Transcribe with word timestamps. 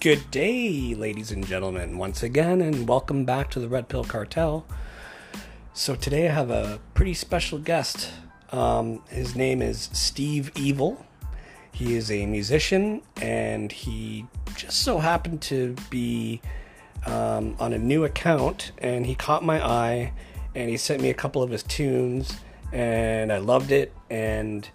Good 0.00 0.30
day, 0.30 0.94
ladies 0.94 1.30
and 1.30 1.46
gentlemen, 1.46 1.98
once 1.98 2.22
again, 2.22 2.62
and 2.62 2.88
welcome 2.88 3.26
back 3.26 3.50
to 3.50 3.60
the 3.60 3.68
Red 3.68 3.90
Pill 3.90 4.02
Cartel. 4.02 4.64
So, 5.74 5.94
today 5.94 6.26
I 6.26 6.32
have 6.32 6.48
a 6.48 6.80
pretty 6.94 7.12
special 7.12 7.58
guest. 7.58 8.10
Um, 8.50 9.02
his 9.10 9.36
name 9.36 9.60
is 9.60 9.90
Steve 9.92 10.52
Evil. 10.56 11.04
He 11.70 11.96
is 11.96 12.10
a 12.10 12.24
musician, 12.24 13.02
and 13.20 13.70
he 13.70 14.24
just 14.56 14.80
so 14.82 15.00
happened 15.00 15.42
to 15.42 15.76
be 15.90 16.40
um, 17.04 17.54
on 17.58 17.74
a 17.74 17.78
new 17.78 18.04
account, 18.04 18.72
and 18.78 19.04
he 19.04 19.14
caught 19.14 19.44
my 19.44 19.62
eye, 19.62 20.14
and 20.54 20.70
he 20.70 20.78
sent 20.78 21.02
me 21.02 21.10
a 21.10 21.14
couple 21.14 21.42
of 21.42 21.50
his 21.50 21.62
tunes, 21.62 22.38
and 22.72 23.30
I 23.30 23.36
loved 23.36 23.70
it, 23.70 23.92
and 24.08 24.66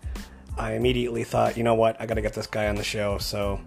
I 0.55 0.73
immediately 0.73 1.23
thought, 1.23 1.57
you 1.57 1.63
know 1.63 1.73
what, 1.73 1.99
I 1.99 2.05
gotta 2.05 2.21
get 2.21 2.33
this 2.33 2.45
guy 2.45 2.67
on 2.67 2.75
the 2.75 2.83
show. 2.83 3.17
So, 3.17 3.59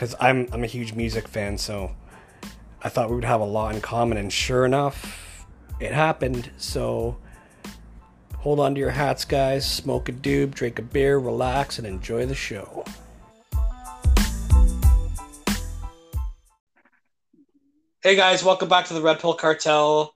because 0.00 0.16
I'm 0.18 0.48
I'm 0.50 0.64
a 0.64 0.66
huge 0.66 0.94
music 0.94 1.28
fan, 1.28 1.58
so 1.58 1.94
I 2.80 2.88
thought 2.88 3.10
we 3.10 3.16
would 3.16 3.24
have 3.26 3.42
a 3.42 3.44
lot 3.44 3.74
in 3.74 3.82
common, 3.82 4.16
and 4.16 4.32
sure 4.32 4.64
enough, 4.64 5.44
it 5.78 5.92
happened. 5.92 6.50
So 6.56 7.18
hold 8.38 8.60
on 8.60 8.74
to 8.74 8.80
your 8.80 8.92
hats, 8.92 9.26
guys. 9.26 9.70
Smoke 9.70 10.08
a 10.08 10.12
doob, 10.12 10.54
drink 10.54 10.78
a 10.78 10.82
beer, 10.82 11.18
relax, 11.18 11.76
and 11.76 11.86
enjoy 11.86 12.24
the 12.24 12.34
show. 12.34 12.82
Hey 18.02 18.16
guys, 18.16 18.42
welcome 18.42 18.70
back 18.70 18.86
to 18.86 18.94
the 18.94 19.02
Red 19.02 19.20
Pill 19.20 19.34
Cartel. 19.34 20.14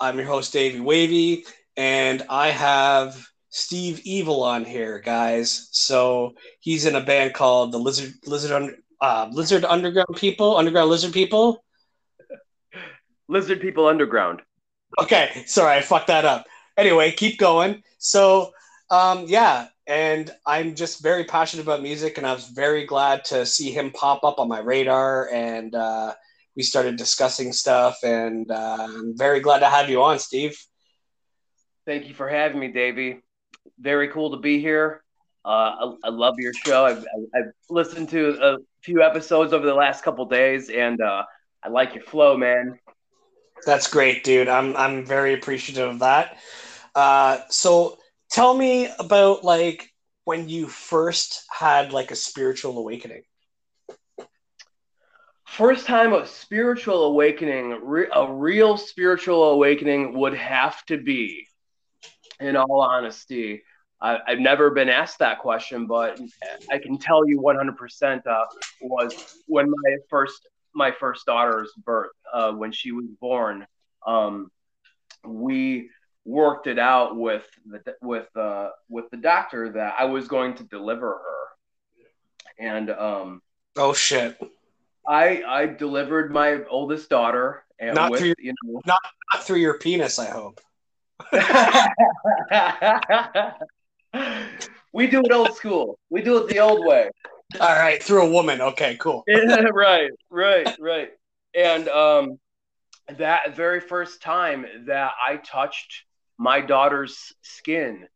I'm 0.00 0.16
your 0.18 0.26
host 0.26 0.52
Davey 0.52 0.80
Wavy, 0.80 1.44
and 1.76 2.24
I 2.28 2.48
have 2.48 3.28
Steve 3.50 4.00
Evil 4.02 4.42
on 4.42 4.64
here, 4.64 4.98
guys. 4.98 5.68
So 5.70 6.34
he's 6.58 6.84
in 6.84 6.96
a 6.96 7.00
band 7.00 7.34
called 7.34 7.70
the 7.70 7.78
Lizard 7.78 8.14
Lizard 8.26 8.50
Under, 8.50 8.74
uh, 9.00 9.28
Lizard 9.32 9.64
Underground 9.64 10.16
People, 10.16 10.56
Underground 10.56 10.90
Lizard 10.90 11.12
People. 11.12 11.64
Lizard 13.28 13.60
People 13.60 13.86
Underground. 13.86 14.42
Okay, 15.00 15.44
sorry, 15.46 15.76
I 15.76 15.80
fucked 15.80 16.08
that 16.08 16.24
up. 16.24 16.46
Anyway, 16.76 17.12
keep 17.12 17.38
going. 17.38 17.82
So, 17.98 18.52
um, 18.90 19.24
yeah, 19.28 19.68
and 19.86 20.30
I'm 20.46 20.74
just 20.74 21.02
very 21.02 21.24
passionate 21.24 21.62
about 21.62 21.82
music, 21.82 22.18
and 22.18 22.26
I 22.26 22.32
was 22.32 22.48
very 22.48 22.86
glad 22.86 23.24
to 23.26 23.46
see 23.46 23.70
him 23.70 23.90
pop 23.90 24.24
up 24.24 24.38
on 24.38 24.48
my 24.48 24.60
radar, 24.60 25.28
and 25.32 25.74
uh, 25.74 26.14
we 26.56 26.62
started 26.62 26.96
discussing 26.96 27.52
stuff, 27.52 27.98
and 28.02 28.50
uh, 28.50 28.86
I'm 28.88 29.16
very 29.16 29.40
glad 29.40 29.60
to 29.60 29.66
have 29.66 29.88
you 29.88 30.02
on, 30.02 30.18
Steve. 30.18 30.56
Thank 31.86 32.08
you 32.08 32.14
for 32.14 32.28
having 32.28 32.60
me, 32.60 32.68
Davey. 32.68 33.22
Very 33.78 34.08
cool 34.08 34.32
to 34.32 34.36
be 34.36 34.60
here. 34.60 35.02
Uh, 35.44 35.48
I, 35.48 35.94
I, 36.04 36.08
love 36.10 36.34
your 36.38 36.52
show. 36.52 36.84
I've, 36.84 37.04
I've, 37.34 37.52
listened 37.70 38.10
to 38.10 38.36
a 38.42 38.58
few 38.82 39.02
episodes 39.02 39.54
over 39.54 39.64
the 39.64 39.74
last 39.74 40.04
couple 40.04 40.26
days, 40.26 40.68
and 40.68 41.00
uh, 41.00 41.24
I 41.64 41.70
like 41.70 41.94
your 41.94 42.04
flow, 42.04 42.36
man. 42.36 42.78
That's 43.64 43.88
great, 43.88 44.22
dude. 44.22 44.48
I'm 44.48 44.76
I'm 44.76 45.04
very 45.04 45.34
appreciative 45.34 45.88
of 45.88 45.98
that. 46.00 46.38
Uh, 46.94 47.38
so 47.48 47.98
tell 48.30 48.54
me 48.54 48.88
about 48.98 49.42
like 49.42 49.90
when 50.24 50.48
you 50.48 50.68
first 50.68 51.44
had 51.50 51.92
like 51.92 52.10
a 52.10 52.16
spiritual 52.16 52.78
awakening. 52.78 53.22
First 55.46 55.86
time 55.86 56.12
of 56.12 56.28
spiritual 56.28 57.04
awakening, 57.06 57.80
re- 57.82 58.08
a 58.14 58.32
real 58.32 58.76
spiritual 58.76 59.50
awakening 59.50 60.16
would 60.16 60.34
have 60.34 60.84
to 60.86 60.96
be, 60.96 61.48
in 62.38 62.56
all 62.56 62.80
honesty, 62.80 63.62
I, 64.02 64.18
have 64.26 64.38
never 64.38 64.70
been 64.70 64.88
asked 64.88 65.18
that 65.18 65.40
question, 65.40 65.86
but 65.86 66.18
I 66.70 66.78
can 66.78 66.98
tell 66.98 67.28
you 67.28 67.40
100% 67.40 68.26
uh, 68.26 68.44
was 68.80 69.42
when 69.46 69.70
my 69.70 69.96
first 70.08 70.48
my 70.74 70.90
first 70.92 71.26
daughter's 71.26 71.70
birth, 71.84 72.12
uh, 72.32 72.52
when 72.52 72.72
she 72.72 72.92
was 72.92 73.06
born. 73.20 73.66
Um, 74.06 74.50
we 75.24 75.90
worked 76.24 76.66
it 76.66 76.78
out 76.78 77.16
with 77.16 77.46
the 77.66 77.82
with 78.00 78.34
uh, 78.36 78.70
with 78.88 79.10
the 79.10 79.16
doctor 79.16 79.72
that 79.72 79.94
I 79.98 80.04
was 80.04 80.28
going 80.28 80.54
to 80.54 80.64
deliver 80.64 81.08
her, 81.08 82.04
and 82.58 82.90
um, 82.90 83.42
oh 83.76 83.92
shit, 83.92 84.38
I 85.06 85.42
I 85.46 85.66
delivered 85.66 86.32
my 86.32 86.64
oldest 86.70 87.10
daughter, 87.10 87.64
and 87.78 87.94
not 87.94 88.12
with, 88.12 88.20
through 88.20 88.28
your, 88.28 88.36
you 88.38 88.54
know, 88.64 88.80
not, 88.86 89.00
not 89.34 89.44
through 89.44 89.58
your 89.58 89.78
penis, 89.78 90.18
I 90.18 90.30
hope. 90.30 90.60
we 94.92 95.06
do 95.06 95.20
it 95.24 95.32
old 95.32 95.54
school. 95.54 95.98
We 96.10 96.22
do 96.22 96.38
it 96.38 96.48
the 96.48 96.60
old 96.60 96.84
way. 96.84 97.10
All 97.60 97.68
right, 97.68 98.02
through 98.02 98.26
a 98.26 98.30
woman. 98.30 98.60
Okay, 98.60 98.96
cool. 99.00 99.24
right, 99.72 100.10
right, 100.30 100.76
right. 100.78 101.10
And 101.54 101.88
um, 101.88 102.38
that 103.18 103.56
very 103.56 103.80
first 103.80 104.22
time 104.22 104.66
that 104.86 105.12
I 105.26 105.36
touched 105.36 106.04
my 106.38 106.60
daughter's 106.60 107.32
skin, 107.42 108.06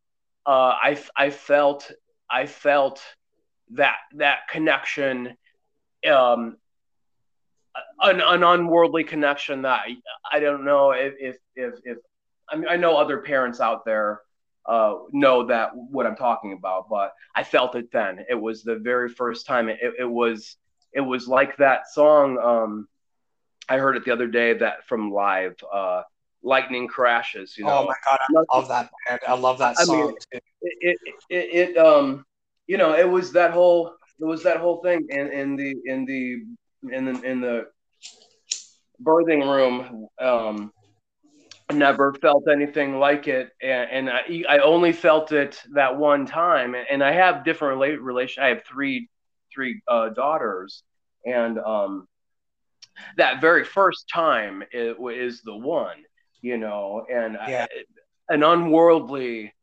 uh, 0.45 0.73
I 0.81 1.01
I 1.17 1.29
felt 1.31 1.91
I 2.29 2.45
felt 2.45 3.01
that 3.71 3.97
that 4.15 4.47
connection, 4.49 5.35
um, 6.09 6.57
an, 8.01 8.21
an 8.21 8.43
unworldly 8.43 9.03
connection 9.03 9.63
that 9.63 9.81
I, 9.85 10.37
I 10.37 10.39
don't 10.39 10.63
know 10.63 10.91
if 10.91 11.13
if 11.19 11.37
if, 11.55 11.73
if 11.83 11.97
I 12.49 12.55
mean 12.55 12.69
I 12.69 12.77
know 12.77 12.95
other 12.95 13.17
parents 13.19 13.59
out 13.59 13.83
there 13.85 14.21
uh, 14.67 14.95
know 15.11 15.45
that 15.47 15.75
what 15.75 16.05
I'm 16.05 16.15
talking 16.15 16.53
about. 16.53 16.89
But 16.89 17.13
I 17.35 17.43
felt 17.43 17.75
it 17.75 17.91
then. 17.91 18.25
It 18.29 18.39
was 18.39 18.63
the 18.63 18.75
very 18.75 19.09
first 19.09 19.45
time. 19.45 19.69
It, 19.69 19.79
it 19.99 20.09
was 20.09 20.57
it 20.93 21.01
was 21.01 21.27
like 21.27 21.57
that 21.57 21.89
song. 21.91 22.37
Um, 22.37 22.87
I 23.67 23.77
heard 23.77 23.97
it 23.97 24.05
the 24.05 24.13
other 24.13 24.27
day 24.27 24.53
that 24.53 24.87
from 24.87 25.11
live. 25.11 25.55
Uh, 25.71 26.03
lightning 26.45 26.87
crashes. 26.87 27.57
You 27.57 27.65
know. 27.65 27.79
Oh 27.79 27.85
my 27.87 27.95
god, 28.05 28.19
I 28.21 28.57
love 28.57 28.67
that 28.69 28.89
band. 29.07 29.19
I 29.27 29.33
love 29.33 29.57
that 29.57 29.77
song. 29.77 29.95
I 29.95 30.05
mean, 30.05 30.15
it, 30.31 30.43
it, 30.61 30.97
it, 31.29 31.69
it, 31.69 31.77
um, 31.77 32.23
you 32.67 32.77
know, 32.77 32.93
it 32.93 33.09
was 33.09 33.31
that 33.33 33.51
whole, 33.51 33.95
it 34.19 34.25
was 34.25 34.43
that 34.43 34.57
whole 34.57 34.81
thing 34.81 35.05
in, 35.09 35.31
in 35.31 35.55
the, 35.55 35.75
in 35.85 36.05
the, 36.05 36.95
in 36.95 37.05
the, 37.05 37.21
in 37.23 37.41
the 37.41 37.67
birthing 39.03 39.41
room. 39.43 40.07
Um, 40.19 40.71
never 41.73 42.13
felt 42.13 42.47
anything 42.51 42.99
like 42.99 43.27
it 43.27 43.49
and, 43.61 43.89
and 43.91 44.09
I, 44.09 44.43
I 44.47 44.57
only 44.59 44.91
felt 44.91 45.31
it 45.31 45.61
that 45.73 45.97
one 45.97 46.25
time 46.27 46.75
and 46.75 47.03
i 47.03 47.11
have 47.11 47.43
different 47.43 48.01
relation 48.01 48.43
i 48.43 48.49
have 48.49 48.63
three 48.65 49.09
three 49.53 49.81
uh, 49.87 50.09
daughters 50.09 50.83
and 51.25 51.57
um, 51.59 52.07
that 53.17 53.41
very 53.41 53.63
first 53.63 54.07
time 54.13 54.63
it 54.71 54.97
is 54.99 55.41
the 55.41 55.55
one 55.55 55.97
you 56.41 56.57
know 56.57 57.05
and 57.11 57.37
yeah. 57.47 57.65
I, 58.29 58.33
an 58.33 58.43
unworldly 58.43 59.53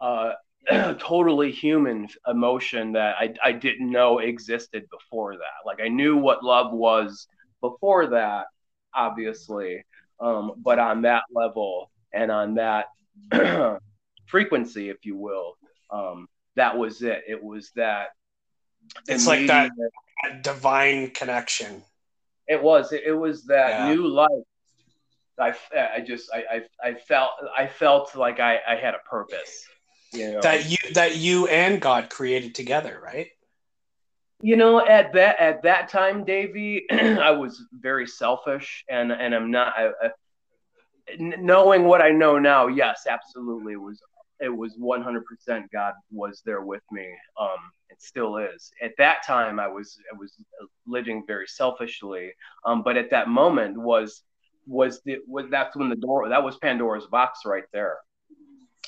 uh, 0.00 0.32
totally 0.98 1.52
human 1.52 2.08
emotion 2.26 2.92
that 2.92 3.16
I, 3.18 3.34
I 3.44 3.52
didn't 3.52 3.90
know 3.90 4.18
existed 4.18 4.88
before 4.90 5.34
that 5.34 5.64
like 5.64 5.80
i 5.80 5.88
knew 5.88 6.16
what 6.16 6.42
love 6.42 6.72
was 6.72 7.28
before 7.60 8.08
that 8.08 8.46
obviously 8.94 9.84
um, 10.22 10.52
but 10.56 10.78
on 10.78 11.02
that 11.02 11.24
level 11.34 11.90
and 12.12 12.30
on 12.30 12.54
that 12.54 12.86
frequency, 14.26 14.88
if 14.88 15.04
you 15.04 15.16
will, 15.16 15.56
um, 15.90 16.28
that 16.56 16.78
was 16.78 17.02
it. 17.02 17.24
It 17.28 17.42
was 17.42 17.70
that. 17.76 18.10
It's 19.08 19.26
like 19.26 19.46
that, 19.48 19.70
that, 20.22 20.42
divine 20.42 21.10
connection. 21.10 21.82
It 22.46 22.62
was. 22.62 22.92
It, 22.92 23.02
it 23.06 23.12
was 23.12 23.44
that 23.44 23.70
yeah. 23.70 23.94
new 23.94 24.06
life. 24.06 24.28
I, 25.38 25.54
I 25.96 26.00
just 26.00 26.30
I, 26.32 26.44
I, 26.82 26.88
I 26.90 26.94
felt 26.94 27.30
I 27.56 27.66
felt 27.66 28.14
like 28.14 28.38
I, 28.38 28.58
I 28.66 28.76
had 28.76 28.94
a 28.94 29.08
purpose. 29.08 29.66
You 30.12 30.32
know? 30.32 30.40
That 30.40 30.70
you 30.70 30.76
that 30.94 31.16
you 31.16 31.48
and 31.48 31.80
God 31.80 32.10
created 32.10 32.54
together, 32.54 33.00
right? 33.02 33.28
You 34.42 34.56
know 34.56 34.84
at 34.84 35.12
that 35.12 35.38
at 35.38 35.62
that 35.62 35.88
time 35.88 36.24
davey 36.24 36.84
i 36.90 37.30
was 37.30 37.64
very 37.72 38.06
selfish 38.06 38.84
and 38.90 39.12
and 39.12 39.34
i'm 39.34 39.50
not 39.50 39.72
I, 39.76 39.90
I, 40.02 40.10
knowing 41.18 41.84
what 41.84 42.02
i 42.02 42.10
know 42.10 42.38
now 42.38 42.66
yes 42.66 43.06
absolutely 43.08 43.74
it 43.74 43.80
was 43.80 44.02
it 44.40 44.48
was 44.48 44.76
100% 44.76 45.22
god 45.72 45.94
was 46.10 46.42
there 46.44 46.62
with 46.62 46.82
me 46.90 47.08
um 47.40 47.58
it 47.90 48.02
still 48.02 48.38
is. 48.38 48.72
At 48.82 48.92
that 48.98 49.24
time 49.24 49.60
i 49.60 49.68
was 49.68 49.96
i 50.12 50.16
was 50.16 50.34
living 50.86 51.22
very 51.26 51.46
selfishly 51.46 52.32
um 52.66 52.82
but 52.82 52.96
at 52.96 53.10
that 53.10 53.28
moment 53.28 53.76
was 53.78 54.24
was 54.66 55.00
the 55.04 55.18
was 55.28 55.46
that's 55.50 55.76
when 55.76 55.88
the 55.88 55.96
door 55.96 56.28
that 56.28 56.42
was 56.42 56.56
pandora's 56.58 57.06
box 57.06 57.40
right 57.46 57.64
there. 57.72 57.98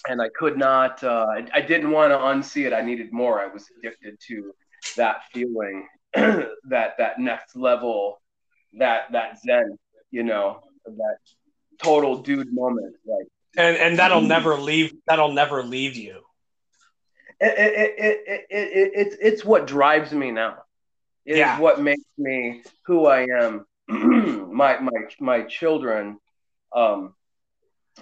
And 0.08 0.20
i 0.20 0.28
could 0.36 0.58
not 0.58 1.04
uh 1.04 1.26
I, 1.30 1.46
I 1.54 1.60
didn't 1.60 1.92
want 1.92 2.12
to 2.12 2.18
unsee 2.18 2.66
it 2.66 2.72
i 2.72 2.80
needed 2.80 3.12
more 3.12 3.40
i 3.40 3.46
was 3.46 3.68
addicted 3.78 4.18
to 4.28 4.52
that 4.96 5.24
feeling, 5.32 5.88
that 6.14 6.94
that 6.98 7.18
next 7.18 7.56
level, 7.56 8.20
that 8.78 9.12
that 9.12 9.40
zen, 9.40 9.78
you 10.10 10.22
know, 10.22 10.60
that 10.86 11.18
total 11.82 12.22
dude 12.22 12.52
moment, 12.52 12.94
like. 13.06 13.26
And 13.56 13.76
and 13.76 13.98
that'll 13.98 14.20
never 14.22 14.56
leave. 14.56 14.92
That'll 15.06 15.32
never 15.32 15.62
leave 15.62 15.96
you. 15.96 16.22
It, 17.40 17.58
it, 17.58 17.74
it, 17.74 17.94
it, 17.98 18.24
it, 18.26 18.46
it, 18.50 18.92
it's 18.94 19.16
it's 19.20 19.44
what 19.44 19.66
drives 19.66 20.12
me 20.12 20.30
now. 20.30 20.58
is 21.26 21.38
Yeah. 21.38 21.58
what 21.58 21.80
makes 21.80 22.04
me 22.18 22.62
who 22.86 23.06
I 23.06 23.26
am. 23.40 23.66
my 23.88 24.78
my 24.80 25.00
my 25.20 25.42
children 25.42 26.18
um, 26.74 27.14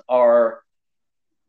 are 0.08 0.62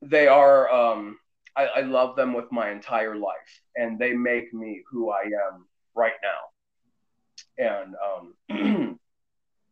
they 0.02 0.28
are 0.28 0.70
um, 0.72 1.18
I, 1.56 1.66
I 1.66 1.82
love 1.82 2.16
them 2.16 2.34
with 2.34 2.52
my 2.52 2.72
entire 2.72 3.16
life, 3.16 3.62
and 3.76 4.00
they 4.00 4.14
make 4.14 4.54
me 4.54 4.82
who 4.90 5.12
I 5.12 5.24
am 5.24 5.66
right 5.96 6.14
now. 6.24 6.40
And 7.58 7.96
um, 8.50 9.00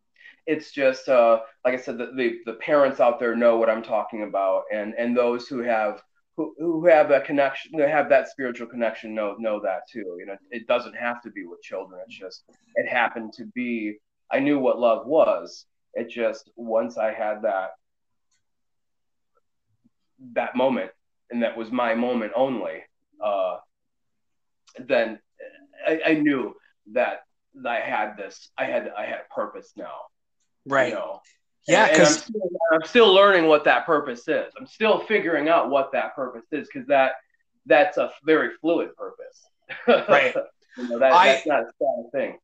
it's 0.45 0.71
just 0.71 1.09
uh, 1.09 1.39
like 1.65 1.73
I 1.73 1.77
said, 1.77 1.97
the, 1.97 2.11
the 2.15 2.39
the 2.45 2.53
parents 2.53 2.99
out 2.99 3.19
there 3.19 3.35
know 3.35 3.57
what 3.57 3.69
I'm 3.69 3.83
talking 3.83 4.23
about, 4.23 4.63
and 4.71 4.93
and 4.97 5.15
those 5.15 5.47
who 5.47 5.59
have 5.59 6.01
who, 6.37 6.55
who 6.57 6.85
have 6.87 7.09
that 7.09 7.25
connection, 7.25 7.71
who 7.73 7.81
have 7.81 8.09
that 8.09 8.29
spiritual 8.29 8.67
connection, 8.67 9.13
know 9.13 9.35
know 9.39 9.59
that 9.61 9.81
too. 9.91 10.17
You 10.19 10.25
know, 10.27 10.37
it 10.51 10.67
doesn't 10.67 10.95
have 10.95 11.21
to 11.23 11.31
be 11.31 11.45
with 11.45 11.61
children. 11.61 12.01
It's 12.05 12.17
just 12.17 12.43
it 12.75 12.87
happened 12.87 13.33
to 13.33 13.45
be. 13.53 13.97
I 14.31 14.39
knew 14.39 14.59
what 14.59 14.79
love 14.79 15.05
was. 15.05 15.65
It 15.93 16.09
just 16.09 16.49
once 16.55 16.97
I 16.97 17.13
had 17.13 17.41
that 17.43 17.71
that 20.33 20.55
moment, 20.55 20.90
and 21.31 21.41
that 21.43 21.55
was 21.57 21.71
my 21.71 21.93
moment 21.95 22.33
only. 22.35 22.83
Uh, 23.23 23.57
then 24.79 25.19
I, 25.87 26.01
I 26.05 26.13
knew 26.15 26.55
that 26.93 27.21
I 27.67 27.75
had 27.77 28.17
this. 28.17 28.49
I 28.57 28.65
had 28.65 28.91
I 28.97 29.05
had 29.05 29.19
a 29.29 29.33
purpose 29.33 29.71
now. 29.75 29.93
Right. 30.65 30.89
You 30.89 30.95
know? 30.95 31.21
Yeah, 31.67 31.85
and 31.85 32.01
I'm 32.01 32.07
still, 32.07 32.49
I'm 32.73 32.83
still 32.85 33.13
learning 33.13 33.47
what 33.47 33.63
that 33.65 33.85
purpose 33.85 34.27
is. 34.27 34.51
I'm 34.59 34.65
still 34.65 34.99
figuring 35.01 35.47
out 35.47 35.69
what 35.69 35.91
that 35.91 36.15
purpose 36.15 36.45
is 36.51 36.67
because 36.71 36.87
that 36.87 37.13
that's 37.67 37.97
a 37.97 38.11
very 38.25 38.51
fluid 38.61 38.95
purpose. 38.95 39.41
Right. 39.87 40.35
you 40.77 40.87
know, 40.89 40.99
that, 40.99 41.13
I- 41.13 41.27
that's 41.27 41.47
not 41.47 41.61
a 41.61 41.65
static 41.75 42.11
thing. 42.13 42.39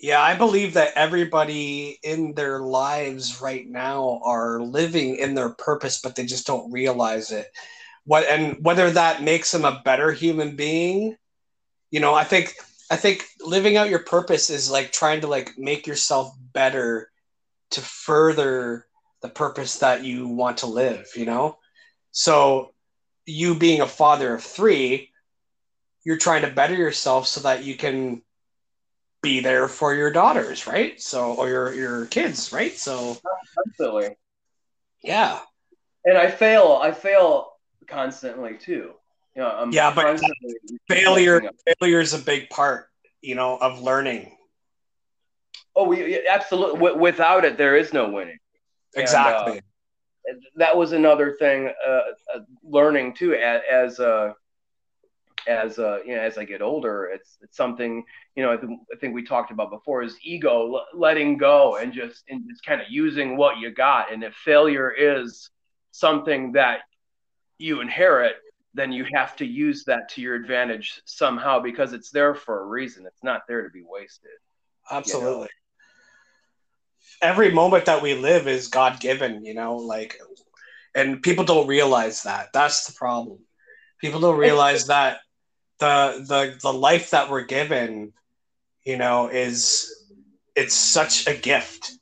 yeah, 0.00 0.20
I 0.20 0.36
believe 0.36 0.74
that 0.74 0.92
everybody 0.96 1.98
in 2.02 2.34
their 2.34 2.60
lives 2.60 3.40
right 3.40 3.66
now 3.66 4.20
are 4.22 4.60
living 4.60 5.16
in 5.16 5.34
their 5.34 5.48
purpose, 5.50 6.00
but 6.02 6.14
they 6.14 6.26
just 6.26 6.46
don't 6.46 6.70
realize 6.70 7.32
it. 7.32 7.46
What 8.08 8.26
and 8.26 8.56
whether 8.64 8.90
that 8.90 9.22
makes 9.22 9.52
them 9.52 9.66
a 9.66 9.82
better 9.84 10.12
human 10.12 10.56
being, 10.56 11.14
you 11.90 12.00
know, 12.00 12.14
I 12.14 12.24
think 12.24 12.54
I 12.90 12.96
think 12.96 13.22
living 13.42 13.76
out 13.76 13.90
your 13.90 13.98
purpose 13.98 14.48
is 14.48 14.70
like 14.70 14.92
trying 14.92 15.20
to 15.20 15.26
like 15.26 15.58
make 15.58 15.86
yourself 15.86 16.34
better 16.54 17.10
to 17.72 17.82
further 17.82 18.86
the 19.20 19.28
purpose 19.28 19.80
that 19.80 20.04
you 20.04 20.26
want 20.26 20.58
to 20.58 20.66
live, 20.66 21.06
you 21.16 21.26
know? 21.26 21.58
So 22.10 22.72
you 23.26 23.54
being 23.54 23.82
a 23.82 23.86
father 23.86 24.32
of 24.32 24.42
3, 24.42 25.10
you're 26.06 26.16
trying 26.16 26.40
to 26.42 26.50
better 26.50 26.74
yourself 26.74 27.26
so 27.26 27.42
that 27.42 27.62
you 27.62 27.76
can 27.76 28.22
be 29.20 29.40
there 29.40 29.68
for 29.68 29.94
your 29.94 30.10
daughters, 30.10 30.66
right? 30.66 30.98
So 30.98 31.34
or 31.34 31.50
your 31.50 31.74
your 31.74 32.06
kids, 32.06 32.54
right? 32.54 32.72
So 32.72 33.18
Absolutely. 33.68 34.16
yeah. 35.02 35.40
And 36.06 36.16
I 36.16 36.30
fail. 36.30 36.80
I 36.82 36.92
fail 36.92 37.57
constantly 37.88 38.56
too. 38.58 38.92
You 39.34 39.42
know, 39.42 39.48
I'm 39.48 39.72
Yeah, 39.72 39.94
but 39.94 40.20
Failure 40.88 41.42
failure 41.80 42.00
is 42.00 42.14
a 42.14 42.18
big 42.18 42.48
part, 42.50 42.88
you 43.22 43.34
know, 43.34 43.56
of 43.58 43.80
learning. 43.82 44.36
Oh, 45.76 45.84
we 45.84 46.26
absolutely. 46.28 46.78
W- 46.80 46.98
without 46.98 47.44
it, 47.44 47.56
there 47.56 47.76
is 47.76 47.92
no 47.92 48.10
winning. 48.10 48.38
And, 48.96 49.04
Exactly. 49.04 49.60
that 50.56 50.76
was 50.76 50.92
another 50.92 51.36
thing 51.38 51.70
uh, 51.86 51.90
uh, 52.34 52.40
learning 52.62 53.14
too 53.14 53.34
as, 53.34 53.62
as 53.70 54.00
uh 54.00 54.32
as 55.46 55.78
uh 55.78 55.98
you 56.04 56.14
know 56.14 56.20
as 56.20 56.36
i 56.38 56.44
get 56.44 56.60
older 56.62 57.10
it's 57.12 57.38
it's 57.42 57.56
something 57.56 58.04
you 58.34 58.42
know 58.42 58.52
i, 58.52 58.56
th- 58.56 58.70
I 58.92 58.96
think 58.98 59.14
we 59.14 59.24
talked 59.24 59.50
about 59.50 59.70
before 59.70 60.02
is 60.02 60.16
ego 60.22 60.74
l- 60.74 60.86
letting 60.94 61.36
go 61.38 61.76
and 61.76 61.92
just 61.92 62.24
and 62.28 62.44
just 62.48 62.64
kind 62.64 62.80
of 62.80 62.86
using 62.90 63.36
what 63.36 63.58
you 63.58 63.70
got 63.72 64.12
and 64.12 64.22
if 64.22 64.34
failure 64.34 64.90
is 64.92 65.50
something 65.92 66.52
that 66.52 66.80
you 67.58 67.80
inherit 67.80 68.36
then 68.74 68.92
you 68.92 69.04
have 69.12 69.34
to 69.34 69.46
use 69.46 69.84
that 69.84 70.08
to 70.08 70.20
your 70.20 70.34
advantage 70.34 71.00
somehow 71.04 71.58
because 71.58 71.92
it's 71.92 72.10
there 72.10 72.34
for 72.34 72.62
a 72.62 72.66
reason 72.66 73.06
it's 73.06 73.24
not 73.24 73.42
there 73.48 73.62
to 73.62 73.70
be 73.70 73.82
wasted 73.86 74.30
Absolutely. 74.90 75.48
Every 77.20 77.50
moment 77.50 77.86
that 77.86 78.02
we 78.02 78.14
live 78.14 78.46
is 78.46 78.68
God 78.68 79.00
given, 79.00 79.44
you 79.44 79.54
know, 79.54 79.76
like 79.76 80.18
and 80.94 81.22
people 81.22 81.44
don't 81.44 81.66
realize 81.66 82.22
that. 82.22 82.48
That's 82.52 82.86
the 82.86 82.92
problem. 82.92 83.38
People 84.00 84.20
don't 84.20 84.38
realize 84.38 84.86
that 84.86 85.18
the 85.78 86.24
the 86.26 86.58
the 86.60 86.72
life 86.72 87.10
that 87.10 87.30
we're 87.30 87.44
given, 87.44 88.12
you 88.84 88.96
know, 88.96 89.28
is 89.28 89.92
it's 90.54 90.74
such 90.74 91.26
a 91.26 91.34
gift. 91.34 91.92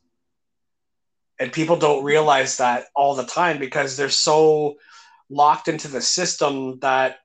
And 1.38 1.52
people 1.52 1.76
don't 1.76 2.04
realize 2.04 2.58
that 2.58 2.86
all 2.94 3.14
the 3.14 3.24
time 3.24 3.58
because 3.58 3.96
they're 3.96 4.08
so 4.08 4.76
locked 5.30 5.68
into 5.68 5.88
the 5.88 6.00
system 6.00 6.78
that 6.80 7.16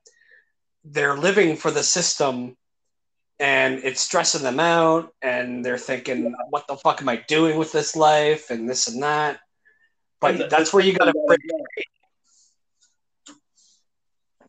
they're 0.84 1.16
living 1.16 1.56
for 1.56 1.70
the 1.70 1.82
system 1.82 2.56
and 3.38 3.80
it's 3.84 4.00
stressing 4.00 4.42
them 4.42 4.60
out 4.60 5.12
and 5.22 5.64
they're 5.64 5.78
thinking 5.78 6.34
what 6.50 6.66
the 6.68 6.76
fuck 6.76 7.00
am 7.00 7.08
i 7.08 7.16
doing 7.28 7.56
with 7.58 7.70
this 7.72 7.94
life 7.96 8.50
and 8.50 8.68
this 8.68 8.88
and 8.88 9.02
that 9.02 9.38
but 10.20 10.36
the- 10.38 10.46
that's 10.48 10.72
where 10.72 10.84
you 10.84 10.92
gotta 10.92 11.12
break 11.26 11.40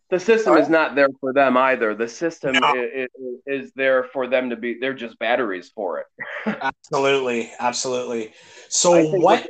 the 0.09 0.19
system 0.19 0.57
is 0.57 0.69
not 0.69 0.93
there 0.93 1.07
for 1.19 1.33
them 1.33 1.57
either. 1.57 1.95
The 1.95 2.07
system 2.07 2.53
No. 2.53 2.67
i- 2.67 3.07
i- 3.07 3.07
is 3.47 3.71
there 3.73 4.03
for 4.03 4.27
them 4.27 4.51
to 4.51 4.55
be. 4.55 4.77
They're 4.77 4.93
just 4.93 5.17
batteries 5.17 5.71
for 5.73 6.01
it. 6.01 6.05
absolutely 6.61 7.51
absolutely 7.59 8.31
so 8.69 9.01
what 9.17 9.47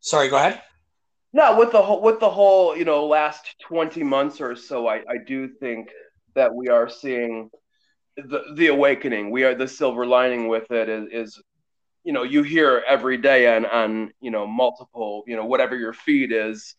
sorry 0.00 0.28
go 0.28 0.36
ahead 0.36 0.60
No, 1.32 1.58
with 1.58 1.72
the 1.72 1.82
whole 1.82 2.00
with 2.02 2.20
the 2.20 2.30
whole 2.30 2.76
you 2.76 2.84
know 2.84 3.06
last 3.06 3.56
twenty 3.60 4.02
months 4.02 4.40
or 4.40 4.56
so, 4.56 4.88
I 4.88 4.96
I 5.08 5.18
do 5.26 5.48
think 5.48 5.90
that 6.34 6.54
we 6.54 6.68
are 6.68 6.88
seeing 6.88 7.50
the 8.16 8.42
the 8.56 8.68
awakening. 8.68 9.30
We 9.30 9.44
are 9.44 9.54
the 9.54 9.68
silver 9.68 10.06
lining 10.06 10.48
with 10.48 10.70
it 10.70 10.88
is 10.88 11.08
is 11.12 11.42
you 12.04 12.12
know 12.12 12.22
you 12.22 12.42
hear 12.42 12.82
every 12.88 13.16
day 13.18 13.54
on 13.56 13.66
on 13.66 14.12
you 14.20 14.30
know 14.30 14.46
multiple 14.46 15.24
you 15.26 15.36
know 15.36 15.44
whatever 15.46 15.76
your 15.76 15.92
feed 15.92 16.32
is, 16.32 16.74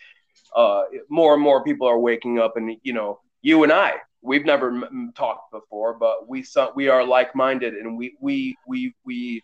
uh, 0.55 0.83
more 1.09 1.33
and 1.35 1.43
more 1.43 1.63
people 1.63 1.87
are 1.87 1.99
waking 1.99 2.39
up, 2.39 2.57
and 2.57 2.75
you 2.83 2.93
know 2.93 3.19
you 3.41 3.63
and 3.63 3.71
I. 3.71 3.93
We've 4.21 4.45
never 4.45 4.69
m- 4.69 5.11
talked 5.15 5.51
before, 5.51 5.93
but 5.97 6.27
we 6.27 6.45
we 6.75 6.89
are 6.89 7.05
like 7.05 7.35
minded, 7.35 7.75
and 7.75 7.97
we 7.97 8.15
we 8.21 8.57
we 8.67 8.93
we 9.05 9.43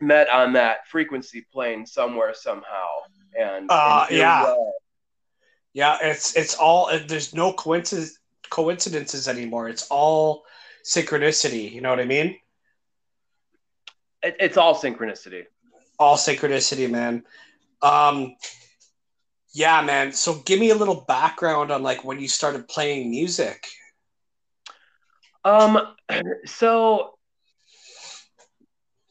met 0.00 0.28
on 0.30 0.52
that 0.54 0.86
frequency 0.88 1.46
plane 1.52 1.86
somewhere 1.86 2.34
somehow, 2.34 2.88
and, 3.38 3.70
Uh, 3.70 4.06
and 4.08 4.18
yeah. 4.18 4.54
yeah 5.72 5.98
it's 6.02 6.36
it's 6.36 6.54
all 6.54 6.90
there's 7.06 7.34
no 7.34 7.52
coincidence 7.52 8.18
coincidences 8.50 9.28
anymore. 9.28 9.68
It's 9.68 9.86
all 9.90 10.44
synchronicity 10.84 11.70
you 11.72 11.80
know 11.80 11.90
what 11.90 11.98
i 12.00 12.04
mean? 12.04 12.38
It, 14.22 14.36
it's 14.38 14.56
all 14.56 14.74
synchronicity. 14.74 15.44
all 15.98 16.16
synchronicity 16.16 16.88
man. 16.90 17.24
Um 17.82 18.36
yeah 19.52 19.82
man. 19.82 20.12
So 20.12 20.34
give 20.44 20.60
me 20.60 20.70
a 20.70 20.74
little 20.74 21.04
background 21.08 21.70
on 21.70 21.82
like 21.82 22.04
when 22.04 22.20
you 22.20 22.28
started 22.28 22.68
playing 22.68 23.10
music. 23.10 23.66
Um, 25.44 25.94
so 26.44 27.14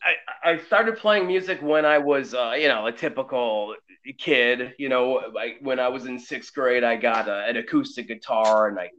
I 0.04 0.52
I 0.52 0.58
started 0.60 0.98
playing 0.98 1.28
music 1.28 1.62
when 1.62 1.86
I 1.86 1.98
was 1.98 2.34
uh, 2.34 2.54
you 2.58 2.68
know 2.68 2.86
a 2.86 2.92
typical 2.92 3.76
kid. 4.14 4.74
You 4.78 4.90
know, 4.90 5.34
I, 5.38 5.56
when 5.62 5.80
I 5.80 5.88
was 5.88 6.06
in 6.06 6.20
sixth 6.20 6.54
grade, 6.54 6.84
I 6.84 6.96
got 6.96 7.28
a, 7.28 7.46
an 7.46 7.58
acoustic 7.58 8.08
guitar 8.08 8.68
and 8.68 8.80
I 8.80 8.90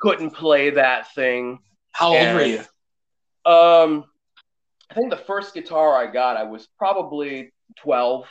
couldn't 0.00 0.30
play 0.30 0.70
that 0.70 1.12
thing. 1.14 1.58
how 1.92 2.16
old 2.16 2.34
were 2.34 2.44
you 2.44 2.58
Um, 3.50 4.04
I 4.90 4.94
think 4.94 5.10
the 5.10 5.16
first 5.16 5.54
guitar 5.54 5.94
I 5.94 6.10
got, 6.10 6.36
I 6.36 6.42
was 6.42 6.68
probably 6.78 7.52
12. 7.78 8.26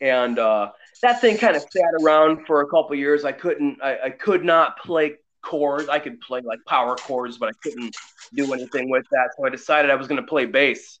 And 0.00 0.38
uh, 0.38 0.70
that 1.02 1.20
thing 1.20 1.38
kind 1.38 1.56
of 1.56 1.62
sat 1.62 2.02
around 2.02 2.46
for 2.46 2.60
a 2.62 2.66
couple 2.68 2.96
years. 2.96 3.24
I 3.24 3.32
couldn't, 3.32 3.78
I, 3.82 3.98
I 4.06 4.10
could 4.10 4.44
not 4.44 4.78
play 4.78 5.16
chords. 5.42 5.88
I 5.88 5.98
could 5.98 6.20
play 6.20 6.40
like 6.40 6.60
power 6.66 6.96
chords, 6.96 7.38
but 7.38 7.48
I 7.48 7.52
couldn't 7.62 7.96
do 8.34 8.52
anything 8.52 8.90
with 8.90 9.04
that. 9.10 9.30
So 9.36 9.46
I 9.46 9.50
decided 9.50 9.90
I 9.90 9.94
was 9.94 10.08
going 10.08 10.20
to 10.20 10.26
play 10.26 10.46
bass. 10.46 10.98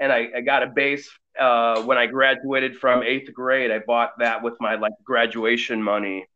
And 0.00 0.12
I, 0.12 0.28
I 0.36 0.40
got 0.40 0.62
a 0.62 0.66
bass 0.66 1.08
uh, 1.38 1.82
when 1.82 1.98
I 1.98 2.06
graduated 2.06 2.76
from 2.76 3.02
eighth 3.02 3.32
grade. 3.32 3.70
I 3.70 3.80
bought 3.80 4.18
that 4.18 4.42
with 4.42 4.54
my 4.60 4.76
like 4.76 4.92
graduation 5.04 5.82
money. 5.82 6.26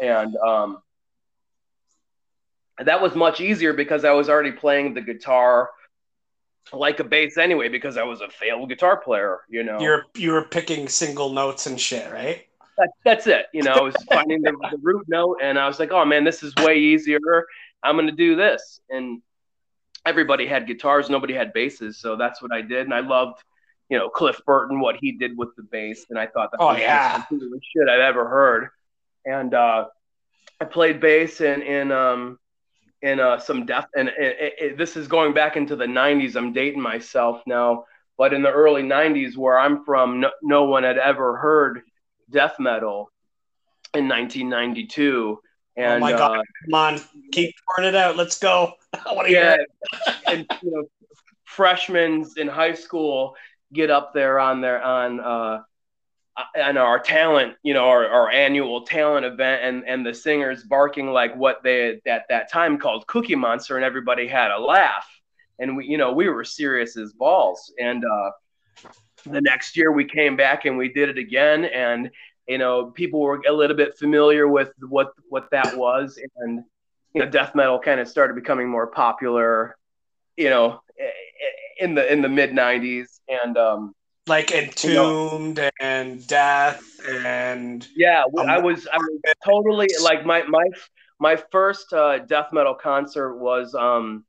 And 0.00 0.36
um, 0.36 0.78
that 2.78 3.00
was 3.00 3.14
much 3.14 3.40
easier 3.40 3.72
because 3.72 4.04
I 4.04 4.12
was 4.12 4.28
already 4.28 4.52
playing 4.52 4.94
the 4.94 5.00
guitar 5.00 5.70
like 6.72 6.98
a 6.98 7.04
bass 7.04 7.38
anyway 7.38 7.68
because 7.68 7.96
I 7.96 8.02
was 8.02 8.20
a 8.20 8.28
failed 8.28 8.68
guitar 8.68 8.96
player, 8.96 9.38
you 9.48 9.62
know. 9.62 9.78
you're 9.80 10.04
you 10.16 10.32
were 10.32 10.42
picking 10.42 10.88
single 10.88 11.30
notes 11.30 11.66
and 11.66 11.80
shit 11.80 12.12
right 12.12 12.46
that, 12.78 12.90
that's 13.04 13.26
it. 13.26 13.46
You 13.52 13.62
know, 13.62 13.72
I 13.72 13.80
was 13.80 13.94
finding 14.10 14.42
the, 14.42 14.52
the 14.70 14.78
root 14.82 15.06
note 15.08 15.38
and 15.42 15.58
I 15.58 15.66
was 15.66 15.78
like, 15.78 15.92
oh 15.92 16.04
man, 16.04 16.24
this 16.24 16.42
is 16.42 16.54
way 16.56 16.78
easier. 16.78 17.20
I'm 17.82 18.04
to 18.04 18.12
do 18.12 18.36
this. 18.36 18.80
And 18.90 19.22
everybody 20.04 20.46
had 20.46 20.66
guitars, 20.66 21.10
nobody 21.10 21.34
had 21.34 21.52
basses, 21.52 21.98
so 21.98 22.16
that's 22.16 22.40
what 22.40 22.52
I 22.52 22.62
did, 22.62 22.84
and 22.84 22.94
I 22.94 23.00
loved, 23.00 23.42
you 23.88 23.98
know, 23.98 24.08
Cliff 24.08 24.40
Burton 24.46 24.80
what 24.80 24.96
he 25.00 25.12
did 25.12 25.36
with 25.38 25.54
the 25.56 25.62
bass, 25.62 26.06
and 26.10 26.18
I 26.18 26.26
thought 26.26 26.50
that 26.52 26.60
Oh, 26.60 26.68
was 26.68 26.80
yeah. 26.80 27.24
the 27.30 27.60
shit 27.62 27.88
I've 27.88 28.00
ever 28.00 28.28
heard, 28.28 28.68
and 29.24 29.54
uh, 29.54 29.86
I 30.60 30.64
played 30.64 31.00
bass 31.00 31.40
in 31.40 31.62
in 31.62 31.92
um 31.92 32.38
in 33.02 33.20
uh, 33.20 33.38
some 33.38 33.66
death, 33.66 33.86
and 33.96 34.08
it, 34.08 34.54
it, 34.58 34.78
this 34.78 34.96
is 34.96 35.06
going 35.06 35.34
back 35.34 35.56
into 35.56 35.76
the 35.76 35.84
'90s. 35.86 36.34
I'm 36.34 36.52
dating 36.52 36.80
myself 36.80 37.42
now, 37.46 37.84
but 38.18 38.32
in 38.32 38.42
the 38.42 38.50
early 38.50 38.82
'90s, 38.82 39.36
where 39.36 39.58
I'm 39.58 39.84
from, 39.84 40.20
no, 40.20 40.30
no 40.42 40.64
one 40.64 40.82
had 40.82 40.98
ever 40.98 41.36
heard 41.36 41.82
death 42.30 42.56
metal 42.58 43.10
in 43.94 44.08
1992. 44.08 45.38
And 45.76 46.02
oh 46.02 46.06
my 46.06 46.12
god! 46.12 46.38
uh, 46.38 46.42
Come 46.64 46.74
on, 46.74 47.00
keep 47.32 47.54
pouring 47.68 47.90
it 47.90 47.94
out. 47.94 48.16
Let's 48.16 48.38
go. 48.38 48.72
I 48.94 49.12
want 49.12 49.28
to 49.28 49.32
hear 49.34 49.42
yeah, 49.42 49.56
it. 50.08 50.16
and 50.26 50.46
you 50.62 50.70
know, 50.72 50.84
freshmen 51.44 52.24
in 52.38 52.48
high 52.48 52.72
school 52.74 53.36
get 53.72 53.90
up 53.90 54.14
there 54.14 54.38
on 54.38 54.60
their 54.60 54.82
on 54.82 55.20
uh 55.20 55.62
on 56.56 56.76
our 56.76 56.98
talent, 56.98 57.54
you 57.62 57.72
know, 57.72 57.86
our, 57.88 58.06
our 58.06 58.30
annual 58.30 58.82
talent 58.82 59.24
event, 59.24 59.62
and 59.64 59.88
and 59.88 60.04
the 60.04 60.12
singers 60.12 60.64
barking 60.64 61.10
like 61.10 61.34
what 61.34 61.62
they 61.62 62.00
at 62.06 62.24
that 62.28 62.50
time 62.50 62.78
called 62.78 63.06
Cookie 63.06 63.34
Monster, 63.34 63.76
and 63.76 63.84
everybody 63.84 64.26
had 64.26 64.50
a 64.50 64.58
laugh, 64.58 65.08
and 65.58 65.76
we, 65.76 65.86
you 65.86 65.98
know, 65.98 66.12
we 66.12 66.28
were 66.28 66.44
serious 66.44 66.96
as 66.96 67.12
balls, 67.12 67.72
and 67.78 68.04
uh, 68.04 68.30
the 69.24 69.40
next 69.40 69.76
year 69.76 69.92
we 69.92 70.04
came 70.04 70.36
back 70.36 70.66
and 70.66 70.76
we 70.76 70.92
did 70.92 71.08
it 71.08 71.18
again, 71.18 71.64
and 71.64 72.10
you 72.46 72.58
know, 72.58 72.90
people 72.90 73.20
were 73.20 73.40
a 73.48 73.52
little 73.52 73.76
bit 73.76 73.98
familiar 73.98 74.46
with 74.46 74.72
what 74.88 75.12
what 75.28 75.50
that 75.50 75.76
was, 75.76 76.20
and 76.38 76.62
you 77.14 77.22
know, 77.22 77.30
death 77.30 77.54
metal 77.54 77.78
kind 77.78 77.98
of 77.98 78.08
started 78.08 78.34
becoming 78.34 78.68
more 78.68 78.88
popular, 78.88 79.74
you 80.36 80.50
know, 80.50 80.80
in 81.78 81.94
the 81.94 82.10
in 82.12 82.22
the 82.22 82.28
mid 82.28 82.50
'90s, 82.52 83.20
and 83.28 83.56
um, 83.56 83.94
Like 84.26 84.50
entombed 84.52 85.60
and 85.80 86.26
death 86.26 86.82
and 87.08 87.86
yeah, 87.94 88.24
Um, 88.38 88.48
I 88.48 88.58
was 88.58 88.86
I 88.92 88.96
was 88.96 89.20
totally 89.44 89.88
like 90.02 90.24
my 90.26 90.42
my 90.44 90.64
my 91.18 91.36
first 91.52 91.92
uh, 91.92 92.18
death 92.18 92.52
metal 92.52 92.74
concert 92.74 93.36
was 93.38 93.74
um 93.74 94.24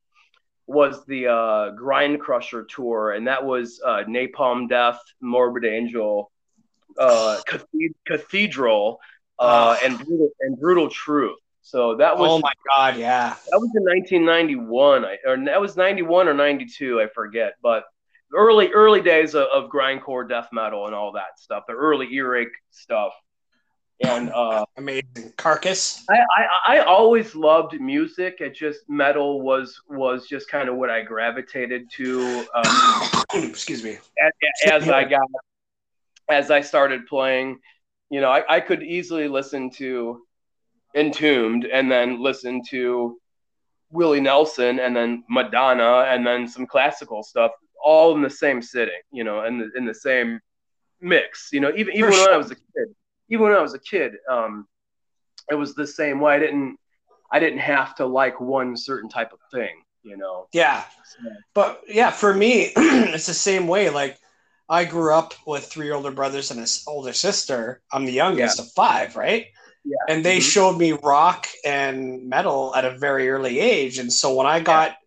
was 0.68 1.06
the 1.06 1.28
uh, 1.28 1.70
Grind 1.72 2.20
Crusher 2.20 2.64
tour, 2.66 3.12
and 3.12 3.28
that 3.28 3.44
was 3.46 3.82
uh, 3.86 4.04
Napalm 4.08 4.68
Death, 4.68 5.00
Morbid 5.22 5.64
Angel, 5.64 6.30
uh, 7.00 7.40
Cathed- 7.48 7.96
Cathedral, 8.06 9.00
uh, 9.40 9.78
Oh. 9.80 9.86
and 9.86 9.98
brutal, 9.98 10.30
and 10.42 10.60
Brutal 10.60 10.90
Truth. 10.90 11.40
So 11.68 11.98
that 11.98 12.18
was 12.18 12.30
oh 12.30 12.40
my 12.40 12.52
god, 12.70 12.96
yeah. 12.96 13.36
that 13.52 13.60
was 13.60 13.70
in 13.76 13.84
1991, 13.84 15.04
I, 15.04 15.18
or 15.26 15.38
that 15.44 15.60
was 15.60 15.76
91 15.76 16.30
or 16.30 16.34
92, 16.34 17.02
I 17.02 17.08
forget. 17.14 17.56
But 17.62 17.84
early 18.34 18.72
early 18.72 19.02
days 19.02 19.36
of, 19.36 19.48
of 19.54 19.70
grindcore 19.70 20.30
death 20.30 20.48
metal 20.54 20.86
and 20.86 20.96
all 20.96 21.12
that 21.12 21.38
stuff, 21.38 21.66
the 21.68 21.74
early 21.74 22.08
earache 22.14 22.56
stuff. 22.72 23.12
And 24.00 24.30
uh, 24.30 24.64
Amazing. 24.78 25.34
Carcass. 25.36 26.06
I, 26.10 26.20
I 26.38 26.78
I 26.78 26.80
always 26.86 27.36
loved 27.36 27.82
music. 27.82 28.38
It 28.40 28.56
just 28.56 28.88
metal 28.88 29.42
was 29.42 29.78
was 29.90 30.26
just 30.26 30.50
kind 30.50 30.70
of 30.70 30.78
what 30.78 30.90
I 30.90 31.02
gravitated 31.02 31.92
to 31.96 32.46
um, 32.56 33.24
Excuse 33.44 33.84
me. 33.84 33.98
as, 34.22 34.84
as 34.84 34.88
I 34.88 35.04
got 35.04 35.28
as 36.30 36.50
I 36.50 36.62
started 36.62 37.08
playing. 37.08 37.60
You 38.10 38.22
know, 38.22 38.30
I, 38.30 38.44
I 38.48 38.60
could 38.62 38.84
easily 38.84 39.28
listen 39.28 39.70
to 39.72 40.22
Entombed 40.96 41.66
and 41.66 41.92
then 41.92 42.22
listen 42.22 42.62
to 42.70 43.18
Willie 43.92 44.22
Nelson 44.22 44.80
and 44.80 44.96
then 44.96 45.24
Madonna 45.30 46.06
and 46.10 46.26
then 46.26 46.48
some 46.48 46.66
classical 46.66 47.24
stuff 47.24 47.52
all 47.84 48.16
in 48.16 48.22
the 48.22 48.30
same 48.30 48.62
sitting. 48.62 49.02
You 49.12 49.24
know, 49.24 49.46
in 49.46 49.72
in 49.76 49.86
the 49.86 49.94
same 49.94 50.40
mix. 51.02 51.50
You 51.52 51.60
know, 51.60 51.72
even 51.76 51.94
even 51.96 52.12
For 52.12 52.20
when. 52.20 52.34
I 52.34 52.38
was 52.38 52.52
a 52.52 52.56
kid, 52.56 52.96
even 53.30 53.46
when 53.46 53.54
I 53.54 53.62
was 53.62 53.74
a 53.74 53.80
kid, 53.80 54.14
um, 54.30 54.68
it 55.50 55.56
was 55.56 55.76
the 55.76 55.88
same 55.88 56.20
way. 56.20 56.36
I 56.36 56.40
didn't 56.40 56.78
I 57.32 57.40
didn't 57.40 57.60
have 57.60 57.96
to 57.96 58.06
like 58.06 58.40
one 58.40 58.76
certain 58.78 59.10
type 59.10 59.34
of 59.34 59.40
thing. 59.52 59.84
You 60.04 60.18
know. 60.18 60.48
Yeah. 60.54 60.84
So, 60.84 61.30
But 61.54 61.82
yeah, 61.88 62.12
for 62.12 62.34
me, 62.34 62.72
it's 62.76 63.26
the 63.26 63.34
same 63.34 63.68
way. 63.68 63.90
Like, 63.90 64.18
I 64.70 64.86
grew 64.86 65.14
up 65.14 65.34
with 65.46 65.66
three 65.66 65.92
older 65.92 66.12
brothers 66.12 66.52
and 66.52 66.60
an 66.60 66.68
older 66.88 67.14
sister. 67.14 67.82
I'm 67.92 68.06
the 68.06 68.14
youngest 68.14 68.60
of 68.60 68.72
five, 68.72 69.16
right? 69.16 69.48
Yeah. 69.88 69.96
And 70.14 70.26
they 70.26 70.40
Mhm. 70.40 70.52
showed 70.52 70.78
me 70.78 70.92
rock 70.92 71.48
and 71.64 72.28
metal 72.28 72.76
at 72.76 72.84
a 72.84 72.98
very 72.98 73.30
early 73.30 73.60
age. 73.60 74.00
And 74.00 74.12
so 74.12 74.34
when 74.34 74.46
I 74.46 74.60
got 74.60 74.98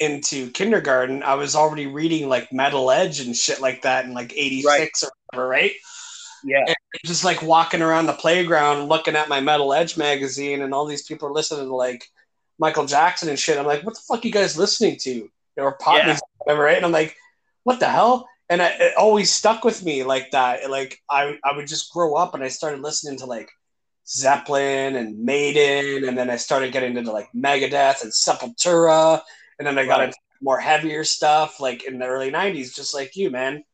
into 0.00 0.50
kindergarten, 0.50 1.22
I 1.22 1.34
was 1.34 1.54
already 1.54 1.86
reading 1.86 2.28
like 2.28 2.52
Metal 2.52 2.90
Edge 2.90 3.20
and 3.20 3.36
shit 3.36 3.60
like 3.60 3.82
that 3.82 4.06
in 4.06 4.12
like 4.12 4.32
86 4.34 5.04
or 5.04 5.10
whatever, 5.30 5.48
right? 5.48 5.72
yeah. 6.42 6.74
Just 7.06 7.24
like 7.24 7.42
walking 7.42 7.80
around 7.80 8.06
the 8.06 8.12
playground 8.12 8.88
looking 8.88 9.14
at 9.16 9.28
my 9.28 9.40
Metal 9.40 9.72
Edge 9.72 9.96
magazine, 9.96 10.62
and 10.62 10.74
all 10.74 10.84
these 10.84 11.06
people 11.06 11.28
are 11.28 11.32
listening 11.32 11.66
to 11.66 11.74
like 11.74 12.10
Michael 12.58 12.86
Jackson 12.86 13.28
and 13.28 13.38
shit. 13.38 13.56
I'm 13.58 13.66
like, 13.66 13.84
what 13.84 13.94
the 13.94 14.00
fuck 14.00 14.24
you 14.24 14.32
guys 14.32 14.58
listening 14.58 14.96
to? 15.00 15.30
Or 15.56 15.76
pop 15.78 15.98
Yeah. 15.98 16.06
music, 16.06 16.24
whatever, 16.38 16.64
right? 16.64 16.76
And 16.76 16.86
I'm 16.86 16.92
like, 16.92 17.16
what 17.62 17.78
the 17.78 17.88
hell? 17.88 18.28
And 18.48 18.60
I, 18.60 18.68
it 18.68 18.96
always 18.96 19.32
stuck 19.32 19.64
with 19.64 19.82
me 19.84 20.02
like 20.04 20.32
that. 20.32 20.68
Like 20.70 21.00
I, 21.08 21.38
I 21.44 21.56
would 21.56 21.66
just 21.66 21.92
grow 21.92 22.14
up 22.14 22.34
and 22.34 22.42
I 22.44 22.48
started 22.48 22.80
listening 22.80 23.18
to 23.20 23.26
like 23.26 23.50
Zeppelin 24.06 24.96
and 24.96 25.18
Maiden, 25.24 26.08
and 26.08 26.16
then 26.16 26.30
I 26.30 26.36
started 26.36 26.72
getting 26.72 26.96
into 26.96 27.12
like 27.12 27.28
Megadeth 27.34 28.02
and 28.02 28.12
Sepultura, 28.12 29.20
and 29.58 29.66
then 29.66 29.78
I 29.78 29.86
got 29.86 30.00
Right. 30.00 30.04
into 30.04 30.16
more 30.40 30.58
heavier 30.60 31.04
stuff 31.04 31.60
like 31.60 31.84
in 31.84 31.98
the 31.98 32.06
early 32.06 32.30
'90s, 32.30 32.74
just 32.74 32.94
like 32.94 33.16
you, 33.16 33.30
man. 33.30 33.64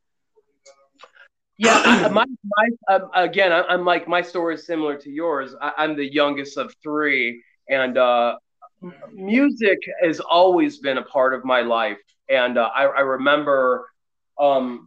Yeah, 1.59 1.81
my, 2.11 2.25
my 2.45 2.95
um, 2.95 3.11
again, 3.15 3.53
I, 3.53 3.63
I'm 3.63 3.85
like 3.85 4.09
my 4.09 4.23
story 4.23 4.55
is 4.55 4.67
similar 4.67 4.97
to 4.99 5.11
yours. 5.11 5.55
I, 5.61 5.73
I'm 5.79 5.97
the 5.97 6.11
youngest 6.11 6.57
of 6.57 6.75
three, 6.83 7.43
and 7.69 7.97
uh, 7.99 8.37
music 9.13 9.79
has 10.03 10.21
always 10.21 10.79
been 10.79 10.99
a 10.99 11.03
part 11.03 11.35
of 11.35 11.45
my 11.45 11.61
life. 11.61 11.99
And 12.29 12.59
uh, 12.59 12.71
I, 12.75 12.85
I 12.85 13.01
remember 13.01 13.87
um, 14.41 14.87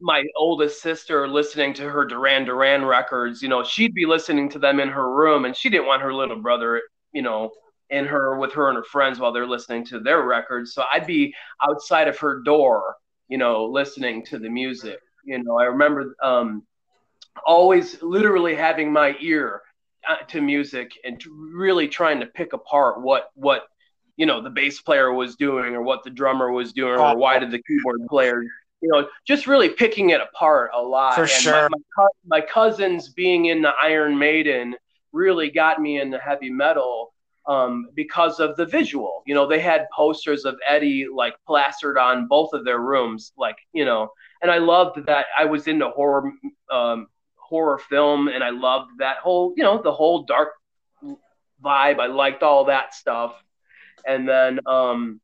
my 0.00 0.24
oldest 0.36 0.82
sister 0.82 1.28
listening 1.28 1.74
to 1.74 1.88
her 1.88 2.04
Duran 2.04 2.44
Duran 2.44 2.84
records. 2.84 3.42
You 3.42 3.48
know, 3.48 3.64
she'd 3.64 3.94
be 3.94 4.06
listening 4.06 4.48
to 4.50 4.58
them 4.58 4.80
in 4.80 4.88
her 4.88 5.14
room, 5.14 5.44
and 5.44 5.56
she 5.56 5.70
didn't 5.70 5.86
want 5.86 6.02
her 6.02 6.14
little 6.14 6.40
brother, 6.40 6.82
you 7.12 7.22
know, 7.22 7.50
in 7.90 8.04
her 8.06 8.38
with 8.38 8.52
her 8.54 8.68
and 8.68 8.76
her 8.76 8.84
friends 8.84 9.18
while 9.18 9.32
they're 9.32 9.46
listening 9.46 9.84
to 9.86 10.00
their 10.00 10.22
records. 10.22 10.74
So 10.74 10.84
I'd 10.92 11.06
be 11.06 11.34
outside 11.62 12.08
of 12.08 12.18
her 12.18 12.42
door, 12.42 12.96
you 13.28 13.38
know, 13.38 13.64
listening 13.66 14.24
to 14.26 14.38
the 14.38 14.48
music. 14.48 14.98
You 15.24 15.42
know, 15.42 15.58
I 15.58 15.64
remember 15.64 16.14
um, 16.22 16.62
always 17.46 18.00
literally 18.02 18.54
having 18.54 18.92
my 18.92 19.16
ear 19.20 19.62
uh, 20.08 20.16
to 20.28 20.40
music 20.40 20.92
and 21.04 21.22
really 21.52 21.88
trying 21.88 22.20
to 22.20 22.26
pick 22.26 22.52
apart 22.52 23.02
what 23.02 23.30
what 23.34 23.64
you 24.16 24.26
know 24.26 24.42
the 24.42 24.50
bass 24.50 24.80
player 24.80 25.12
was 25.12 25.36
doing 25.36 25.74
or 25.74 25.82
what 25.82 26.04
the 26.04 26.10
drummer 26.10 26.50
was 26.50 26.72
doing 26.72 26.98
or 26.98 27.16
why 27.16 27.38
did 27.38 27.50
the 27.50 27.62
keyboard 27.62 28.00
player 28.08 28.42
you 28.80 28.88
know 28.90 29.08
just 29.26 29.46
really 29.46 29.68
picking 29.68 30.10
it 30.10 30.20
apart 30.20 30.70
a 30.74 30.80
lot. 30.80 31.14
For 31.14 31.22
and 31.22 31.30
sure. 31.30 31.68
my, 31.70 31.78
my, 31.96 32.08
my 32.26 32.40
cousins 32.40 33.08
being 33.08 33.46
in 33.46 33.62
the 33.62 33.72
iron 33.82 34.18
maiden 34.18 34.74
really 35.12 35.50
got 35.50 35.80
me 35.80 36.00
into 36.00 36.18
heavy 36.18 36.50
metal 36.50 37.14
um, 37.46 37.88
because 37.94 38.40
of 38.40 38.56
the 38.56 38.66
visual. 38.66 39.22
You 39.26 39.34
know 39.34 39.46
they 39.46 39.60
had 39.60 39.86
posters 39.94 40.44
of 40.44 40.56
eddie 40.66 41.06
like 41.12 41.34
plastered 41.46 41.98
on 41.98 42.28
both 42.28 42.52
of 42.52 42.64
their 42.64 42.80
rooms 42.80 43.32
like 43.36 43.56
you 43.72 43.84
know. 43.84 44.10
And 44.40 44.52
i 44.52 44.58
loved 44.58 45.04
that 45.06 45.26
i 45.36 45.44
was 45.44 45.66
into 45.66 45.88
horror 45.88 46.30
um, 46.70 47.08
horror 47.34 47.78
film 47.78 48.28
and 48.28 48.44
i 48.44 48.50
loved 48.50 48.92
that 48.98 49.16
whole 49.16 49.52
you 49.56 49.64
know 49.64 49.82
the 49.82 49.90
whole 49.92 50.22
dark 50.22 50.50
vibe. 51.62 51.98
I 52.00 52.06
liked 52.06 52.42
all 52.42 52.66
that 52.66 52.94
stuff. 52.94 53.34
And 54.06 54.28
then 54.28 54.60
um, 54.66 55.20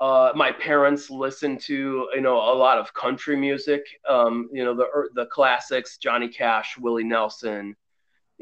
uh, 0.00 0.32
my 0.34 0.50
parents 0.52 1.10
listened 1.10 1.60
to 1.60 2.08
you 2.14 2.20
know 2.20 2.36
a 2.36 2.54
lot 2.54 2.78
of 2.78 2.92
country 2.94 3.36
music 3.36 3.82
um, 4.08 4.48
you 4.52 4.64
know 4.64 4.74
the 4.74 4.84
er, 4.84 5.10
the 5.14 5.26
classics 5.26 5.98
johnny 5.98 6.28
cash 6.28 6.76
willie 6.78 7.04
nelson 7.04 7.76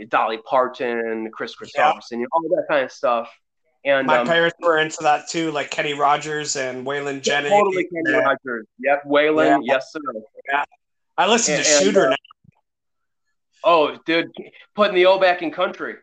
dolly 0.09 0.39
parton 0.39 1.29
Kris 1.33 1.57
Kristofferson 1.57 2.13
you 2.13 2.19
know, 2.21 2.27
all 2.33 2.43
that 2.43 2.67
kind 2.69 2.85
of 2.85 2.93
stuff 2.93 3.29
and 3.85 4.07
My 4.07 4.19
um, 4.19 4.27
parents 4.27 4.57
were 4.61 4.79
into 4.79 4.99
that 5.03 5.29
too, 5.29 5.53
like 5.53 5.71
Kenny 5.71 5.95
Rogers 5.95 6.57
and 6.57 6.85
Waylon 6.85 7.23
Jennings. 7.23 7.53
totally 7.53 7.85
Kenny 7.85 8.11
Yeah. 8.11 8.19
Rogers. 8.19 8.67
Yep, 8.81 9.05
Waylon. 9.05 9.61
Yes, 9.63 9.93
sir. 9.93 10.01
I 11.17 11.29
listen 11.29 11.55
to 11.55 11.61
And- 11.61 11.69
and, 11.69 11.85
Shooter 11.85 12.07
uh, 12.07 12.11
now. 12.11 12.17
Oh, 13.65 13.97
dude, 14.05 14.31
putting 14.75 14.95
the 14.97 15.07
O 15.07 15.19
back 15.19 15.43
in 15.43 15.51
country. 15.53 15.95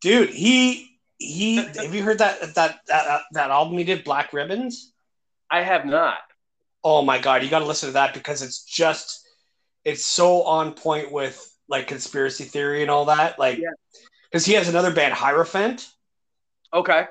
dude. 0.00 0.30
He 0.30 0.89
he. 1.20 1.56
have 1.56 1.94
you 1.94 2.02
heard 2.02 2.18
that 2.18 2.54
that 2.56 2.80
that 2.88 3.22
that 3.32 3.50
album 3.50 3.78
he 3.78 3.84
did, 3.84 4.02
Black 4.02 4.32
Ribbons? 4.32 4.92
I 5.50 5.62
have 5.62 5.84
not. 5.86 6.18
Oh 6.82 7.02
my 7.02 7.18
god, 7.18 7.42
you 7.44 7.50
got 7.50 7.58
to 7.60 7.66
listen 7.66 7.88
to 7.90 7.92
that 7.94 8.14
because 8.14 8.42
it's 8.42 8.64
just 8.64 9.26
it's 9.84 10.04
so 10.04 10.42
on 10.42 10.72
point 10.72 11.12
with 11.12 11.46
like 11.68 11.86
conspiracy 11.86 12.44
theory 12.44 12.82
and 12.82 12.90
all 12.90 13.04
that. 13.04 13.38
Like, 13.38 13.58
Yeah. 13.58 13.68
because 14.30 14.44
he 14.44 14.54
has 14.54 14.68
another 14.68 14.92
band, 14.92 15.14
Hierophant. 15.14 15.88
Okay. 16.72 17.04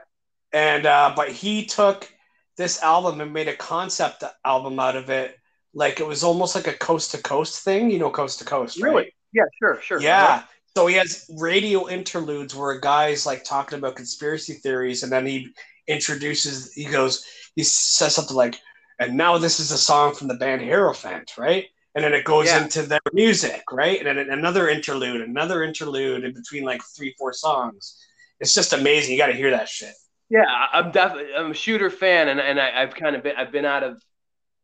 and 0.53 0.85
uh, 0.85 1.13
but 1.15 1.29
he 1.29 1.65
took 1.65 2.11
this 2.57 2.81
album 2.81 3.21
and 3.21 3.31
made 3.31 3.47
a 3.47 3.55
concept 3.55 4.23
album 4.43 4.79
out 4.79 4.95
of 4.95 5.09
it. 5.09 5.37
Like 5.73 5.99
it 5.99 6.07
was 6.07 6.23
almost 6.23 6.55
like 6.55 6.67
a 6.67 6.73
coast 6.73 7.11
to 7.11 7.17
coast 7.21 7.63
thing, 7.63 7.89
you 7.91 7.99
know, 7.99 8.09
coast 8.09 8.39
to 8.39 8.45
coast. 8.45 8.81
Right? 8.81 8.89
Really? 8.89 9.13
Yeah, 9.33 9.43
sure, 9.59 9.79
sure. 9.81 10.01
Yeah. 10.01 10.43
So 10.75 10.87
he 10.87 10.95
has 10.95 11.29
radio 11.37 11.89
interludes 11.89 12.55
where 12.55 12.71
a 12.71 12.81
guy's 12.81 13.25
like 13.25 13.43
talking 13.43 13.79
about 13.79 13.95
conspiracy 13.95 14.53
theories, 14.53 15.03
and 15.03 15.11
then 15.11 15.25
he 15.25 15.53
introduces. 15.87 16.73
He 16.73 16.85
goes, 16.85 17.25
he 17.55 17.63
says 17.63 18.15
something 18.15 18.35
like, 18.35 18.59
"And 18.99 19.17
now 19.17 19.37
this 19.37 19.59
is 19.59 19.71
a 19.71 19.77
song 19.77 20.13
from 20.13 20.27
the 20.27 20.35
band 20.35 20.61
Hierophant, 20.61 21.37
right?" 21.37 21.65
And 21.95 22.03
then 22.03 22.13
it 22.13 22.23
goes 22.23 22.45
yeah. 22.45 22.63
into 22.63 22.83
their 22.83 22.99
music, 23.13 23.63
right? 23.71 24.05
And 24.05 24.17
then 24.17 24.29
another 24.29 24.69
interlude, 24.69 25.21
another 25.21 25.63
interlude 25.63 26.23
in 26.23 26.33
between 26.33 26.63
like 26.63 26.81
three, 26.95 27.15
four 27.17 27.33
songs. 27.33 27.97
It's 28.39 28.53
just 28.53 28.73
amazing. 28.73 29.13
You 29.13 29.17
got 29.17 29.27
to 29.27 29.33
hear 29.33 29.51
that 29.51 29.67
shit. 29.67 29.93
Yeah, 30.29 30.45
I'm 30.71 30.91
definitely 30.91 31.33
I'm 31.33 31.51
a 31.51 31.55
shooter 31.55 31.89
fan, 31.89 32.29
and 32.29 32.39
and 32.39 32.59
I, 32.59 32.81
have 32.81 32.93
kind 32.93 33.15
of 33.15 33.23
been 33.23 33.35
I've 33.35 33.51
been 33.51 33.65
out 33.65 33.83
of 33.83 34.01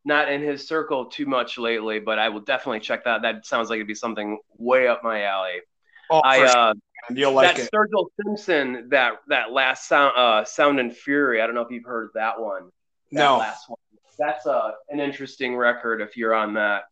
not 0.05 0.31
in 0.31 0.43
his 0.43 0.67
circle 0.67 1.05
too 1.05 1.25
much 1.25 1.57
lately, 1.57 1.99
but 1.99 2.19
I 2.19 2.29
will 2.29 2.41
definitely 2.41 2.81
check 2.81 3.05
that. 3.05 3.23
That 3.23 3.45
sounds 3.45 3.69
like 3.69 3.77
it'd 3.77 3.87
be 3.87 3.95
something 3.95 4.37
way 4.57 4.87
up 4.87 5.03
my 5.03 5.23
alley. 5.23 5.61
Oh, 6.09 6.21
I 6.23 6.43
uh, 6.43 6.73
you'll 7.09 7.33
like 7.33 7.55
that 7.55 7.65
it. 7.65 7.71
Sturgill 7.71 8.07
Simpson 8.23 8.89
that 8.89 9.13
that 9.27 9.51
last 9.51 9.87
sound 9.87 10.13
uh, 10.17 10.45
Sound 10.45 10.79
and 10.79 10.95
Fury. 10.95 11.41
I 11.41 11.45
don't 11.45 11.55
know 11.55 11.61
if 11.61 11.71
you've 11.71 11.85
heard 11.85 12.11
that 12.15 12.39
one. 12.39 12.69
That 13.11 13.23
no, 13.23 13.37
last 13.37 13.69
one. 13.69 13.77
That's 14.17 14.45
uh, 14.45 14.71
an 14.89 14.99
interesting 14.99 15.55
record 15.55 16.01
if 16.01 16.15
you're 16.15 16.33
on 16.33 16.53
that. 16.53 16.83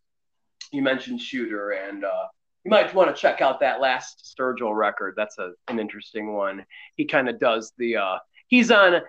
You 0.72 0.82
mentioned 0.82 1.20
Shooter, 1.20 1.70
and 1.70 2.04
uh, 2.04 2.24
you 2.64 2.70
might 2.70 2.94
want 2.94 3.14
to 3.14 3.20
check 3.20 3.40
out 3.40 3.60
that 3.60 3.80
last 3.80 4.34
Sturgill 4.38 4.76
record. 4.76 5.14
That's 5.16 5.38
a, 5.38 5.52
an 5.68 5.78
interesting 5.78 6.32
one. 6.32 6.64
He 6.96 7.06
kind 7.06 7.28
of 7.28 7.38
does 7.38 7.72
the 7.78 7.96
uh, 7.96 8.18
he's 8.48 8.70
on 8.70 9.00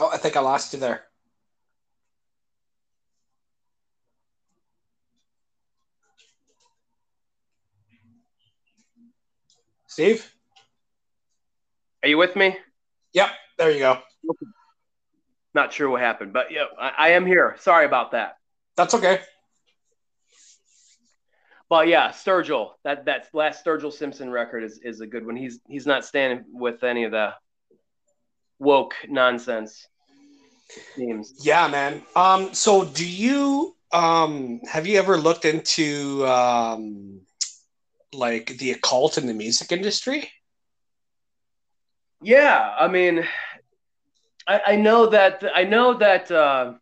Oh, 0.00 0.10
I 0.12 0.16
think 0.16 0.36
I 0.36 0.40
lost 0.40 0.72
you 0.72 0.78
there. 0.78 1.07
Steve? 9.98 10.32
Are 12.04 12.08
you 12.08 12.18
with 12.18 12.36
me? 12.36 12.56
Yep, 13.14 13.30
there 13.58 13.72
you 13.72 13.80
go. 13.80 13.98
Not 15.54 15.72
sure 15.72 15.90
what 15.90 16.00
happened, 16.00 16.32
but 16.32 16.52
yeah, 16.52 16.66
I, 16.80 16.92
I 16.96 17.08
am 17.08 17.26
here. 17.26 17.56
Sorry 17.58 17.84
about 17.84 18.12
that. 18.12 18.36
That's 18.76 18.94
okay. 18.94 19.18
But 21.68 21.88
yeah, 21.88 22.10
Sturgill, 22.10 22.74
that 22.84 23.06
that 23.06 23.26
last 23.32 23.64
Sturgill 23.64 23.92
Simpson 23.92 24.30
record 24.30 24.62
is, 24.62 24.78
is 24.84 25.00
a 25.00 25.06
good 25.08 25.26
one. 25.26 25.34
He's 25.34 25.58
he's 25.66 25.84
not 25.84 26.04
standing 26.04 26.44
with 26.52 26.84
any 26.84 27.02
of 27.02 27.10
the 27.10 27.34
woke 28.60 28.94
nonsense 29.08 29.88
themes. 30.94 31.34
Yeah, 31.40 31.66
man. 31.66 32.02
Um, 32.14 32.54
so 32.54 32.84
do 32.84 33.04
you 33.04 33.74
um 33.90 34.60
have 34.70 34.86
you 34.86 34.96
ever 34.96 35.16
looked 35.16 35.44
into 35.44 36.24
um 36.24 37.22
like 38.12 38.58
the 38.58 38.72
occult 38.72 39.18
in 39.18 39.26
the 39.26 39.34
music 39.34 39.72
industry? 39.72 40.30
Yeah, 42.20 42.74
I 42.78 42.88
mean, 42.88 43.24
I, 44.46 44.60
I 44.68 44.76
know 44.76 45.06
that 45.06 45.44
I 45.54 45.64
know 45.64 45.94
that 45.98 46.30
uh, 46.30 46.74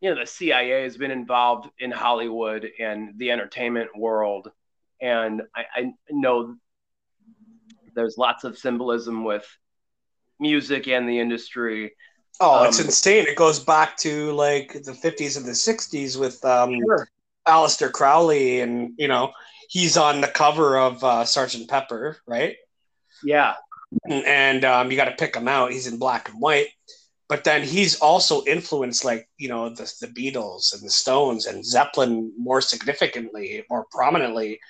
you 0.00 0.10
know 0.10 0.20
the 0.20 0.26
CIA 0.26 0.82
has 0.82 0.96
been 0.96 1.10
involved 1.10 1.70
in 1.78 1.90
Hollywood 1.90 2.70
and 2.78 3.18
the 3.18 3.30
entertainment 3.30 3.90
world, 3.96 4.50
and 5.00 5.42
I, 5.56 5.64
I 5.74 5.92
know 6.10 6.56
there's 7.94 8.16
lots 8.16 8.44
of 8.44 8.56
symbolism 8.56 9.24
with 9.24 9.46
music 10.38 10.86
and 10.86 11.08
the 11.08 11.18
industry. 11.18 11.92
Oh, 12.40 12.60
um, 12.60 12.66
it's 12.68 12.78
insane! 12.78 13.26
It 13.26 13.36
goes 13.36 13.58
back 13.58 13.96
to 13.98 14.30
like 14.32 14.72
the 14.72 14.92
50s 14.92 15.36
and 15.36 15.44
the 15.44 15.54
60s 15.54 16.16
with 16.16 16.44
um, 16.44 16.78
sure. 16.86 17.08
Aleister 17.48 17.90
Crowley, 17.90 18.60
and 18.60 18.92
you 18.98 19.08
know 19.08 19.32
he's 19.70 19.96
on 19.96 20.20
the 20.20 20.28
cover 20.28 20.76
of 20.76 21.02
uh, 21.04 21.24
Sergeant 21.24 21.68
Pepper, 21.68 22.18
right? 22.26 22.56
Yeah, 23.22 23.54
and, 24.08 24.64
um, 24.64 24.90
you 24.90 24.96
got 24.96 25.06
to 25.06 25.16
pick 25.16 25.36
him 25.36 25.48
out. 25.48 25.72
He's 25.72 25.86
in 25.86 25.98
black 25.98 26.28
and 26.28 26.40
white 26.40 26.68
but 27.30 27.44
then 27.44 27.62
he's 27.62 28.00
also 28.00 28.44
influenced 28.44 29.04
like 29.04 29.28
you 29.38 29.48
know 29.48 29.70
the, 29.70 29.90
the 30.00 30.08
beatles 30.08 30.74
and 30.74 30.82
the 30.82 30.90
stones 30.90 31.46
and 31.46 31.64
zeppelin 31.64 32.30
more 32.36 32.60
significantly 32.60 33.64
more 33.70 33.86
prominently 33.90 34.60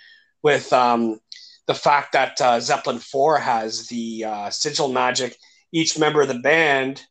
with 0.43 0.73
um, 0.73 1.19
the 1.67 1.75
fact 1.75 2.13
that 2.13 2.41
uh, 2.41 2.61
zeppelin 2.61 2.99
4 2.99 3.39
has 3.39 3.89
the 3.89 4.25
uh, 4.25 4.51
sigil 4.51 4.93
magic 4.93 5.37
each 5.73 5.99
member 5.99 6.21
of 6.21 6.29
the 6.29 6.39
band 6.39 7.03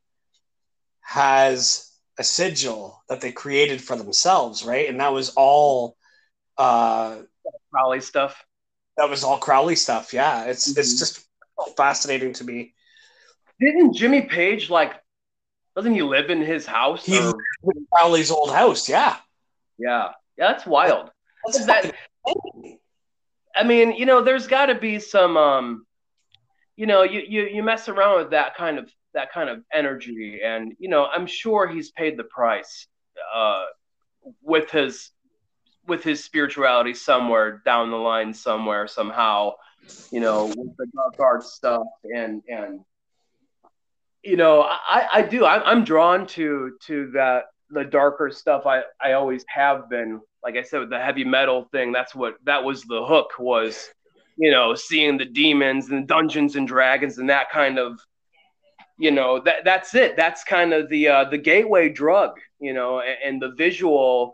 has 1.02 1.92
a 2.20 2.24
sigil 2.24 3.02
that 3.10 3.20
they 3.20 3.32
created 3.32 3.82
for 3.82 3.98
themselves 3.98 4.64
right 4.64 4.88
and 4.88 5.00
that 5.02 5.12
was 5.12 5.34
all 5.36 5.98
uh, 6.60 7.18
crowley 7.72 8.02
stuff 8.02 8.46
that 8.98 9.10
was 9.10 9.24
all 9.24 9.38
crowley 9.38 9.76
stuff 9.76 10.14
yeah 10.14 10.46
it's 10.46 10.72
mm-hmm. 10.72 10.80
it's 10.80 10.98
just 11.00 11.26
fascinating 11.76 12.34
to 12.34 12.44
me 12.44 12.74
didn't 13.60 13.94
jimmy 13.94 14.22
page 14.22 14.70
like 14.70 14.94
doesn't 15.80 15.94
he 15.94 16.02
live 16.02 16.30
in 16.30 16.42
his 16.42 16.66
house? 16.66 17.06
He 17.06 17.18
or... 17.18 17.34
in 17.64 17.88
Crowley's 17.90 18.32
old 18.32 18.52
house. 18.52 18.90
Yeah. 18.90 19.16
Yeah. 19.78 20.10
Yeah. 20.38 20.52
That's 20.52 20.66
wild. 20.66 21.10
That's 21.46 21.66
that. 21.68 21.96
I 23.56 23.64
mean, 23.64 23.94
you 23.94 24.06
know, 24.06 24.22
there's 24.22 24.46
got 24.46 24.66
to 24.66 24.76
be 24.76 25.00
some, 25.00 25.38
um, 25.38 25.86
you 26.76 26.86
know, 26.86 27.04
you, 27.04 27.22
you 27.26 27.44
you 27.44 27.64
mess 27.64 27.88
around 27.88 28.20
with 28.20 28.32
that 28.32 28.56
kind 28.56 28.78
of 28.78 28.92
that 29.14 29.32
kind 29.32 29.50
of 29.50 29.64
energy, 29.74 30.40
and 30.44 30.74
you 30.80 30.90
know, 30.90 31.06
I'm 31.06 31.26
sure 31.26 31.68
he's 31.68 31.92
paid 31.92 32.18
the 32.18 32.26
price 32.26 32.88
uh, 33.34 33.64
with 34.42 34.72
his 34.72 35.12
with 35.88 36.04
his 36.04 36.24
spirituality 36.24 36.94
somewhere 36.94 37.62
down 37.66 37.92
the 37.92 37.98
line, 37.98 38.34
somewhere 38.34 38.88
somehow, 38.88 39.54
you 40.12 40.20
know, 40.20 40.46
with 40.46 40.78
the 40.78 40.88
dark 40.94 41.20
arts 41.20 41.54
stuff 41.54 41.88
and 42.04 42.42
and 42.48 42.82
you 44.24 44.36
know, 44.36 44.62
I, 44.64 45.08
I 45.14 45.22
do. 45.22 45.46
I, 45.46 45.64
I'm 45.64 45.84
drawn 45.84 46.28
to 46.28 46.78
to 46.88 47.12
that 47.12 47.46
the 47.70 47.86
darker 47.86 48.30
stuff. 48.32 48.66
I 48.66 48.82
I 49.02 49.14
always 49.14 49.46
have 49.48 49.90
been. 49.90 50.22
Like 50.42 50.56
I 50.56 50.62
said, 50.62 50.80
with 50.80 50.90
the 50.90 51.00
heavy 51.00 51.26
metal 51.26 51.68
thing, 51.72 51.92
that's 51.92 52.16
what 52.16 52.36
that 52.46 52.64
was 52.64 52.84
the 52.84 53.06
hook 53.06 53.32
was, 53.40 53.90
you 54.38 54.52
know, 54.52 54.74
seeing 54.74 55.18
the 55.18 55.26
demons 55.26 55.90
and 55.90 56.08
Dungeons 56.08 56.56
and 56.56 56.66
Dragons 56.66 57.18
and 57.18 57.30
that 57.30 57.50
kind 57.50 57.78
of, 57.78 58.00
you 58.98 59.12
know, 59.12 59.42
that 59.42 59.66
that's 59.66 59.96
it. 59.96 60.16
That's 60.16 60.46
kind 60.46 60.74
of 60.74 60.90
the 60.90 61.10
uh, 61.10 61.26
the 61.26 61.38
gateway 61.38 61.90
drug, 61.90 62.40
you 62.60 62.74
know, 62.74 63.02
and, 63.02 63.18
and 63.26 63.42
the 63.42 63.54
visual 63.56 64.34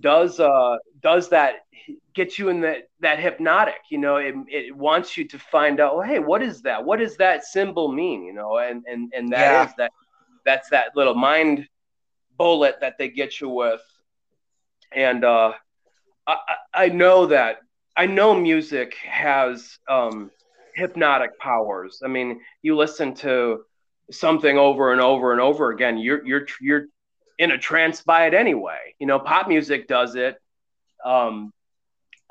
does 0.00 0.40
uh 0.40 0.76
does 1.02 1.28
that 1.30 1.66
get 2.14 2.38
you 2.38 2.48
in 2.48 2.60
that 2.60 2.88
that 3.00 3.18
hypnotic 3.18 3.80
you 3.90 3.98
know 3.98 4.16
it, 4.16 4.34
it 4.48 4.76
wants 4.76 5.16
you 5.16 5.26
to 5.28 5.38
find 5.38 5.80
out 5.80 5.96
well, 5.96 6.06
hey 6.06 6.18
what 6.18 6.42
is 6.42 6.62
that? 6.62 6.84
What 6.84 6.98
does 6.98 7.16
that 7.16 7.44
symbol 7.44 7.90
mean? 7.90 8.24
You 8.24 8.32
know 8.32 8.58
and 8.58 8.84
and 8.86 9.12
and 9.14 9.32
that 9.32 9.38
yeah. 9.38 9.68
is 9.68 9.72
that 9.78 9.92
that's 10.44 10.70
that 10.70 10.96
little 10.96 11.14
mind 11.14 11.68
bullet 12.36 12.76
that 12.80 12.98
they 12.98 13.08
get 13.08 13.40
you 13.40 13.48
with. 13.48 13.82
And 14.92 15.24
uh 15.24 15.52
i 16.26 16.36
i 16.74 16.88
know 16.88 17.26
that 17.26 17.58
i 17.96 18.06
know 18.06 18.34
music 18.34 18.94
has 19.08 19.78
um 19.88 20.30
hypnotic 20.74 21.38
powers. 21.38 22.02
I 22.04 22.08
mean 22.08 22.40
you 22.62 22.76
listen 22.76 23.14
to 23.16 23.62
something 24.10 24.56
over 24.56 24.92
and 24.92 25.00
over 25.00 25.32
and 25.32 25.40
over 25.40 25.72
again 25.72 25.98
you're 25.98 26.24
you're 26.24 26.46
you're 26.60 26.86
in 27.38 27.50
a 27.50 27.58
trance 27.58 28.02
by 28.02 28.26
it 28.26 28.34
anyway 28.34 28.94
you 28.98 29.06
know 29.06 29.18
pop 29.18 29.48
music 29.48 29.86
does 29.88 30.14
it 30.14 30.40
um 31.04 31.52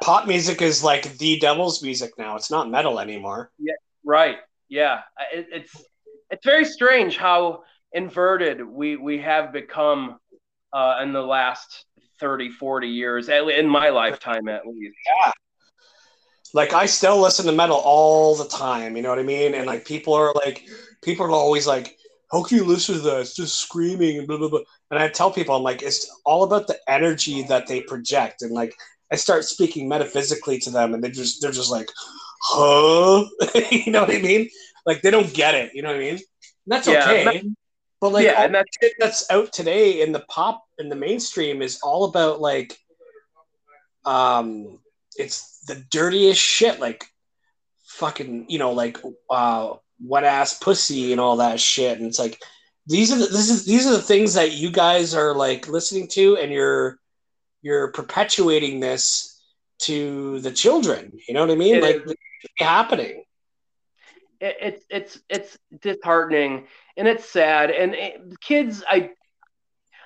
pop 0.02 0.28
music 0.28 0.62
is 0.62 0.84
like 0.84 1.18
the 1.18 1.39
devil's 1.39 1.82
music 1.82 2.12
now. 2.18 2.36
It's 2.36 2.52
not 2.52 2.70
metal 2.70 3.00
anymore. 3.00 3.52
Yeah, 3.60 3.74
right. 4.04 4.38
Yeah, 4.70 5.02
it, 5.34 5.48
it's 5.52 5.84
it's 6.30 6.46
very 6.46 6.65
strange 6.65 7.18
how 7.18 7.63
inverted 7.91 8.65
we 8.65 8.96
we 8.96 9.20
have 9.20 9.54
become 9.54 10.18
uh, 10.74 11.00
in 11.02 11.13
the 11.13 11.22
last 11.22 11.86
30 12.20 12.50
40 12.50 12.88
years 12.88 13.30
in 13.30 13.68
my 13.68 13.89
lifetime 13.89 14.48
at 14.48 14.65
least 14.65 14.96
yeah 15.06 15.32
like 16.54 16.74
i 16.74 16.86
still 16.86 17.20
listen 17.20 17.46
to 17.46 17.52
metal 17.52 17.82
all 17.84 18.36
the 18.36 18.48
time 18.48 18.96
you 18.96 19.04
know 19.04 19.10
what 19.10 19.20
i 19.20 19.24
mean 19.24 19.54
and 19.54 19.65
like 19.65 19.86
people 19.86 20.13
are 20.13 20.34
like 20.34 20.65
people 21.02 21.26
are 21.26 21.32
always 21.32 21.68
like 21.68 21.98
how 22.31 22.43
can 22.43 22.57
you 22.57 22.65
listen 22.65 22.95
to 22.95 23.01
that 23.01 23.21
it's 23.21 23.35
just 23.35 23.59
screaming 23.59 24.17
and 24.17 24.27
blah 24.27 24.38
blah 24.38 24.49
blah 24.49 24.59
and 24.91 24.99
i 24.99 25.07
tell 25.07 25.31
people 25.31 25.55
i'm 25.55 25.63
like 25.63 25.81
it's 25.81 26.09
all 26.25 26.43
about 26.43 26.67
the 26.67 26.77
energy 26.88 27.43
that 27.43 27.67
they 27.67 27.81
project 27.81 28.41
and 28.41 28.51
like 28.51 28.75
I 29.11 29.15
start 29.17 29.45
speaking 29.45 29.88
metaphysically 29.88 30.59
to 30.59 30.69
them, 30.69 30.93
and 30.93 31.03
they 31.03 31.09
just 31.09 31.41
they're 31.41 31.51
just 31.51 31.71
like, 31.71 31.89
huh? 32.41 33.25
you 33.71 33.91
know 33.91 34.01
what 34.01 34.15
I 34.15 34.19
mean? 34.19 34.49
Like 34.85 35.01
they 35.01 35.11
don't 35.11 35.33
get 35.33 35.55
it. 35.55 35.71
You 35.73 35.83
know 35.83 35.89
what 35.89 35.97
I 35.97 35.99
mean? 35.99 36.15
And 36.15 36.21
that's 36.67 36.88
yeah, 36.88 37.03
okay. 37.09 37.43
but 38.01 38.11
like 38.11 38.25
yeah, 38.25 38.43
and 38.43 38.55
that 38.55 38.65
shit 38.81 38.93
that's 38.99 39.29
out 39.29 39.53
today 39.53 40.01
in 40.01 40.11
the 40.11 40.25
pop 40.27 40.63
in 40.79 40.89
the 40.89 40.95
mainstream 40.95 41.61
is 41.61 41.79
all 41.83 42.05
about 42.05 42.41
like, 42.41 42.77
um, 44.05 44.79
it's 45.17 45.59
the 45.67 45.83
dirtiest 45.91 46.41
shit. 46.41 46.79
Like 46.79 47.05
fucking 47.85 48.47
you 48.49 48.59
know 48.59 48.71
like 48.71 48.97
uh 49.29 49.73
wet 49.99 50.23
ass 50.23 50.58
pussy 50.60 51.12
and 51.12 51.21
all 51.21 51.38
that 51.38 51.60
shit. 51.60 51.97
And 51.97 52.08
it's 52.08 52.19
like 52.19 52.41
these 52.88 53.12
are 53.12 53.17
the, 53.17 53.25
this 53.25 53.49
is 53.49 53.65
these 53.65 53.88
are 53.88 53.93
the 53.93 54.01
things 54.01 54.34
that 54.36 54.53
you 54.53 54.71
guys 54.71 55.13
are 55.13 55.34
like 55.34 55.67
listening 55.67 56.08
to 56.10 56.38
and 56.38 56.51
you're 56.51 56.99
you're 57.62 57.91
perpetuating 57.91 58.79
this 58.79 59.41
to 59.79 60.39
the 60.41 60.51
children. 60.51 61.17
You 61.27 61.34
know 61.34 61.41
what 61.41 61.51
i 61.51 61.55
mean? 61.55 61.75
It 61.75 61.84
like 61.84 62.17
happening. 62.58 63.23
It, 64.39 64.58
it's 64.62 64.86
it's 64.89 65.19
it's 65.29 65.58
disheartening 65.81 66.67
and 66.97 67.08
it's 67.08 67.29
sad. 67.29 67.71
And 67.71 67.95
it, 67.95 68.21
kids 68.41 68.84
i 68.88 69.12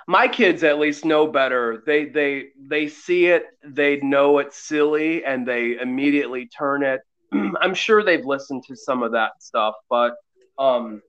my 0.07 0.27
kids 0.27 0.63
at 0.63 0.79
least 0.79 1.05
know 1.05 1.27
better. 1.27 1.83
They 1.85 2.05
they 2.05 2.47
they 2.57 2.87
see 2.87 3.27
it 3.27 3.45
they 3.63 3.97
know 3.97 4.39
it's 4.39 4.57
silly 4.57 5.25
and 5.25 5.47
they 5.47 5.77
immediately 5.79 6.47
turn 6.47 6.83
it 6.83 7.01
i'm 7.61 7.73
sure 7.73 8.03
they've 8.03 8.25
listened 8.25 8.63
to 8.63 8.75
some 8.75 9.03
of 9.03 9.11
that 9.11 9.31
stuff 9.41 9.75
but 9.89 10.15
um 10.57 11.01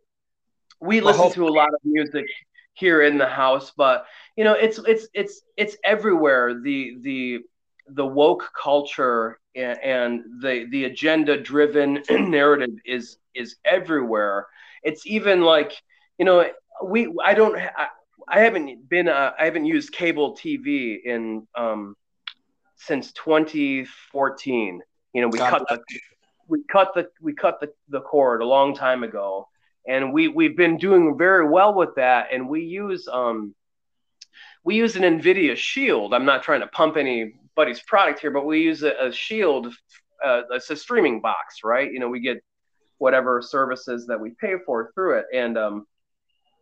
we 0.80 1.00
listen 1.00 1.30
to 1.30 1.46
a 1.46 1.50
lot 1.50 1.68
of 1.68 1.80
music 1.85 2.24
here 2.74 3.02
in 3.02 3.18
the 3.18 3.26
house 3.26 3.72
but 3.76 4.06
you 4.37 4.44
know 4.44 4.52
it's 4.52 4.78
it's 4.87 5.09
it's 5.14 5.42
it's 5.56 5.76
everywhere 5.85 6.61
the 6.61 6.96
the 7.02 7.38
the 7.88 8.06
woke 8.06 8.50
culture 8.61 9.38
and, 9.54 9.78
and 9.83 10.42
the 10.42 10.66
the 10.70 10.85
agenda 10.85 11.40
driven 11.40 12.02
narrative 12.11 12.70
is 12.85 13.18
is 13.35 13.56
everywhere 13.64 14.46
it's 14.83 15.06
even 15.06 15.42
like 15.42 15.72
you 16.18 16.24
know 16.24 16.46
we 16.83 17.12
i 17.24 17.35
don't 17.35 17.56
I, 17.56 17.88
I 18.30 18.40
haven't 18.40 18.88
been 18.88 19.09
uh, 19.09 19.33
I 19.38 19.44
haven't 19.44 19.66
used 19.66 19.92
cable 19.92 20.37
TV 20.37 20.98
in 21.04 21.46
um, 21.56 21.96
since 22.76 23.12
2014. 23.12 24.80
You 25.12 25.22
know, 25.22 25.28
we 25.28 25.38
cut 25.38 25.66
the 25.68 25.82
we 26.48 26.62
cut 26.70 26.94
the 26.94 27.08
we 27.20 27.34
cut 27.34 27.60
the, 27.60 27.72
the 27.88 28.00
cord 28.00 28.42
a 28.42 28.46
long 28.46 28.74
time 28.74 29.02
ago, 29.02 29.48
and 29.86 30.12
we 30.12 30.28
we've 30.28 30.56
been 30.56 30.76
doing 30.76 31.16
very 31.16 31.48
well 31.48 31.74
with 31.74 31.94
that. 31.96 32.28
And 32.32 32.48
we 32.48 32.62
use 32.62 33.08
um 33.08 33.54
we 34.64 34.76
use 34.76 34.96
an 34.96 35.02
NVIDIA 35.02 35.56
Shield. 35.56 36.12
I'm 36.14 36.24
not 36.24 36.42
trying 36.42 36.60
to 36.60 36.66
pump 36.68 36.96
anybody's 36.96 37.80
product 37.80 38.20
here, 38.20 38.30
but 38.30 38.44
we 38.44 38.60
use 38.60 38.82
a, 38.82 38.92
a 39.08 39.12
Shield. 39.12 39.72
Uh, 40.24 40.42
it's 40.50 40.70
a 40.70 40.76
streaming 40.76 41.20
box, 41.20 41.60
right? 41.64 41.90
You 41.90 41.98
know, 41.98 42.08
we 42.08 42.20
get 42.20 42.42
whatever 42.98 43.40
services 43.40 44.06
that 44.08 44.20
we 44.20 44.30
pay 44.38 44.56
for 44.66 44.92
through 44.94 45.18
it, 45.20 45.26
and 45.32 45.56
um, 45.56 45.86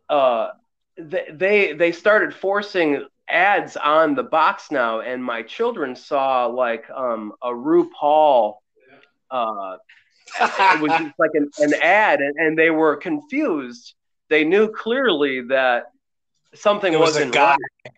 uh, 0.09 0.49
they 0.97 1.73
they 1.73 1.91
started 1.91 2.33
forcing 2.33 3.05
ads 3.29 3.77
on 3.77 4.15
the 4.15 4.23
box 4.23 4.71
now, 4.71 5.01
and 5.01 5.23
my 5.23 5.41
children 5.43 5.95
saw 5.95 6.45
like 6.45 6.89
um, 6.89 7.33
a 7.41 7.49
RuPaul. 7.49 8.55
Uh, 9.29 9.77
it 10.39 10.81
was 10.81 10.91
just 10.91 11.13
like 11.17 11.31
an, 11.33 11.49
an 11.59 11.73
ad, 11.81 12.21
and, 12.21 12.35
and 12.37 12.57
they 12.57 12.69
were 12.69 12.95
confused. 12.95 13.93
They 14.29 14.43
knew 14.43 14.71
clearly 14.71 15.41
that 15.49 15.85
something 16.53 16.93
it 16.93 16.99
wasn't 16.99 17.35
was 17.35 17.57
right. 17.83 17.93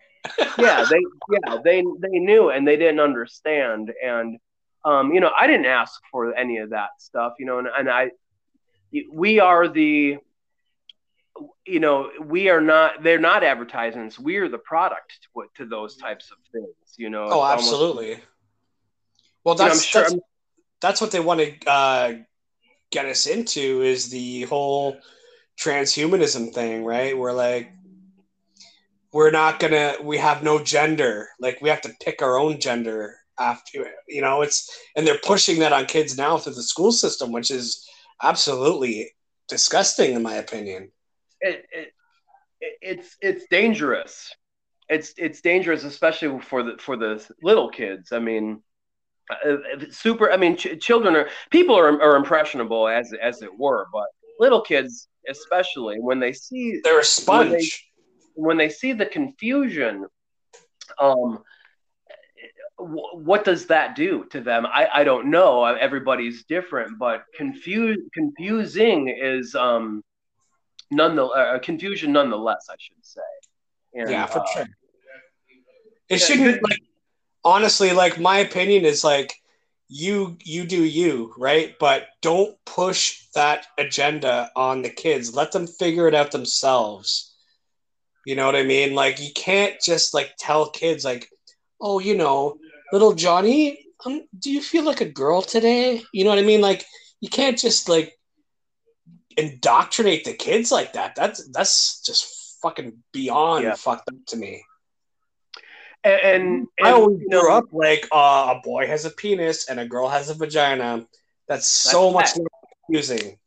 yeah, 0.58 0.84
they 0.88 1.00
yeah 1.30 1.58
they 1.64 1.82
they 1.98 2.18
knew 2.18 2.50
and 2.50 2.66
they 2.66 2.76
didn't 2.76 3.00
understand, 3.00 3.92
and 4.02 4.38
um, 4.84 5.12
you 5.12 5.20
know 5.20 5.30
I 5.38 5.46
didn't 5.46 5.66
ask 5.66 6.00
for 6.10 6.34
any 6.34 6.58
of 6.58 6.70
that 6.70 6.90
stuff, 6.98 7.34
you 7.38 7.46
know, 7.46 7.58
and, 7.58 7.68
and 7.76 7.90
I 7.90 8.10
we 9.12 9.40
are 9.40 9.68
the 9.68 10.18
you 11.66 11.80
know, 11.80 12.10
we 12.20 12.48
are 12.48 12.60
not, 12.60 13.02
they're 13.02 13.20
not 13.20 13.44
advertisements. 13.44 14.18
We 14.18 14.36
are 14.36 14.48
the 14.48 14.58
product 14.58 15.18
to, 15.34 15.44
to 15.56 15.66
those 15.68 15.96
types 15.96 16.30
of 16.30 16.38
things, 16.52 16.74
you 16.96 17.10
know. 17.10 17.28
Oh, 17.30 17.44
absolutely. 17.44 18.12
Almost, 18.12 18.26
well, 19.44 19.54
that's, 19.54 19.94
you 19.94 20.00
know, 20.00 20.06
sure 20.06 20.10
that's, 20.10 20.26
that's, 20.80 21.00
what 21.00 21.10
they 21.12 21.20
want 21.20 21.40
to 21.40 21.70
uh, 21.70 22.14
get 22.90 23.06
us 23.06 23.26
into 23.26 23.82
is 23.82 24.10
the 24.10 24.42
whole 24.42 24.96
transhumanism 25.58 26.52
thing, 26.52 26.84
right? 26.84 27.16
We're 27.16 27.32
like, 27.32 27.72
we're 29.12 29.30
not 29.30 29.60
gonna, 29.60 29.96
we 30.02 30.18
have 30.18 30.42
no 30.42 30.62
gender. 30.62 31.28
Like, 31.38 31.60
we 31.60 31.68
have 31.68 31.82
to 31.82 31.92
pick 32.00 32.22
our 32.22 32.38
own 32.38 32.58
gender 32.58 33.16
after, 33.38 33.86
you 34.08 34.22
know, 34.22 34.42
it's, 34.42 34.70
and 34.96 35.06
they're 35.06 35.18
pushing 35.22 35.60
that 35.60 35.72
on 35.72 35.86
kids 35.86 36.16
now 36.16 36.38
through 36.38 36.54
the 36.54 36.62
school 36.62 36.92
system, 36.92 37.30
which 37.30 37.50
is 37.50 37.86
absolutely 38.22 39.12
disgusting, 39.48 40.14
in 40.14 40.22
my 40.22 40.34
opinion 40.34 40.90
it, 41.42 41.66
it, 41.72 41.92
it's 42.80 43.16
it's 43.20 43.46
dangerous. 43.50 44.34
It's 44.88 45.14
it's 45.16 45.40
dangerous, 45.40 45.84
especially 45.84 46.40
for 46.40 46.62
the 46.62 46.76
for 46.78 46.96
the 46.96 47.24
little 47.42 47.68
kids. 47.68 48.12
I 48.12 48.18
mean, 48.18 48.62
uh, 49.30 49.56
super. 49.90 50.30
I 50.30 50.36
mean, 50.36 50.56
ch- 50.56 50.80
children 50.80 51.16
are 51.16 51.28
people 51.50 51.76
are, 51.76 52.00
are 52.00 52.16
impressionable 52.16 52.88
as 52.88 53.12
as 53.20 53.42
it 53.42 53.50
were, 53.58 53.86
but 53.92 54.06
little 54.38 54.60
kids, 54.60 55.08
especially 55.28 55.96
when 56.00 56.20
they 56.20 56.32
see 56.32 56.80
they're 56.84 57.00
a 57.00 57.04
sponge. 57.04 57.48
When 57.48 57.50
they, 57.50 57.68
when 58.34 58.56
they 58.56 58.68
see 58.68 58.92
the 58.92 59.06
confusion, 59.06 60.06
um, 60.98 61.42
what 62.78 63.44
does 63.44 63.66
that 63.66 63.94
do 63.94 64.24
to 64.30 64.40
them? 64.40 64.66
I, 64.66 64.88
I 64.92 65.04
don't 65.04 65.30
know. 65.30 65.64
Everybody's 65.64 66.44
different, 66.44 66.98
but 66.98 67.24
confuse 67.36 67.98
confusing 68.14 69.08
is 69.08 69.54
um 69.54 70.02
none 70.92 71.16
the 71.16 71.24
uh, 71.24 71.58
confusion 71.58 72.12
nonetheless 72.12 72.66
i 72.70 72.74
should 72.78 73.04
say. 73.04 73.20
And, 73.94 74.10
yeah 74.10 74.26
for 74.26 74.40
uh, 74.40 74.46
sure. 74.54 74.66
It 76.08 76.20
yeah, 76.20 76.26
shouldn't 76.26 76.62
like 76.62 76.82
honestly 77.44 77.92
like 77.92 78.18
my 78.18 78.38
opinion 78.38 78.84
is 78.84 79.02
like 79.02 79.34
you 79.88 80.38
you 80.42 80.64
do 80.64 80.82
you 80.82 81.34
right? 81.36 81.74
But 81.78 82.08
don't 82.22 82.56
push 82.64 83.26
that 83.34 83.66
agenda 83.76 84.50
on 84.56 84.80
the 84.82 84.88
kids. 84.88 85.34
Let 85.34 85.52
them 85.52 85.66
figure 85.66 86.08
it 86.08 86.14
out 86.14 86.30
themselves. 86.30 87.34
You 88.24 88.36
know 88.36 88.46
what 88.46 88.56
i 88.56 88.62
mean? 88.62 88.94
Like 88.94 89.20
you 89.20 89.32
can't 89.34 89.74
just 89.84 90.14
like 90.14 90.32
tell 90.38 90.70
kids 90.70 91.04
like 91.04 91.28
oh 91.80 91.98
you 91.98 92.16
know 92.16 92.56
little 92.92 93.14
johnny 93.14 93.86
um, 94.04 94.22
do 94.38 94.50
you 94.50 94.60
feel 94.62 94.84
like 94.84 95.00
a 95.00 95.08
girl 95.08 95.42
today? 95.42 96.02
You 96.12 96.24
know 96.24 96.30
what 96.30 96.38
i 96.38 96.42
mean? 96.42 96.60
Like 96.60 96.84
you 97.20 97.28
can't 97.28 97.58
just 97.58 97.88
like 97.88 98.18
indoctrinate 99.36 100.24
the 100.24 100.34
kids 100.34 100.72
like 100.72 100.94
that. 100.94 101.14
That's 101.14 101.46
that's 101.48 102.00
just 102.02 102.58
fucking 102.62 103.02
beyond 103.12 103.64
yeah. 103.64 103.74
fucked 103.74 104.08
up 104.08 104.26
to 104.28 104.36
me. 104.36 104.64
And, 106.04 106.20
and, 106.20 106.68
and 106.78 106.88
I 106.88 106.92
always 106.92 107.18
grew 107.18 107.28
know, 107.28 107.56
up 107.56 107.66
like 107.72 108.08
uh, 108.10 108.56
a 108.56 108.60
boy 108.62 108.86
has 108.86 109.04
a 109.04 109.10
penis 109.10 109.68
and 109.68 109.78
a 109.78 109.86
girl 109.86 110.08
has 110.08 110.30
a 110.30 110.34
vagina. 110.34 111.06
That's 111.48 111.68
so 111.68 112.12
that's 112.12 112.38
much 112.38 112.48
confusing. 112.86 113.38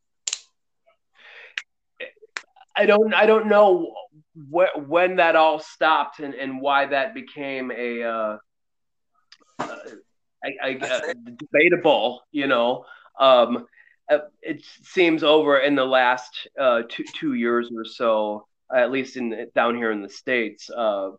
I 2.75 2.85
don't 2.85 3.13
I 3.13 3.25
don't 3.25 3.47
know 3.47 3.93
wh- 4.35 4.89
when 4.89 5.17
that 5.17 5.35
all 5.35 5.59
stopped 5.59 6.19
and, 6.19 6.33
and 6.33 6.61
why 6.61 6.85
that 6.87 7.13
became 7.13 7.71
a 7.71 8.03
uh, 8.03 8.37
uh, 9.59 9.77
I, 10.43 10.53
I, 10.63 10.77
uh, 10.77 11.13
debatable, 11.37 12.21
you 12.31 12.47
know. 12.47 12.85
Um, 13.19 13.65
it 14.09 14.63
seems 14.83 15.23
over 15.23 15.59
in 15.59 15.75
the 15.75 15.85
last 15.85 16.47
uh, 16.59 16.83
two 16.87 17.03
two 17.03 17.33
years 17.33 17.69
or 17.75 17.85
so, 17.85 18.47
at 18.73 18.91
least 18.91 19.17
in 19.17 19.47
down 19.55 19.75
here 19.75 19.91
in 19.91 20.01
the 20.01 20.09
states, 20.09 20.69
uh, 20.69 21.11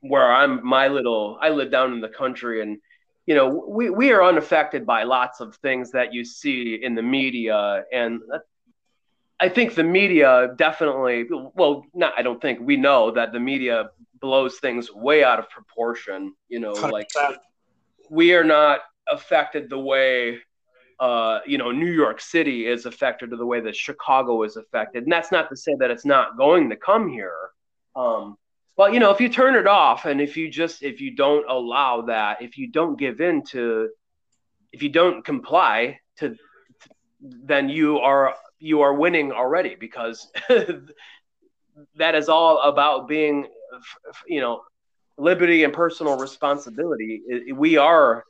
where 0.00 0.32
I'm 0.32 0.64
my 0.66 0.88
little 0.88 1.38
I 1.40 1.50
live 1.50 1.70
down 1.70 1.92
in 1.92 2.00
the 2.00 2.08
country, 2.08 2.62
and 2.62 2.78
you 3.26 3.34
know 3.34 3.64
we 3.68 3.90
we 3.90 4.12
are 4.12 4.22
unaffected 4.22 4.84
by 4.86 5.04
lots 5.04 5.40
of 5.40 5.56
things 5.56 5.92
that 5.92 6.12
you 6.12 6.24
see 6.24 6.78
in 6.82 6.94
the 6.94 7.02
media, 7.02 7.84
and 7.92 8.20
I 9.38 9.48
think 9.48 9.74
the 9.74 9.84
media 9.84 10.54
definitely 10.56 11.26
well 11.30 11.84
not 11.94 12.14
I 12.16 12.22
don't 12.22 12.40
think 12.40 12.60
we 12.60 12.76
know 12.76 13.10
that 13.12 13.32
the 13.32 13.40
media 13.40 13.90
blows 14.20 14.58
things 14.58 14.92
way 14.92 15.24
out 15.24 15.38
of 15.38 15.48
proportion. 15.50 16.34
You 16.48 16.60
know, 16.60 16.72
like 16.72 17.08
we 18.10 18.34
are 18.34 18.44
not 18.44 18.80
affected 19.08 19.68
the 19.68 19.78
way 19.78 20.38
uh, 21.02 21.40
you 21.44 21.58
know, 21.58 21.72
New 21.72 21.90
York 21.90 22.20
City 22.20 22.64
is 22.64 22.86
affected 22.86 23.30
to 23.30 23.36
the 23.36 23.44
way 23.44 23.58
that 23.58 23.74
Chicago 23.74 24.44
is 24.44 24.56
affected. 24.56 25.02
And 25.02 25.10
that's 25.10 25.32
not 25.32 25.48
to 25.48 25.56
say 25.56 25.74
that 25.80 25.90
it's 25.90 26.04
not 26.04 26.36
going 26.36 26.70
to 26.70 26.76
come 26.76 27.08
here. 27.08 27.50
Um, 27.96 28.36
but 28.76 28.94
you 28.94 29.00
know, 29.00 29.10
if 29.10 29.20
you 29.20 29.28
turn 29.28 29.56
it 29.56 29.66
off 29.66 30.04
and 30.04 30.20
if 30.20 30.36
you 30.36 30.48
just 30.48 30.80
if 30.84 31.00
you 31.00 31.16
don't 31.16 31.44
allow 31.50 32.02
that, 32.02 32.40
if 32.40 32.56
you 32.56 32.68
don't 32.68 32.96
give 32.96 33.20
in 33.20 33.42
to, 33.46 33.88
if 34.70 34.80
you 34.80 34.90
don't 34.90 35.24
comply 35.24 35.98
to, 36.18 36.36
then 37.20 37.68
you 37.68 37.98
are 37.98 38.36
you 38.60 38.82
are 38.82 38.94
winning 38.94 39.32
already 39.32 39.74
because 39.74 40.30
that 41.96 42.14
is 42.14 42.28
all 42.28 42.60
about 42.62 43.08
being, 43.08 43.48
you 44.28 44.40
know, 44.40 44.62
liberty 45.18 45.64
and 45.64 45.72
personal 45.72 46.16
responsibility. 46.16 47.22
We 47.52 47.76
are 47.76 48.24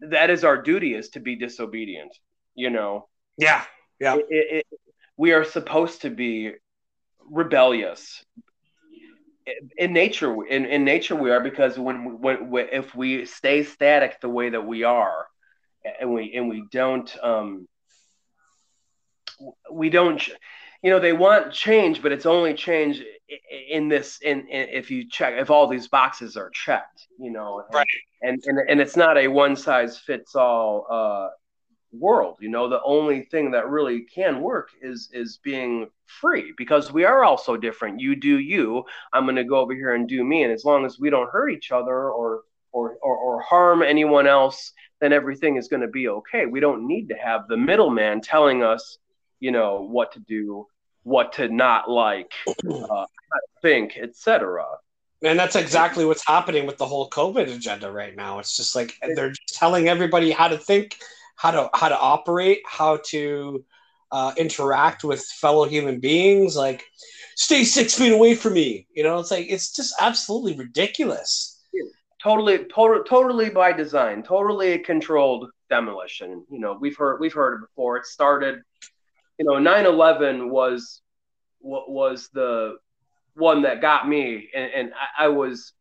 that 0.00 0.30
is 0.30 0.44
our 0.44 0.60
duty 0.60 0.94
is 0.94 1.10
to 1.10 1.20
be 1.20 1.36
disobedient 1.36 2.16
you 2.54 2.70
know? 2.70 3.06
Yeah 3.36 3.64
yeah. 4.00 4.16
It, 4.16 4.26
it, 4.30 4.66
it, 4.70 4.80
we 5.16 5.32
are 5.32 5.44
supposed 5.44 6.02
to 6.02 6.10
be 6.10 6.52
rebellious. 7.30 8.24
In 9.76 9.92
nature 9.92 10.44
in, 10.44 10.66
in 10.66 10.84
nature 10.84 11.16
we 11.16 11.30
are 11.30 11.40
because 11.40 11.78
when, 11.78 12.20
when, 12.20 12.50
when 12.50 12.68
if 12.70 12.94
we 12.94 13.24
stay 13.24 13.64
static 13.64 14.20
the 14.20 14.28
way 14.28 14.50
that 14.50 14.66
we 14.66 14.84
are 14.84 15.26
and 16.00 16.12
we 16.12 16.34
and 16.34 16.50
we 16.50 16.64
don't 16.70 17.16
um 17.22 17.66
we 19.72 19.88
don't 19.88 20.28
you 20.82 20.90
know 20.90 21.00
they 21.00 21.12
want 21.12 21.52
change 21.52 22.02
but 22.02 22.12
it's 22.12 22.26
only 22.26 22.54
change 22.54 23.02
in 23.68 23.88
this 23.88 24.18
in, 24.22 24.40
in, 24.48 24.68
if 24.70 24.90
you 24.90 25.08
check 25.08 25.34
if 25.36 25.50
all 25.50 25.66
these 25.66 25.88
boxes 25.88 26.36
are 26.36 26.50
checked 26.50 27.06
you 27.18 27.30
know 27.30 27.62
right. 27.72 27.86
and 28.22 28.42
and, 28.46 28.58
and 28.68 28.80
it's 28.80 28.96
not 28.96 29.18
a 29.18 29.28
one 29.28 29.56
size 29.56 29.98
fits 29.98 30.34
all 30.34 30.86
uh 30.90 31.28
world 31.92 32.36
you 32.40 32.48
know 32.48 32.68
the 32.68 32.82
only 32.84 33.22
thing 33.22 33.50
that 33.50 33.68
really 33.68 34.02
can 34.02 34.40
work 34.40 34.68
is 34.82 35.08
is 35.12 35.38
being 35.42 35.88
free 36.08 36.52
because 36.56 36.92
we 36.92 37.04
are 37.04 37.22
all 37.22 37.38
so 37.38 37.56
different. 37.56 38.00
You 38.00 38.16
do 38.16 38.38
you. 38.38 38.84
I'm 39.12 39.24
going 39.24 39.36
to 39.36 39.44
go 39.44 39.58
over 39.58 39.74
here 39.74 39.94
and 39.94 40.08
do 40.08 40.24
me 40.24 40.42
and 40.42 40.52
as 40.52 40.64
long 40.64 40.84
as 40.84 40.98
we 40.98 41.10
don't 41.10 41.30
hurt 41.30 41.50
each 41.50 41.70
other 41.70 42.10
or 42.10 42.42
or 42.72 42.96
or, 43.02 43.16
or 43.16 43.40
harm 43.40 43.82
anyone 43.82 44.26
else 44.26 44.72
then 45.00 45.12
everything 45.12 45.56
is 45.56 45.68
going 45.68 45.80
to 45.80 45.88
be 45.88 46.08
okay. 46.08 46.46
We 46.46 46.58
don't 46.58 46.86
need 46.86 47.08
to 47.10 47.14
have 47.14 47.46
the 47.46 47.56
middleman 47.56 48.20
telling 48.20 48.64
us 48.64 48.98
you 49.40 49.50
know 49.50 49.82
what 49.82 50.12
to 50.12 50.20
do 50.20 50.66
what 51.02 51.32
to 51.32 51.48
not 51.48 51.90
like 51.90 52.32
uh, 52.70 53.06
think 53.62 53.96
etc 53.96 54.64
and 55.22 55.38
that's 55.38 55.56
exactly 55.56 56.04
what's 56.04 56.26
happening 56.26 56.66
with 56.66 56.78
the 56.78 56.86
whole 56.86 57.10
covid 57.10 57.52
agenda 57.54 57.90
right 57.90 58.14
now. 58.14 58.38
It's 58.38 58.56
just 58.56 58.76
like 58.76 58.94
they're 59.14 59.30
just 59.30 59.58
telling 59.58 59.88
everybody 59.88 60.30
how 60.30 60.48
to 60.48 60.58
think 60.58 60.96
how 61.36 61.50
to 61.50 61.70
how 61.74 61.88
to 61.88 61.98
operate 61.98 62.60
how 62.66 62.98
to 63.06 63.64
uh, 64.10 64.32
interact 64.36 65.04
with 65.04 65.22
fellow 65.24 65.64
human 65.64 66.00
beings. 66.00 66.56
Like 66.56 66.84
stay 67.36 67.64
six 67.64 67.94
feet 67.94 68.12
away 68.12 68.34
from 68.34 68.54
me. 68.54 68.86
You 68.94 69.02
know 69.02 69.18
it's 69.18 69.30
like 69.30 69.46
it's 69.48 69.74
just 69.74 69.94
absolutely 70.00 70.54
ridiculous. 70.54 71.56
Totally 72.22 72.64
totally 72.72 73.04
totally 73.08 73.50
by 73.50 73.72
design 73.72 74.22
totally 74.22 74.78
controlled 74.78 75.50
demolition. 75.68 76.44
You 76.50 76.60
know 76.60 76.76
we've 76.80 76.96
heard 76.96 77.20
we've 77.20 77.34
heard 77.34 77.54
it 77.54 77.66
before. 77.66 77.96
It 77.96 78.06
started 78.06 78.60
you 79.38 79.44
know 79.44 79.52
9-11 79.52 80.50
was 80.50 81.00
what 81.60 81.90
was 81.90 82.28
the 82.32 82.76
one 83.34 83.62
that 83.62 83.80
got 83.80 84.08
me 84.08 84.48
and, 84.54 84.70
and 84.74 84.92
I, 84.94 85.26
I, 85.26 85.28
was 85.28 85.72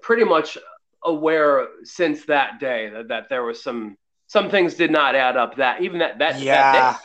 pretty 0.00 0.24
much 0.24 0.56
aware 1.02 1.66
since 1.82 2.26
that 2.26 2.60
day 2.60 2.88
that, 2.90 3.08
that 3.08 3.28
there 3.28 3.42
was 3.42 3.62
some 3.62 3.96
some 4.26 4.50
things 4.50 4.74
did 4.74 4.90
not 4.90 5.14
add 5.14 5.36
up 5.36 5.56
that 5.56 5.82
even 5.82 5.98
that 5.98 6.18
that 6.18 6.40
yeah 6.40 6.72
that 6.72 6.98
day, 6.98 7.04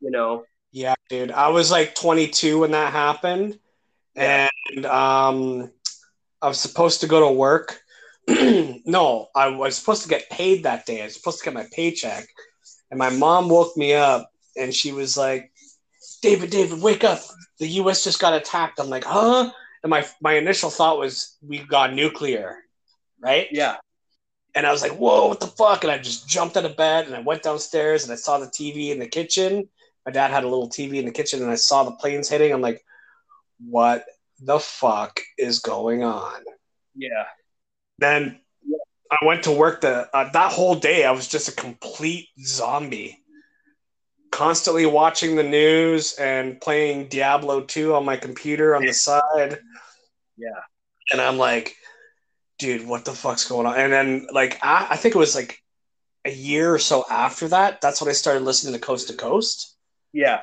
you 0.00 0.10
know? 0.10 0.44
Yeah 0.72 0.94
dude. 1.08 1.32
I 1.32 1.48
was 1.48 1.70
like 1.70 1.94
22 1.94 2.60
when 2.60 2.72
that 2.72 2.92
happened 2.92 3.58
yeah. 4.14 4.48
and 4.72 4.86
um 4.86 5.70
i 6.42 6.48
was 6.48 6.60
supposed 6.60 7.00
to 7.00 7.06
go 7.06 7.20
to 7.28 7.32
work. 7.32 7.80
No 8.84 9.28
i 9.34 9.48
was 9.48 9.76
supposed 9.76 10.02
to 10.02 10.08
get 10.08 10.28
paid 10.30 10.64
that 10.64 10.84
day. 10.84 11.00
I 11.00 11.04
was 11.04 11.14
supposed 11.14 11.38
to 11.38 11.44
get 11.44 11.54
my 11.54 11.66
paycheck 11.72 12.26
and 12.90 12.98
my 12.98 13.10
mom 13.10 13.48
woke 13.48 13.76
me 13.76 13.94
up 13.94 14.30
and 14.56 14.74
she 14.74 14.92
was 14.92 15.16
like, 15.16 15.52
David, 16.22 16.50
David, 16.50 16.82
wake 16.82 17.04
up. 17.04 17.20
The 17.58 17.68
US 17.68 18.04
just 18.04 18.20
got 18.20 18.34
attacked. 18.34 18.78
I'm 18.78 18.88
like, 18.88 19.04
huh? 19.04 19.50
And 19.82 19.90
my 19.90 20.06
my 20.20 20.34
initial 20.34 20.70
thought 20.70 20.98
was 20.98 21.36
we 21.46 21.58
got 21.58 21.94
nuclear, 21.94 22.58
right? 23.20 23.48
Yeah. 23.50 23.76
And 24.54 24.66
I 24.66 24.72
was 24.72 24.82
like, 24.82 24.92
whoa, 24.92 25.28
what 25.28 25.40
the 25.40 25.46
fuck? 25.46 25.84
And 25.84 25.92
I 25.92 25.98
just 25.98 26.28
jumped 26.28 26.56
out 26.56 26.64
of 26.64 26.76
bed 26.76 27.06
and 27.06 27.14
I 27.14 27.20
went 27.20 27.42
downstairs 27.42 28.02
and 28.02 28.12
I 28.12 28.16
saw 28.16 28.38
the 28.38 28.46
TV 28.46 28.90
in 28.90 28.98
the 28.98 29.06
kitchen. 29.06 29.68
My 30.04 30.12
dad 30.12 30.30
had 30.30 30.44
a 30.44 30.48
little 30.48 30.68
TV 30.68 30.94
in 30.94 31.04
the 31.04 31.12
kitchen 31.12 31.42
and 31.42 31.50
I 31.50 31.54
saw 31.54 31.84
the 31.84 31.92
planes 31.92 32.28
hitting. 32.28 32.52
I'm 32.52 32.60
like, 32.60 32.82
what 33.64 34.04
the 34.40 34.58
fuck 34.58 35.20
is 35.38 35.60
going 35.60 36.02
on? 36.02 36.42
Yeah. 36.94 37.26
Then 37.98 38.40
I 39.10 39.24
went 39.24 39.44
to 39.44 39.52
work 39.52 39.82
the 39.82 40.08
uh, 40.14 40.30
that 40.32 40.52
whole 40.52 40.74
day. 40.74 41.04
I 41.04 41.12
was 41.12 41.28
just 41.28 41.48
a 41.48 41.52
complete 41.52 42.28
zombie 42.44 43.20
constantly 44.30 44.86
watching 44.86 45.36
the 45.36 45.42
news 45.42 46.14
and 46.14 46.60
playing 46.60 47.08
Diablo 47.08 47.62
2 47.62 47.94
on 47.94 48.04
my 48.04 48.16
computer 48.16 48.74
on 48.76 48.84
the 48.84 48.92
side. 48.92 49.58
Yeah. 50.36 50.60
And 51.12 51.20
I'm 51.20 51.36
like, 51.36 51.76
dude, 52.58 52.86
what 52.86 53.04
the 53.04 53.12
fuck's 53.12 53.48
going 53.48 53.66
on? 53.66 53.76
And 53.76 53.92
then, 53.92 54.26
like, 54.32 54.58
I, 54.62 54.88
I 54.90 54.96
think 54.96 55.14
it 55.14 55.18
was 55.18 55.34
like 55.34 55.60
a 56.24 56.30
year 56.30 56.72
or 56.72 56.78
so 56.78 57.04
after 57.10 57.48
that, 57.48 57.80
that's 57.80 58.00
when 58.00 58.10
I 58.10 58.12
started 58.12 58.44
listening 58.44 58.74
to 58.74 58.78
Coast 58.78 59.08
to 59.08 59.14
Coast. 59.14 59.76
Yeah. 60.12 60.40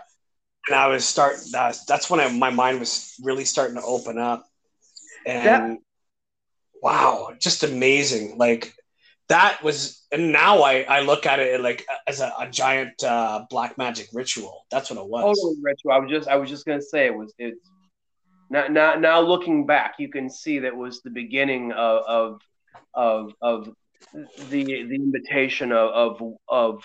And 0.67 0.75
I 0.75 0.87
was 0.87 1.05
starting, 1.05 1.43
that's, 1.51 1.85
that's 1.85 2.09
when 2.09 2.19
I, 2.19 2.29
my 2.29 2.49
mind 2.49 2.79
was 2.79 3.15
really 3.23 3.45
starting 3.45 3.75
to 3.77 3.83
open 3.83 4.17
up. 4.17 4.45
And 5.25 5.45
that- 5.45 5.77
wow, 6.81 7.33
just 7.39 7.63
amazing. 7.63 8.37
Like, 8.37 8.73
that 9.29 9.61
was 9.61 10.05
and 10.11 10.31
now 10.31 10.61
I, 10.61 10.81
I 10.83 11.01
look 11.01 11.25
at 11.25 11.39
it 11.39 11.59
like 11.61 11.85
as 12.07 12.21
a, 12.21 12.31
a 12.39 12.49
giant 12.49 13.03
uh, 13.03 13.45
black 13.49 13.77
magic 13.77 14.07
ritual. 14.13 14.65
That's 14.71 14.89
what 14.89 14.99
it 14.99 15.07
was. 15.07 15.37
Totally 15.37 15.57
ritual. 15.61 15.91
I 15.91 15.99
was 15.99 16.09
just 16.09 16.27
I 16.27 16.35
was 16.37 16.49
just 16.49 16.65
gonna 16.65 16.81
say 16.81 17.05
it 17.07 17.15
was 17.15 17.33
it's 17.37 17.69
now 18.49 18.67
now 18.67 18.95
now 18.95 19.19
looking 19.19 19.65
back, 19.65 19.95
you 19.99 20.09
can 20.09 20.29
see 20.29 20.59
that 20.59 20.75
was 20.75 21.01
the 21.01 21.09
beginning 21.09 21.71
of 21.73 22.03
of 22.07 22.41
of, 22.93 23.33
of 23.41 23.75
the 24.49 24.63
the 24.63 24.95
invitation 24.95 25.71
of 25.71 25.89
of 26.21 26.33
of, 26.47 26.83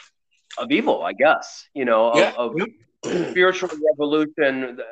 of 0.59 0.71
evil, 0.71 1.03
I 1.03 1.13
guess. 1.13 1.69
You 1.75 1.85
know, 1.85 2.15
yeah. 2.17 2.33
of, 2.37 2.57
of 2.61 2.69
spiritual 3.31 3.71
revolution. 3.91 4.77
The, 4.77 4.85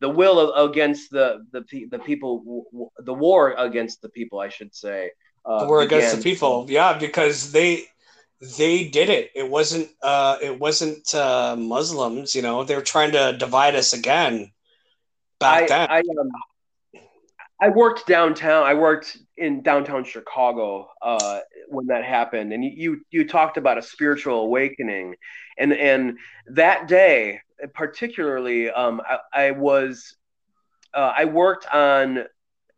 the 0.00 0.08
will 0.08 0.38
of, 0.38 0.70
against 0.70 1.10
the, 1.10 1.44
the 1.50 1.86
the 1.90 1.98
people, 1.98 2.66
the 2.98 3.14
war 3.14 3.52
against 3.58 4.00
the 4.00 4.08
people, 4.10 4.38
I 4.38 4.48
should 4.48 4.72
say, 4.72 5.10
uh, 5.46 5.66
were 5.68 5.82
against 5.82 6.16
the 6.16 6.22
people. 6.22 6.66
Yeah, 6.68 6.98
because 6.98 7.52
they 7.52 7.84
they 8.58 8.88
did 8.88 9.08
it. 9.08 9.30
It 9.34 9.48
wasn't 9.48 9.88
uh, 10.02 10.38
it 10.42 10.58
wasn't 10.58 11.14
uh, 11.14 11.56
Muslims. 11.56 12.34
You 12.34 12.42
know, 12.42 12.64
they 12.64 12.74
were 12.74 12.82
trying 12.82 13.12
to 13.12 13.36
divide 13.38 13.74
us 13.74 13.92
again. 13.92 14.52
Back 15.38 15.64
I, 15.64 15.66
then, 15.66 15.90
I, 15.90 15.98
um, 15.98 16.30
I 17.60 17.68
worked 17.68 18.06
downtown. 18.06 18.64
I 18.64 18.74
worked 18.74 19.16
in 19.36 19.62
downtown 19.62 20.04
Chicago 20.04 20.88
uh, 21.02 21.40
when 21.68 21.86
that 21.86 22.04
happened, 22.04 22.52
and 22.52 22.64
you 22.64 23.00
you 23.10 23.26
talked 23.28 23.56
about 23.56 23.78
a 23.78 23.82
spiritual 23.82 24.40
awakening, 24.40 25.14
and 25.58 25.72
and 25.72 26.18
that 26.48 26.88
day 26.88 27.40
particularly, 27.74 28.70
um, 28.70 29.00
I, 29.08 29.46
I 29.46 29.50
was 29.52 30.16
uh, 30.94 31.12
I 31.16 31.24
worked 31.26 31.66
on 31.72 32.24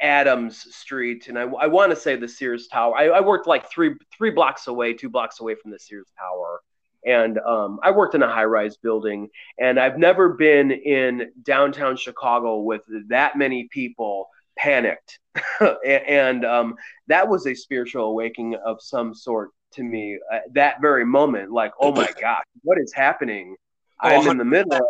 Adams 0.00 0.74
Street, 0.74 1.28
and 1.28 1.38
I, 1.38 1.42
I 1.42 1.66
want 1.66 1.90
to 1.90 1.96
say 1.96 2.16
the 2.16 2.28
Sears 2.28 2.68
Tower. 2.68 2.96
I, 2.96 3.08
I, 3.08 3.20
worked 3.20 3.46
like 3.46 3.70
three 3.70 3.94
three 4.16 4.30
blocks 4.30 4.66
away, 4.68 4.92
two 4.92 5.08
blocks 5.08 5.40
away 5.40 5.56
from 5.56 5.70
the 5.70 5.78
Sears 5.78 6.06
Tower, 6.18 6.60
and 7.04 7.38
um, 7.38 7.80
I 7.82 7.90
worked 7.90 8.14
in 8.14 8.22
a 8.22 8.32
high 8.32 8.44
rise 8.44 8.76
building. 8.76 9.28
And 9.58 9.78
I've 9.78 9.98
never 9.98 10.30
been 10.30 10.70
in 10.70 11.32
downtown 11.42 11.96
Chicago 11.96 12.60
with 12.60 12.82
that 13.08 13.36
many 13.36 13.68
people 13.70 14.28
panicked, 14.56 15.18
and 15.84 16.44
um, 16.44 16.76
that 17.08 17.28
was 17.28 17.46
a 17.46 17.54
spiritual 17.54 18.04
awakening 18.04 18.56
of 18.64 18.80
some 18.80 19.14
sort 19.14 19.50
to 19.72 19.82
me. 19.82 20.18
At 20.32 20.54
that 20.54 20.80
very 20.80 21.04
moment, 21.04 21.50
like, 21.50 21.72
oh 21.80 21.92
my 21.92 22.08
gosh, 22.20 22.44
what 22.62 22.78
is 22.78 22.92
happening? 22.94 23.56
I'm 24.00 24.28
in 24.28 24.38
the 24.38 24.44
middle 24.44 24.74
of 24.74 24.80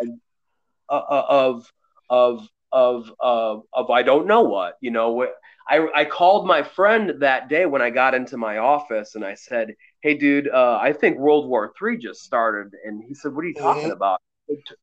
uh, 0.89 1.23
of 1.27 1.73
of 2.09 2.47
of 2.71 3.11
of 3.19 3.63
of 3.73 3.89
I 3.89 4.03
don't 4.03 4.27
know 4.27 4.43
what. 4.43 4.77
You 4.81 4.91
know, 4.91 5.27
I 5.67 5.87
I 5.95 6.05
called 6.05 6.47
my 6.47 6.63
friend 6.63 7.13
that 7.19 7.49
day 7.49 7.65
when 7.65 7.81
I 7.81 7.89
got 7.89 8.15
into 8.15 8.37
my 8.37 8.57
office 8.57 9.15
and 9.15 9.25
I 9.25 9.35
said, 9.35 9.75
"Hey, 10.01 10.15
dude, 10.15 10.49
uh, 10.49 10.79
I 10.81 10.93
think 10.93 11.17
World 11.17 11.47
War 11.47 11.73
Three 11.77 11.97
just 11.97 12.21
started." 12.21 12.73
And 12.85 13.03
he 13.03 13.13
said, 13.13 13.33
"What 13.33 13.45
are 13.45 13.47
you 13.47 13.53
talking 13.53 13.83
mm-hmm. 13.83 13.91
about? 13.91 14.21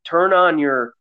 turn 0.04 0.32
on 0.32 0.58
your 0.58 0.94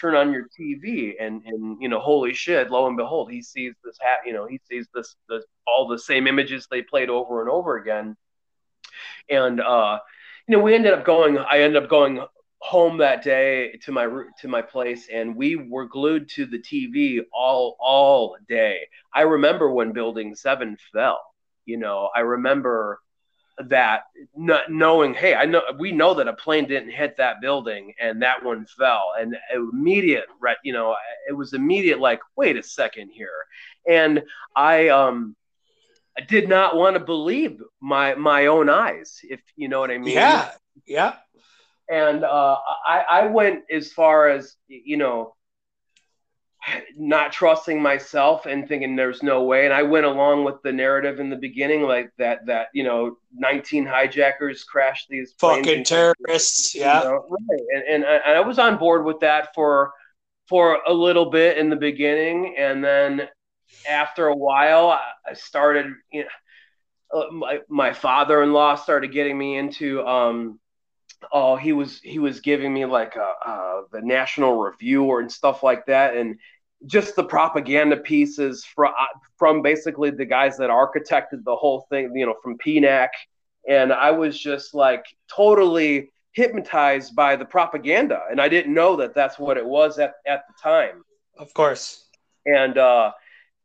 turn 0.00 0.14
on 0.14 0.32
your 0.32 0.46
TV 0.58 1.14
and 1.20 1.42
and 1.44 1.80
you 1.80 1.88
know, 1.88 2.00
holy 2.00 2.34
shit! 2.34 2.70
Lo 2.70 2.86
and 2.86 2.96
behold, 2.96 3.30
he 3.30 3.42
sees 3.42 3.74
this 3.84 3.96
hat. 4.00 4.20
You 4.26 4.32
know, 4.32 4.46
he 4.46 4.60
sees 4.68 4.86
this, 4.94 5.16
this 5.28 5.44
all 5.66 5.88
the 5.88 5.98
same 5.98 6.26
images 6.26 6.66
they 6.70 6.82
played 6.82 7.10
over 7.10 7.40
and 7.40 7.50
over 7.50 7.76
again. 7.76 8.16
And 9.30 9.60
uh, 9.60 9.98
you 10.46 10.56
know, 10.56 10.62
we 10.62 10.74
ended 10.74 10.92
up 10.92 11.04
going. 11.04 11.38
I 11.38 11.60
ended 11.60 11.82
up 11.82 11.88
going 11.88 12.24
home 12.62 12.98
that 12.98 13.22
day 13.22 13.72
to 13.82 13.92
my 13.92 14.06
to 14.38 14.48
my 14.48 14.62
place 14.62 15.08
and 15.12 15.36
we 15.36 15.56
were 15.56 15.86
glued 15.86 16.28
to 16.30 16.46
the 16.46 16.58
TV 16.58 17.20
all 17.32 17.76
all 17.80 18.36
day. 18.48 18.86
I 19.12 19.22
remember 19.22 19.70
when 19.70 19.92
building 19.92 20.34
7 20.34 20.76
fell. 20.92 21.20
You 21.66 21.78
know, 21.78 22.08
I 22.14 22.20
remember 22.20 23.00
that 23.68 24.04
not 24.34 24.70
knowing 24.70 25.14
hey 25.14 25.34
i 25.34 25.44
know 25.44 25.60
we 25.78 25.92
know 25.92 26.14
that 26.14 26.26
a 26.26 26.32
plane 26.32 26.66
didn't 26.66 26.90
hit 26.90 27.16
that 27.18 27.40
building 27.40 27.92
and 28.00 28.22
that 28.22 28.42
one 28.42 28.64
fell 28.78 29.12
and 29.18 29.36
immediate 29.54 30.24
you 30.64 30.72
know 30.72 30.96
it 31.28 31.32
was 31.32 31.52
immediate 31.52 32.00
like 32.00 32.20
wait 32.36 32.56
a 32.56 32.62
second 32.62 33.10
here 33.10 33.28
and 33.88 34.22
i 34.56 34.88
um 34.88 35.36
I 36.18 36.22
did 36.22 36.48
not 36.48 36.76
want 36.76 36.96
to 36.96 37.00
believe 37.04 37.60
my 37.80 38.14
my 38.14 38.46
own 38.46 38.68
eyes 38.68 39.20
if 39.22 39.40
you 39.56 39.68
know 39.68 39.80
what 39.80 39.90
i 39.90 39.98
mean 39.98 40.14
yeah 40.14 40.50
yeah 40.86 41.14
and 41.92 42.24
uh, 42.24 42.56
I, 42.86 43.04
I 43.08 43.26
went 43.26 43.64
as 43.70 43.92
far 43.92 44.30
as 44.30 44.56
you 44.66 44.96
know 44.96 45.34
not 46.96 47.32
trusting 47.32 47.82
myself 47.82 48.46
and 48.46 48.68
thinking 48.68 48.96
there's 48.96 49.22
no 49.22 49.42
way. 49.42 49.64
And 49.64 49.74
i 49.74 49.82
went 49.82 50.06
along 50.06 50.44
with 50.44 50.62
the 50.62 50.72
narrative 50.72 51.20
in 51.20 51.28
the 51.28 51.36
beginning 51.36 51.82
like 51.82 52.10
that 52.18 52.46
that 52.46 52.68
you 52.72 52.84
know 52.84 53.16
19 53.34 53.84
hijackers 53.84 54.64
crashed 54.64 55.08
these 55.08 55.34
fucking 55.38 55.84
terrorists 55.84 56.74
yeah. 56.74 57.02
you 57.02 57.08
know, 57.08 57.26
right. 57.28 57.60
and, 57.74 57.84
and 57.94 58.04
I, 58.04 58.16
and 58.26 58.36
I 58.38 58.40
was 58.40 58.58
on 58.58 58.78
board 58.78 59.04
with 59.04 59.20
that 59.20 59.54
for 59.54 59.92
for 60.48 60.80
a 60.86 60.92
little 60.92 61.30
bit 61.30 61.58
in 61.58 61.70
the 61.70 61.76
beginning. 61.76 62.56
And 62.58 62.82
then 62.84 63.28
after 63.88 64.28
a 64.28 64.36
while 64.36 64.98
i 65.26 65.32
started 65.34 65.86
you 66.12 66.22
know 66.22 66.28
uh, 67.14 67.30
my, 67.30 67.58
my 67.68 67.92
father-in-law 67.92 68.74
started 68.76 69.12
getting 69.12 69.36
me 69.36 69.58
into 69.58 70.06
um 70.06 70.60
oh 71.32 71.56
he 71.56 71.72
was 71.72 72.00
he 72.00 72.18
was 72.18 72.40
giving 72.40 72.72
me 72.72 72.84
like 72.84 73.16
a, 73.16 73.32
uh, 73.46 73.82
the 73.92 74.00
national 74.02 74.56
review 74.56 75.04
or 75.04 75.20
and 75.20 75.30
stuff 75.30 75.62
like 75.62 75.86
that. 75.86 76.16
And 76.16 76.38
just 76.86 77.14
the 77.14 77.24
propaganda 77.24 77.96
pieces 77.96 78.64
from 78.64 78.92
from 79.36 79.62
basically 79.62 80.10
the 80.10 80.24
guys 80.24 80.56
that 80.56 80.70
architected 80.70 81.44
the 81.44 81.54
whole 81.54 81.86
thing 81.90 82.10
you 82.16 82.26
know 82.26 82.34
from 82.42 82.58
pnac 82.58 83.08
and 83.68 83.92
i 83.92 84.10
was 84.10 84.36
just 84.36 84.74
like 84.74 85.04
totally 85.32 86.10
hypnotized 86.32 87.14
by 87.14 87.36
the 87.36 87.44
propaganda. 87.44 88.22
And 88.30 88.40
i 88.40 88.48
didn't 88.48 88.74
know 88.74 88.96
that 88.96 89.14
that's 89.14 89.38
what 89.38 89.56
it 89.56 89.66
was 89.66 89.98
at, 89.98 90.14
at 90.26 90.44
the 90.48 90.54
time. 90.62 91.04
Of 91.38 91.52
course. 91.54 92.06
And 92.46 92.78
uh 92.78 93.12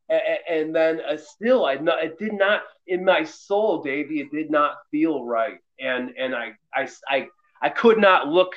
and, 0.09 0.21
and 0.49 0.75
then 0.75 1.01
uh, 1.01 1.17
still 1.17 1.65
i 1.65 1.75
not 1.75 2.03
it 2.03 2.19
did 2.19 2.33
not 2.33 2.61
in 2.85 3.03
my 3.03 3.23
soul 3.23 3.81
davey 3.81 4.19
it 4.19 4.31
did 4.31 4.51
not 4.51 4.75
feel 4.91 5.23
right. 5.23 5.59
And 5.79 6.11
and 6.17 6.35
i 6.35 6.51
i 6.73 6.87
i 7.09 7.27
I 7.61 7.69
could 7.69 7.97
not 7.97 8.27
look 8.27 8.53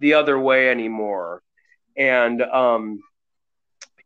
the 0.00 0.14
other 0.14 0.38
way 0.38 0.70
anymore. 0.70 1.42
And 1.96 2.42
um, 2.42 3.00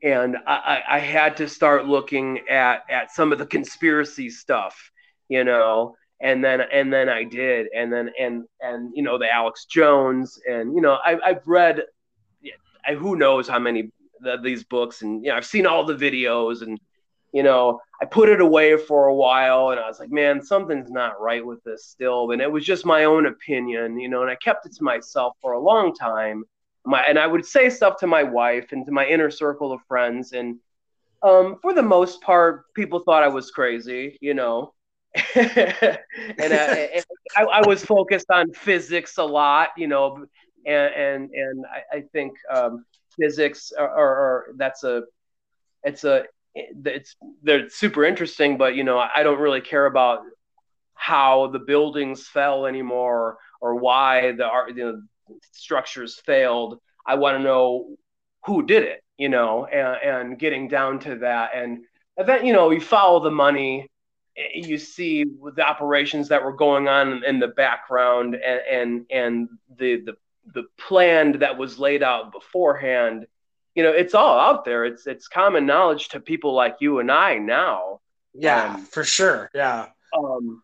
and 0.03 0.37
I, 0.47 0.83
I 0.89 0.99
had 0.99 1.37
to 1.39 1.49
start 1.49 1.87
looking 1.87 2.41
at 2.49 2.83
at 2.91 3.11
some 3.11 3.33
of 3.33 3.39
the 3.39 3.47
conspiracy 3.47 4.31
stuff, 4.31 4.91
you 5.29 5.45
know, 5.45 5.97
and 6.21 6.45
then 6.45 6.61
and 6.61 6.93
then 6.93 7.09
I 7.09 7.25
did, 7.25 7.69
and 7.75 7.93
then 7.93 8.11
and 8.19 8.45
and 8.61 8.93
you 8.95 9.03
know 9.03 9.19
the 9.19 9.33
Alex 9.33 9.65
Jones, 9.65 10.39
and 10.49 10.75
you 10.75 10.81
know 10.81 10.99
I, 11.05 11.19
I've 11.25 11.47
read, 11.47 11.83
I, 12.87 12.95
who 12.95 13.17
knows 13.17 13.49
how 13.49 13.59
many 13.59 13.91
these 14.43 14.65
books, 14.65 15.03
and 15.03 15.25
you 15.25 15.31
know 15.31 15.37
I've 15.37 15.47
seen 15.47 15.67
all 15.67 15.85
the 15.85 15.95
videos, 15.95 16.63
and 16.63 16.79
you 17.33 17.43
know, 17.43 17.81
I 18.01 18.05
put 18.05 18.29
it 18.29 18.41
away 18.41 18.77
for 18.77 19.07
a 19.07 19.15
while 19.15 19.71
and 19.71 19.81
I 19.81 19.89
was 19.89 19.99
like, 19.99 20.11
man, 20.11 20.43
something's 20.43 20.91
not 20.91 21.21
right 21.21 21.45
with 21.45 21.63
this 21.65 21.87
still. 21.87 22.31
And 22.31 22.41
it 22.41 22.51
was 22.51 22.65
just 22.65 22.87
my 22.87 23.05
own 23.05 23.27
opinion, 23.27 23.99
you 23.99 24.09
know, 24.09 24.23
and 24.23 24.31
I 24.31 24.37
kept 24.37 24.67
it 24.67 24.75
to 24.77 24.85
myself 24.85 25.37
for 25.41 25.53
a 25.53 25.61
long 25.61 25.95
time. 25.95 26.45
My, 26.85 27.03
and 27.03 27.19
I 27.19 27.27
would 27.27 27.45
say 27.45 27.69
stuff 27.69 27.97
to 27.99 28.07
my 28.07 28.23
wife 28.23 28.73
and 28.73 28.87
to 28.87 28.93
my 28.93 29.07
inner 29.07 29.31
circle 29.31 29.73
of 29.73 29.81
friends. 29.89 30.33
And 30.33 30.59
um, 31.23 31.57
for 31.61 31.75
the 31.75 31.83
most 31.83 32.21
part, 32.23 32.73
people 32.75 33.01
thought 33.01 33.25
I 33.25 33.29
was 33.29 33.51
crazy, 33.51 34.17
you 34.21 34.35
know. 34.35 34.75
and, 35.35 35.99
I, 36.39 37.03
I, 37.37 37.43
I, 37.43 37.67
was 37.67 37.85
focused 37.85 38.31
on 38.31 38.53
physics 38.53 39.17
a 39.17 39.25
lot, 39.25 39.71
you 39.77 39.89
know, 39.89 40.27
and 40.67 40.95
and, 40.95 41.31
and 41.31 41.65
I, 41.67 41.97
I 41.97 42.01
think 42.13 42.35
um, 42.55 42.85
physics 43.19 43.73
or 43.77 44.53
that's 44.57 44.85
a 44.85 45.05
it's 45.83 46.05
a 46.05 46.25
it's 46.85 47.17
they're 47.43 47.69
super 47.69 48.05
interesting, 48.05 48.59
but 48.59 48.75
you 48.75 48.85
know, 48.85 48.99
I 48.99 49.23
don't 49.23 49.41
really 49.41 49.61
care 49.61 49.87
about 49.87 50.21
how 50.95 51.47
the 51.47 51.61
buildings 51.61 52.27
fell 52.27 52.67
anymore 52.67 53.39
or 53.61 53.77
why 53.77 54.33
the 54.33 54.45
art, 54.45 54.77
you 54.77 54.85
know, 54.85 55.03
structures 55.53 56.21
failed. 56.25 56.81
I 57.07 57.15
want 57.15 57.39
to 57.39 57.43
know 57.43 57.97
who 58.45 58.67
did 58.67 58.83
it, 58.83 59.03
you 59.17 59.29
know, 59.29 59.67
and, 59.67 60.31
and 60.31 60.39
getting 60.39 60.69
down 60.69 60.99
to 61.01 61.17
that. 61.17 61.51
And 61.55 61.85
then, 62.17 62.45
you 62.45 62.53
know, 62.53 62.71
you 62.71 62.81
follow 62.81 63.21
the 63.21 63.31
money, 63.31 63.89
eh, 64.37 64.49
you 64.55 64.77
see 64.77 65.25
the 65.55 65.67
operations 65.67 66.29
that 66.29 66.45
were 66.45 66.53
going 66.53 66.89
on 66.89 67.23
in 67.25 67.39
the 67.39 67.49
background 67.49 68.35
and, 68.35 68.61
and, 68.71 69.07
and 69.11 69.49
the, 69.79 70.03
the, 70.05 70.17
the 70.55 70.65
plan 70.79 71.39
that 71.39 71.59
was 71.59 71.79
laid 71.79 72.03
out 72.03 72.33
beforehand 72.33 73.27
you 73.75 73.83
know 73.83 73.91
it's 73.91 74.15
all 74.15 74.39
out 74.39 74.65
there. 74.65 74.85
It's 74.85 75.07
it's 75.07 75.29
common 75.29 75.67
knowledge 75.67 76.09
to 76.09 76.21
people 76.21 76.55
like 76.55 76.77
you 76.81 76.99
and 76.99 77.11
i 77.11 77.39
now. 77.39 78.01
Yeah 78.35 78.75
um, 78.75 78.85
for 78.85 79.05
sure. 79.05 79.51
Yeah. 79.55 79.87
um 80.17 80.63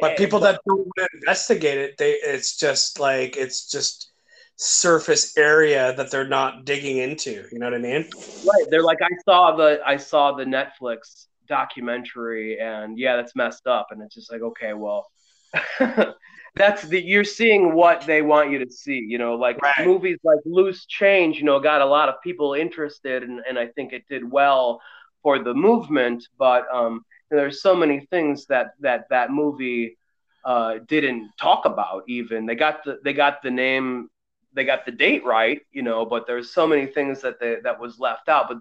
but 0.00 0.16
people 0.16 0.38
but, 0.38 0.52
that 0.52 0.60
don't 0.68 0.86
investigate 1.14 1.78
it 1.78 1.96
they 1.98 2.12
it's 2.12 2.56
just 2.56 3.00
like 3.00 3.36
it's 3.36 3.68
just 3.68 4.12
surface 4.54 5.36
area 5.36 5.94
that 5.96 6.12
they're 6.12 6.28
not 6.28 6.64
digging 6.64 6.98
into 6.98 7.44
you 7.50 7.58
know 7.58 7.66
what 7.66 7.74
i 7.74 7.78
mean? 7.78 8.08
Right 8.44 8.66
they're 8.70 8.84
like 8.84 9.02
i 9.02 9.10
saw 9.24 9.56
the 9.56 9.80
i 9.84 9.96
saw 9.96 10.32
the 10.32 10.44
netflix 10.44 11.26
documentary 11.48 12.60
and 12.60 12.98
yeah 12.98 13.16
that's 13.16 13.34
messed 13.34 13.66
up. 13.66 13.88
And 13.90 14.00
it's 14.02 14.14
just 14.14 14.30
like 14.30 14.42
okay 14.42 14.72
well 14.72 15.10
that's 16.56 16.82
the 16.82 17.00
you're 17.00 17.24
seeing 17.24 17.74
what 17.74 18.02
they 18.06 18.22
want 18.22 18.50
you 18.50 18.58
to 18.64 18.70
see 18.70 18.98
you 18.98 19.18
know 19.18 19.34
like 19.34 19.60
right. 19.62 19.86
movies 19.86 20.18
like 20.24 20.38
loose 20.44 20.84
change 20.86 21.38
you 21.38 21.44
know 21.44 21.58
got 21.60 21.80
a 21.80 21.86
lot 21.86 22.08
of 22.08 22.16
people 22.22 22.54
interested 22.54 23.22
and, 23.22 23.40
and 23.48 23.58
i 23.58 23.66
think 23.66 23.92
it 23.92 24.04
did 24.08 24.28
well 24.28 24.80
for 25.22 25.38
the 25.38 25.54
movement 25.54 26.26
but 26.38 26.64
um 26.72 27.04
there's 27.30 27.62
so 27.62 27.74
many 27.74 28.06
things 28.10 28.46
that 28.46 28.72
that 28.80 29.06
that 29.10 29.30
movie 29.30 29.96
uh 30.44 30.78
didn't 30.88 31.30
talk 31.40 31.64
about 31.64 32.02
even. 32.08 32.46
They 32.46 32.54
got 32.54 32.84
the 32.84 32.98
they 33.04 33.12
got 33.12 33.42
the 33.42 33.50
name 33.50 34.08
they 34.52 34.64
got 34.64 34.84
the 34.84 34.90
date 34.92 35.24
right 35.24 35.60
you 35.70 35.82
know 35.82 36.04
but 36.04 36.26
there's 36.26 36.52
so 36.52 36.66
many 36.66 36.86
things 36.86 37.20
that 37.22 37.38
they 37.40 37.56
that 37.62 37.80
was 37.80 37.98
left 37.98 38.28
out. 38.28 38.48
But 38.48 38.58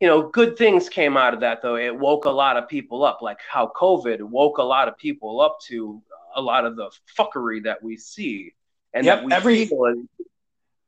you 0.00 0.06
know 0.06 0.28
good 0.28 0.56
things 0.56 0.88
came 0.88 1.16
out 1.16 1.34
of 1.34 1.40
that 1.40 1.60
though. 1.62 1.76
It 1.76 1.98
woke 1.98 2.24
a 2.24 2.30
lot 2.30 2.56
of 2.56 2.68
people 2.68 3.04
up 3.04 3.20
like 3.20 3.38
how 3.48 3.72
covid 3.76 4.22
woke 4.22 4.58
a 4.58 4.62
lot 4.62 4.88
of 4.88 4.96
people 4.96 5.40
up 5.40 5.58
to 5.68 6.00
a 6.34 6.40
lot 6.40 6.64
of 6.64 6.76
the 6.76 6.90
fuckery 7.18 7.64
that 7.64 7.82
we 7.82 7.96
see 7.96 8.54
and 8.92 9.04
yep, 9.04 9.24
every 9.30 9.70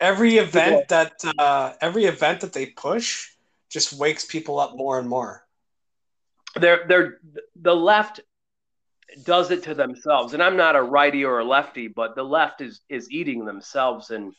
every 0.01 0.37
event 0.37 0.89
that 0.89 1.13
uh, 1.39 1.73
every 1.81 2.05
event 2.05 2.41
that 2.41 2.53
they 2.53 2.67
push 2.67 3.29
just 3.69 3.93
wakes 3.93 4.25
people 4.25 4.61
up 4.61 4.77
more 4.77 4.99
and 4.99 5.09
more. 5.09 5.45
They're 6.55 6.85
they're 6.89 7.19
the 7.61 7.75
left 7.75 8.21
does 9.25 9.51
it 9.51 9.63
to 9.63 9.73
themselves 9.73 10.35
and 10.35 10.43
i'm 10.43 10.59
not 10.59 10.77
a 10.77 10.83
righty 10.83 11.25
or 11.25 11.39
a 11.39 11.45
lefty 11.45 11.89
but 11.89 12.15
the 12.17 12.23
left 12.23 12.61
is 12.61 12.81
is 12.91 13.11
eating 13.11 13.47
themselves 13.47 14.11
and 14.11 14.35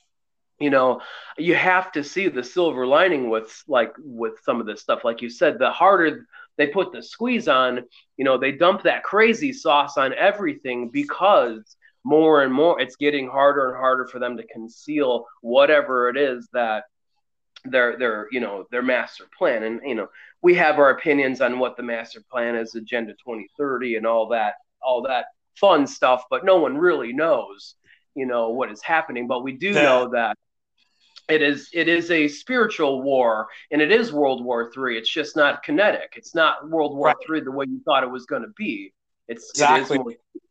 you 0.59 0.69
know 0.69 1.01
you 1.37 1.55
have 1.55 1.91
to 1.91 2.03
see 2.03 2.27
the 2.27 2.43
silver 2.43 2.85
lining 2.85 3.29
with 3.29 3.63
like 3.67 3.93
with 3.99 4.33
some 4.43 4.59
of 4.59 4.65
this 4.65 4.81
stuff. 4.81 5.03
Like 5.03 5.21
you 5.21 5.29
said 5.29 5.59
the 5.59 5.71
harder 5.71 6.27
they 6.57 6.67
put 6.67 6.91
the 6.91 7.01
squeeze 7.01 7.47
on, 7.47 7.83
you 8.17 8.25
know, 8.25 8.37
they 8.37 8.51
dump 8.51 8.83
that 8.83 9.03
crazy 9.03 9.53
sauce 9.53 9.97
on 9.97 10.13
everything 10.13 10.89
because 10.89 11.75
more 12.03 12.43
and 12.43 12.53
more 12.53 12.79
it's 12.79 12.95
getting 12.95 13.27
harder 13.27 13.69
and 13.69 13.77
harder 13.77 14.07
for 14.07 14.19
them 14.19 14.37
to 14.37 14.47
conceal 14.47 15.25
whatever 15.41 16.09
it 16.09 16.17
is 16.17 16.47
that 16.53 16.85
their 17.65 17.97
their 17.97 18.27
you 18.31 18.39
know 18.39 18.65
their 18.71 18.81
master 18.81 19.25
plan. 19.37 19.63
And 19.63 19.81
you 19.83 19.95
know 19.95 20.07
we 20.41 20.53
have 20.55 20.79
our 20.79 20.91
opinions 20.91 21.41
on 21.41 21.59
what 21.59 21.75
the 21.75 21.83
master 21.83 22.21
plan 22.31 22.55
is 22.55 22.75
agenda 22.75 23.11
2030 23.13 23.97
and 23.97 24.07
all 24.07 24.29
that 24.29 24.55
all 24.81 25.01
that 25.01 25.25
fun 25.55 25.87
stuff 25.87 26.23
but 26.29 26.45
no 26.45 26.57
one 26.57 26.77
really 26.77 27.11
knows 27.11 27.75
you 28.17 28.25
know 28.25 28.49
what 28.49 28.71
is 28.71 28.81
happening. 28.81 29.27
But 29.27 29.43
we 29.43 29.53
do 29.53 29.73
know 29.73 30.09
that 30.09 30.37
it 31.29 31.41
is 31.41 31.69
it 31.73 31.87
is 31.87 32.09
a 32.11 32.27
spiritual 32.27 33.01
war 33.01 33.47
and 33.71 33.81
it 33.81 33.91
is 33.91 34.13
world 34.13 34.43
war 34.43 34.71
three. 34.71 34.97
It's 34.97 35.09
just 35.09 35.35
not 35.35 35.63
kinetic. 35.63 36.13
It's 36.15 36.33
not 36.33 36.69
world 36.69 36.95
war 36.95 37.07
right. 37.07 37.15
three 37.25 37.41
the 37.41 37.51
way 37.51 37.65
you 37.67 37.81
thought 37.83 38.03
it 38.03 38.09
was 38.09 38.25
going 38.25 38.43
to 38.43 38.53
be. 38.55 38.93
It's 39.27 39.49
exactly. 39.49 39.97
It 39.97 40.41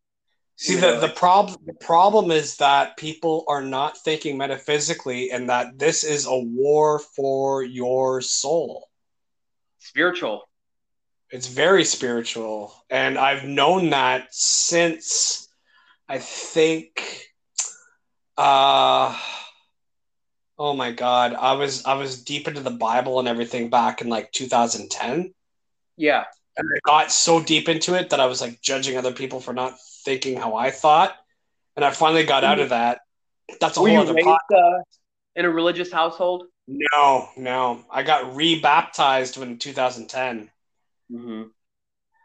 see 0.56 0.76
the, 0.76 0.98
the 1.00 1.08
problem 1.08 1.58
the 1.66 1.74
problem 1.74 2.30
is 2.30 2.56
that 2.56 2.96
people 2.96 3.44
are 3.48 3.62
not 3.62 3.96
thinking 3.98 4.38
metaphysically 4.38 5.30
and 5.30 5.50
that 5.50 5.78
this 5.78 6.02
is 6.02 6.26
a 6.26 6.38
war 6.38 6.98
for 6.98 7.62
your 7.62 8.20
soul. 8.20 8.88
Spiritual. 9.78 10.48
It's 11.30 11.48
very 11.48 11.84
spiritual 11.84 12.72
and 12.88 13.18
i've 13.18 13.44
known 13.44 13.90
that 13.90 14.28
since 14.30 15.48
i 16.08 16.18
think 16.18 17.26
uh 18.38 19.18
Oh 20.58 20.74
my 20.74 20.90
god, 20.90 21.34
I 21.34 21.52
was 21.52 21.84
I 21.84 21.94
was 21.94 22.22
deep 22.22 22.48
into 22.48 22.60
the 22.60 22.70
Bible 22.70 23.18
and 23.18 23.28
everything 23.28 23.68
back 23.68 24.00
in 24.00 24.08
like 24.08 24.32
2010. 24.32 25.34
Yeah. 25.96 26.24
And 26.56 26.68
I 26.74 26.78
got 26.82 27.12
so 27.12 27.42
deep 27.42 27.68
into 27.68 27.94
it 27.94 28.10
that 28.10 28.20
I 28.20 28.26
was 28.26 28.40
like 28.40 28.62
judging 28.62 28.96
other 28.96 29.12
people 29.12 29.40
for 29.40 29.52
not 29.52 29.74
thinking 30.04 30.38
how 30.38 30.54
I 30.54 30.70
thought. 30.70 31.14
And 31.76 31.84
I 31.84 31.90
finally 31.90 32.24
got 32.24 32.44
out 32.44 32.58
of 32.58 32.70
that. 32.70 33.00
That's 33.60 33.76
a 33.76 33.82
Were 33.82 33.90
whole 33.90 33.98
other 33.98 34.14
raised, 34.14 34.28
uh, 34.28 34.78
in 35.34 35.44
a 35.44 35.50
religious 35.50 35.92
household? 35.92 36.44
No, 36.66 37.28
no. 37.36 37.84
I 37.90 38.02
got 38.02 38.34
rebaptized 38.34 39.40
in 39.40 39.58
2010. 39.58 40.50
Mm-hmm. 41.12 41.42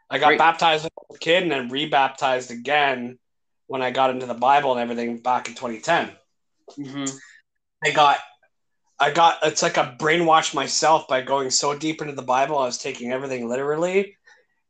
I 0.10 0.18
got 0.18 0.28
Great. 0.28 0.40
baptized 0.40 0.86
as 0.86 0.92
a 1.16 1.20
kid 1.20 1.44
and 1.44 1.52
then 1.52 1.70
rebaptized 1.70 2.52
again 2.52 3.20
when 3.68 3.82
I 3.82 3.92
got 3.92 4.10
into 4.10 4.26
the 4.26 4.34
Bible 4.34 4.72
and 4.72 4.82
everything 4.82 5.18
back 5.18 5.48
in 5.48 5.56
2010. 5.56 6.12
Mm-hmm. 6.80 7.18
I 7.84 7.92
got 7.92 8.20
I 9.00 9.12
got 9.12 9.40
it's 9.44 9.64
like 9.64 9.78
I 9.78 9.96
brainwashed 9.96 10.54
myself 10.54 11.08
by 11.08 11.22
going 11.22 11.50
so 11.50 11.78
deep 11.78 12.02
into 12.02 12.14
the 12.14 12.22
Bible. 12.22 12.58
I 12.58 12.66
was 12.66 12.78
taking 12.78 13.12
everything 13.12 13.50
literally. 13.50 14.16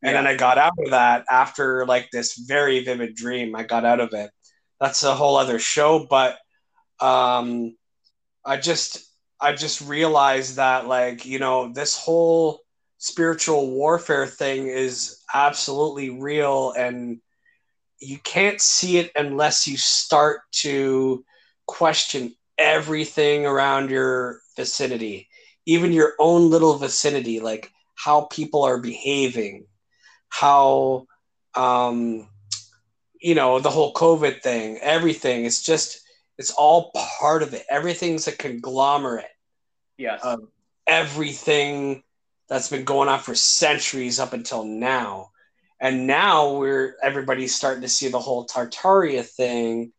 And 0.03 0.13
yeah. 0.13 0.23
then 0.23 0.27
I 0.27 0.35
got 0.35 0.57
out 0.57 0.73
of 0.83 0.91
that 0.91 1.25
after 1.29 1.85
like 1.85 2.09
this 2.11 2.37
very 2.37 2.83
vivid 2.83 3.15
dream. 3.15 3.55
I 3.55 3.63
got 3.63 3.85
out 3.85 3.99
of 3.99 4.13
it. 4.13 4.31
That's 4.79 5.03
a 5.03 5.13
whole 5.13 5.35
other 5.35 5.59
show, 5.59 6.07
but 6.09 6.37
um 6.99 7.75
I 8.45 8.57
just 8.57 8.99
I 9.39 9.53
just 9.53 9.81
realized 9.81 10.55
that 10.55 10.87
like, 10.87 11.25
you 11.25 11.39
know, 11.39 11.73
this 11.73 11.97
whole 11.97 12.61
spiritual 12.99 13.71
warfare 13.71 14.27
thing 14.27 14.67
is 14.67 15.21
absolutely 15.33 16.11
real 16.11 16.71
and 16.71 17.19
you 17.99 18.17
can't 18.19 18.61
see 18.61 18.97
it 18.97 19.11
unless 19.15 19.67
you 19.67 19.77
start 19.77 20.41
to 20.51 21.23
question 21.67 22.33
everything 22.57 23.45
around 23.45 23.89
your 23.89 24.41
vicinity, 24.55 25.29
even 25.65 25.91
your 25.91 26.13
own 26.19 26.49
little 26.49 26.77
vicinity, 26.77 27.39
like 27.39 27.71
how 27.95 28.21
people 28.21 28.63
are 28.63 28.79
behaving, 28.79 29.65
how, 30.29 31.05
um, 31.55 32.27
you 33.21 33.35
know, 33.35 33.59
the 33.59 33.69
whole 33.69 33.93
COVID 33.93 34.41
thing, 34.41 34.79
everything. 34.81 35.45
It's 35.45 35.61
just, 35.61 36.01
it's 36.37 36.51
all 36.51 36.91
part 36.95 37.43
of 37.43 37.53
it. 37.53 37.65
Everything's 37.69 38.27
a 38.27 38.31
conglomerate. 38.31 39.25
Yes. 39.97 40.21
Of 40.23 40.39
everything 40.87 42.03
that's 42.49 42.69
been 42.69 42.83
going 42.83 43.07
on 43.07 43.19
for 43.19 43.35
centuries 43.35 44.19
up 44.19 44.33
until 44.33 44.63
now. 44.63 45.29
And 45.79 46.05
now 46.05 46.57
we're 46.57 46.95
everybody's 47.01 47.55
starting 47.55 47.81
to 47.81 47.89
see 47.89 48.09
the 48.09 48.19
whole 48.19 48.45
Tartaria 48.45 49.25
thing 49.25 49.93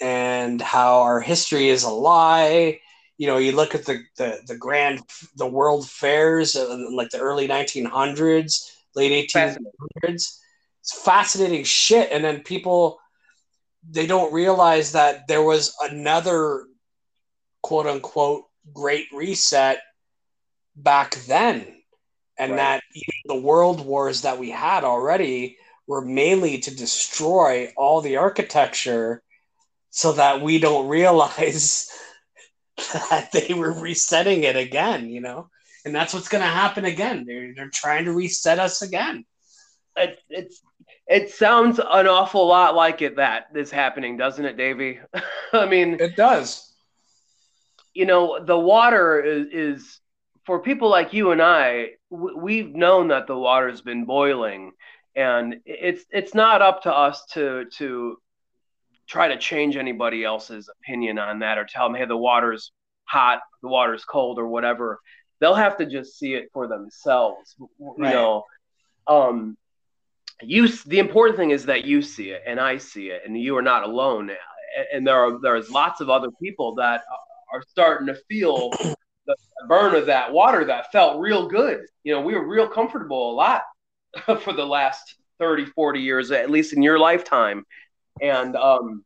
and 0.00 0.60
how 0.60 1.00
our 1.00 1.20
history 1.20 1.68
is 1.68 1.84
a 1.84 1.90
lie. 1.90 2.80
You 3.18 3.26
know, 3.26 3.38
you 3.38 3.52
look 3.52 3.74
at 3.74 3.86
the 3.86 4.02
the, 4.16 4.40
the 4.46 4.56
grand 4.56 5.00
the 5.36 5.46
world 5.46 5.88
fairs 5.88 6.54
like 6.56 7.10
the 7.10 7.20
early 7.20 7.48
1900s, 7.48 8.70
late 8.94 9.30
1800s. 9.30 9.58
It's 10.02 11.02
fascinating 11.02 11.64
shit. 11.64 12.10
And 12.12 12.24
then 12.24 12.40
people 12.40 12.98
they 13.88 14.06
don't 14.06 14.32
realize 14.32 14.92
that 14.92 15.28
there 15.28 15.42
was 15.42 15.74
another 15.80 16.66
quote 17.62 17.86
unquote 17.86 18.44
great 18.72 19.06
reset 19.12 19.80
back 20.76 21.14
then 21.26 21.76
and 22.38 22.52
right. 22.52 22.56
that 22.58 22.82
the 23.24 23.36
world 23.36 23.84
wars 23.84 24.22
that 24.22 24.38
we 24.38 24.50
had 24.50 24.84
already 24.84 25.56
were 25.86 26.02
mainly 26.02 26.58
to 26.58 26.74
destroy 26.74 27.72
all 27.76 28.00
the 28.00 28.16
architecture 28.16 29.22
so 29.96 30.12
that 30.12 30.42
we 30.42 30.58
don't 30.58 30.88
realize 30.88 31.90
that 32.76 33.30
they 33.32 33.54
were 33.54 33.72
resetting 33.72 34.42
it 34.42 34.54
again, 34.54 35.08
you 35.08 35.22
know? 35.22 35.48
And 35.86 35.94
that's 35.94 36.12
what's 36.12 36.28
going 36.28 36.42
to 36.42 36.50
happen 36.50 36.84
again. 36.84 37.24
They're, 37.26 37.54
they're 37.54 37.70
trying 37.72 38.04
to 38.04 38.12
reset 38.12 38.58
us 38.58 38.82
again. 38.82 39.24
It, 39.96 40.18
it's, 40.28 40.60
it 41.06 41.30
sounds 41.30 41.78
an 41.78 42.06
awful 42.08 42.46
lot 42.46 42.74
like 42.74 43.00
it 43.00 43.16
that 43.16 43.46
is 43.54 43.70
happening, 43.70 44.18
doesn't 44.18 44.44
it, 44.44 44.58
Davey? 44.58 45.00
I 45.54 45.64
mean, 45.64 45.96
it 45.98 46.14
does. 46.14 46.70
You 47.94 48.04
know, 48.04 48.44
the 48.44 48.58
water 48.58 49.22
is, 49.22 49.46
is 49.50 50.00
for 50.44 50.60
people 50.60 50.90
like 50.90 51.14
you 51.14 51.30
and 51.30 51.40
I, 51.40 51.92
we've 52.10 52.74
known 52.74 53.08
that 53.08 53.26
the 53.26 53.38
water's 53.38 53.80
been 53.80 54.04
boiling, 54.04 54.72
and 55.14 55.56
it's 55.64 56.04
it's 56.10 56.34
not 56.34 56.60
up 56.60 56.82
to 56.82 56.92
us 56.92 57.24
to 57.32 57.64
to 57.78 58.18
try 59.08 59.28
to 59.28 59.38
change 59.38 59.76
anybody 59.76 60.24
else's 60.24 60.68
opinion 60.80 61.18
on 61.18 61.40
that 61.40 61.58
or 61.58 61.64
tell 61.64 61.88
them, 61.88 61.96
hey, 61.96 62.06
the 62.06 62.16
water's 62.16 62.72
hot, 63.04 63.40
the 63.62 63.68
water's 63.68 64.04
cold, 64.04 64.38
or 64.38 64.48
whatever. 64.48 65.00
They'll 65.40 65.54
have 65.54 65.76
to 65.78 65.86
just 65.86 66.18
see 66.18 66.34
it 66.34 66.50
for 66.52 66.66
themselves. 66.66 67.54
You 67.58 67.94
right. 67.98 68.12
know, 68.12 68.44
um, 69.06 69.56
you. 70.42 70.68
The 70.68 70.98
important 70.98 71.36
thing 71.36 71.50
is 71.50 71.66
that 71.66 71.84
you 71.84 72.02
see 72.02 72.30
it 72.30 72.42
and 72.46 72.58
I 72.58 72.78
see 72.78 73.10
it, 73.10 73.22
and 73.24 73.38
you 73.38 73.56
are 73.56 73.62
not 73.62 73.84
alone. 73.84 74.30
And 74.92 75.06
there 75.06 75.16
are 75.16 75.38
there's 75.40 75.70
lots 75.70 76.00
of 76.00 76.10
other 76.10 76.30
people 76.42 76.74
that 76.76 77.02
are 77.52 77.62
starting 77.68 78.06
to 78.08 78.14
feel 78.28 78.70
the 79.26 79.36
burn 79.68 79.94
of 79.94 80.06
that 80.06 80.32
water 80.32 80.64
that 80.64 80.90
felt 80.92 81.20
real 81.20 81.48
good. 81.48 81.86
You 82.04 82.14
know, 82.14 82.20
we 82.20 82.34
were 82.34 82.46
real 82.46 82.68
comfortable 82.68 83.32
a 83.32 83.34
lot 83.34 83.62
for 84.40 84.52
the 84.52 84.64
last 84.64 85.16
30, 85.38 85.66
40 85.66 86.00
years, 86.00 86.30
at 86.30 86.50
least 86.50 86.72
in 86.72 86.82
your 86.82 86.98
lifetime. 86.98 87.64
And 88.20 88.56
um, 88.56 89.04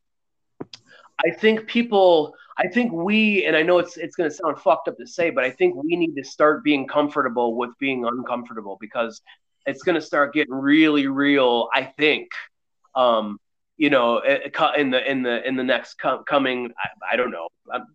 I 1.25 1.31
think 1.31 1.67
people, 1.67 2.35
I 2.57 2.69
think 2.69 2.93
we, 2.93 3.45
and 3.45 3.57
I 3.57 3.63
know 3.63 3.79
it's 3.79 3.97
it's 3.97 4.17
going 4.17 4.31
to 4.31 4.35
sound 4.35 4.59
fucked 4.59 4.89
up 4.89 4.97
to 4.99 5.07
say, 5.07 5.31
but 5.31 5.45
I 5.45 5.51
think 5.51 5.75
we 5.75 5.97
need 5.97 6.17
to 6.17 6.25
start 6.25 6.65
being 6.65 6.87
comfortable 6.87 7.57
with 7.57 7.71
being 7.79 8.05
uncomfortable 8.05 8.79
because 8.81 9.21
it's 9.67 9.83
going 9.83 9.95
to 9.95 10.01
start 10.01 10.33
getting 10.33 10.55
really 10.55 11.07
real. 11.07 11.69
I 11.75 11.85
think, 11.85 12.31
um, 12.95 13.39
you 13.77 13.91
know, 13.91 14.19
in 14.21 14.91
the 14.91 15.11
in 15.11 15.23
the 15.23 15.47
in 15.47 15.57
the 15.57 15.65
next 15.65 15.95
com- 15.95 16.25
coming, 16.25 16.73
I, 16.79 17.15
I 17.15 17.17
don't 17.17 17.31
know, 17.31 17.49
um, 17.73 17.87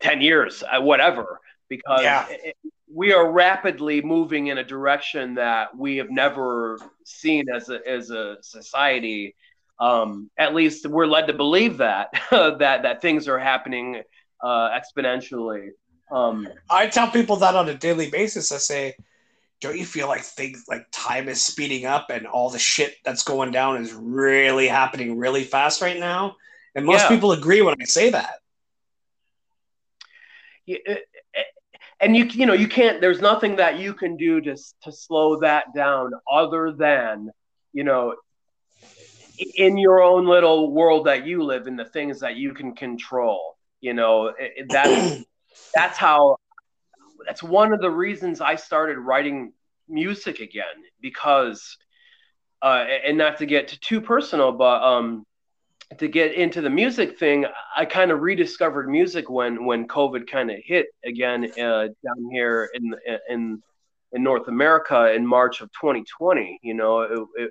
ten 0.00 0.20
years, 0.20 0.62
uh, 0.62 0.80
whatever, 0.80 1.40
because 1.68 2.02
yeah. 2.02 2.26
it, 2.28 2.56
we 2.92 3.12
are 3.12 3.30
rapidly 3.30 4.02
moving 4.02 4.48
in 4.48 4.58
a 4.58 4.64
direction 4.64 5.34
that 5.34 5.76
we 5.76 5.96
have 5.96 6.10
never 6.10 6.78
seen 7.04 7.48
as 7.48 7.68
a 7.68 7.78
as 7.88 8.10
a 8.10 8.36
society 8.40 9.34
um, 9.78 10.30
at 10.38 10.54
least 10.54 10.86
we're 10.86 11.06
led 11.06 11.26
to 11.26 11.32
believe 11.32 11.78
that 11.78 12.08
that 12.30 12.82
that 12.82 13.02
things 13.02 13.28
are 13.28 13.38
happening 13.38 14.02
uh, 14.42 14.70
exponentially. 14.70 15.70
Um, 16.10 16.48
I 16.70 16.86
tell 16.86 17.10
people 17.10 17.36
that 17.36 17.54
on 17.54 17.68
a 17.68 17.74
daily 17.74 18.10
basis. 18.10 18.52
I 18.52 18.58
say, 18.58 18.94
"Don't 19.60 19.76
you 19.76 19.86
feel 19.86 20.06
like 20.06 20.22
things 20.22 20.64
like 20.68 20.86
time 20.92 21.28
is 21.28 21.42
speeding 21.42 21.86
up 21.86 22.10
and 22.10 22.26
all 22.26 22.50
the 22.50 22.58
shit 22.58 22.94
that's 23.04 23.24
going 23.24 23.50
down 23.50 23.82
is 23.82 23.92
really 23.92 24.68
happening 24.68 25.18
really 25.18 25.44
fast 25.44 25.82
right 25.82 25.98
now?" 25.98 26.36
And 26.74 26.84
most 26.84 27.02
yeah. 27.02 27.08
people 27.08 27.32
agree 27.32 27.62
when 27.62 27.76
I 27.80 27.84
say 27.84 28.10
that. 28.10 28.40
Yeah, 30.66 30.78
and 32.04 32.16
you 32.16 32.24
you 32.26 32.46
know 32.46 32.52
you 32.52 32.68
can't. 32.68 33.00
There's 33.00 33.20
nothing 33.20 33.56
that 33.56 33.78
you 33.78 33.94
can 33.94 34.16
do 34.16 34.40
to 34.42 34.56
to 34.82 34.92
slow 34.92 35.40
that 35.40 35.74
down 35.74 36.12
other 36.30 36.72
than 36.72 37.30
you 37.72 37.84
know 37.84 38.14
in 39.56 39.78
your 39.78 40.02
own 40.02 40.26
little 40.26 40.70
world 40.72 41.06
that 41.06 41.26
you 41.26 41.42
live 41.42 41.66
in, 41.66 41.76
the 41.76 41.84
things 41.86 42.20
that 42.20 42.36
you 42.36 42.52
can 42.52 42.74
control. 42.74 43.56
You 43.80 43.94
know, 43.94 44.32
that's 44.68 45.24
that's 45.74 45.98
how. 45.98 46.36
That's 47.26 47.42
one 47.42 47.72
of 47.72 47.80
the 47.80 47.90
reasons 47.90 48.42
I 48.42 48.56
started 48.56 48.98
writing 48.98 49.54
music 49.88 50.40
again 50.40 50.64
because, 51.00 51.78
uh, 52.60 52.84
and 53.06 53.16
not 53.16 53.38
to 53.38 53.46
get 53.46 53.68
too 53.80 54.02
personal, 54.02 54.52
but 54.52 54.82
um, 54.82 55.24
to 55.98 56.08
get 56.08 56.34
into 56.34 56.60
the 56.60 56.70
music 56.70 57.18
thing, 57.18 57.46
I 57.76 57.84
kind 57.84 58.10
of 58.10 58.20
rediscovered 58.20 58.88
music 58.88 59.30
when 59.30 59.64
when 59.64 59.86
COVID 59.86 60.28
kind 60.28 60.50
of 60.50 60.58
hit 60.64 60.86
again 61.04 61.44
uh, 61.58 61.88
down 62.04 62.30
here 62.30 62.70
in 62.74 62.94
in 63.28 63.62
in 64.12 64.22
North 64.22 64.48
America 64.48 65.12
in 65.12 65.26
March 65.26 65.60
of 65.60 65.70
2020. 65.72 66.60
You 66.62 66.74
know, 66.74 67.00
it, 67.00 67.28
it, 67.36 67.50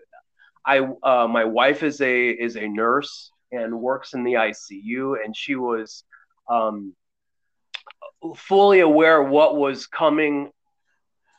I 0.65 0.79
uh, 0.79 1.27
my 1.27 1.45
wife 1.45 1.83
is 1.83 2.01
a 2.01 2.29
is 2.29 2.55
a 2.55 2.67
nurse 2.67 3.31
and 3.51 3.79
works 3.79 4.13
in 4.13 4.23
the 4.23 4.33
ICU, 4.33 5.23
and 5.23 5.35
she 5.35 5.55
was 5.55 6.03
um, 6.49 6.95
fully 8.35 8.79
aware 8.79 9.21
what 9.21 9.57
was 9.57 9.87
coming 9.87 10.51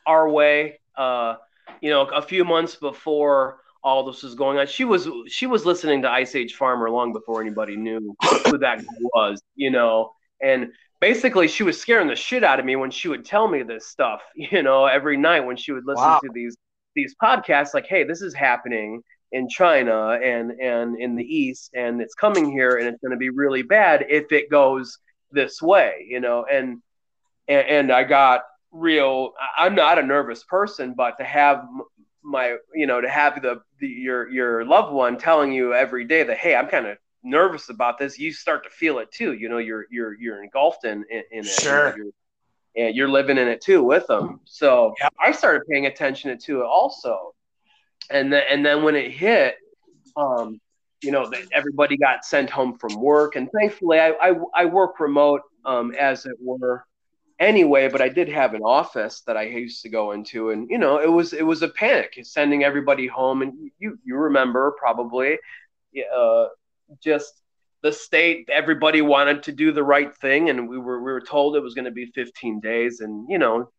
our 0.05 0.29
way. 0.29 0.79
Uh, 0.95 1.35
you 1.81 1.89
know, 1.89 2.03
a 2.03 2.21
few 2.21 2.45
months 2.45 2.75
before 2.75 3.59
all 3.85 4.03
this 4.03 4.23
was 4.23 4.33
going 4.33 4.57
on, 4.57 4.65
she 4.65 4.83
was 4.83 5.07
she 5.27 5.45
was 5.45 5.63
listening 5.63 6.01
to 6.01 6.09
Ice 6.09 6.35
Age 6.35 6.55
Farmer 6.55 6.89
long 6.89 7.13
before 7.13 7.39
anybody 7.39 7.77
knew 7.77 8.15
who 8.45 8.57
that 8.57 8.83
was. 9.13 9.41
You 9.55 9.69
know, 9.69 10.11
and 10.41 10.71
basically 10.99 11.47
she 11.47 11.61
was 11.61 11.79
scaring 11.79 12.07
the 12.07 12.15
shit 12.15 12.43
out 12.43 12.59
of 12.59 12.65
me 12.65 12.75
when 12.75 12.89
she 12.89 13.07
would 13.07 13.23
tell 13.23 13.47
me 13.47 13.61
this 13.61 13.87
stuff. 13.87 14.21
You 14.35 14.63
know, 14.63 14.85
every 14.85 15.17
night 15.17 15.41
when 15.41 15.55
she 15.55 15.71
would 15.71 15.85
listen 15.85 16.03
wow. 16.03 16.19
to 16.19 16.29
these 16.33 16.57
these 16.95 17.15
podcasts, 17.21 17.73
like, 17.73 17.85
hey, 17.85 18.03
this 18.03 18.21
is 18.21 18.33
happening 18.33 19.01
in 19.31 19.47
China 19.47 20.11
and 20.11 20.51
and 20.59 20.99
in 20.99 21.15
the 21.15 21.23
East, 21.23 21.69
and 21.75 22.01
it's 22.01 22.15
coming 22.15 22.51
here, 22.51 22.77
and 22.77 22.87
it's 22.87 22.99
going 23.01 23.11
to 23.11 23.17
be 23.17 23.29
really 23.29 23.61
bad 23.61 24.05
if 24.09 24.31
it 24.31 24.49
goes 24.49 24.97
this 25.31 25.61
way, 25.61 26.07
you 26.09 26.19
know. 26.19 26.43
And 26.51 26.81
and, 27.47 27.67
and 27.67 27.91
I 27.91 28.03
got 28.03 28.41
real. 28.71 29.33
I'm 29.59 29.75
not 29.75 29.99
a 29.99 30.03
nervous 30.03 30.43
person, 30.43 30.95
but 30.97 31.19
to 31.19 31.23
have 31.23 31.63
my 32.25 32.57
you 32.73 32.87
know 32.87 32.99
to 32.99 33.09
have 33.09 33.41
the, 33.41 33.61
the 33.79 33.87
your 33.87 34.29
your 34.29 34.65
loved 34.65 34.91
one 34.93 35.17
telling 35.17 35.53
you 35.53 35.73
every 35.73 36.05
day 36.05 36.23
that 36.23 36.37
hey, 36.37 36.55
I'm 36.55 36.67
kind 36.67 36.87
of 36.87 36.97
nervous 37.23 37.69
about 37.69 37.97
this, 37.97 38.19
you 38.19 38.31
start 38.31 38.63
to 38.63 38.69
feel 38.69 38.99
it 38.99 39.11
too. 39.11 39.33
You 39.33 39.49
know, 39.49 39.59
you're 39.59 39.85
you're 39.89 40.13
you're 40.19 40.43
engulfed 40.43 40.85
in 40.85 41.05
in, 41.09 41.23
in 41.31 41.39
it. 41.39 41.45
Sure. 41.45 41.95
You're, 41.95 42.11
and 42.77 42.93
you're 42.93 43.07
living 43.07 43.37
in 43.37 43.47
it 43.47 43.61
too 43.61 43.81
with 43.81 44.05
them. 44.07 44.41
So 44.43 44.93
yeah. 44.99 45.07
I 45.17 45.31
started 45.31 45.61
paying 45.71 45.85
attention 45.85 46.37
to 46.37 46.59
it 46.59 46.65
also 46.65 47.33
and 48.09 48.31
then 48.31 48.43
and 48.49 48.65
then 48.65 48.83
when 48.83 48.95
it 48.95 49.11
hit, 49.11 49.55
um, 50.15 50.59
you 51.01 51.11
know, 51.11 51.31
everybody 51.51 51.97
got 51.97 52.25
sent 52.25 52.49
home 52.49 52.77
from 52.77 52.95
work, 52.99 53.35
and 53.35 53.49
thankfully, 53.51 53.99
I, 53.99 54.09
I, 54.11 54.33
I 54.53 54.65
work 54.65 54.99
remote 54.99 55.41
um, 55.65 55.93
as 55.99 56.25
it 56.25 56.35
were 56.41 56.85
anyway 57.39 57.87
but 57.89 58.01
i 58.01 58.07
did 58.07 58.29
have 58.29 58.53
an 58.53 58.61
office 58.61 59.21
that 59.27 59.35
i 59.35 59.43
used 59.43 59.81
to 59.81 59.89
go 59.89 60.11
into 60.11 60.51
and 60.51 60.69
you 60.69 60.77
know 60.77 60.99
it 60.99 61.11
was 61.11 61.33
it 61.33 61.45
was 61.45 61.61
a 61.61 61.67
panic 61.67 62.17
sending 62.23 62.63
everybody 62.63 63.07
home 63.07 63.41
and 63.41 63.71
you 63.77 63.99
you 64.03 64.15
remember 64.15 64.73
probably 64.79 65.37
uh, 66.15 66.45
just 67.01 67.41
the 67.81 67.91
state 67.91 68.49
everybody 68.51 69.01
wanted 69.01 69.43
to 69.43 69.51
do 69.51 69.71
the 69.71 69.83
right 69.83 70.15
thing 70.17 70.49
and 70.49 70.67
we 70.67 70.77
were 70.77 70.99
we 70.99 71.11
were 71.11 71.21
told 71.21 71.55
it 71.55 71.59
was 71.59 71.73
going 71.73 71.85
to 71.85 71.91
be 71.91 72.05
15 72.07 72.59
days 72.59 73.01
and 73.01 73.27
you 73.29 73.37
know 73.37 73.69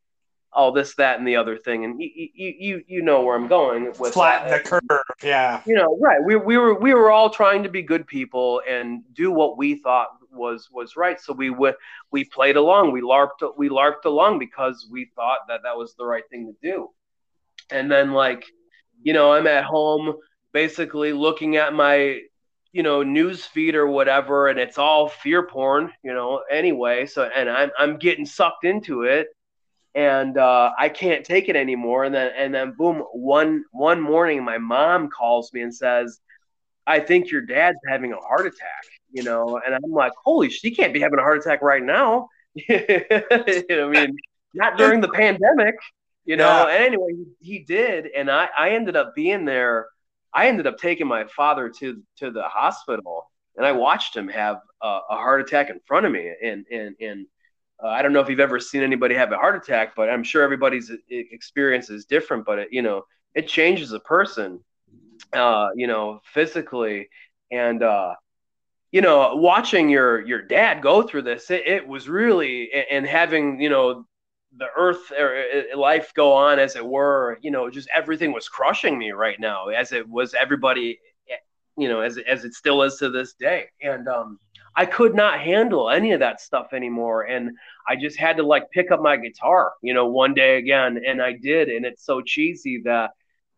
all 0.52 0.72
this 0.72 0.94
that 0.94 1.18
and 1.18 1.26
the 1.26 1.36
other 1.36 1.56
thing 1.56 1.84
and 1.84 2.00
you 2.00 2.28
you 2.36 2.84
you 2.86 3.02
know 3.02 3.22
where 3.22 3.36
i'm 3.36 3.48
going 3.48 3.92
with 3.98 4.12
flatten 4.12 4.50
the 4.50 4.60
curve 4.60 4.82
yeah. 5.22 5.60
You 5.66 5.74
know 5.74 5.98
right 6.00 6.22
we, 6.24 6.36
we 6.36 6.56
were 6.56 6.78
we 6.78 6.94
were 6.94 7.10
all 7.10 7.30
trying 7.30 7.62
to 7.64 7.68
be 7.68 7.82
good 7.82 8.06
people 8.06 8.62
and 8.68 9.02
do 9.12 9.30
what 9.30 9.58
we 9.58 9.76
thought 9.76 10.08
was 10.36 10.68
was 10.72 10.96
right 10.96 11.20
so 11.20 11.32
we 11.32 11.54
we 12.10 12.24
played 12.24 12.56
along 12.56 12.92
we 12.92 13.00
larped 13.00 13.42
we 13.56 13.68
larped 13.68 14.04
along 14.04 14.38
because 14.38 14.86
we 14.90 15.10
thought 15.16 15.40
that 15.48 15.60
that 15.62 15.76
was 15.76 15.94
the 15.94 16.04
right 16.04 16.24
thing 16.30 16.46
to 16.46 16.68
do 16.68 16.90
and 17.70 17.90
then 17.90 18.12
like 18.12 18.44
you 19.02 19.12
know 19.12 19.32
i'm 19.32 19.46
at 19.46 19.64
home 19.64 20.14
basically 20.52 21.12
looking 21.12 21.56
at 21.56 21.74
my 21.74 22.20
you 22.72 22.82
know 22.82 23.02
news 23.02 23.44
feed 23.44 23.74
or 23.74 23.86
whatever 23.86 24.48
and 24.48 24.58
it's 24.58 24.78
all 24.78 25.08
fear 25.08 25.46
porn 25.46 25.90
you 26.02 26.12
know 26.12 26.42
anyway 26.50 27.06
so 27.06 27.28
and 27.34 27.48
i'm 27.48 27.70
i'm 27.78 27.96
getting 27.98 28.26
sucked 28.26 28.64
into 28.64 29.02
it 29.02 29.28
and 29.96 30.36
uh, 30.36 30.72
I 30.78 30.90
can't 30.90 31.24
take 31.24 31.48
it 31.48 31.56
anymore. 31.56 32.04
And 32.04 32.14
then 32.14 32.30
and 32.36 32.54
then 32.54 32.74
boom, 32.76 33.02
one 33.12 33.64
one 33.72 34.00
morning, 34.00 34.44
my 34.44 34.58
mom 34.58 35.08
calls 35.08 35.52
me 35.54 35.62
and 35.62 35.74
says, 35.74 36.20
"I 36.86 37.00
think 37.00 37.30
your 37.30 37.40
dad's 37.40 37.78
having 37.88 38.12
a 38.12 38.16
heart 38.16 38.46
attack." 38.46 38.84
You 39.16 39.22
know, 39.22 39.58
and 39.64 39.74
I'm 39.74 39.92
like, 39.92 40.12
"Holy, 40.24 40.50
she 40.50 40.70
can't 40.70 40.92
be 40.92 41.00
having 41.00 41.18
a 41.18 41.22
heart 41.22 41.38
attack 41.38 41.62
right 41.62 41.82
now." 41.82 42.28
I 42.70 43.88
mean, 43.90 44.14
not 44.52 44.76
during 44.76 45.00
the 45.00 45.08
pandemic. 45.08 45.76
You 46.26 46.36
know. 46.36 46.66
Yeah. 46.68 46.74
And 46.74 46.84
anyway, 46.84 47.12
he 47.40 47.60
did, 47.60 48.08
and 48.14 48.30
I 48.30 48.50
I 48.56 48.70
ended 48.70 48.94
up 48.94 49.14
being 49.14 49.46
there. 49.46 49.86
I 50.34 50.48
ended 50.48 50.66
up 50.66 50.76
taking 50.76 51.06
my 51.06 51.24
father 51.24 51.70
to 51.78 52.02
to 52.18 52.30
the 52.30 52.42
hospital, 52.42 53.30
and 53.56 53.64
I 53.64 53.72
watched 53.72 54.14
him 54.14 54.28
have 54.28 54.58
a, 54.82 54.98
a 55.08 55.16
heart 55.16 55.40
attack 55.40 55.70
in 55.70 55.80
front 55.86 56.04
of 56.04 56.12
me, 56.12 56.30
and 56.42 56.66
and 56.70 56.94
and 57.00 57.26
uh, 57.82 57.88
I 57.88 58.02
don't 58.02 58.12
know 58.12 58.20
if 58.20 58.28
you've 58.28 58.40
ever 58.40 58.60
seen 58.60 58.82
anybody 58.82 59.14
have 59.14 59.32
a 59.32 59.36
heart 59.38 59.56
attack, 59.56 59.94
but 59.96 60.10
I'm 60.10 60.24
sure 60.24 60.42
everybody's 60.42 60.92
experience 61.08 61.88
is 61.88 62.04
different. 62.04 62.44
But 62.44 62.58
it, 62.58 62.68
you 62.70 62.82
know, 62.82 63.04
it 63.34 63.48
changes 63.48 63.92
a 63.92 64.00
person, 64.00 64.60
uh, 65.32 65.68
you 65.74 65.86
know, 65.86 66.20
physically, 66.34 67.08
and 67.50 67.82
uh, 67.82 68.14
you 68.92 69.00
know, 69.00 69.34
watching 69.36 69.88
your 69.88 70.26
your 70.26 70.42
dad 70.42 70.82
go 70.82 71.02
through 71.02 71.22
this, 71.22 71.50
it, 71.50 71.66
it 71.66 71.86
was 71.86 72.08
really 72.08 72.70
and 72.90 73.06
having 73.06 73.60
you 73.60 73.68
know 73.68 74.04
the 74.56 74.68
earth 74.76 75.12
or 75.18 75.36
uh, 75.36 75.78
life 75.78 76.12
go 76.14 76.32
on 76.32 76.58
as 76.58 76.76
it 76.76 76.86
were. 76.86 77.38
You 77.42 77.50
know, 77.50 77.70
just 77.70 77.88
everything 77.94 78.32
was 78.32 78.48
crushing 78.48 78.98
me 78.98 79.10
right 79.12 79.38
now, 79.38 79.68
as 79.68 79.92
it 79.92 80.08
was 80.08 80.34
everybody, 80.34 80.98
you 81.76 81.88
know, 81.88 82.00
as 82.00 82.18
as 82.18 82.44
it 82.44 82.54
still 82.54 82.82
is 82.82 82.96
to 82.96 83.10
this 83.10 83.34
day, 83.34 83.66
and 83.82 84.08
um 84.08 84.38
I 84.76 84.84
could 84.84 85.14
not 85.14 85.40
handle 85.40 85.88
any 85.88 86.12
of 86.12 86.20
that 86.20 86.40
stuff 86.40 86.68
anymore. 86.74 87.22
And 87.22 87.50
I 87.88 87.96
just 87.96 88.18
had 88.18 88.36
to 88.36 88.42
like 88.42 88.70
pick 88.70 88.90
up 88.90 89.00
my 89.00 89.16
guitar, 89.16 89.72
you 89.82 89.94
know, 89.94 90.06
one 90.06 90.34
day 90.34 90.58
again. 90.58 91.00
And 91.06 91.22
I 91.22 91.32
did. 91.32 91.68
And 91.68 91.86
it's 91.86 92.04
so 92.04 92.20
cheesy 92.20 92.82
that, 92.84 93.12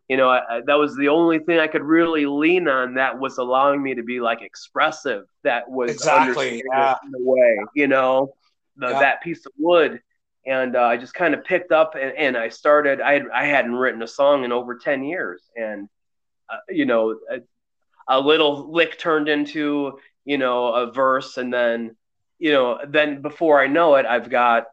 you 0.08 0.16
know, 0.16 0.30
I, 0.30 0.62
that 0.66 0.74
was 0.74 0.96
the 0.96 1.08
only 1.08 1.38
thing 1.38 1.58
I 1.58 1.66
could 1.66 1.82
really 1.82 2.26
lean 2.26 2.66
on 2.68 2.94
that 2.94 3.18
was 3.18 3.38
allowing 3.38 3.82
me 3.82 3.94
to 3.94 4.02
be 4.02 4.20
like 4.20 4.42
expressive. 4.42 5.24
That 5.44 5.70
was 5.70 5.90
exactly 5.90 6.62
yeah. 6.72 6.96
in 7.04 7.10
the 7.10 7.20
way, 7.20 7.58
you 7.74 7.88
know, 7.88 8.34
the, 8.76 8.88
yeah. 8.88 9.00
that 9.00 9.22
piece 9.22 9.44
of 9.44 9.52
wood. 9.58 10.00
And 10.46 10.76
uh, 10.76 10.82
I 10.82 10.96
just 10.96 11.12
kind 11.12 11.34
of 11.34 11.44
picked 11.44 11.72
up 11.72 11.94
and, 11.94 12.16
and 12.16 12.36
I 12.36 12.48
started, 12.48 13.02
I, 13.02 13.14
had, 13.14 13.22
I 13.34 13.44
hadn't 13.44 13.74
written 13.74 14.00
a 14.02 14.06
song 14.06 14.44
in 14.44 14.52
over 14.52 14.78
10 14.78 15.04
years. 15.04 15.42
And, 15.54 15.90
uh, 16.48 16.56
you 16.70 16.86
know, 16.86 17.18
a, 17.30 17.40
a 18.08 18.18
little 18.18 18.72
lick 18.72 18.98
turned 18.98 19.28
into 19.28 19.98
you 20.28 20.36
know, 20.36 20.74
a 20.74 20.92
verse 20.92 21.38
and 21.38 21.50
then, 21.50 21.96
you 22.38 22.52
know, 22.52 22.78
then 22.86 23.22
before 23.22 23.58
I 23.62 23.66
know 23.66 23.94
it, 23.94 24.04
I've 24.04 24.28
got 24.28 24.66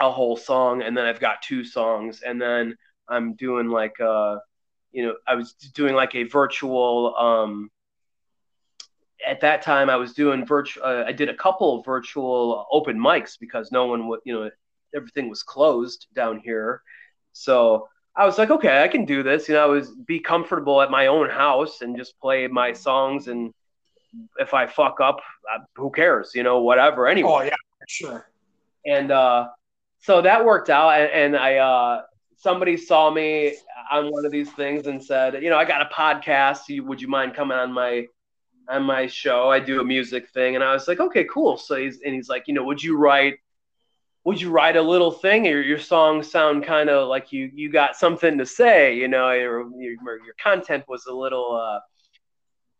a 0.00 0.10
whole 0.10 0.36
song 0.36 0.82
and 0.82 0.96
then 0.96 1.06
I've 1.06 1.20
got 1.20 1.40
two 1.40 1.62
songs 1.62 2.22
and 2.26 2.42
then 2.42 2.76
I'm 3.08 3.34
doing 3.34 3.68
like 3.68 4.00
uh 4.00 4.38
you 4.92 5.06
know, 5.06 5.14
I 5.26 5.34
was 5.34 5.52
doing 5.52 5.94
like 5.94 6.14
a 6.14 6.24
virtual 6.24 7.14
um 7.16 7.70
at 9.26 9.40
that 9.40 9.62
time 9.62 9.88
I 9.88 9.96
was 9.96 10.12
doing 10.14 10.44
virtual 10.44 10.84
uh, 10.84 11.04
I 11.06 11.12
did 11.12 11.28
a 11.28 11.34
couple 11.34 11.78
of 11.78 11.84
virtual 11.84 12.66
open 12.70 12.98
mics 12.98 13.38
because 13.38 13.72
no 13.72 13.86
one 13.86 14.08
would, 14.08 14.20
you 14.24 14.34
know, 14.34 14.50
everything 14.94 15.28
was 15.28 15.42
closed 15.42 16.06
down 16.14 16.40
here. 16.40 16.82
So 17.32 17.88
I 18.14 18.26
was 18.26 18.36
like, 18.36 18.50
okay, 18.50 18.82
I 18.82 18.88
can 18.88 19.06
do 19.06 19.22
this. 19.22 19.48
You 19.48 19.54
know, 19.54 19.62
I 19.62 19.66
was 19.66 19.90
be 19.90 20.20
comfortable 20.20 20.82
at 20.82 20.90
my 20.90 21.06
own 21.06 21.30
house 21.30 21.80
and 21.80 21.96
just 21.96 22.18
play 22.20 22.46
my 22.46 22.72
songs 22.72 23.28
and 23.28 23.54
if 24.38 24.54
I 24.54 24.66
fuck 24.66 25.00
up, 25.00 25.20
uh, 25.52 25.60
who 25.74 25.90
cares? 25.90 26.32
You 26.34 26.42
know, 26.42 26.60
whatever. 26.60 27.06
Anyway. 27.06 27.30
Oh 27.30 27.42
yeah, 27.42 27.54
sure. 27.88 28.28
And 28.84 29.10
uh, 29.10 29.48
so 30.00 30.22
that 30.22 30.44
worked 30.44 30.70
out, 30.70 30.90
and, 30.90 31.10
and 31.10 31.36
I 31.36 31.56
uh, 31.56 32.02
somebody 32.42 32.76
saw 32.76 33.08
me 33.08 33.56
on 33.90 34.10
one 34.10 34.26
of 34.26 34.32
these 34.32 34.50
things 34.50 34.86
and 34.88 35.02
said, 35.02 35.40
you 35.42 35.48
know, 35.48 35.56
I 35.56 35.64
got 35.64 35.82
a 35.82 35.94
podcast. 35.94 36.84
Would 36.84 37.00
you 37.00 37.08
mind 37.08 37.34
coming 37.34 37.56
on 37.56 37.72
my 37.72 38.06
on 38.68 38.82
my 38.82 39.06
show? 39.06 39.48
I 39.48 39.60
do 39.60 39.80
a 39.80 39.84
music 39.84 40.28
thing, 40.30 40.56
and 40.56 40.64
I 40.64 40.72
was 40.72 40.88
like, 40.88 41.00
okay, 41.00 41.24
cool. 41.24 41.56
So 41.56 41.76
he's 41.76 42.00
and 42.04 42.14
he's 42.14 42.28
like, 42.28 42.44
you 42.48 42.54
know, 42.54 42.64
would 42.64 42.82
you 42.82 42.98
write? 42.98 43.34
Would 44.24 44.40
you 44.40 44.50
write 44.50 44.76
a 44.76 44.82
little 44.82 45.12
thing? 45.12 45.44
Your 45.44 45.62
your 45.62 45.78
songs 45.78 46.30
sound 46.30 46.64
kind 46.64 46.90
of 46.90 47.08
like 47.08 47.32
you 47.32 47.50
you 47.54 47.70
got 47.70 47.96
something 47.96 48.38
to 48.38 48.46
say. 48.46 48.96
You 48.96 49.08
know, 49.08 49.30
your 49.30 49.70
your, 49.78 50.24
your 50.24 50.34
content 50.42 50.84
was 50.88 51.06
a 51.06 51.14
little. 51.14 51.56
Uh, 51.56 51.80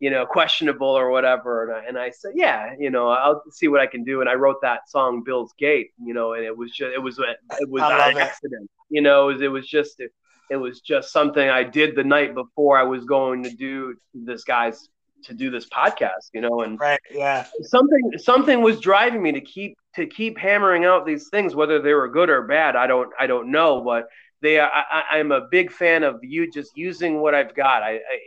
you 0.03 0.09
know, 0.09 0.25
questionable 0.25 0.89
or 0.89 1.09
whatever. 1.09 1.63
And 1.63 1.71
I, 1.71 1.87
and 1.87 1.97
I 1.97 2.09
said, 2.09 2.33
yeah, 2.35 2.73
you 2.77 2.89
know, 2.89 3.07
I'll 3.07 3.41
see 3.51 3.69
what 3.69 3.79
I 3.79 3.87
can 3.87 4.03
do. 4.03 4.19
And 4.19 4.29
I 4.29 4.33
wrote 4.33 4.57
that 4.61 4.89
song, 4.89 5.23
Bill's 5.23 5.53
Gate, 5.57 5.91
you 5.97 6.13
know, 6.13 6.33
and 6.33 6.43
it 6.43 6.57
was 6.57 6.71
just, 6.71 6.93
it 6.93 7.01
was, 7.01 7.19
it 7.19 7.69
was 7.69 7.83
an 7.83 8.17
accident, 8.17 8.69
you 8.89 9.01
know, 9.01 9.29
it 9.29 9.33
was, 9.35 9.41
it 9.43 9.47
was 9.47 9.65
just, 9.65 10.01
it, 10.01 10.11
it 10.49 10.57
was 10.57 10.81
just 10.81 11.13
something 11.13 11.47
I 11.49 11.63
did 11.63 11.95
the 11.95 12.03
night 12.03 12.35
before 12.35 12.77
I 12.77 12.83
was 12.83 13.05
going 13.05 13.43
to 13.43 13.49
do 13.51 13.95
this 14.13 14.43
guy's 14.43 14.89
to 15.23 15.33
do 15.33 15.49
this 15.49 15.69
podcast, 15.69 16.31
you 16.33 16.41
know, 16.41 16.63
and 16.63 16.77
right, 16.81 16.99
yeah, 17.09 17.45
something 17.61 18.11
something 18.17 18.61
was 18.61 18.81
driving 18.81 19.23
me 19.23 19.31
to 19.31 19.39
keep 19.39 19.77
to 19.95 20.05
keep 20.05 20.37
hammering 20.37 20.83
out 20.83 21.05
these 21.05 21.29
things, 21.29 21.55
whether 21.55 21.81
they 21.81 21.93
were 21.93 22.09
good 22.09 22.29
or 22.29 22.41
bad. 22.41 22.75
I 22.75 22.87
don't 22.87 23.09
I 23.17 23.27
don't 23.27 23.51
know, 23.51 23.79
but 23.79 24.09
they 24.41 24.59
are, 24.59 24.69
I, 24.69 25.19
am 25.19 25.31
a 25.31 25.47
big 25.49 25.71
fan 25.71 26.03
of 26.03 26.19
you 26.23 26.51
just 26.51 26.75
using 26.75 27.21
what 27.21 27.33
I've 27.33 27.55
got. 27.55 27.83
I, 27.83 27.93
I 27.93 28.19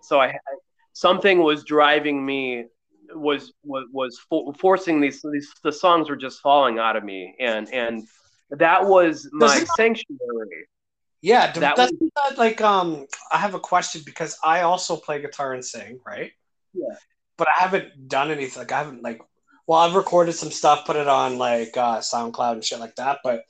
so 0.00 0.18
I, 0.18 0.28
something 0.94 1.42
was 1.42 1.64
driving 1.64 2.24
me 2.24 2.64
was 3.14 3.52
was, 3.62 3.84
was 3.92 4.18
for, 4.30 4.54
forcing 4.54 5.00
these, 5.00 5.24
these 5.30 5.52
the 5.62 5.72
songs 5.72 6.08
were 6.08 6.16
just 6.16 6.40
falling 6.40 6.78
out 6.78 6.96
of 6.96 7.04
me. 7.04 7.36
And 7.38 7.68
and 7.72 8.08
that 8.50 8.86
was 8.86 9.28
my 9.32 9.64
sanctuary. 9.76 10.68
Yeah 11.20 11.52
that 11.52 11.76
that's 11.76 11.92
was, 11.92 12.38
like 12.38 12.60
um 12.60 13.06
i 13.32 13.38
have 13.38 13.54
a 13.54 13.60
question 13.60 14.02
because 14.04 14.38
i 14.44 14.60
also 14.60 14.96
play 14.96 15.20
guitar 15.20 15.54
and 15.54 15.64
sing 15.64 15.98
right? 16.06 16.32
Yeah. 16.74 16.96
But 17.36 17.48
i 17.48 17.62
haven't 17.62 18.08
done 18.08 18.30
anything 18.30 18.60
like 18.60 18.72
i 18.72 18.78
haven't 18.78 19.02
like 19.02 19.20
well 19.66 19.80
i've 19.80 19.94
recorded 19.94 20.34
some 20.34 20.50
stuff 20.50 20.84
put 20.84 20.96
it 20.96 21.08
on 21.08 21.38
like 21.38 21.76
uh 21.76 22.00
soundcloud 22.00 22.52
and 22.52 22.64
shit 22.64 22.78
like 22.78 22.96
that 22.96 23.20
but 23.24 23.44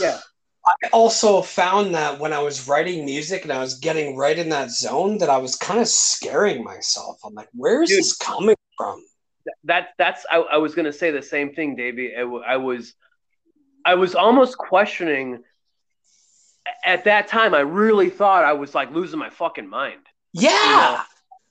yeah 0.00 0.18
I 0.66 0.74
also 0.92 1.42
found 1.42 1.94
that 1.94 2.18
when 2.18 2.32
I 2.32 2.40
was 2.40 2.66
writing 2.66 3.04
music 3.04 3.44
and 3.44 3.52
I 3.52 3.60
was 3.60 3.78
getting 3.78 4.16
right 4.16 4.36
in 4.36 4.48
that 4.48 4.70
zone, 4.70 5.18
that 5.18 5.30
I 5.30 5.38
was 5.38 5.54
kind 5.54 5.80
of 5.80 5.86
scaring 5.86 6.64
myself. 6.64 7.18
I'm 7.24 7.34
like, 7.34 7.48
where 7.54 7.82
is 7.82 7.90
Dude, 7.90 7.98
this 8.00 8.16
coming 8.16 8.56
from? 8.76 9.04
That 9.64 9.90
that's 9.96 10.26
I, 10.28 10.38
I 10.38 10.56
was 10.56 10.74
gonna 10.74 10.92
say 10.92 11.12
the 11.12 11.22
same 11.22 11.54
thing, 11.54 11.76
Davey. 11.76 12.12
I, 12.16 12.22
I 12.22 12.56
was 12.56 12.94
I 13.84 13.94
was 13.94 14.14
almost 14.14 14.58
questioning. 14.58 15.42
At 16.84 17.04
that 17.04 17.28
time, 17.28 17.54
I 17.54 17.60
really 17.60 18.10
thought 18.10 18.44
I 18.44 18.54
was 18.54 18.74
like 18.74 18.90
losing 18.90 19.20
my 19.20 19.30
fucking 19.30 19.68
mind. 19.68 20.00
Yeah, 20.32 20.50
you 20.50 20.66
know? 20.66 21.00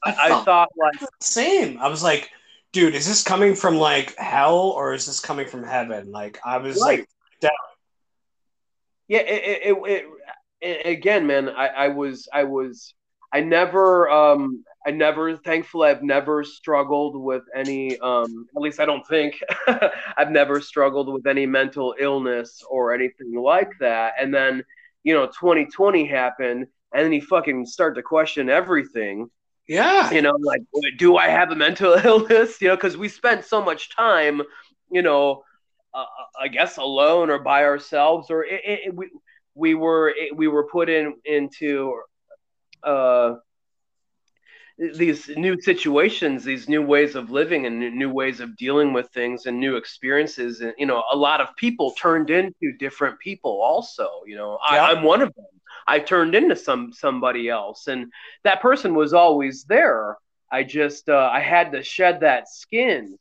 I, 0.03 0.15
I, 0.25 0.29
thought, 0.29 0.45
thought 0.45 0.69
like 0.75 1.09
same. 1.21 1.79
I 1.79 1.87
was 1.87 2.03
like, 2.03 2.29
dude, 2.73 2.95
is 2.95 3.07
this 3.07 3.23
coming 3.23 3.55
from 3.55 3.77
like 3.77 4.13
hell 4.17 4.57
or 4.57 4.93
is 4.93 5.05
this 5.05 5.21
coming 5.21 5.47
from 5.47 5.63
heaven? 5.63 6.11
Like 6.11 6.37
I 6.43 6.57
was 6.57 6.75
right. 6.81 6.99
like 6.99 7.09
down 7.39 7.51
yeah, 9.07 9.19
it, 9.19 9.75
it, 9.85 10.05
it, 10.61 10.85
again, 10.85 11.27
man. 11.27 11.49
I, 11.49 11.67
I 11.67 11.87
was, 11.89 12.27
I 12.33 12.43
was, 12.43 12.93
I 13.33 13.41
never, 13.41 14.09
um, 14.09 14.63
I 14.85 14.91
never, 14.91 15.35
thankfully, 15.37 15.89
I've 15.89 16.03
never 16.03 16.43
struggled 16.43 17.21
with 17.21 17.43
any, 17.55 17.97
um, 17.99 18.47
at 18.55 18.61
least 18.61 18.79
I 18.79 18.85
don't 18.85 19.05
think 19.07 19.39
I've 20.17 20.31
never 20.31 20.61
struggled 20.61 21.11
with 21.11 21.27
any 21.27 21.45
mental 21.45 21.95
illness 21.99 22.63
or 22.69 22.93
anything 22.93 23.35
like 23.35 23.71
that. 23.79 24.13
And 24.19 24.33
then, 24.33 24.63
you 25.03 25.13
know, 25.13 25.27
2020 25.27 26.05
happened, 26.05 26.67
and 26.93 27.05
then 27.05 27.13
you 27.13 27.21
fucking 27.21 27.65
start 27.65 27.95
to 27.95 28.01
question 28.01 28.49
everything. 28.49 29.29
Yeah. 29.67 30.11
You 30.11 30.21
know, 30.21 30.37
like, 30.41 30.61
do 30.97 31.17
I 31.17 31.27
have 31.27 31.51
a 31.51 31.55
mental 31.55 31.93
illness? 32.03 32.61
You 32.61 32.69
know, 32.69 32.75
because 32.75 32.95
we 32.95 33.09
spent 33.09 33.45
so 33.45 33.61
much 33.61 33.95
time 33.95 34.41
you 34.91 35.01
know, 35.01 35.43
uh, 35.95 36.05
I 36.39 36.49
guess 36.49 36.77
alone 36.77 37.29
or 37.29 37.39
by 37.39 37.63
ourselves, 37.63 38.29
or 38.29 38.43
it, 38.43 38.61
it, 38.65 38.95
we 38.95 39.09
we 39.55 39.73
were 39.73 40.09
it, 40.09 40.35
we 40.35 40.47
were 40.47 40.67
put 40.67 40.89
in 40.89 41.15
into 41.23 41.93
uh, 42.83 43.35
these 44.77 45.29
new 45.29 45.59
situations, 45.61 46.43
these 46.43 46.67
new 46.67 46.81
ways 46.81 47.15
of 47.15 47.31
living, 47.31 47.65
and 47.65 47.79
new 47.79 48.11
ways 48.11 48.41
of 48.41 48.57
dealing 48.57 48.91
with 48.91 49.09
things, 49.11 49.45
and 49.45 49.57
new 49.59 49.77
experiences. 49.77 50.59
And 50.59 50.73
you 50.77 50.85
know, 50.85 51.03
a 51.11 51.15
lot 51.15 51.39
of 51.39 51.55
people 51.55 51.91
turned 51.91 52.29
into 52.29 52.73
different 52.77 53.17
people. 53.19 53.61
Also, 53.61 54.09
you 54.27 54.35
know, 54.35 54.59
yeah. 54.69 54.83
I, 54.83 54.91
I'm 54.91 55.03
one 55.03 55.21
of 55.21 55.33
them. 55.33 55.45
I 55.87 55.99
turned 55.99 56.35
into 56.35 56.55
some 56.55 56.91
somebody 56.91 57.47
else, 57.47 57.87
and 57.87 58.11
that 58.43 58.61
person 58.61 58.95
was 58.95 59.13
always 59.13 59.63
there. 59.63 60.17
I 60.51 60.63
just 60.63 61.07
uh, 61.09 61.29
I 61.31 61.39
had 61.39 61.71
to 61.71 61.83
shed 61.83 62.19
that 62.21 62.49
skin, 62.49 63.17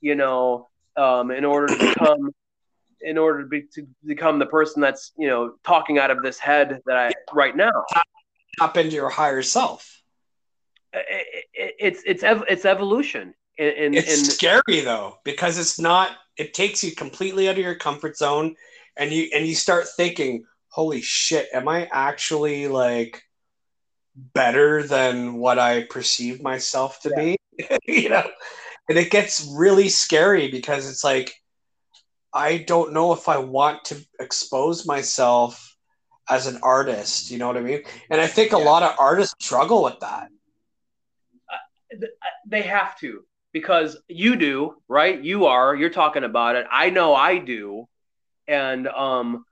you 0.00 0.14
know, 0.14 0.68
um, 0.98 1.30
in 1.30 1.44
order 1.44 1.66
to 1.74 1.88
become 1.88 2.30
in 3.00 3.16
order 3.16 3.42
to, 3.42 3.48
be, 3.48 3.62
to 3.74 3.86
become 4.04 4.40
the 4.40 4.46
person 4.46 4.82
that's 4.82 5.12
you 5.16 5.28
know 5.28 5.54
talking 5.64 5.98
out 5.98 6.10
of 6.10 6.22
this 6.22 6.38
head 6.38 6.80
that 6.86 6.96
I 6.96 7.12
right 7.32 7.56
now. 7.56 7.70
Tap 8.58 8.76
into 8.76 8.96
your 8.96 9.08
higher 9.08 9.42
self. 9.42 10.02
It, 10.92 11.44
it, 11.54 11.74
it's 11.78 12.02
it's 12.04 12.22
it's 12.48 12.64
evolution. 12.64 13.34
And, 13.60 13.96
it's 13.96 14.34
scary 14.34 14.80
though 14.80 15.18
because 15.24 15.58
it's 15.58 15.80
not. 15.80 16.10
It 16.36 16.54
takes 16.54 16.84
you 16.84 16.94
completely 16.94 17.48
out 17.48 17.52
of 17.52 17.58
your 17.58 17.74
comfort 17.74 18.16
zone, 18.16 18.54
and 18.96 19.10
you 19.12 19.30
and 19.34 19.46
you 19.46 19.54
start 19.54 19.86
thinking, 19.96 20.44
"Holy 20.68 21.00
shit, 21.00 21.48
am 21.52 21.68
I 21.68 21.88
actually 21.92 22.68
like?" 22.68 23.22
better 24.34 24.82
than 24.82 25.34
what 25.34 25.60
I 25.60 25.84
perceive 25.84 26.42
myself 26.42 27.00
to 27.02 27.10
yeah. 27.10 27.36
be, 27.68 27.78
you 28.02 28.08
know? 28.08 28.28
And 28.88 28.98
it 28.98 29.10
gets 29.10 29.46
really 29.54 29.88
scary 29.88 30.50
because 30.50 30.88
it's 30.88 31.04
like, 31.04 31.34
I 32.32 32.58
don't 32.58 32.92
know 32.92 33.12
if 33.12 33.28
I 33.28 33.38
want 33.38 33.84
to 33.86 34.04
expose 34.20 34.86
myself 34.86 35.76
as 36.28 36.46
an 36.46 36.60
artist. 36.62 37.30
You 37.30 37.38
know 37.38 37.46
what 37.46 37.56
I 37.56 37.60
mean? 37.60 37.82
And 38.10 38.20
I 38.20 38.26
think 38.26 38.52
a 38.52 38.58
lot 38.58 38.82
of 38.82 38.94
artists 38.98 39.34
struggle 39.44 39.82
with 39.82 40.00
that. 40.00 40.28
Uh, 41.52 42.06
they 42.46 42.62
have 42.62 42.98
to 43.00 43.24
because 43.52 43.96
you 44.08 44.36
do, 44.36 44.76
right? 44.88 45.22
You 45.22 45.46
are. 45.46 45.74
You're 45.74 45.90
talking 45.90 46.24
about 46.24 46.56
it. 46.56 46.66
I 46.70 46.90
know 46.90 47.14
I 47.14 47.38
do, 47.38 47.88
and 48.46 48.86
um, 48.88 49.44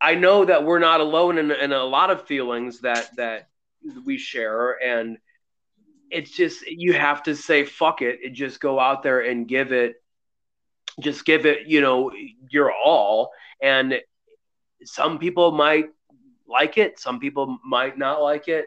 I 0.00 0.14
know 0.14 0.44
that 0.44 0.64
we're 0.64 0.78
not 0.78 1.00
alone 1.00 1.38
in, 1.38 1.50
in 1.50 1.72
a 1.72 1.84
lot 1.84 2.10
of 2.10 2.26
feelings 2.26 2.80
that 2.80 3.14
that 3.16 3.48
we 4.04 4.18
share, 4.18 4.82
and 4.82 5.18
it's 6.10 6.30
just 6.30 6.66
you 6.66 6.92
have 6.92 7.22
to 7.24 7.34
say 7.34 7.64
fuck 7.64 8.02
it 8.02 8.20
and 8.24 8.34
just 8.34 8.60
go 8.60 8.78
out 8.78 9.02
there 9.02 9.20
and 9.20 9.48
give 9.48 9.72
it 9.72 9.96
just 11.00 11.24
give 11.24 11.46
it, 11.46 11.66
you 11.66 11.80
know, 11.80 12.12
your 12.50 12.72
all. 12.72 13.32
And 13.62 14.00
some 14.84 15.18
people 15.18 15.52
might 15.52 15.86
like 16.48 16.78
it, 16.78 16.98
some 16.98 17.20
people 17.20 17.58
might 17.64 17.98
not 17.98 18.22
like 18.22 18.48
it. 18.48 18.66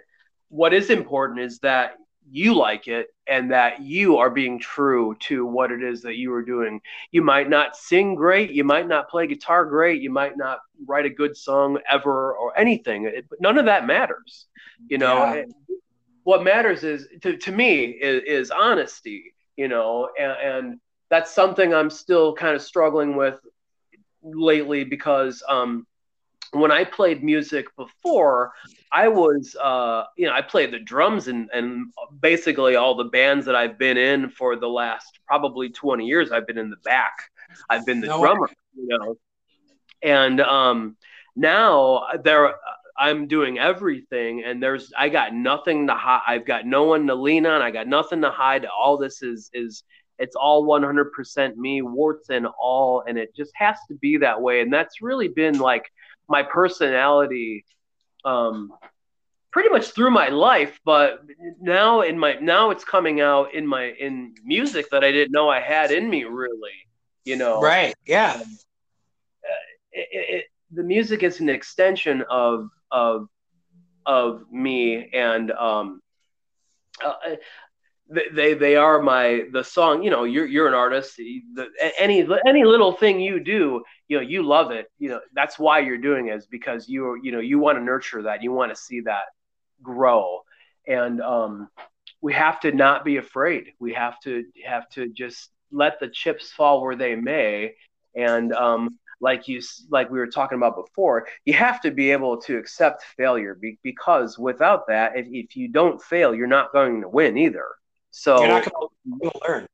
What 0.49 0.73
is 0.73 0.89
important 0.89 1.39
is 1.39 1.59
that 1.59 1.95
you 2.31 2.53
like 2.53 2.87
it 2.87 3.07
and 3.27 3.51
that 3.51 3.81
you 3.81 4.17
are 4.17 4.29
being 4.29 4.59
true 4.59 5.15
to 5.19 5.45
what 5.45 5.71
it 5.71 5.81
is 5.81 6.03
that 6.03 6.15
you 6.15 6.31
are 6.33 6.43
doing. 6.43 6.81
You 7.11 7.23
might 7.23 7.49
not 7.49 7.75
sing 7.75 8.13
great, 8.15 8.51
you 8.51 8.63
might 8.63 8.87
not 8.87 9.09
play 9.09 9.25
guitar 9.25 9.65
great, 9.65 10.01
you 10.01 10.11
might 10.11 10.37
not 10.37 10.59
write 10.85 11.05
a 11.05 11.09
good 11.09 11.35
song 11.35 11.79
ever 11.89 12.33
or 12.33 12.57
anything. 12.57 13.05
It, 13.05 13.25
none 13.39 13.57
of 13.57 13.65
that 13.65 13.87
matters. 13.87 14.45
You 14.87 14.99
know, 14.99 15.33
yeah. 15.33 15.43
What 16.29 16.43
matters 16.43 16.83
is 16.83 17.07
to, 17.23 17.35
to 17.37 17.51
me 17.51 17.85
is, 17.85 18.21
is 18.27 18.51
honesty, 18.51 19.33
you 19.57 19.67
know, 19.67 20.09
and, 20.19 20.31
and 20.31 20.79
that's 21.09 21.33
something 21.33 21.73
I'm 21.73 21.89
still 21.89 22.35
kind 22.35 22.55
of 22.55 22.61
struggling 22.61 23.15
with 23.15 23.39
lately 24.21 24.83
because 24.83 25.41
um, 25.49 25.87
when 26.51 26.71
I 26.71 26.83
played 26.83 27.23
music 27.23 27.75
before, 27.75 28.51
I 28.91 29.07
was, 29.07 29.55
uh, 29.59 30.03
you 30.17 30.27
know, 30.27 30.33
I 30.33 30.43
played 30.43 30.71
the 30.71 30.77
drums 30.77 31.29
and, 31.29 31.49
and 31.51 31.91
basically 32.21 32.75
all 32.75 32.93
the 32.93 33.05
bands 33.05 33.43
that 33.47 33.55
I've 33.55 33.79
been 33.79 33.97
in 33.97 34.29
for 34.29 34.55
the 34.55 34.69
last 34.69 35.17
probably 35.25 35.71
20 35.71 36.05
years, 36.05 36.31
I've 36.31 36.45
been 36.45 36.59
in 36.59 36.69
the 36.69 36.83
back. 36.85 37.23
I've 37.71 37.87
been 37.87 38.01
the 38.01 38.07
no 38.07 38.19
drummer, 38.19 38.41
way. 38.41 38.53
you 38.75 38.99
know. 38.99 39.15
And 40.03 40.41
um, 40.41 40.95
now 41.35 42.03
there, 42.23 42.53
I'm 42.99 43.27
doing 43.27 43.57
everything, 43.57 44.43
and 44.43 44.61
there's 44.61 44.91
I 44.95 45.07
got 45.07 45.33
nothing 45.33 45.87
to 45.87 45.95
hide. 45.95 46.21
I've 46.27 46.45
got 46.45 46.65
no 46.65 46.83
one 46.83 47.07
to 47.07 47.15
lean 47.15 47.45
on. 47.45 47.61
I 47.61 47.71
got 47.71 47.87
nothing 47.87 48.21
to 48.21 48.29
hide. 48.29 48.65
All 48.65 48.97
this 48.97 49.23
is 49.23 49.49
is 49.53 49.83
it's 50.17 50.35
all 50.35 50.65
100% 50.65 51.55
me, 51.55 51.81
warts 51.81 52.29
and 52.29 52.45
all, 52.61 53.03
and 53.07 53.17
it 53.17 53.33
just 53.33 53.53
has 53.55 53.77
to 53.87 53.93
be 53.95 54.17
that 54.17 54.41
way. 54.41 54.59
And 54.59 54.71
that's 54.71 55.01
really 55.01 55.29
been 55.29 55.59
like 55.59 55.89
my 56.27 56.43
personality, 56.43 57.63
um, 58.25 58.73
pretty 59.51 59.69
much 59.69 59.91
through 59.91 60.11
my 60.11 60.27
life. 60.27 60.77
But 60.83 61.21
now 61.61 62.01
in 62.01 62.19
my 62.19 62.33
now 62.33 62.71
it's 62.71 62.83
coming 62.83 63.21
out 63.21 63.53
in 63.53 63.65
my 63.65 63.91
in 63.91 64.35
music 64.43 64.89
that 64.91 65.05
I 65.05 65.13
didn't 65.13 65.31
know 65.31 65.47
I 65.49 65.61
had 65.61 65.91
in 65.91 66.09
me, 66.09 66.25
really. 66.25 66.85
You 67.23 67.37
know, 67.37 67.61
right? 67.61 67.95
Yeah. 68.05 68.33
Um, 68.33 68.41
uh, 68.41 69.65
it, 69.93 70.07
it, 70.11 70.45
the 70.71 70.83
music 70.83 71.23
is 71.23 71.39
an 71.39 71.47
extension 71.47 72.23
of 72.29 72.69
of 72.91 73.27
of 74.05 74.43
me 74.51 75.09
and 75.13 75.51
um 75.51 76.01
uh, 77.03 77.13
they 78.33 78.53
they 78.53 78.75
are 78.75 79.01
my 79.01 79.43
the 79.51 79.63
song 79.63 80.01
you 80.03 80.09
know 80.09 80.23
you're 80.23 80.45
you're 80.45 80.67
an 80.67 80.73
artist 80.73 81.17
the, 81.17 81.67
any 81.97 82.27
any 82.47 82.63
little 82.63 82.91
thing 82.91 83.19
you 83.19 83.39
do 83.39 83.83
you 84.07 84.17
know 84.17 84.23
you 84.23 84.41
love 84.41 84.71
it 84.71 84.87
you 84.97 85.09
know 85.09 85.19
that's 85.33 85.59
why 85.59 85.79
you're 85.79 85.97
doing 85.97 86.27
it 86.27 86.35
is 86.35 86.47
because 86.47 86.87
you 86.89 87.19
you 87.21 87.31
know 87.31 87.39
you 87.39 87.59
want 87.59 87.77
to 87.77 87.83
nurture 87.83 88.23
that 88.23 88.41
you 88.41 88.51
want 88.51 88.71
to 88.71 88.75
see 88.75 89.01
that 89.01 89.25
grow. 89.83 90.39
And 90.87 91.21
um 91.21 91.69
we 92.21 92.33
have 92.33 92.59
to 92.61 92.71
not 92.71 93.05
be 93.05 93.17
afraid 93.17 93.73
we 93.79 93.93
have 93.93 94.19
to 94.21 94.43
have 94.65 94.89
to 94.89 95.09
just 95.09 95.49
let 95.71 95.99
the 95.99 96.09
chips 96.09 96.51
fall 96.51 96.81
where 96.81 96.95
they 96.95 97.15
may. 97.15 97.75
And 98.15 98.51
um 98.53 98.97
like 99.21 99.47
you 99.47 99.61
like 99.89 100.09
we 100.09 100.19
were 100.19 100.27
talking 100.27 100.57
about 100.57 100.75
before 100.75 101.27
you 101.45 101.53
have 101.53 101.81
to 101.81 101.91
be 101.91 102.11
able 102.11 102.37
to 102.37 102.57
accept 102.57 103.03
failure 103.17 103.55
be, 103.55 103.77
because 103.83 104.37
without 104.37 104.87
that 104.87 105.17
if, 105.17 105.27
if 105.31 105.55
you 105.55 105.67
don't 105.67 106.01
fail 106.01 106.33
you're 106.33 106.47
not 106.47 106.71
going 106.71 107.01
to 107.01 107.09
win 107.09 107.37
either 107.37 107.65
so 108.11 108.39
you're 108.39 108.47
not 108.47 108.71
going 108.71 108.89
to 109.21 109.39
learn. 109.47 109.67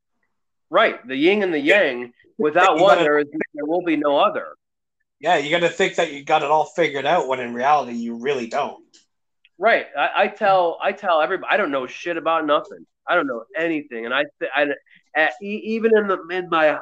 Right, 0.69 1.05
the 1.07 1.15
yin 1.15 1.43
and 1.43 1.53
the 1.53 1.59
yang. 1.59 2.13
Without 2.37 2.79
one, 2.79 2.95
gotta, 2.95 3.03
there, 3.03 3.19
is, 3.19 3.27
there 3.53 3.65
will 3.65 3.83
be 3.83 3.95
no 3.95 4.17
other. 4.17 4.55
Yeah, 5.21 5.37
you 5.37 5.49
got 5.49 5.61
to 5.61 5.69
think 5.69 5.95
that 5.95 6.11
you 6.11 6.25
got 6.25 6.43
it 6.43 6.51
all 6.51 6.65
figured 6.65 7.05
out 7.05 7.29
when 7.29 7.39
in 7.39 7.53
reality 7.53 7.93
you 7.93 8.17
really 8.19 8.47
don't. 8.47 8.83
Right. 9.57 9.85
I, 9.97 10.09
I 10.23 10.27
tell 10.27 10.77
I 10.83 10.91
tell 10.91 11.21
everybody 11.21 11.49
I 11.49 11.55
don't 11.55 11.71
know 11.71 11.87
shit 11.87 12.17
about 12.17 12.45
nothing. 12.45 12.85
I 13.07 13.15
don't 13.15 13.25
know 13.25 13.45
anything, 13.57 14.03
and 14.03 14.13
I, 14.13 14.25
I 14.53 14.65
at, 15.15 15.31
even 15.41 15.97
in 15.97 16.07
the 16.07 16.27
in 16.27 16.49
my 16.49 16.79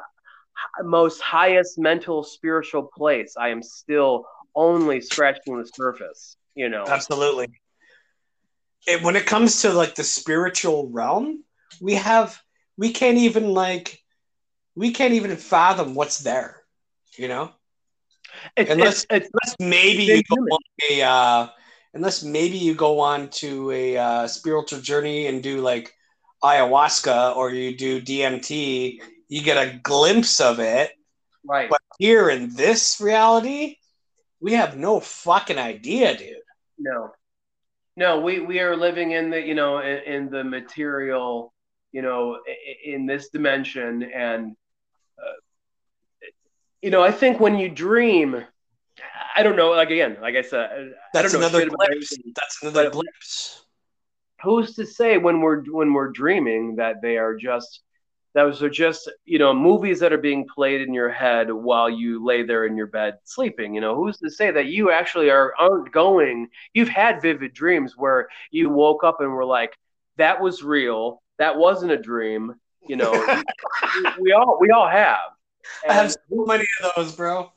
most 0.82 1.20
highest 1.20 1.78
mental 1.78 2.22
spiritual 2.22 2.90
place, 2.96 3.34
I 3.38 3.48
am 3.48 3.62
still 3.62 4.26
only 4.54 5.00
scratching 5.00 5.58
the 5.58 5.66
surface. 5.66 6.36
You 6.54 6.68
know. 6.68 6.84
Absolutely 6.86 7.48
it, 8.86 9.02
when 9.02 9.16
it 9.16 9.26
comes 9.26 9.62
to 9.62 9.72
like 9.72 9.94
the 9.94 10.04
spiritual 10.04 10.88
realm, 10.90 11.44
we 11.80 11.94
have 11.94 12.40
we 12.76 12.90
can't 12.90 13.18
even 13.18 13.50
like 13.50 14.00
we 14.74 14.90
can't 14.90 15.14
even 15.14 15.36
fathom 15.36 15.94
what's 15.94 16.18
there, 16.18 16.62
you 17.16 17.28
know. 17.28 17.52
It's, 18.56 18.70
unless, 18.70 19.06
it's, 19.10 19.30
unless 19.32 19.56
maybe 19.60 20.04
you 20.04 20.22
go 20.24 20.36
on 20.36 20.60
a 20.90 21.02
uh, 21.02 21.48
unless 21.94 22.22
maybe 22.22 22.58
you 22.58 22.74
go 22.74 23.00
on 23.00 23.28
to 23.30 23.70
a 23.70 23.96
uh, 23.96 24.26
spiritual 24.26 24.80
journey 24.80 25.26
and 25.26 25.42
do 25.42 25.60
like 25.60 25.94
ayahuasca 26.42 27.36
or 27.36 27.50
you 27.50 27.76
do 27.76 28.00
DMT, 28.00 29.00
you 29.28 29.42
get 29.42 29.56
a 29.56 29.78
glimpse 29.78 30.40
of 30.40 30.60
it. 30.60 30.92
Right. 31.44 31.68
But 31.68 31.80
here 31.98 32.30
in 32.30 32.54
this 32.54 33.00
reality, 33.00 33.76
we 34.40 34.52
have 34.54 34.76
no 34.76 35.00
fucking 35.00 35.58
idea, 35.58 36.16
dude. 36.16 36.36
No. 36.78 37.12
No, 37.96 38.20
we 38.20 38.40
we 38.40 38.60
are 38.60 38.76
living 38.76 39.12
in 39.12 39.30
the 39.30 39.40
you 39.40 39.54
know 39.54 39.78
in, 39.78 39.98
in 39.98 40.30
the 40.30 40.42
material 40.42 41.54
you 41.92 42.02
know 42.02 42.38
in 42.84 43.06
this 43.06 43.28
dimension 43.28 44.02
and 44.02 44.56
uh, 45.18 46.26
you 46.82 46.90
know 46.90 47.02
I 47.02 47.12
think 47.12 47.38
when 47.38 47.56
you 47.56 47.68
dream 47.68 48.44
I 49.36 49.44
don't 49.44 49.54
know 49.54 49.70
like 49.70 49.90
again 49.90 50.18
like 50.20 50.34
I 50.34 50.42
said 50.42 50.92
that's 51.12 51.34
I 51.34 51.38
another 51.38 51.66
glimpse. 51.66 52.16
that's 52.34 52.62
another 52.62 52.90
glimpse 52.90 53.64
who's 54.42 54.74
to 54.74 54.84
say 54.84 55.16
when 55.16 55.40
we're 55.40 55.62
when 55.64 55.92
we're 55.92 56.10
dreaming 56.10 56.76
that 56.76 57.00
they 57.00 57.16
are 57.16 57.36
just 57.36 57.83
those 58.34 58.62
are 58.62 58.70
just 58.70 59.10
you 59.24 59.38
know 59.38 59.54
movies 59.54 60.00
that 60.00 60.12
are 60.12 60.18
being 60.18 60.46
played 60.52 60.80
in 60.80 60.92
your 60.92 61.10
head 61.10 61.50
while 61.50 61.88
you 61.88 62.24
lay 62.24 62.42
there 62.42 62.66
in 62.66 62.76
your 62.76 62.86
bed 62.86 63.18
sleeping 63.24 63.74
you 63.74 63.80
know? 63.80 63.94
Who's 63.94 64.18
to 64.18 64.30
say 64.30 64.50
that 64.50 64.66
you 64.66 64.90
actually 64.90 65.30
are 65.30 65.54
aren't 65.58 65.92
going 65.92 66.48
you've 66.72 66.88
had 66.88 67.22
vivid 67.22 67.54
dreams 67.54 67.96
where 67.96 68.28
you 68.50 68.70
woke 68.70 69.04
up 69.04 69.20
and 69.20 69.32
were 69.32 69.44
like 69.44 69.76
that 70.16 70.40
was 70.40 70.62
real. 70.62 71.20
That 71.38 71.56
wasn't 71.56 71.92
a 71.92 71.96
dream 71.96 72.54
you 72.86 72.96
know? 72.96 73.12
We, 73.96 74.22
we 74.22 74.32
all 74.32 74.58
we 74.60 74.70
all 74.70 74.88
have. 74.88 75.18
I 75.88 75.92
have 75.92 76.10
so 76.10 76.18
many 76.30 76.64
of 76.82 76.92
those, 76.96 77.14
bro. 77.14 77.52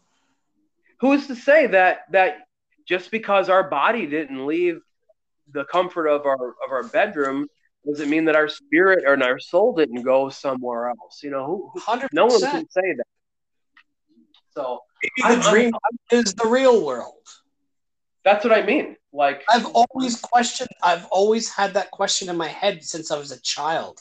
Who's 0.99 1.25
to 1.27 1.35
say 1.35 1.67
that 1.67 2.01
that 2.11 2.47
just 2.87 3.09
because 3.11 3.49
our 3.49 3.69
body 3.69 4.05
didn't 4.05 4.45
leave 4.45 4.81
the 5.51 5.65
comfort 5.65 6.07
of 6.07 6.25
our 6.25 6.49
of 6.49 6.71
our 6.71 6.83
bedroom 6.83 7.47
does 7.87 7.99
it 8.01 8.07
mean 8.07 8.25
that 8.25 8.35
our 8.35 8.49
spirit 8.49 9.05
or 9.05 9.21
our 9.23 9.39
soul 9.39 9.73
didn't 9.73 10.03
go 10.03 10.29
somewhere 10.29 10.89
else? 10.89 11.21
You 11.23 11.31
know, 11.31 11.45
who, 11.45 11.79
who 11.79 12.07
no 12.11 12.25
one 12.25 12.41
can 12.41 12.69
say 12.69 12.93
that. 12.97 13.07
So 14.53 14.79
maybe 15.01 15.35
the 15.35 15.47
I'm, 15.47 15.51
dream 15.51 15.73
I'm, 15.73 16.19
is 16.19 16.33
the 16.33 16.47
real 16.47 16.85
world. 16.85 17.13
That's 18.23 18.43
what 18.43 18.53
I 18.53 18.63
mean. 18.63 18.95
Like 19.13 19.43
I've 19.49 19.65
always 19.67 20.19
questioned. 20.19 20.69
I've 20.83 21.05
always 21.05 21.49
had 21.49 21.73
that 21.75 21.91
question 21.91 22.29
in 22.29 22.35
my 22.35 22.47
head 22.47 22.83
since 22.83 23.09
I 23.09 23.17
was 23.17 23.31
a 23.31 23.41
child. 23.41 23.99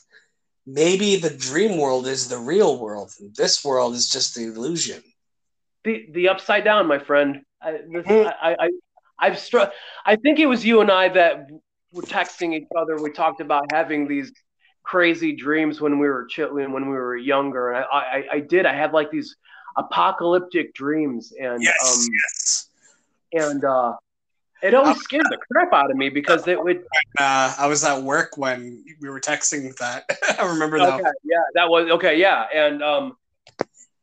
Maybe 0.66 1.16
the 1.16 1.30
dream 1.30 1.78
world 1.78 2.09
is 2.09 2.28
the 2.28 2.39
real 2.39 2.78
world. 2.78 3.12
This 3.37 3.64
world 3.64 3.95
is 3.95 4.11
just 4.11 4.34
the 4.34 4.47
illusion. 4.47 5.03
The 5.84 6.07
the 6.11 6.28
upside 6.28 6.64
down, 6.64 6.89
my 6.89 6.99
friend. 6.99 7.43
I, 7.62 7.72
this, 7.72 8.05
mm-hmm. 8.05 8.28
I, 8.43 8.57
I 8.59 8.68
I've 9.18 9.39
struck. 9.39 9.72
I 10.05 10.16
think 10.16 10.41
it 10.41 10.47
was 10.47 10.64
you 10.64 10.80
and 10.80 10.91
I 10.91 11.09
that 11.11 11.47
texting 12.03 12.55
each 12.55 12.68
other. 12.76 13.01
We 13.01 13.12
talked 13.12 13.40
about 13.40 13.64
having 13.72 14.07
these 14.07 14.32
crazy 14.82 15.34
dreams 15.34 15.80
when 15.80 15.99
we 15.99 16.09
were 16.09 16.26
chilling, 16.26 16.72
when 16.72 16.88
we 16.88 16.97
were 16.97 17.16
younger. 17.16 17.72
And 17.72 17.84
I, 17.92 17.99
I, 17.99 18.24
I 18.34 18.40
did. 18.40 18.66
I 18.66 18.74
had 18.74 18.92
like 18.92 19.11
these 19.11 19.36
apocalyptic 19.76 20.74
dreams, 20.74 21.32
and 21.38 21.62
yes, 21.62 21.76
um, 21.84 22.09
yes. 22.24 23.49
and 23.49 23.64
uh, 23.64 23.92
it 24.62 24.74
always 24.74 24.99
scared 24.99 25.26
the 25.30 25.38
crap 25.51 25.72
out 25.72 25.90
of 25.90 25.97
me 25.97 26.09
because 26.09 26.47
it 26.49 26.62
would. 26.62 26.84
Uh, 27.18 27.55
I 27.59 27.66
was 27.66 27.82
at 27.82 28.03
work 28.03 28.36
when 28.36 28.84
we 29.01 29.09
were 29.09 29.20
texting 29.20 29.74
that. 29.78 30.05
I 30.38 30.47
remember 30.47 30.78
that. 30.78 31.01
Okay, 31.01 31.11
yeah, 31.24 31.38
that 31.55 31.66
was 31.66 31.88
okay. 31.92 32.20
Yeah, 32.20 32.44
and 32.55 32.82
um, 32.82 33.16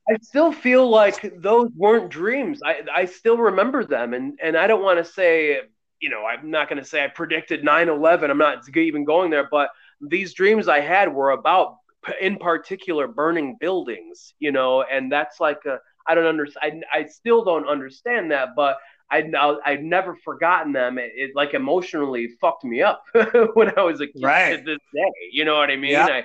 I 0.09 0.17
still 0.23 0.51
feel 0.51 0.89
like 0.89 1.39
those 1.39 1.69
weren't 1.75 2.09
dreams. 2.09 2.61
I 2.65 2.81
I 2.91 3.05
still 3.05 3.37
remember 3.37 3.85
them, 3.85 4.15
and 4.15 4.39
and 4.41 4.57
I 4.57 4.65
don't 4.65 4.81
want 4.81 4.97
to 4.97 5.05
say, 5.05 5.61
you 6.03 6.09
know, 6.09 6.25
I'm 6.25 6.51
not 6.51 6.67
going 6.67 6.81
to 6.81 6.85
say 6.85 7.01
I 7.01 7.07
predicted 7.07 7.63
9/11. 7.63 8.29
I'm 8.29 8.37
not 8.37 8.67
even 8.75 9.05
going 9.05 9.31
there, 9.31 9.47
but 9.49 9.69
these 10.01 10.33
dreams 10.33 10.67
I 10.67 10.81
had 10.81 11.13
were 11.13 11.31
about, 11.31 11.77
in 12.19 12.35
particular, 12.35 13.07
burning 13.07 13.55
buildings. 13.57 14.33
You 14.37 14.51
know, 14.51 14.83
and 14.83 15.09
that's 15.09 15.39
like 15.39 15.63
a 15.65 15.79
I 16.05 16.13
don't 16.13 16.25
understand. 16.25 16.83
I, 16.91 16.99
I 16.99 17.05
still 17.05 17.45
don't 17.45 17.69
understand 17.69 18.31
that, 18.31 18.49
but 18.53 18.77
I 19.09 19.23
I've 19.65 19.81
never 19.81 20.17
forgotten 20.25 20.73
them. 20.73 20.97
It, 20.97 21.11
it, 21.15 21.31
like 21.35 21.53
emotionally 21.53 22.31
fucked 22.41 22.65
me 22.65 22.81
up 22.81 23.03
when 23.53 23.71
I 23.77 23.83
was 23.83 24.01
a 24.01 24.07
kid 24.07 24.21
right. 24.23 24.57
to 24.57 24.63
this 24.63 24.79
day. 24.93 25.11
You 25.31 25.45
know 25.45 25.55
what 25.55 25.69
I 25.69 25.77
mean? 25.77 25.91
Yeah. 25.91 26.05
I 26.05 26.23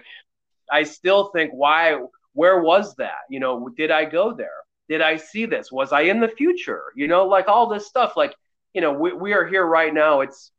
I 0.70 0.82
still 0.82 1.30
think 1.30 1.52
why 1.52 1.98
where 2.32 2.60
was 2.60 2.96
that? 2.96 3.20
You 3.30 3.38
know, 3.38 3.68
did 3.68 3.92
I 3.92 4.06
go 4.06 4.34
there? 4.34 4.50
Did 4.88 5.02
I 5.02 5.16
see 5.16 5.44
this? 5.44 5.70
Was 5.70 5.92
I 5.92 6.02
in 6.02 6.18
the 6.18 6.28
future? 6.28 6.84
You 6.96 7.06
know, 7.06 7.26
like 7.26 7.46
all 7.48 7.68
this 7.68 7.86
stuff. 7.86 8.16
Like, 8.16 8.34
you 8.74 8.80
know, 8.80 8.92
we, 8.92 9.12
we 9.12 9.32
are 9.32 9.46
here 9.46 9.64
right 9.64 9.92
now. 9.92 10.20
It's, 10.20 10.50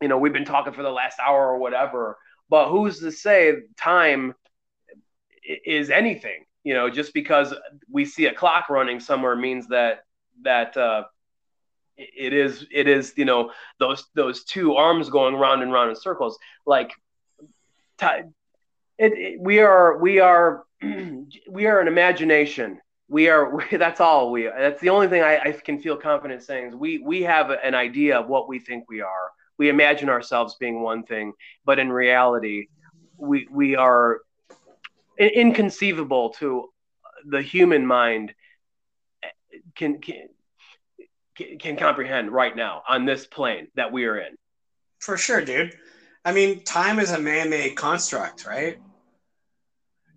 you 0.00 0.08
know, 0.08 0.18
we've 0.18 0.32
been 0.32 0.44
talking 0.44 0.72
for 0.72 0.82
the 0.82 0.90
last 0.90 1.18
hour 1.18 1.48
or 1.48 1.58
whatever, 1.58 2.18
but 2.48 2.68
who's 2.68 3.00
to 3.00 3.12
say 3.12 3.54
time 3.76 4.34
is 5.64 5.90
anything? 5.90 6.44
You 6.64 6.74
know, 6.74 6.90
just 6.90 7.14
because 7.14 7.54
we 7.90 8.04
see 8.04 8.26
a 8.26 8.34
clock 8.34 8.68
running 8.68 9.00
somewhere 9.00 9.36
means 9.36 9.68
that 9.68 10.04
that 10.42 10.76
uh, 10.76 11.04
it 11.96 12.32
is 12.32 12.66
it 12.70 12.86
is 12.86 13.12
you 13.16 13.24
know 13.24 13.52
those 13.78 14.04
those 14.14 14.44
two 14.44 14.74
arms 14.74 15.08
going 15.10 15.34
round 15.34 15.62
and 15.62 15.72
round 15.72 15.90
in 15.90 15.96
circles. 15.96 16.38
Like, 16.66 16.92
t- 17.98 18.06
it, 18.98 19.12
it, 19.12 19.40
we 19.40 19.60
are 19.60 19.98
we 19.98 20.20
are 20.20 20.64
we 20.82 21.66
are 21.66 21.80
an 21.80 21.88
imagination. 21.88 22.80
We 23.08 23.28
are. 23.28 23.54
We, 23.54 23.64
that's 23.76 24.00
all 24.00 24.30
we. 24.30 24.44
That's 24.44 24.80
the 24.80 24.90
only 24.90 25.08
thing 25.08 25.22
I, 25.22 25.38
I 25.38 25.52
can 25.52 25.80
feel 25.80 25.96
confident 25.96 26.42
saying 26.42 26.68
is 26.68 26.74
we 26.74 26.98
we 26.98 27.22
have 27.22 27.50
an 27.50 27.74
idea 27.74 28.18
of 28.18 28.28
what 28.28 28.48
we 28.48 28.58
think 28.58 28.88
we 28.88 29.00
are. 29.00 29.30
We 29.58 29.68
imagine 29.70 30.08
ourselves 30.08 30.56
being 30.60 30.82
one 30.82 31.02
thing, 31.02 31.32
but 31.64 31.78
in 31.78 31.90
reality, 31.90 32.68
we 33.16 33.48
we 33.50 33.76
are 33.76 34.20
inconceivable 35.18 36.30
to 36.30 36.68
the 37.26 37.42
human 37.42 37.84
mind 37.84 38.32
eh, 39.22 39.28
can, 39.74 40.00
can 40.00 40.28
can 41.60 41.76
comprehend 41.76 42.30
right 42.30 42.56
now 42.56 42.82
on 42.88 43.04
this 43.04 43.26
plane 43.26 43.68
that 43.76 43.92
we 43.92 44.06
are 44.06 44.18
in. 44.18 44.36
For 44.98 45.16
sure, 45.16 45.40
dude. 45.40 45.76
I 46.24 46.32
mean, 46.32 46.64
time 46.64 46.98
is 46.98 47.12
a 47.12 47.18
man-made 47.18 47.76
construct, 47.76 48.44
right? 48.44 48.78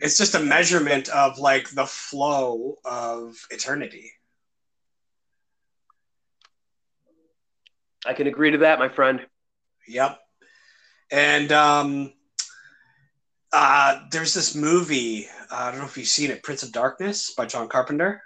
It's 0.02 0.18
just 0.18 0.36
a 0.36 0.40
measurement 0.40 1.10
of 1.10 1.38
like 1.38 1.70
the 1.70 1.86
flow 1.86 2.76
of 2.84 3.36
eternity. 3.52 4.12
I 8.06 8.14
can 8.14 8.26
agree 8.26 8.52
to 8.52 8.58
that, 8.60 8.80
my 8.80 8.90
friend. 8.90 9.26
Yep. 9.88 10.20
And 11.12 11.52
um, 11.52 12.14
uh, 13.54 14.00
there's 14.12 14.34
this 14.34 14.56
movie. 14.56 15.28
Uh, 15.52 15.56
I 15.56 15.72
don't 15.72 15.80
know 15.80 15.86
if 15.86 15.98
you've 15.98 16.08
seen 16.08 16.32
it, 16.32 16.42
Prince 16.42 16.64
of 16.64 16.72
Darkness 16.72 17.34
by 17.36 17.46
John 17.46 17.68
Carpenter. 17.68 18.24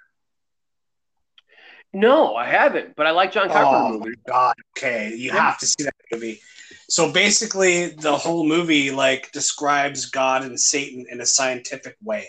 No, 1.91 2.35
I 2.35 2.45
haven't, 2.45 2.95
but 2.95 3.05
I 3.05 3.11
like 3.11 3.31
John 3.31 3.47
Carpenter 3.47 3.77
oh, 3.77 3.99
movies. 3.99 4.15
My 4.27 4.31
God, 4.31 4.55
okay, 4.77 5.09
you 5.09 5.27
yeah. 5.27 5.41
have 5.41 5.57
to 5.59 5.65
see 5.65 5.83
that 5.83 5.95
movie. 6.11 6.41
So 6.87 7.11
basically, 7.11 7.87
the 7.87 8.15
whole 8.15 8.45
movie 8.45 8.91
like 8.91 9.31
describes 9.31 10.05
God 10.05 10.43
and 10.43 10.59
Satan 10.59 11.05
in 11.09 11.21
a 11.21 11.25
scientific 11.25 11.95
way, 12.01 12.27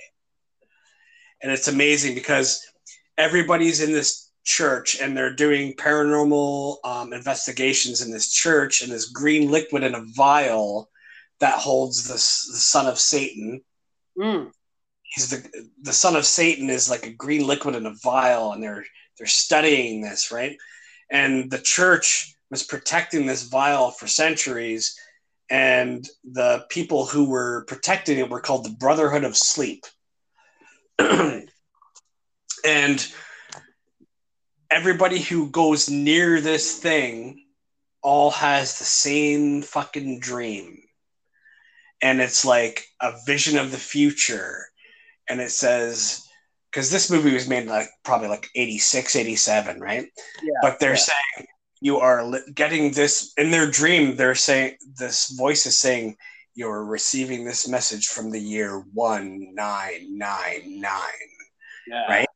and 1.42 1.52
it's 1.52 1.68
amazing 1.68 2.14
because 2.14 2.64
everybody's 3.18 3.80
in 3.80 3.92
this 3.92 4.30
church 4.44 5.00
and 5.00 5.16
they're 5.16 5.34
doing 5.34 5.74
paranormal 5.74 6.76
um, 6.84 7.12
investigations 7.12 8.00
in 8.00 8.10
this 8.10 8.30
church, 8.30 8.82
and 8.82 8.90
this 8.90 9.10
green 9.10 9.50
liquid 9.50 9.82
in 9.82 9.94
a 9.94 10.04
vial 10.14 10.88
that 11.40 11.58
holds 11.58 12.06
the, 12.06 12.14
the 12.14 12.58
son 12.58 12.86
of 12.86 12.98
Satan. 12.98 13.60
Mm. 14.18 14.50
He's 15.02 15.30
the 15.30 15.68
the 15.82 15.92
son 15.92 16.16
of 16.16 16.24
Satan 16.24 16.70
is 16.70 16.88
like 16.88 17.06
a 17.06 17.12
green 17.12 17.46
liquid 17.46 17.74
in 17.74 17.86
a 17.86 17.94
vial, 18.02 18.52
and 18.52 18.62
they're 18.62 18.84
they're 19.18 19.26
studying 19.26 20.00
this 20.00 20.32
right, 20.32 20.56
and 21.10 21.50
the 21.50 21.58
church 21.58 22.35
was 22.50 22.62
protecting 22.62 23.26
this 23.26 23.44
vial 23.44 23.90
for 23.90 24.06
centuries, 24.06 24.98
and 25.50 26.08
the 26.24 26.64
people 26.68 27.06
who 27.06 27.28
were 27.28 27.64
protecting 27.66 28.18
it 28.18 28.30
were 28.30 28.40
called 28.40 28.64
the 28.64 28.76
Brotherhood 28.78 29.24
of 29.24 29.36
Sleep. 29.36 29.84
and 30.98 31.48
everybody 34.70 35.20
who 35.20 35.50
goes 35.50 35.88
near 35.88 36.40
this 36.40 36.78
thing 36.78 37.42
all 38.02 38.30
has 38.30 38.78
the 38.78 38.84
same 38.84 39.62
fucking 39.62 40.20
dream. 40.20 40.82
And 42.02 42.20
it's 42.20 42.44
like 42.44 42.84
a 43.00 43.12
vision 43.26 43.58
of 43.58 43.70
the 43.70 43.78
future. 43.78 44.66
And 45.28 45.40
it 45.40 45.50
says, 45.50 46.22
because 46.70 46.90
this 46.90 47.10
movie 47.10 47.32
was 47.32 47.48
made 47.48 47.66
like 47.66 47.88
probably 48.04 48.28
like 48.28 48.48
86, 48.54 49.16
87, 49.16 49.80
right? 49.80 50.06
Yeah, 50.42 50.52
but 50.62 50.78
they're 50.78 50.90
yeah. 50.90 50.96
saying 50.96 51.46
you 51.86 51.98
are 51.98 52.20
getting 52.54 52.90
this 52.92 53.32
in 53.36 53.50
their 53.50 53.70
dream 53.70 54.16
they're 54.16 54.34
saying 54.34 54.76
this 54.98 55.30
voice 55.30 55.66
is 55.66 55.78
saying 55.78 56.16
you're 56.54 56.84
receiving 56.84 57.44
this 57.44 57.68
message 57.68 58.06
from 58.08 58.30
the 58.30 58.40
year 58.40 58.82
1999 58.94 60.92
yeah. 61.86 62.06
right? 62.08 62.28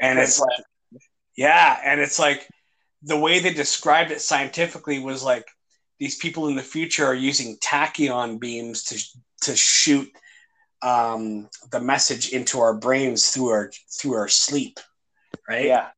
And 0.00 0.18
That's 0.18 0.32
it's 0.32 0.40
like 0.40 0.64
yeah 1.36 1.80
and 1.84 2.00
it's 2.00 2.18
like 2.18 2.46
the 3.02 3.18
way 3.18 3.38
they 3.38 3.52
described 3.52 4.10
it 4.10 4.20
scientifically 4.20 4.98
was 4.98 5.22
like 5.22 5.46
these 5.98 6.16
people 6.16 6.48
in 6.48 6.56
the 6.56 6.62
future 6.62 7.06
are 7.06 7.14
using 7.14 7.56
tachyon 7.58 8.38
beams 8.40 8.84
to 8.84 9.02
to 9.42 9.56
shoot 9.56 10.10
um, 10.82 11.48
the 11.72 11.80
message 11.80 12.30
into 12.32 12.60
our 12.60 12.74
brains 12.74 13.30
through 13.30 13.48
our 13.48 13.72
through 13.98 14.14
our 14.14 14.28
sleep. 14.28 14.80
Right? 15.48 15.66
Yeah. 15.66 15.88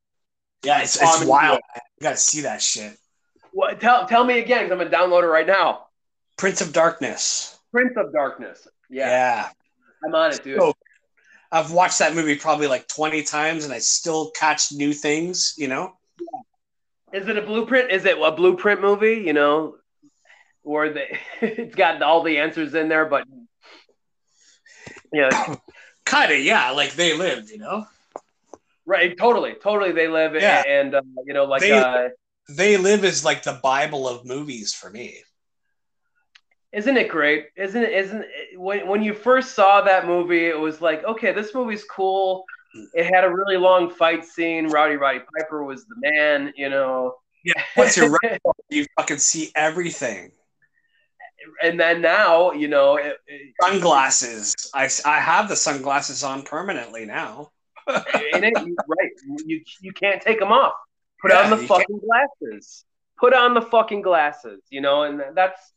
Yeah, 0.64 0.82
it's, 0.82 1.00
it's 1.00 1.24
wild. 1.24 1.60
Gotta 2.02 2.16
see 2.16 2.42
that 2.42 2.60
shit. 2.60 2.98
What? 3.52 3.80
Tell 3.80 4.06
tell 4.06 4.24
me 4.24 4.38
again, 4.40 4.64
because 4.64 4.80
I'm 4.80 4.90
gonna 4.90 4.90
download 4.90 5.22
it 5.22 5.28
right 5.28 5.46
now. 5.46 5.86
Prince 6.36 6.60
of 6.60 6.72
Darkness. 6.72 7.58
Prince 7.70 7.92
of 7.96 8.12
Darkness. 8.12 8.66
Yeah. 8.90 9.08
Yeah. 9.08 9.48
I'm 10.04 10.14
on 10.14 10.32
it, 10.32 10.42
dude. 10.42 10.58
So, 10.58 10.74
I've 11.52 11.70
watched 11.70 12.00
that 12.00 12.14
movie 12.14 12.34
probably 12.34 12.66
like 12.66 12.88
20 12.88 13.22
times, 13.22 13.64
and 13.64 13.72
I 13.72 13.78
still 13.78 14.30
catch 14.30 14.72
new 14.72 14.92
things. 14.92 15.54
You 15.56 15.68
know. 15.68 15.92
Yeah. 16.20 17.20
Is 17.20 17.28
it 17.28 17.36
a 17.36 17.42
blueprint? 17.42 17.92
Is 17.92 18.04
it 18.04 18.18
a 18.20 18.32
blueprint 18.32 18.80
movie? 18.80 19.22
You 19.24 19.34
know, 19.34 19.76
where 20.62 20.92
they 20.92 21.18
it's 21.40 21.76
got 21.76 22.02
all 22.02 22.22
the 22.22 22.38
answers 22.38 22.74
in 22.74 22.88
there, 22.88 23.04
but 23.04 23.26
yeah, 25.12 25.54
kind 26.04 26.32
of. 26.32 26.38
Yeah, 26.40 26.70
like 26.70 26.94
they 26.94 27.16
lived. 27.16 27.50
You 27.50 27.58
know. 27.58 27.86
Right, 28.92 29.16
totally, 29.16 29.54
totally. 29.54 29.92
They 29.92 30.06
live, 30.06 30.34
yeah. 30.34 30.62
and 30.68 30.94
uh, 30.94 31.00
you 31.24 31.32
know, 31.32 31.46
like 31.46 31.62
they, 31.62 31.72
uh, 31.72 32.10
they 32.50 32.76
live 32.76 33.06
is 33.06 33.24
like 33.24 33.42
the 33.42 33.58
Bible 33.62 34.06
of 34.06 34.26
movies 34.26 34.74
for 34.74 34.90
me. 34.90 35.22
Isn't 36.72 36.98
it 36.98 37.08
great? 37.08 37.46
Isn't 37.56 37.82
it? 37.82 37.90
Isn't 37.90 38.20
it, 38.20 38.60
when 38.60 38.86
when 38.86 39.02
you 39.02 39.14
first 39.14 39.54
saw 39.54 39.80
that 39.80 40.06
movie, 40.06 40.44
it 40.44 40.60
was 40.60 40.82
like, 40.82 41.04
okay, 41.04 41.32
this 41.32 41.54
movie's 41.54 41.84
cool. 41.84 42.44
it 42.92 43.06
had 43.06 43.24
a 43.24 43.30
really 43.30 43.56
long 43.56 43.88
fight 43.88 44.26
scene. 44.26 44.68
Rowdy 44.68 44.96
Roddy 44.96 45.20
Piper 45.38 45.64
was 45.64 45.86
the 45.86 45.94
man, 45.96 46.52
you 46.54 46.68
know. 46.68 47.14
Yeah, 47.46 47.62
once 47.74 47.96
you're 47.96 48.14
ready, 48.22 48.38
you 48.68 48.84
fucking 48.98 49.16
see 49.16 49.52
everything. 49.54 50.32
And 51.62 51.80
then 51.80 52.02
now, 52.02 52.52
you 52.52 52.68
know, 52.68 52.96
it, 52.96 53.16
it, 53.26 53.54
Sunglasses. 53.58 54.54
I, 54.74 54.90
I 55.06 55.18
have 55.18 55.48
the 55.48 55.56
sunglasses 55.56 56.22
on 56.22 56.42
permanently 56.42 57.06
now. 57.06 57.52
It, 57.88 58.66
you- 58.66 58.76
right? 58.88 59.10
You 59.46 59.60
you 59.80 59.92
can't 59.92 60.20
take 60.20 60.38
them 60.38 60.52
off. 60.52 60.74
Put 61.20 61.30
Yeah, 61.30 61.44
on 61.44 61.50
the 61.50 61.66
fucking 61.66 62.00
glasses. 62.00 62.84
Put 63.18 63.34
on 63.34 63.54
the 63.54 63.62
fucking 63.62 64.02
glasses. 64.02 64.62
You 64.70 64.80
know, 64.80 65.04
and 65.04 65.22
that's 65.34 65.72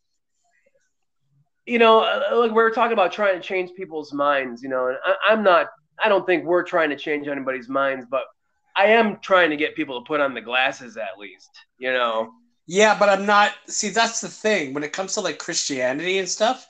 you 1.65 1.79
know, 1.79 2.01
uh, 2.01 2.37
like 2.37 2.51
we 2.51 2.55
were 2.55 2.71
talking 2.71 2.93
about 2.93 3.11
trying 3.11 3.35
to 3.35 3.41
change 3.41 3.73
people's 3.75 4.13
minds. 4.13 4.61
You 4.61 4.69
know, 4.69 4.87
and 4.87 4.97
I, 5.03 5.33
I'm 5.33 5.43
not. 5.43 5.67
I 6.03 6.09
don't 6.09 6.25
think 6.25 6.45
we're 6.45 6.63
trying 6.63 6.89
to 6.89 6.97
change 6.97 7.27
anybody's 7.27 7.69
minds, 7.69 8.05
but 8.09 8.23
I 8.75 8.87
am 8.87 9.19
trying 9.19 9.49
to 9.51 9.55
get 9.55 9.75
people 9.75 10.01
to 10.01 10.07
put 10.07 10.19
on 10.19 10.33
the 10.33 10.41
glasses 10.41 10.97
at 10.97 11.17
least. 11.17 11.49
You 11.77 11.91
know. 11.93 12.31
Yeah, 12.67 12.97
but 12.97 13.09
I'm 13.09 13.25
not. 13.25 13.51
See, 13.67 13.89
that's 13.89 14.21
the 14.21 14.27
thing. 14.27 14.73
When 14.73 14.83
it 14.83 14.91
comes 14.91 15.13
to 15.13 15.21
like 15.21 15.37
Christianity 15.37 16.17
and 16.17 16.27
stuff, 16.27 16.67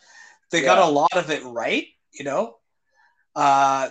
they 0.51 0.61
got 0.61 0.77
a 0.77 0.85
lot 0.85 1.15
of 1.15 1.29
it 1.31 1.43
right, 1.45 1.87
you 2.11 2.25
know. 2.25 2.57
Uh, 3.35 3.89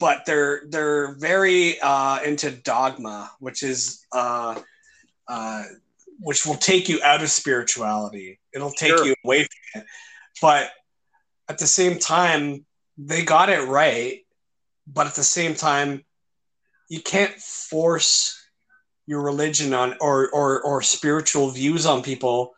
but 0.00 0.24
they're 0.26 0.62
they're 0.68 1.14
very 1.16 1.80
uh, 1.80 2.20
into 2.22 2.50
dogma, 2.50 3.30
which 3.40 3.62
is 3.62 4.04
uh, 4.12 4.60
uh, 5.26 5.64
which 6.20 6.46
will 6.46 6.54
take 6.56 6.88
you 6.88 7.02
out 7.02 7.22
of 7.22 7.30
spirituality. 7.30 8.38
It'll 8.52 8.70
take 8.70 8.90
Sure. 8.90 9.06
you 9.06 9.14
away 9.24 9.46
from 9.72 9.82
it. 9.82 9.86
But 10.40 10.70
at 11.48 11.58
the 11.58 11.66
same 11.66 11.98
time, 11.98 12.64
they 12.96 13.24
got 13.24 13.48
it 13.50 13.62
right. 13.62 14.24
But 14.86 15.06
at 15.06 15.14
the 15.14 15.24
same 15.24 15.54
time, 15.54 16.04
you 16.88 17.00
can't 17.00 17.34
force 17.34 18.34
your 19.06 19.22
religion 19.22 19.74
on 19.74 19.96
or 20.00 20.28
or 20.30 20.60
or 20.62 20.82
spiritual 20.82 21.50
views 21.50 21.86
on 21.86 22.02
people 22.02 22.54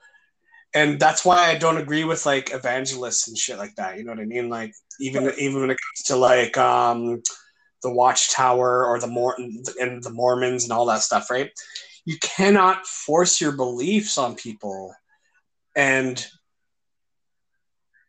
and 0.75 1.01
that's 1.01 1.25
why 1.25 1.51
i 1.51 1.57
don't 1.57 1.79
agree 1.79 2.05
with 2.05 2.27
like 2.27 2.53
evangelists 2.53 3.29
and 3.29 3.37
shit 3.37 3.59
like 3.59 3.75
that 3.77 3.99
you 3.99 4.05
know 4.05 4.13
what 4.13 4.21
i 4.21 4.25
mean? 4.25 4.49
Like 4.49 4.73
even 5.01 5.33
even 5.39 5.61
when 5.61 5.71
it 5.71 5.79
comes 5.79 6.07
to 6.07 6.17
like 6.17 6.57
um 6.59 7.23
the 7.83 7.91
watchtower 7.91 8.85
or 8.85 9.01
the 9.01 9.07
Mor- 9.07 9.37
and 9.81 10.03
the 10.03 10.13
mormons 10.13 10.65
and 10.65 10.73
all 10.73 10.87
that 10.87 11.01
stuff 11.01 11.31
right? 11.31 11.51
You 12.05 12.17
cannot 12.21 12.87
force 12.87 13.41
your 13.41 13.53
beliefs 13.53 14.19
on 14.19 14.35
people 14.35 14.95
and 15.77 16.25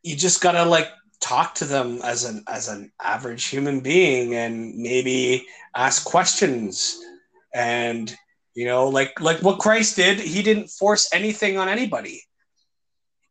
you 0.04 0.16
just 0.16 0.42
gotta 0.42 0.66
like 0.66 0.90
talk 1.22 1.56
to 1.56 1.66
them 1.66 2.00
as 2.04 2.26
an 2.26 2.44
as 2.48 2.68
an 2.68 2.92
average 3.02 3.46
human 3.46 3.80
being 3.80 4.36
and 4.36 4.76
maybe 4.76 5.46
ask 5.76 6.04
questions 6.04 7.00
and 7.54 8.16
you 8.56 8.66
know 8.66 8.88
like 8.88 9.20
like 9.22 9.40
what 9.42 9.60
christ 9.60 9.96
did 9.96 10.20
he 10.20 10.42
didn't 10.42 10.68
force 10.68 11.08
anything 11.14 11.58
on 11.58 11.70
anybody 11.70 12.24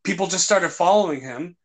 people 0.04 0.26
just 0.26 0.44
started 0.44 0.70
following 0.70 1.20
him 1.20 1.56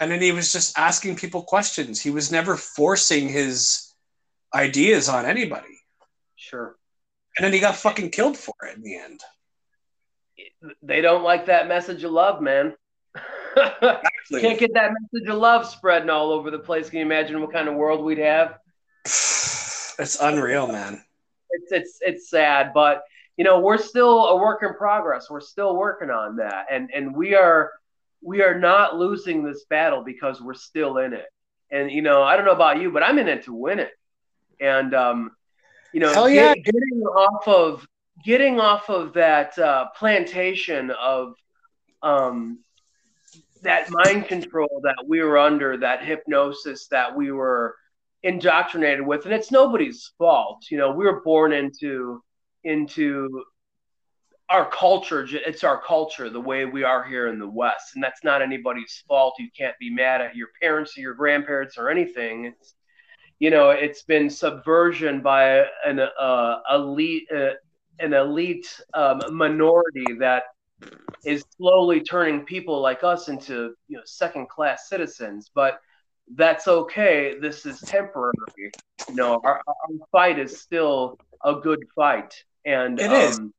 and 0.00 0.10
then 0.10 0.20
he 0.20 0.32
was 0.32 0.52
just 0.52 0.78
asking 0.78 1.16
people 1.16 1.42
questions 1.42 2.00
he 2.00 2.10
was 2.10 2.30
never 2.30 2.56
forcing 2.56 3.28
his 3.28 3.92
ideas 4.54 5.08
on 5.08 5.24
anybody 5.26 5.80
Sure. 6.36 6.76
and 7.36 7.44
then 7.44 7.52
he 7.52 7.58
got 7.60 7.76
fucking 7.76 8.10
killed 8.10 8.36
for 8.36 8.54
it 8.68 8.76
in 8.76 8.82
the 8.82 8.96
end 8.96 9.20
They 10.82 11.00
don't 11.00 11.22
like 11.24 11.46
that 11.46 11.68
message 11.68 12.04
of 12.04 12.12
love, 12.12 12.40
man. 12.42 12.74
Can't 14.30 14.58
get 14.58 14.74
that 14.74 14.92
message 14.92 15.28
of 15.28 15.36
love 15.38 15.66
spreading 15.66 16.10
all 16.10 16.30
over 16.32 16.50
the 16.50 16.58
place. 16.58 16.88
Can 16.90 17.00
you 17.00 17.04
imagine 17.06 17.40
what 17.40 17.52
kind 17.52 17.68
of 17.68 17.74
world 17.74 18.04
we'd 18.04 18.18
have? 18.18 18.58
it's 19.04 20.18
unreal 20.20 20.66
man 20.68 21.02
It's 21.50 21.72
it's 21.72 21.98
it's 22.02 22.30
sad, 22.30 22.72
but 22.74 23.02
you 23.38 23.44
know 23.44 23.60
we're 23.60 23.78
still 23.78 24.26
a 24.26 24.36
work 24.36 24.62
in 24.62 24.74
progress. 24.74 25.30
We're 25.30 25.40
still 25.40 25.76
working 25.76 26.10
on 26.10 26.36
that, 26.36 26.66
and 26.70 26.90
and 26.94 27.16
we 27.16 27.34
are 27.36 27.70
we 28.20 28.42
are 28.42 28.58
not 28.58 28.96
losing 28.96 29.44
this 29.44 29.64
battle 29.70 30.02
because 30.02 30.42
we're 30.42 30.54
still 30.54 30.98
in 30.98 31.12
it. 31.14 31.26
And 31.70 31.90
you 31.90 32.02
know 32.02 32.22
I 32.22 32.36
don't 32.36 32.44
know 32.44 32.52
about 32.52 32.82
you, 32.82 32.90
but 32.90 33.04
I'm 33.04 33.18
in 33.18 33.28
it 33.28 33.44
to 33.44 33.54
win 33.54 33.78
it. 33.78 33.92
And 34.60 34.92
um, 34.92 35.30
you 35.92 36.00
know, 36.00 36.12
Hell 36.12 36.28
yeah. 36.28 36.52
get- 36.54 36.64
getting 36.64 37.02
off 37.04 37.46
of 37.46 37.86
getting 38.24 38.58
off 38.58 38.90
of 38.90 39.12
that 39.14 39.56
uh, 39.56 39.86
plantation 39.96 40.90
of 40.90 41.34
um, 42.02 42.58
that 43.62 43.88
mind 43.90 44.26
control 44.26 44.80
that 44.82 44.96
we 45.06 45.22
were 45.22 45.38
under, 45.38 45.76
that 45.76 46.04
hypnosis 46.04 46.88
that 46.88 47.14
we 47.14 47.30
were 47.30 47.76
indoctrinated 48.24 49.06
with, 49.06 49.26
and 49.26 49.32
it's 49.32 49.52
nobody's 49.52 50.10
fault. 50.18 50.66
You 50.72 50.78
know, 50.78 50.90
we 50.90 51.04
were 51.04 51.20
born 51.20 51.52
into 51.52 52.20
into 52.68 53.44
our 54.48 54.70
culture. 54.70 55.26
It's 55.30 55.64
our 55.64 55.80
culture, 55.82 56.30
the 56.30 56.40
way 56.40 56.64
we 56.64 56.84
are 56.84 57.04
here 57.04 57.28
in 57.28 57.38
the 57.38 57.48
West, 57.48 57.94
and 57.94 58.02
that's 58.02 58.24
not 58.24 58.42
anybody's 58.42 59.02
fault. 59.06 59.34
You 59.38 59.48
can't 59.56 59.78
be 59.78 59.90
mad 59.90 60.20
at 60.20 60.36
your 60.36 60.48
parents 60.60 60.96
or 60.96 61.00
your 61.00 61.14
grandparents 61.14 61.76
or 61.76 61.90
anything. 61.90 62.46
It's 62.46 62.74
you 63.38 63.50
know, 63.50 63.70
it's 63.70 64.02
been 64.02 64.28
subversion 64.28 65.20
by 65.20 65.64
an 65.84 66.00
uh, 66.00 66.56
elite, 66.74 67.28
uh, 67.34 67.50
an 68.00 68.12
elite 68.12 68.66
um, 68.94 69.22
minority 69.30 70.14
that 70.18 70.44
is 71.24 71.44
slowly 71.56 72.00
turning 72.00 72.44
people 72.44 72.80
like 72.80 73.04
us 73.04 73.28
into 73.28 73.74
you 73.88 73.96
know 73.96 74.02
second 74.04 74.48
class 74.48 74.88
citizens. 74.88 75.50
But 75.54 75.80
that's 76.34 76.68
okay. 76.68 77.38
This 77.40 77.64
is 77.64 77.80
temporary. 77.80 78.32
You 79.08 79.14
know, 79.14 79.40
our, 79.44 79.62
our 79.66 80.06
fight 80.10 80.38
is 80.38 80.60
still 80.60 81.18
a 81.44 81.54
good 81.54 81.84
fight, 81.94 82.34
and 82.64 83.00
It 83.00 83.12
is. 83.12 83.38
um, 83.38 83.54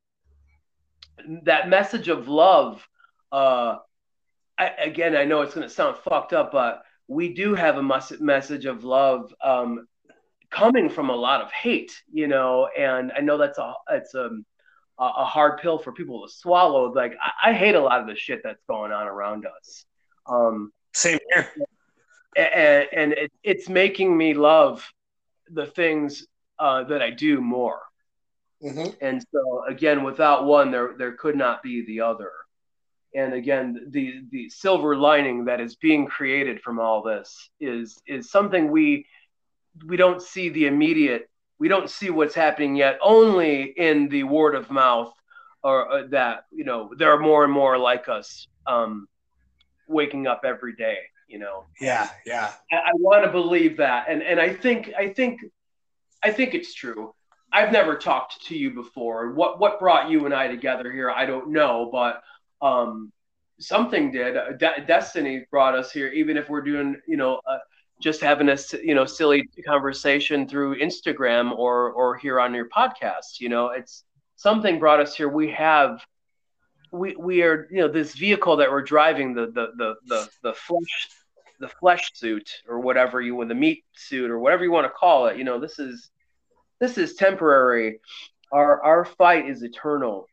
that 1.43 1.69
message 1.69 2.07
of 2.07 2.27
love. 2.27 2.87
Uh, 3.31 3.77
I, 4.57 4.67
again, 4.79 5.15
I 5.15 5.25
know 5.25 5.41
it's 5.41 5.53
going 5.53 5.67
to 5.67 5.73
sound 5.73 5.97
fucked 5.97 6.33
up, 6.33 6.51
but 6.51 6.83
we 7.07 7.33
do 7.33 7.55
have 7.55 7.77
a 7.77 7.83
mus- 7.83 8.19
message 8.19 8.65
of 8.65 8.83
love 8.83 9.33
um, 9.43 9.87
coming 10.49 10.89
from 10.89 11.09
a 11.09 11.15
lot 11.15 11.41
of 11.41 11.51
hate, 11.51 11.91
you 12.11 12.27
know, 12.27 12.67
and 12.77 13.11
I 13.15 13.21
know 13.21 13.37
that's 13.37 13.57
a 13.57 13.73
it's 13.91 14.13
a 14.15 14.29
a 14.99 15.03
a 15.03 15.25
hard 15.25 15.59
pill 15.59 15.77
for 15.77 15.93
people 15.93 16.25
to 16.25 16.33
swallow. 16.33 16.91
Like 16.91 17.15
I, 17.21 17.51
I 17.51 17.53
hate 17.53 17.75
a 17.75 17.81
lot 17.81 18.01
of 18.01 18.07
the 18.07 18.15
shit 18.15 18.41
that's 18.43 18.63
going 18.67 18.91
on 18.91 19.07
around 19.07 19.45
us, 19.45 19.85
um, 20.25 20.71
same 20.93 21.19
here 21.33 21.49
and, 22.35 22.87
and 22.93 23.13
it, 23.13 23.31
it's 23.43 23.69
making 23.69 24.15
me 24.15 24.33
love 24.33 24.87
the 25.51 25.65
things 25.65 26.25
uh, 26.57 26.83
that 26.85 27.01
I 27.01 27.09
do 27.09 27.41
more. 27.41 27.81
Mhm. 28.63 28.95
And 29.01 29.23
so 29.31 29.63
again, 29.67 30.03
without 30.03 30.45
one, 30.45 30.71
there 30.71 30.93
there 30.97 31.13
could 31.13 31.35
not 31.35 31.63
be 31.63 31.85
the 31.85 32.01
other. 32.01 32.31
And 33.15 33.33
again, 33.33 33.87
the 33.89 34.21
the 34.31 34.49
silver 34.49 34.95
lining 34.95 35.45
that 35.45 35.61
is 35.61 35.75
being 35.75 36.05
created 36.07 36.61
from 36.61 36.79
all 36.79 37.01
this 37.01 37.49
is 37.59 38.01
is 38.05 38.29
something 38.29 38.69
we 38.69 39.05
we 39.85 39.97
don't 39.97 40.21
see 40.21 40.49
the 40.49 40.67
immediate. 40.67 41.29
We 41.57 41.67
don't 41.67 41.89
see 41.89 42.09
what's 42.09 42.35
happening 42.35 42.75
yet. 42.75 42.99
Only 43.01 43.63
in 43.63 44.09
the 44.09 44.23
word 44.23 44.55
of 44.55 44.69
mouth, 44.71 45.13
or 45.63 45.91
uh, 45.91 46.07
that 46.09 46.45
you 46.51 46.65
know 46.65 46.91
there 46.97 47.11
are 47.13 47.19
more 47.19 47.43
and 47.43 47.53
more 47.53 47.77
like 47.77 48.09
us 48.09 48.47
um, 48.67 49.07
waking 49.87 50.27
up 50.27 50.41
every 50.45 50.75
day. 50.75 50.97
You 51.27 51.39
know, 51.39 51.65
yeah 51.79 52.09
yeah 52.25 52.51
I, 52.71 52.77
I 52.77 52.91
want 52.95 53.23
to 53.25 53.31
believe 53.31 53.77
that, 53.77 54.07
and 54.09 54.21
and 54.21 54.39
I 54.39 54.53
think 54.53 54.91
I 54.97 55.09
think 55.09 55.41
I 56.23 56.31
think 56.31 56.53
it's 56.53 56.73
true. 56.73 57.13
I've 57.51 57.71
never 57.71 57.95
talked 57.95 58.45
to 58.47 58.57
you 58.57 58.71
before. 58.71 59.31
What 59.31 59.59
what 59.59 59.79
brought 59.79 60.09
you 60.09 60.25
and 60.25 60.33
I 60.33 60.47
together 60.47 60.91
here? 60.91 61.09
I 61.09 61.25
don't 61.25 61.51
know, 61.51 61.89
but 61.91 62.21
um, 62.61 63.11
something 63.59 64.11
did. 64.11 64.35
De- 64.57 64.85
Destiny 64.85 65.45
brought 65.49 65.75
us 65.75 65.91
here. 65.91 66.07
Even 66.09 66.37
if 66.37 66.49
we're 66.49 66.61
doing, 66.61 66.97
you 67.07 67.17
know, 67.17 67.39
uh, 67.49 67.57
just 68.01 68.21
having 68.21 68.49
a 68.49 68.57
you 68.83 68.95
know 68.95 69.05
silly 69.05 69.49
conversation 69.65 70.47
through 70.47 70.79
Instagram 70.79 71.57
or 71.57 71.91
or 71.91 72.17
here 72.17 72.39
on 72.39 72.53
your 72.53 72.69
podcast. 72.69 73.39
You 73.39 73.49
know, 73.49 73.69
it's 73.69 74.03
something 74.35 74.79
brought 74.79 74.99
us 74.99 75.15
here. 75.15 75.29
We 75.29 75.51
have. 75.51 76.05
We, 76.91 77.15
we 77.15 77.43
are 77.43 77.67
you 77.69 77.81
know 77.81 77.87
this 77.87 78.15
vehicle 78.15 78.57
that 78.57 78.71
we're 78.71 78.81
driving 78.81 79.35
the 79.35 79.45
the 79.47 79.67
the 79.77 79.95
the, 80.07 80.29
the 80.41 80.53
flesh 80.53 81.09
the 81.59 81.67
flesh 81.67 82.09
suit 82.15 82.49
or 82.67 82.79
whatever 82.79 83.21
you 83.21 83.35
want 83.35 83.49
the 83.49 83.55
meat 83.55 83.83
suit 83.93 84.31
or 84.31 84.39
whatever 84.39 84.63
you 84.63 84.71
want 84.71 84.85
to 84.85 84.89
call 84.89 85.27
it 85.27 85.37
you 85.37 85.43
know 85.43 85.59
this 85.59 85.77
is 85.77 86.09
this 86.79 86.97
is 86.97 87.15
temporary. 87.15 87.99
Our 88.51 88.81
our 88.81 89.05
fight 89.05 89.49
is 89.49 89.61
eternal. 89.63 90.27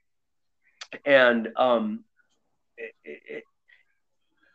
And 1.05 1.49
um 1.57 2.05
it, 2.77 2.93
it, 3.05 3.21
it- 3.29 3.45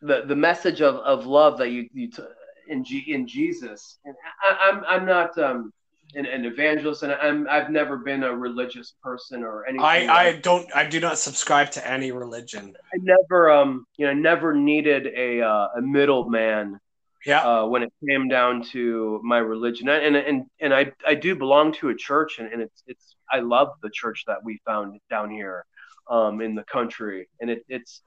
the 0.03 0.23
the 0.25 0.35
message 0.35 0.81
of, 0.81 0.95
of 0.95 1.27
love 1.27 1.59
that 1.59 1.69
you 1.69 1.87
you 1.93 2.09
t- 2.09 2.23
in 2.67 2.83
G, 2.83 3.03
in 3.07 3.27
Jesus 3.27 3.99
and 4.03 4.15
I, 4.43 4.69
I'm 4.69 4.83
I'm 4.85 5.05
not 5.05 5.37
um 5.37 5.71
an, 6.15 6.25
an 6.25 6.45
evangelist 6.45 7.03
and 7.03 7.11
I'm 7.11 7.47
I've 7.47 7.69
never 7.69 7.97
been 7.97 8.23
a 8.23 8.35
religious 8.35 8.95
person 9.03 9.43
or 9.43 9.65
anything 9.67 9.85
i 9.85 9.99
like 9.99 10.09
i 10.09 10.39
don't 10.39 10.75
i 10.75 10.85
do 10.85 10.99
not 10.99 11.19
subscribe 11.19 11.69
to 11.71 11.87
any 11.87 12.11
religion. 12.11 12.75
I 12.93 12.97
never, 13.01 13.51
um, 13.51 13.85
you 13.97 14.07
know, 14.07 14.13
never 14.13 14.53
needed 14.55 15.07
a 15.15 15.41
uh, 15.41 15.67
a 15.77 15.81
middleman 15.81 16.79
Yeah. 17.25 17.41
Uh, 17.41 17.65
when 17.67 17.83
it 17.83 17.93
came 18.07 18.27
down 18.27 18.63
to 18.71 19.21
my 19.23 19.37
religion, 19.37 19.89
and 19.89 20.15
and 20.15 20.45
and 20.59 20.73
I 20.73 20.91
I 21.05 21.15
do 21.15 21.35
belong 21.35 21.73
to 21.73 21.89
a 21.89 21.95
church, 21.95 22.39
and, 22.39 22.51
and 22.51 22.61
it's 22.61 22.83
it's 22.87 23.15
I 23.31 23.39
love 23.39 23.69
the 23.83 23.91
church 23.91 24.23
that 24.27 24.43
we 24.43 24.59
found 24.65 24.99
down 25.09 25.29
here, 25.29 25.65
um, 26.09 26.41
in 26.41 26.55
the 26.55 26.63
country, 26.63 27.29
and 27.39 27.49
it, 27.49 27.63
it's 27.69 28.01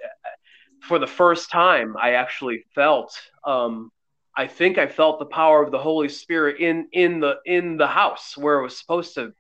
for 0.80 0.98
the 0.98 1.06
first 1.06 1.50
time 1.50 1.96
I 2.00 2.12
actually 2.12 2.64
felt 2.74 3.18
um, 3.44 3.90
I 4.36 4.46
think 4.46 4.78
I 4.78 4.86
felt 4.86 5.18
the 5.18 5.26
power 5.26 5.62
of 5.62 5.70
the 5.70 5.78
Holy 5.78 6.08
Spirit 6.08 6.60
in 6.60 6.88
in 6.92 7.20
the 7.20 7.36
in 7.46 7.76
the 7.76 7.86
house 7.86 8.36
where 8.36 8.58
it 8.58 8.62
was 8.62 8.78
supposed 8.78 9.14
to 9.14 9.32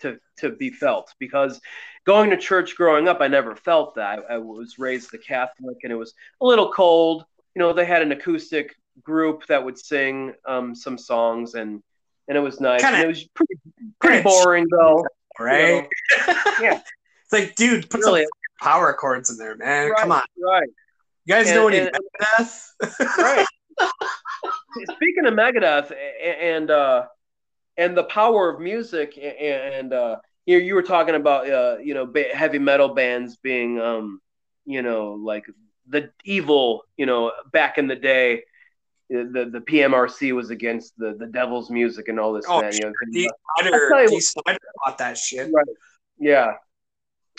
to 0.00 0.18
to 0.38 0.50
be 0.50 0.70
felt. 0.70 1.12
Because 1.18 1.60
going 2.04 2.30
to 2.30 2.36
church 2.36 2.76
growing 2.76 3.08
up 3.08 3.20
I 3.20 3.28
never 3.28 3.54
felt 3.54 3.94
that. 3.96 4.20
I, 4.28 4.34
I 4.34 4.38
was 4.38 4.78
raised 4.78 5.10
the 5.10 5.18
Catholic 5.18 5.76
and 5.82 5.92
it 5.92 5.96
was 5.96 6.14
a 6.40 6.46
little 6.46 6.72
cold. 6.72 7.24
You 7.54 7.60
know 7.60 7.72
they 7.72 7.84
had 7.84 8.02
an 8.02 8.12
acoustic 8.12 8.74
group 9.02 9.46
that 9.46 9.64
would 9.64 9.78
sing 9.78 10.34
um, 10.46 10.74
some 10.74 10.98
songs 10.98 11.54
and 11.54 11.82
and 12.28 12.36
it 12.36 12.40
was 12.40 12.60
nice 12.60 12.80
Kinda- 12.82 12.96
and 12.98 13.04
it 13.04 13.08
was 13.08 13.24
pretty 13.34 13.54
pretty 14.00 14.22
boring 14.22 14.66
though 14.70 15.04
Right? 15.40 15.88
Yeah. 16.60 16.80
It's 17.22 17.32
like, 17.32 17.54
dude, 17.54 17.88
put 17.90 18.00
really 18.00 18.22
some 18.22 18.30
power 18.60 18.92
chords 18.92 19.30
in 19.30 19.36
there, 19.36 19.54
man. 19.56 19.92
Come 19.96 20.10
on. 20.10 20.22
right 20.42 20.68
You 21.26 21.34
guys 21.34 21.46
And- 21.48 21.56
know 21.56 21.68
any 21.68 21.78
and- 21.78 21.90
Megadeth? 22.20 22.70
right. 23.18 23.46
Speaking 24.94 25.26
of 25.26 25.34
Megadeth 25.34 25.92
and 26.22 26.70
uh, 26.70 27.06
and 27.76 27.96
the 27.96 28.04
power 28.04 28.48
of 28.50 28.60
music, 28.60 29.16
and 29.18 29.92
uh, 29.92 30.16
you 30.46 30.58
you 30.58 30.74
were 30.74 30.82
talking 30.82 31.14
about 31.14 31.48
uh, 31.48 31.76
you 31.82 31.94
know 31.94 32.12
heavy 32.32 32.58
metal 32.58 32.88
bands 32.88 33.36
being 33.36 33.80
um, 33.80 34.20
you 34.64 34.82
know 34.82 35.12
like 35.12 35.44
the 35.88 36.10
evil 36.24 36.82
you 36.96 37.06
know 37.06 37.32
back 37.52 37.78
in 37.78 37.86
the 37.86 37.96
day. 37.96 38.42
The, 39.10 39.48
the 39.50 39.60
PMRC 39.60 40.34
was 40.34 40.50
against 40.50 40.96
the, 40.98 41.14
the 41.18 41.26
devil's 41.26 41.70
music 41.70 42.08
and 42.08 42.20
all 42.20 42.32
this. 42.34 42.44
Oh, 42.48 42.60
man, 42.60 42.72
you 42.74 42.80
know, 42.80 42.92
Dee 43.12 43.28
I'll 43.28 43.62
Snider, 43.62 43.88
tell 43.88 44.02
you 44.04 44.12
what- 44.12 44.22
Snider 44.22 44.58
bought 44.84 44.98
that 44.98 45.16
shit. 45.16 45.50
Right. 45.52 45.66
Yeah. 46.18 46.52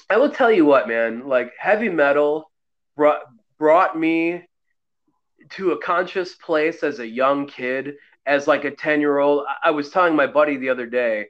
I 0.09 0.17
will 0.17 0.31
tell 0.31 0.51
you 0.51 0.65
what, 0.65 0.87
man. 0.87 1.27
Like 1.27 1.53
heavy 1.59 1.89
metal 1.89 2.49
brought 2.95 3.21
brought 3.59 3.97
me 3.99 4.47
to 5.51 5.71
a 5.71 5.81
conscious 5.81 6.33
place 6.35 6.81
as 6.83 6.99
a 6.99 7.07
young 7.07 7.45
kid, 7.45 7.95
as 8.25 8.47
like 8.47 8.63
a 8.65 8.71
ten 8.71 8.99
year 9.01 9.19
old. 9.19 9.45
I 9.47 9.69
I 9.69 9.71
was 9.71 9.91
telling 9.91 10.15
my 10.15 10.25
buddy 10.25 10.57
the 10.57 10.69
other 10.69 10.87
day, 10.87 11.27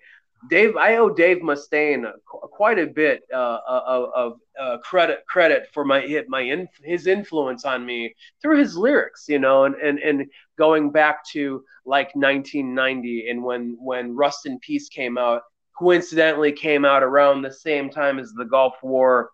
Dave. 0.50 0.76
I 0.78 0.96
owe 0.96 1.10
Dave 1.10 1.38
Mustaine 1.38 2.10
quite 2.26 2.80
a 2.80 2.88
bit 2.88 3.24
uh, 3.34 3.60
of, 3.68 4.10
of 4.16 4.34
uh, 4.60 4.78
credit 4.80 5.26
credit 5.28 5.68
for 5.74 5.84
my 5.84 6.24
my 6.28 6.42
in, 6.42 6.68
his 6.84 7.08
influence 7.08 7.66
on 7.66 7.86
me 7.86 8.16
through 8.42 8.60
his 8.60 8.78
lyrics, 8.78 9.26
you 9.28 9.40
know, 9.40 9.66
and 9.66 9.76
and 9.76 10.00
and 10.00 10.26
going 10.58 10.92
back 10.92 11.26
to 11.32 11.64
like 11.86 12.14
1990 12.16 13.30
and 13.30 13.44
when 13.44 13.78
when 13.80 14.16
Rust 14.16 14.46
in 14.46 14.60
Peace 14.60 14.90
came 14.90 15.18
out 15.18 15.44
coincidentally 15.78 16.52
came 16.52 16.84
out 16.84 17.04
around 17.04 17.42
the 17.42 17.52
same 17.52 17.90
time 17.90 18.20
as 18.20 18.32
the 18.34 18.46
Gulf 18.46 18.76
War, 18.84 19.32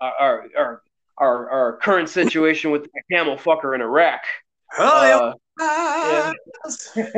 our 0.00 0.12
our 0.20 0.44
our, 0.56 0.82
our, 1.18 1.50
our 1.50 1.76
current 1.78 2.08
situation 2.08 2.70
with 2.70 2.84
the 2.84 3.02
camel 3.10 3.36
fucker 3.36 3.74
in 3.74 3.80
Iraq. 3.80 4.22
Oh, 4.78 5.34
Uh, 5.60 6.32
yeah. 6.96 7.12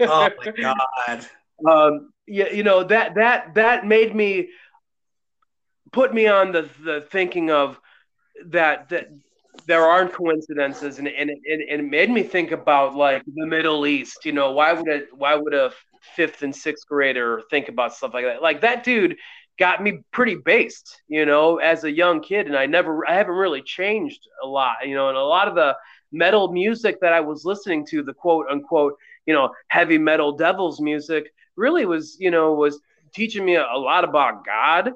oh 0.00 0.30
my 0.38 0.52
god. 0.52 1.26
Um, 1.66 2.12
yeah, 2.26 2.50
you 2.52 2.62
know 2.62 2.84
that 2.84 3.14
that 3.16 3.54
that 3.54 3.86
made 3.86 4.14
me 4.14 4.50
put 5.92 6.12
me 6.14 6.26
on 6.26 6.52
the 6.52 6.68
the 6.84 7.00
thinking 7.00 7.50
of 7.50 7.78
that 8.46 8.88
that 8.90 9.08
there 9.66 9.84
aren't 9.84 10.12
coincidences, 10.12 10.98
and 10.98 11.08
and 11.08 11.30
it, 11.30 11.38
and 11.70 11.80
it 11.80 11.88
made 11.88 12.10
me 12.10 12.22
think 12.22 12.52
about 12.52 12.94
like 12.94 13.22
the 13.24 13.46
Middle 13.46 13.86
East. 13.86 14.24
You 14.24 14.32
know, 14.32 14.52
why 14.52 14.72
would 14.72 14.88
a 14.88 15.02
why 15.14 15.34
would 15.34 15.54
a 15.54 15.72
fifth 16.16 16.42
and 16.42 16.54
sixth 16.54 16.86
grader 16.88 17.42
think 17.50 17.68
about 17.68 17.94
stuff 17.94 18.14
like 18.14 18.24
that? 18.24 18.42
Like 18.42 18.60
that 18.62 18.84
dude 18.84 19.16
got 19.58 19.82
me 19.82 20.00
pretty 20.12 20.34
based, 20.34 21.02
you 21.08 21.26
know, 21.26 21.58
as 21.58 21.84
a 21.84 21.92
young 21.92 22.20
kid, 22.22 22.46
and 22.46 22.56
I 22.56 22.66
never 22.66 23.08
I 23.08 23.14
haven't 23.14 23.34
really 23.34 23.62
changed 23.62 24.26
a 24.42 24.46
lot, 24.46 24.76
you 24.86 24.94
know, 24.94 25.08
and 25.08 25.16
a 25.16 25.22
lot 25.22 25.48
of 25.48 25.54
the 25.54 25.76
metal 26.10 26.52
music 26.52 26.98
that 27.00 27.12
I 27.12 27.20
was 27.20 27.44
listening 27.44 27.86
to, 27.86 28.02
the 28.02 28.14
quote 28.14 28.46
unquote, 28.50 28.94
you 29.26 29.34
know, 29.34 29.50
heavy 29.68 29.98
metal 29.98 30.32
devils 30.32 30.80
music, 30.80 31.32
really 31.56 31.86
was, 31.86 32.16
you 32.18 32.30
know, 32.30 32.54
was 32.54 32.80
teaching 33.14 33.44
me 33.44 33.54
a, 33.56 33.64
a 33.64 33.78
lot 33.78 34.04
about 34.04 34.44
God 34.44 34.92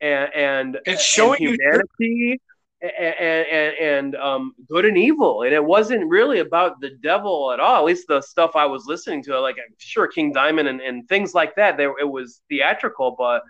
and 0.00 0.30
and, 0.34 0.78
It's 0.84 1.02
showing 1.02 1.44
and 1.44 1.56
humanity 1.58 2.40
and, 2.82 3.46
and 3.46 3.76
and 3.80 4.16
um 4.16 4.54
good 4.68 4.84
and 4.84 4.96
evil. 4.96 5.42
And 5.42 5.52
it 5.52 5.64
wasn't 5.64 6.08
really 6.08 6.40
about 6.40 6.80
the 6.80 6.90
devil 7.02 7.52
at 7.52 7.60
all 7.60 7.76
at 7.76 7.84
least 7.84 8.06
the 8.08 8.20
stuff 8.20 8.52
i 8.54 8.66
was 8.66 8.86
listening 8.86 9.22
to 9.24 9.40
like 9.40 9.56
I'm 9.56 9.74
sure 9.78 10.06
king 10.06 10.32
diamond 10.32 10.68
and, 10.68 10.80
and 10.80 11.08
things 11.08 11.34
like 11.34 11.56
that. 11.56 11.76
There 11.76 11.94
it 11.98 12.08
was 12.08 12.42
theatrical 12.48 13.14
but 13.16 13.42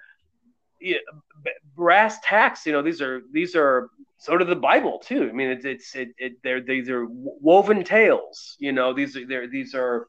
yeah, 0.81 0.99
brass 1.75 2.19
tacks 2.23 2.67
you 2.67 2.73
know 2.73 2.83
these 2.83 3.01
are 3.01 3.23
these 3.33 3.57
are 3.57 3.91
sort 4.19 4.41
of 4.41 4.49
the 4.49 4.57
bible 4.57 5.01
too. 5.05 5.29
I 5.29 5.33
mean 5.33 5.51
it's 5.51 5.65
it's 5.65 5.95
it, 5.95 6.09
it 6.19 6.33
they're 6.43 6.61
these 6.61 6.89
are 6.89 7.07
woven 7.09 7.83
tales 7.83 8.57
you 8.59 8.73
know 8.73 8.93
these 8.93 9.17
are 9.17 9.49
these 9.49 9.75
are 9.75 10.07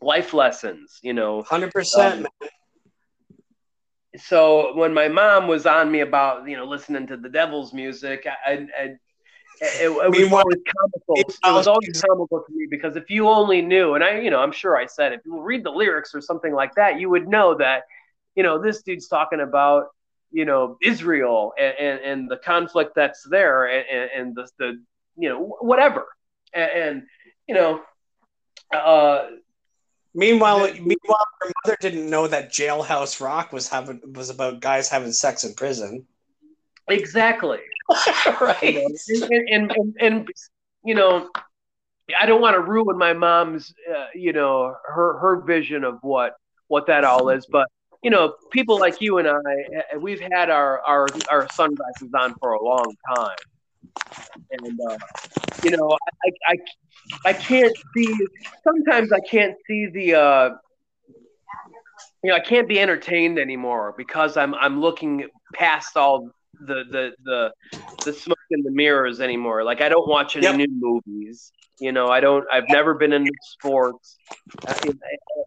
life 0.00 0.34
lessons 0.34 0.98
you 1.02 1.12
know 1.12 1.42
Hundred 1.42 1.72
percent, 1.72 2.26
Um, 2.26 2.48
so 4.16 4.76
when 4.76 4.92
my 4.92 5.08
mom 5.08 5.48
was 5.48 5.64
on 5.66 5.90
me 5.90 6.00
about 6.00 6.48
you 6.48 6.56
know 6.56 6.64
listening 6.64 7.06
to 7.08 7.16
the 7.16 7.28
devil's 7.28 7.72
music, 7.72 8.26
I, 8.26 8.52
I, 8.52 8.66
I 8.78 8.96
it, 9.60 9.84
it 9.84 9.90
was 9.90 10.32
always 10.32 10.58
comical. 10.76 11.14
It 11.16 11.52
was 11.52 11.66
always 11.68 12.02
comical 12.02 12.42
to 12.42 12.52
me 12.52 12.66
because 12.68 12.96
if 12.96 13.10
you 13.10 13.28
only 13.28 13.62
knew, 13.62 13.94
and 13.94 14.02
I, 14.02 14.20
you 14.20 14.30
know, 14.30 14.40
I'm 14.40 14.50
sure 14.52 14.76
I 14.76 14.86
said, 14.86 15.12
if 15.12 15.20
you 15.24 15.40
read 15.40 15.64
the 15.64 15.70
lyrics 15.70 16.14
or 16.14 16.20
something 16.20 16.52
like 16.52 16.74
that, 16.74 16.98
you 16.98 17.08
would 17.10 17.28
know 17.28 17.54
that, 17.58 17.84
you 18.34 18.42
know, 18.42 18.60
this 18.60 18.82
dude's 18.82 19.06
talking 19.06 19.40
about, 19.40 19.86
you 20.32 20.44
know, 20.44 20.78
Israel 20.82 21.52
and, 21.58 21.74
and, 21.78 22.00
and 22.00 22.30
the 22.30 22.38
conflict 22.38 22.94
that's 22.96 23.22
there 23.28 23.66
and, 23.66 23.86
and, 23.88 24.10
and 24.16 24.34
the, 24.34 24.48
the, 24.58 24.82
you 25.16 25.28
know, 25.28 25.56
whatever. 25.60 26.06
And, 26.52 26.70
and 26.70 27.02
you 27.46 27.54
know, 27.54 27.82
uh, 28.74 29.28
Meanwhile, 30.14 30.60
the- 30.60 30.72
meanwhile, 30.74 31.26
her 31.40 31.50
mother 31.64 31.76
didn't 31.80 32.08
know 32.08 32.26
that 32.26 32.52
Jailhouse 32.52 33.20
Rock 33.20 33.52
was 33.52 33.68
having 33.68 34.00
was 34.14 34.30
about 34.30 34.60
guys 34.60 34.88
having 34.88 35.12
sex 35.12 35.44
in 35.44 35.54
prison. 35.54 36.06
exactly. 36.88 37.58
right. 38.40 38.62
and, 38.62 39.48
and, 39.48 39.72
and, 39.72 39.96
and 40.00 40.28
you 40.84 40.94
know 40.94 41.28
i 42.18 42.26
don't 42.26 42.40
want 42.40 42.54
to 42.54 42.60
ruin 42.60 42.96
my 42.96 43.12
mom's 43.12 43.74
uh, 43.94 44.06
you 44.14 44.32
know 44.32 44.74
her 44.86 45.18
her 45.18 45.40
vision 45.42 45.84
of 45.84 45.98
what 46.02 46.34
what 46.68 46.86
that 46.86 47.04
all 47.04 47.28
is 47.28 47.46
but 47.50 47.66
you 48.02 48.10
know 48.10 48.34
people 48.50 48.78
like 48.78 49.00
you 49.00 49.18
and 49.18 49.28
i 49.28 49.32
uh, 49.32 49.98
we've 49.98 50.20
had 50.20 50.50
our 50.50 50.80
our 50.82 51.06
our 51.30 51.48
sunglasses 51.52 52.10
on 52.18 52.34
for 52.40 52.52
a 52.52 52.62
long 52.62 52.92
time 53.16 53.36
and 54.50 54.78
uh, 54.90 54.96
you 55.62 55.70
know 55.76 55.96
I, 56.24 56.30
I 56.52 56.56
i 57.30 57.32
can't 57.32 57.72
see 57.94 58.14
sometimes 58.66 59.12
i 59.12 59.20
can't 59.30 59.54
see 59.66 59.88
the 59.92 60.14
uh 60.14 60.48
you 62.22 62.30
know 62.30 62.36
i 62.36 62.40
can't 62.40 62.68
be 62.68 62.78
entertained 62.78 63.38
anymore 63.38 63.94
because 63.96 64.36
i'm 64.36 64.54
i'm 64.54 64.80
looking 64.80 65.26
past 65.54 65.96
all 65.96 66.30
the 66.66 66.84
the 66.90 67.10
the 67.24 67.52
the 68.04 68.12
smoke 68.12 68.38
in 68.50 68.62
the 68.62 68.70
mirrors 68.70 69.20
anymore. 69.20 69.64
Like 69.64 69.80
I 69.80 69.88
don't 69.88 70.08
watch 70.08 70.36
any 70.36 70.50
Yep. 70.50 70.54
new 70.54 70.66
movies. 70.70 71.52
You 71.78 71.92
know, 71.92 72.10
I 72.10 72.20
don't. 72.20 72.44
I've 72.52 72.68
never 72.68 72.94
been 72.94 73.12
into 73.12 73.32
sports, 73.40 74.18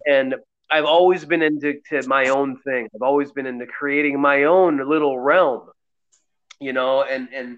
and 0.07 0.35
I've 0.71 0.85
always 0.85 1.25
been 1.25 1.41
into 1.41 1.75
to 1.89 2.03
my 2.03 2.29
own 2.29 2.57
thing. 2.65 2.87
I've 2.95 3.01
always 3.01 3.31
been 3.31 3.45
into 3.45 3.65
creating 3.65 4.19
my 4.19 4.43
own 4.43 4.87
little 4.89 5.19
realm. 5.19 5.69
You 6.59 6.73
know, 6.73 7.03
and 7.03 7.27
and 7.33 7.57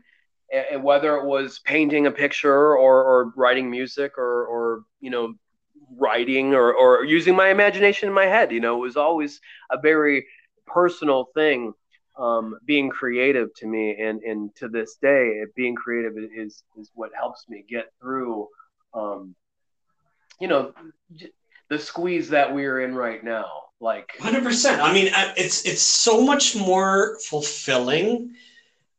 and 0.51 0.83
whether 0.83 1.17
it 1.17 1.25
was 1.25 1.59
painting 1.59 2.07
a 2.07 2.11
picture 2.11 2.75
or 2.75 3.03
or 3.03 3.33
writing 3.35 3.69
music 3.69 4.17
or 4.17 4.45
or 4.45 4.81
you 4.99 5.09
know 5.09 5.33
writing 5.95 6.53
or 6.53 6.73
or 6.73 7.03
using 7.05 7.35
my 7.35 7.49
imagination 7.49 8.07
in 8.07 8.15
my 8.15 8.25
head. 8.25 8.51
You 8.51 8.59
know, 8.59 8.77
it 8.77 8.81
was 8.81 8.97
always 8.97 9.39
a 9.71 9.79
very 9.79 10.25
personal 10.65 11.29
thing 11.33 11.73
um, 12.17 12.57
being 12.65 12.89
creative 12.89 13.53
to 13.55 13.67
me, 13.67 13.95
and 13.99 14.21
and 14.23 14.55
to 14.55 14.67
this 14.67 14.95
day, 15.01 15.43
being 15.55 15.75
creative 15.75 16.13
is 16.35 16.63
is 16.79 16.91
what 16.93 17.11
helps 17.15 17.47
me 17.47 17.63
get 17.67 17.91
through, 18.01 18.47
um, 18.93 19.35
you 20.39 20.47
know, 20.47 20.73
the 21.69 21.79
squeeze 21.79 22.29
that 22.29 22.53
we're 22.53 22.81
in 22.81 22.95
right 22.95 23.23
now. 23.23 23.45
Like, 23.79 24.17
Hundred 24.19 24.43
percent. 24.43 24.81
I 24.81 24.91
mean, 24.91 25.11
it's 25.37 25.65
it's 25.65 25.81
so 25.83 26.21
much 26.21 26.55
more 26.55 27.17
fulfilling 27.29 28.33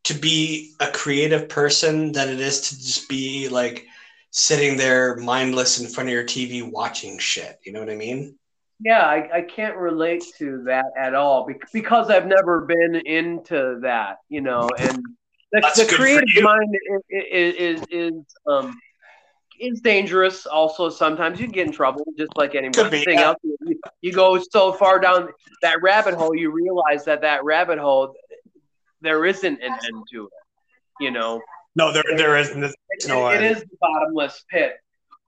to 0.08 0.14
be 0.14 0.74
a 0.80 0.88
creative 0.88 1.48
person 1.48 2.12
than 2.12 2.28
it 2.28 2.40
is 2.40 2.60
to 2.68 2.76
just 2.76 3.08
be 3.08 3.48
like 3.48 3.86
sitting 4.30 4.76
there 4.76 5.16
mindless 5.16 5.80
in 5.80 5.86
front 5.86 6.08
of 6.08 6.12
your 6.12 6.24
TV 6.24 6.68
watching 6.68 7.18
shit. 7.18 7.58
You 7.64 7.72
know 7.72 7.80
what 7.80 7.90
I 7.90 7.96
mean? 7.96 8.38
yeah, 8.80 9.00
I, 9.00 9.38
I 9.38 9.42
can't 9.42 9.76
relate 9.76 10.24
to 10.38 10.62
that 10.64 10.86
at 10.96 11.14
all 11.14 11.46
bec- 11.46 11.72
because 11.72 12.10
I've 12.10 12.26
never 12.26 12.60
been 12.60 12.94
into 12.94 13.80
that, 13.82 14.18
you 14.28 14.40
know, 14.40 14.68
and 14.78 15.02
the, 15.52 15.60
That's 15.60 15.84
the 15.84 15.94
creative 15.94 16.42
mind 16.42 16.76
is, 17.10 17.54
is, 17.54 17.82
is 17.90 18.12
um, 18.46 18.78
is 19.58 19.80
dangerous. 19.80 20.46
Also, 20.46 20.90
sometimes 20.90 21.40
you 21.40 21.48
get 21.48 21.66
in 21.66 21.72
trouble, 21.72 22.04
just 22.16 22.36
like 22.36 22.54
anything 22.54 22.94
yeah. 23.08 23.22
else. 23.22 23.38
You, 23.42 23.80
you 24.02 24.12
go 24.12 24.40
so 24.52 24.72
far 24.72 25.00
down 25.00 25.30
that 25.62 25.82
rabbit 25.82 26.14
hole, 26.14 26.34
you 26.34 26.52
realize 26.52 27.04
that 27.06 27.22
that 27.22 27.44
rabbit 27.44 27.78
hole, 27.78 28.14
there 29.00 29.24
isn't 29.26 29.62
an 29.62 29.72
end 29.72 30.04
to 30.12 30.26
it. 30.26 30.32
You 31.00 31.10
know, 31.10 31.40
No, 31.76 31.92
there 31.92 32.02
there 32.16 32.36
isn't. 32.38 32.62
it, 32.62 32.74
No, 33.06 33.28
it 33.28 33.40
I- 33.40 33.44
is 33.46 33.60
the 33.60 33.76
bottomless 33.80 34.44
pit, 34.50 34.76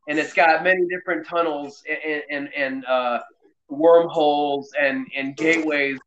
and 0.09 0.19
it's 0.19 0.33
got 0.33 0.65
many 0.65 0.87
different 0.89 1.27
tunnels 1.27 1.83
and 1.89 2.23
and, 2.31 2.55
and 2.55 2.85
uh, 2.87 3.21
wormholes 3.69 4.73
and 4.79 5.07
and 5.17 5.37
gateways. 5.37 5.99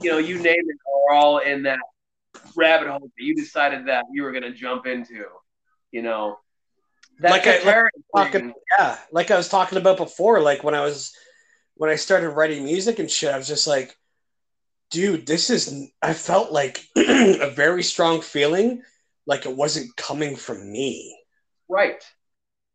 You 0.00 0.10
know, 0.12 0.18
you 0.18 0.36
name 0.38 0.54
it, 0.58 0.76
are 1.10 1.14
all 1.14 1.38
in 1.38 1.62
that 1.64 1.78
rabbit 2.56 2.88
hole 2.88 3.00
that 3.00 3.10
you 3.24 3.34
decided 3.34 3.86
that 3.86 4.04
you 4.12 4.22
were 4.22 4.30
going 4.32 4.44
to 4.44 4.52
jump 4.52 4.86
into. 4.86 5.24
You 5.92 6.02
know, 6.02 6.38
that's 7.18 7.32
Like 7.32 7.46
I- 7.46 7.58
the 7.58 7.64
terrifying 7.64 7.92
talking- 8.14 8.54
Yeah, 8.78 8.96
like 9.12 9.30
I 9.30 9.36
was 9.36 9.48
talking 9.48 9.76
about 9.78 9.96
before, 9.96 10.40
like 10.40 10.62
when 10.64 10.74
I 10.74 10.80
was 10.82 11.14
when 11.74 11.90
I 11.90 11.96
started 11.96 12.30
writing 12.30 12.64
music 12.64 12.98
and 12.98 13.10
shit, 13.10 13.32
I 13.32 13.38
was 13.38 13.48
just 13.48 13.66
like, 13.66 13.96
dude, 14.90 15.26
this 15.26 15.50
is 15.50 15.88
I 16.02 16.12
felt 16.14 16.52
like 16.52 16.84
a 16.96 17.50
very 17.50 17.82
strong 17.82 18.20
feeling 18.20 18.82
like 19.26 19.46
it 19.46 19.56
wasn't 19.56 19.94
coming 19.96 20.36
from 20.36 20.70
me. 20.70 21.16
right. 21.68 22.02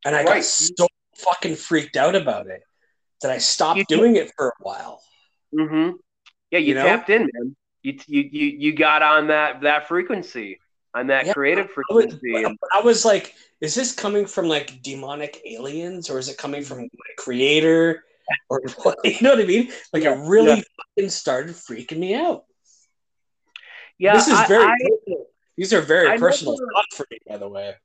And 0.06 0.16
I 0.16 0.20
Right. 0.24 0.36
got 0.36 0.44
so 0.44 0.88
fucking 1.18 1.56
freaked 1.56 1.98
out 1.98 2.16
about 2.16 2.48
it 2.48 2.62
that 3.22 3.32
I 3.32 3.40
stopped 3.40 3.80
You- 3.80 3.86
doing 3.86 4.16
it 4.16 4.32
for 4.38 4.50
a 4.50 4.64
while. 4.64 5.02
Mm-hmm. 5.54 5.98
Yeah, 6.52 6.60
you, 6.60 6.68
You 6.68 6.74
know? 6.76 6.84
tapped 6.84 7.10
in, 7.10 7.30
man. 7.34 7.56
You, 7.82 8.00
you 8.08 8.22
you 8.32 8.46
you 8.58 8.74
got 8.74 9.02
on 9.04 9.28
that 9.28 9.62
that 9.62 9.88
frequency, 9.88 10.60
on 10.94 11.08
that 11.08 11.28
Yeah, 11.28 11.34
creative 11.34 11.70
I 11.92 11.94
was, 11.94 12.06
frequency. 12.06 12.58
I 12.74 12.82
was 12.82 13.06
like, 13.06 13.36
is 13.62 13.76
this 13.76 13.94
coming 13.94 14.26
from 14.26 14.48
like 14.48 14.82
demonic 14.82 15.42
aliens 15.46 16.10
or 16.10 16.18
is 16.18 16.30
it 16.30 16.38
coming 16.38 16.64
from 16.64 16.80
my 16.80 17.12
creator? 17.18 18.05
Or 18.50 18.62
you 19.04 19.18
know 19.22 19.32
what 19.32 19.40
I 19.40 19.46
mean? 19.46 19.72
Like 19.94 20.04
it 20.04 20.10
really 20.10 20.64
fucking 20.96 21.10
started 21.10 21.56
freaking 21.56 21.98
me 22.00 22.16
out. 22.16 22.46
yeah, 23.98 24.14
this 24.16 24.28
is 24.28 24.34
I- 24.34 24.48
very 24.48 24.66
I- 24.66 25.16
These 25.58 25.74
are 25.74 25.82
very 25.82 26.10
I 26.10 26.18
personal 26.18 26.54
never- 26.58 26.72
thoughts 26.74 26.96
for 26.98 27.06
me, 27.12 27.20
by 27.28 27.38
the 27.38 27.48
way. 27.48 27.76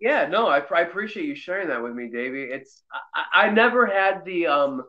Yeah, 0.00 0.26
no, 0.26 0.48
I, 0.48 0.58
I 0.58 0.80
appreciate 0.80 1.26
you 1.26 1.36
sharing 1.36 1.68
that 1.68 1.82
with 1.82 1.92
me, 1.94 2.08
Davey. 2.08 2.42
It's 2.44 2.82
I, 3.14 3.46
I 3.46 3.50
never 3.50 3.86
had 3.86 4.24
the 4.24 4.48
um 4.48 4.82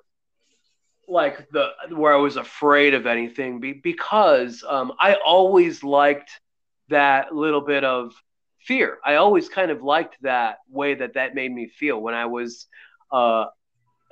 like 1.07 1.49
the 1.51 1.69
where 1.91 2.13
I 2.13 2.17
was 2.17 2.37
afraid 2.37 2.93
of 2.93 3.05
anything 3.05 3.59
be, 3.59 3.73
because 3.73 4.63
um 4.67 4.93
I 4.99 5.15
always 5.23 5.83
liked 5.83 6.31
that 6.89 7.35
little 7.35 7.61
bit 7.61 7.83
of 7.83 8.13
fear. 8.61 8.97
I 9.05 9.15
always 9.15 9.49
kind 9.49 9.69
of 9.69 9.83
liked 9.83 10.15
that 10.21 10.57
way 10.69 10.95
that 10.95 11.13
that 11.15 11.35
made 11.35 11.51
me 11.53 11.67
feel 11.67 11.99
when 11.99 12.15
I 12.15 12.25
was 12.25 12.65
uh 13.11 13.45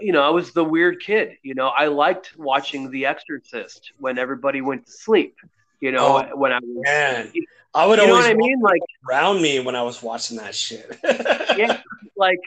you 0.01 0.11
know, 0.11 0.21
I 0.21 0.29
was 0.29 0.51
the 0.51 0.63
weird 0.63 0.99
kid, 1.01 1.37
you 1.43 1.53
know. 1.53 1.67
I 1.67 1.87
liked 1.87 2.37
watching 2.37 2.89
The 2.91 3.05
Exorcist 3.05 3.93
when 3.99 4.17
everybody 4.17 4.61
went 4.61 4.85
to 4.85 4.91
sleep, 4.91 5.35
you 5.79 5.91
know, 5.91 6.25
Oh, 6.29 6.35
when 6.35 6.51
I 6.51 6.59
was 6.61 6.83
Man, 6.83 7.31
I 7.73 7.85
would 7.85 7.99
you 7.99 8.07
know 8.07 8.13
always 8.13 8.25
what 8.25 8.31
I 8.31 8.33
mean? 8.35 8.59
Like 8.61 8.81
around 9.09 9.41
me 9.41 9.59
when 9.59 9.75
I 9.75 9.83
was 9.83 10.01
watching 10.03 10.37
that 10.37 10.53
shit. 10.55 10.99
yeah, 11.57 11.79
like, 12.17 12.39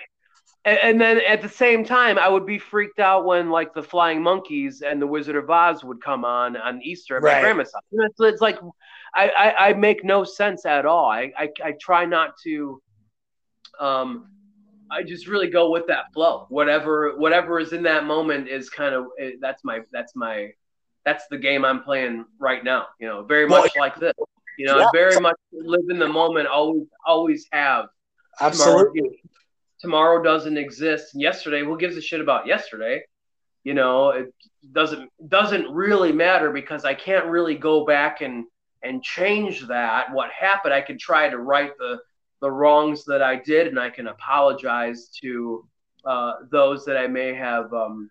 and, 0.64 0.78
and 0.82 1.00
then 1.00 1.20
at 1.26 1.42
the 1.42 1.48
same 1.48 1.84
time, 1.84 2.18
I 2.18 2.28
would 2.28 2.46
be 2.46 2.58
freaked 2.58 2.98
out 2.98 3.24
when 3.24 3.50
like 3.50 3.74
the 3.74 3.82
Flying 3.82 4.22
Monkeys 4.22 4.82
and 4.82 5.00
the 5.00 5.06
Wizard 5.06 5.36
of 5.36 5.48
Oz 5.48 5.82
would 5.84 6.02
come 6.02 6.24
on 6.24 6.56
on 6.56 6.82
Easter 6.82 7.16
at 7.16 7.22
my 7.22 7.30
Right. 7.30 7.40
grandma's 7.42 7.72
house. 7.72 7.82
You 7.90 7.98
know, 8.00 8.06
it's, 8.06 8.20
it's 8.20 8.42
like 8.42 8.58
I, 9.14 9.28
I 9.28 9.68
I 9.68 9.72
make 9.74 10.04
no 10.04 10.24
sense 10.24 10.66
at 10.66 10.86
all. 10.86 11.06
I, 11.10 11.32
I 11.38 11.48
I 11.64 11.72
try 11.80 12.04
not 12.04 12.34
to. 12.44 12.80
Um, 13.80 14.28
I 14.94 15.02
just 15.02 15.26
really 15.26 15.48
go 15.48 15.70
with 15.70 15.86
that 15.88 16.12
flow. 16.14 16.46
Whatever 16.48 17.16
whatever 17.16 17.58
is 17.58 17.72
in 17.72 17.82
that 17.84 18.04
moment 18.04 18.48
is 18.48 18.70
kind 18.70 18.94
of 18.94 19.06
eh, 19.20 19.32
that's 19.40 19.64
my 19.64 19.80
that's 19.92 20.14
my 20.14 20.50
that's 21.04 21.26
the 21.28 21.38
game 21.38 21.64
I'm 21.64 21.82
playing 21.82 22.24
right 22.38 22.62
now. 22.64 22.86
You 23.00 23.08
know, 23.08 23.22
very 23.24 23.46
Well, 23.46 23.62
much 23.62 23.72
like 23.76 23.96
this. 23.98 24.14
You 24.58 24.66
know, 24.66 24.78
Yeah. 24.78 24.90
very 24.92 25.20
much 25.20 25.36
live 25.52 25.88
in 25.90 25.98
the 25.98 26.08
moment. 26.08 26.46
Always 26.48 26.86
always 27.06 27.46
have 27.52 27.86
Absolutely. 28.40 29.00
Tomorrow, 29.00 29.10
tomorrow 29.80 30.22
doesn't 30.22 30.56
exist. 30.56 31.14
Yesterday, 31.14 31.62
who 31.64 31.76
gives 31.78 31.96
a 31.96 32.00
shit 32.00 32.20
about 32.20 32.46
yesterday? 32.46 33.02
You 33.64 33.74
know, 33.74 34.10
it 34.10 34.32
doesn't 34.72 35.10
doesn't 35.28 35.70
really 35.72 36.12
matter 36.12 36.50
because 36.50 36.84
I 36.84 36.94
can't 36.94 37.26
really 37.26 37.54
go 37.56 37.84
back 37.84 38.20
and 38.20 38.44
and 38.82 39.02
change 39.02 39.66
that. 39.68 40.12
What 40.12 40.30
happened? 40.30 40.74
I 40.74 40.82
can 40.82 40.98
try 40.98 41.28
to 41.28 41.38
right 41.38 41.72
the 41.78 41.98
the 42.40 42.50
wrongs 42.50 43.04
that 43.06 43.22
I 43.22 43.36
did, 43.36 43.68
and 43.68 43.78
I 43.78 43.90
can 43.90 44.08
apologize 44.08 45.08
to 45.22 45.66
uh, 46.04 46.32
those 46.50 46.84
that 46.84 46.96
I 46.96 47.06
may 47.06 47.34
have 47.34 47.72
um, 47.72 48.10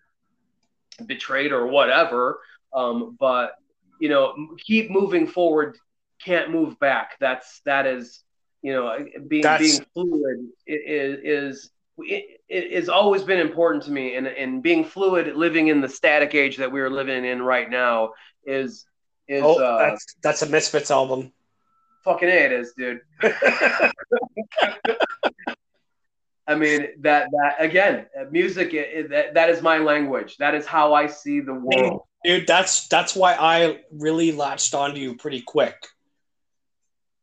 betrayed 1.05 1.51
or 1.51 1.67
whatever. 1.67 2.39
Um, 2.73 3.15
but 3.19 3.55
you 3.99 4.09
know, 4.09 4.33
keep 4.59 4.89
moving 4.89 5.27
forward. 5.27 5.77
Can't 6.23 6.51
move 6.51 6.79
back. 6.79 7.11
That's 7.19 7.61
that 7.65 7.85
is 7.85 8.23
you 8.61 8.73
know 8.73 8.97
being 9.27 9.43
That's- 9.43 9.79
being 9.79 9.85
fluid 9.93 10.39
i- 10.69 10.71
i- 10.71 11.19
is 11.23 11.69
it, 11.97 12.39
it 12.47 12.71
has 12.73 12.89
always 12.89 13.21
been 13.21 13.39
important 13.39 13.83
to 13.83 13.91
me 13.91 14.15
and 14.15 14.25
and 14.25 14.63
being 14.63 14.83
fluid 14.85 15.35
living 15.35 15.67
in 15.67 15.81
the 15.81 15.89
static 15.89 16.33
age 16.33 16.57
that 16.57 16.71
we're 16.71 16.89
living 16.89 17.25
in 17.25 17.41
right 17.41 17.69
now 17.69 18.13
is 18.45 18.85
is 19.27 19.43
oh, 19.43 19.61
uh 19.61 19.77
that's 19.79 20.15
that's 20.23 20.41
a 20.43 20.45
Misfits 20.47 20.89
album. 20.91 21.31
Fucking 22.03 22.29
a 22.29 22.31
it 22.31 22.51
is 22.51 22.73
dude 22.77 23.01
i 26.47 26.55
mean 26.55 26.87
that 26.99 27.29
that 27.31 27.55
again 27.59 28.05
music 28.31 28.73
i- 28.73 28.99
i- 28.99 29.07
that, 29.07 29.33
that 29.33 29.49
is 29.49 29.61
my 29.61 29.77
language 29.77 30.37
that 30.37 30.53
is 30.55 30.65
how 30.65 30.93
i 30.93 31.07
see 31.07 31.39
the 31.39 31.53
world 31.53 32.01
Dude, 32.25 32.47
that's 32.47 32.87
that's 32.87 33.17
why 33.17 33.33
I 33.33 33.81
really 33.91 34.31
latched 34.31 34.73
onto 34.73 34.97
you 34.97 35.17
pretty 35.17 35.41
quick. 35.41 35.75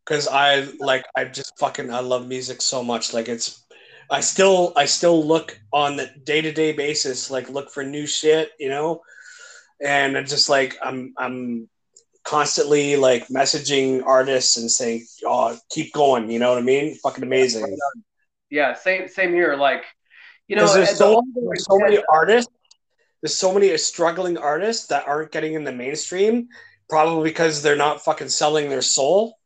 Cause 0.05 0.29
I 0.29 0.69
like 0.79 1.07
I 1.17 1.25
just 1.25 1.59
fucking 1.59 1.91
I 1.91 2.01
love 2.01 2.29
music 2.29 2.61
so 2.61 2.85
much. 2.85 3.15
Like 3.15 3.27
it's 3.27 3.65
I 4.11 4.21
still 4.21 4.75
I 4.77 4.85
still 4.85 5.27
look 5.27 5.59
on 5.73 5.97
the 5.97 6.11
day 6.25 6.43
to 6.43 6.53
day 6.53 6.73
basis, 6.73 7.31
like 7.31 7.49
look 7.49 7.71
for 7.71 7.83
new 7.83 8.07
shit, 8.07 8.51
you 8.59 8.69
know? 8.69 9.01
And 9.83 10.19
I'm 10.19 10.27
just 10.27 10.51
like 10.51 10.77
I'm 10.83 11.15
I'm 11.17 11.71
constantly 12.25 12.97
like 12.97 13.29
messaging 13.29 14.05
artists 14.05 14.57
and 14.57 14.71
saying, 14.71 15.07
Oh, 15.25 15.57
keep 15.71 15.93
going, 15.93 16.31
you 16.31 16.39
know 16.39 16.51
what 16.51 16.59
I 16.59 16.63
mean? 16.63 16.95
Fucking 16.97 17.25
amazing. 17.25 17.77
yeah 18.51 18.75
same 18.75 19.09
same 19.09 19.33
here 19.33 19.55
like 19.55 19.85
you 20.49 20.57
know 20.57 20.67
there's 20.73 20.97
so, 20.97 21.15
older 21.15 21.29
there's 21.47 21.65
so 21.65 21.79
many 21.79 22.03
artists. 22.13 22.53
There's 23.23 23.37
so 23.37 23.53
many 23.53 23.77
struggling 23.77 24.39
artists 24.39 24.87
that 24.87 25.07
aren't 25.07 25.31
getting 25.31 25.53
in 25.53 25.63
the 25.63 25.73
mainstream, 25.73 26.49
probably 26.89 27.31
because 27.31 27.63
they're 27.63 27.77
not 27.77 28.03
fucking 28.03 28.31
selling 28.31 28.71
their 28.71 28.83
soul. 28.83 29.37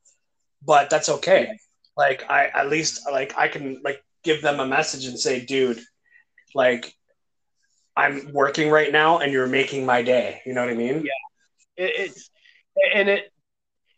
But 0.65 0.91
that's 0.91 1.09
okay. 1.09 1.59
Like 1.97 2.25
I 2.31 2.47
at 2.47 2.71
least 2.71 3.03
like 3.11 3.37
I 3.37 3.49
can 3.49 3.81
like 3.85 4.03
give 4.23 4.43
them 4.43 4.61
a 4.61 4.67
message 4.67 5.07
and 5.07 5.19
say, 5.19 5.45
dude, 5.45 5.81
like 6.55 6.95
I'm 7.97 8.33
working 8.33 8.71
right 8.71 8.91
now 8.91 9.19
and 9.19 9.33
you're 9.33 9.47
making 9.47 9.85
my 9.85 10.03
day. 10.03 10.41
You 10.47 10.55
know 10.55 10.63
what 10.63 10.71
I 10.71 10.75
mean? 10.75 11.07
it, 11.77 11.93
it's 11.97 12.31
and 12.95 13.09
it 13.09 13.31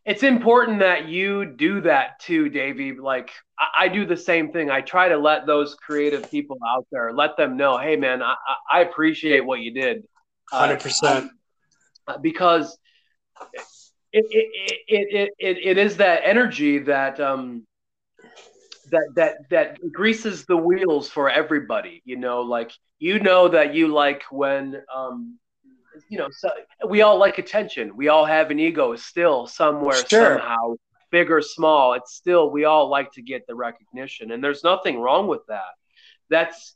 it's 0.05 0.23
important 0.23 0.79
that 0.79 1.09
you 1.09 1.45
do 1.45 1.81
that 1.81 2.21
too, 2.21 2.49
Davey. 2.49 2.93
Like 2.93 3.31
I, 3.59 3.85
I 3.85 3.89
do 3.89 4.07
the 4.07 4.17
same 4.17 4.53
thing. 4.53 4.71
I 4.71 4.81
try 4.81 5.09
to 5.09 5.19
let 5.19 5.47
those 5.47 5.75
creative 5.75 6.31
people 6.31 6.59
out 6.67 6.87
there 6.93 7.13
let 7.13 7.37
them 7.37 7.57
know, 7.57 7.77
hey 7.77 7.97
man, 7.97 8.23
I, 8.23 8.37
I 8.71 8.81
appreciate 8.83 9.45
what 9.45 9.61
you 9.61 9.75
did. 9.75 10.05
Uh, 10.53 10.59
Hundred 10.59 10.81
percent. 10.81 11.31
uh, 12.07 12.19
because 12.19 12.79
it 14.13 14.25
it, 14.31 14.85
it, 14.89 15.09
it, 15.11 15.33
it 15.39 15.59
it 15.59 15.79
is 15.79 15.97
that 15.97 16.21
energy 16.25 16.79
that 16.79 17.19
um 17.19 17.67
that 18.91 19.09
that 19.17 19.35
that 19.51 19.93
greases 19.93 20.45
the 20.47 20.57
wheels 20.57 21.09
for 21.09 21.29
everybody 21.29 22.03
you 22.05 22.17
know 22.17 22.43
like 22.43 22.71
you 23.01 23.19
know 23.19 23.49
that 23.49 23.75
you 23.75 23.89
like 23.89 24.23
when 24.31 24.81
um 24.95 25.39
you 26.09 26.19
know 26.19 26.29
so 26.31 26.51
we 26.89 27.03
all 27.03 27.19
like 27.19 27.39
attention 27.39 27.97
we 27.97 28.09
all 28.09 28.25
have 28.25 28.51
an 28.51 28.59
ego 28.59 28.95
still 28.97 29.47
somewhere 29.47 30.05
Sure. 30.07 30.33
somehow 30.39 30.75
big 31.11 31.31
or 31.31 31.41
small 31.41 31.95
it's 31.95 32.15
still 32.15 32.51
we 32.51 32.65
all 32.65 32.89
like 32.89 33.13
to 33.13 33.23
get 33.23 33.47
the 33.47 33.55
recognition 33.55 34.33
and 34.33 34.43
there's 34.43 34.65
nothing 34.65 34.99
wrong 35.01 35.27
with 35.29 35.41
that 35.49 35.75
that's 36.31 36.75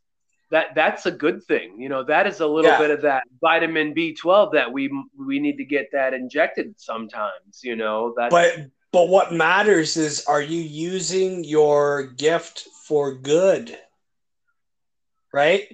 that 0.50 0.74
that's 0.74 1.06
a 1.06 1.10
good 1.10 1.42
thing 1.44 1.80
you 1.80 1.88
know 1.88 2.02
that 2.04 2.26
is 2.26 2.40
a 2.40 2.46
little 2.46 2.70
Yeah. 2.70 2.78
bit 2.78 2.90
of 2.90 3.02
that 3.02 3.24
vitamin 3.40 3.94
b12 3.94 4.52
that 4.52 4.72
we 4.72 4.90
we 5.18 5.38
need 5.38 5.56
to 5.56 5.64
get 5.64 5.88
that 5.92 6.14
injected 6.14 6.74
sometimes 6.78 7.60
you 7.62 7.76
know 7.76 8.14
that 8.16 8.30
But 8.30 8.70
but 8.92 9.08
what 9.08 9.32
matters 9.32 9.96
is 9.96 10.24
are 10.26 10.42
you 10.42 10.60
using 10.60 11.44
your 11.44 12.04
gift 12.04 12.66
for 12.86 13.14
good? 13.14 13.76
Right? 15.32 15.68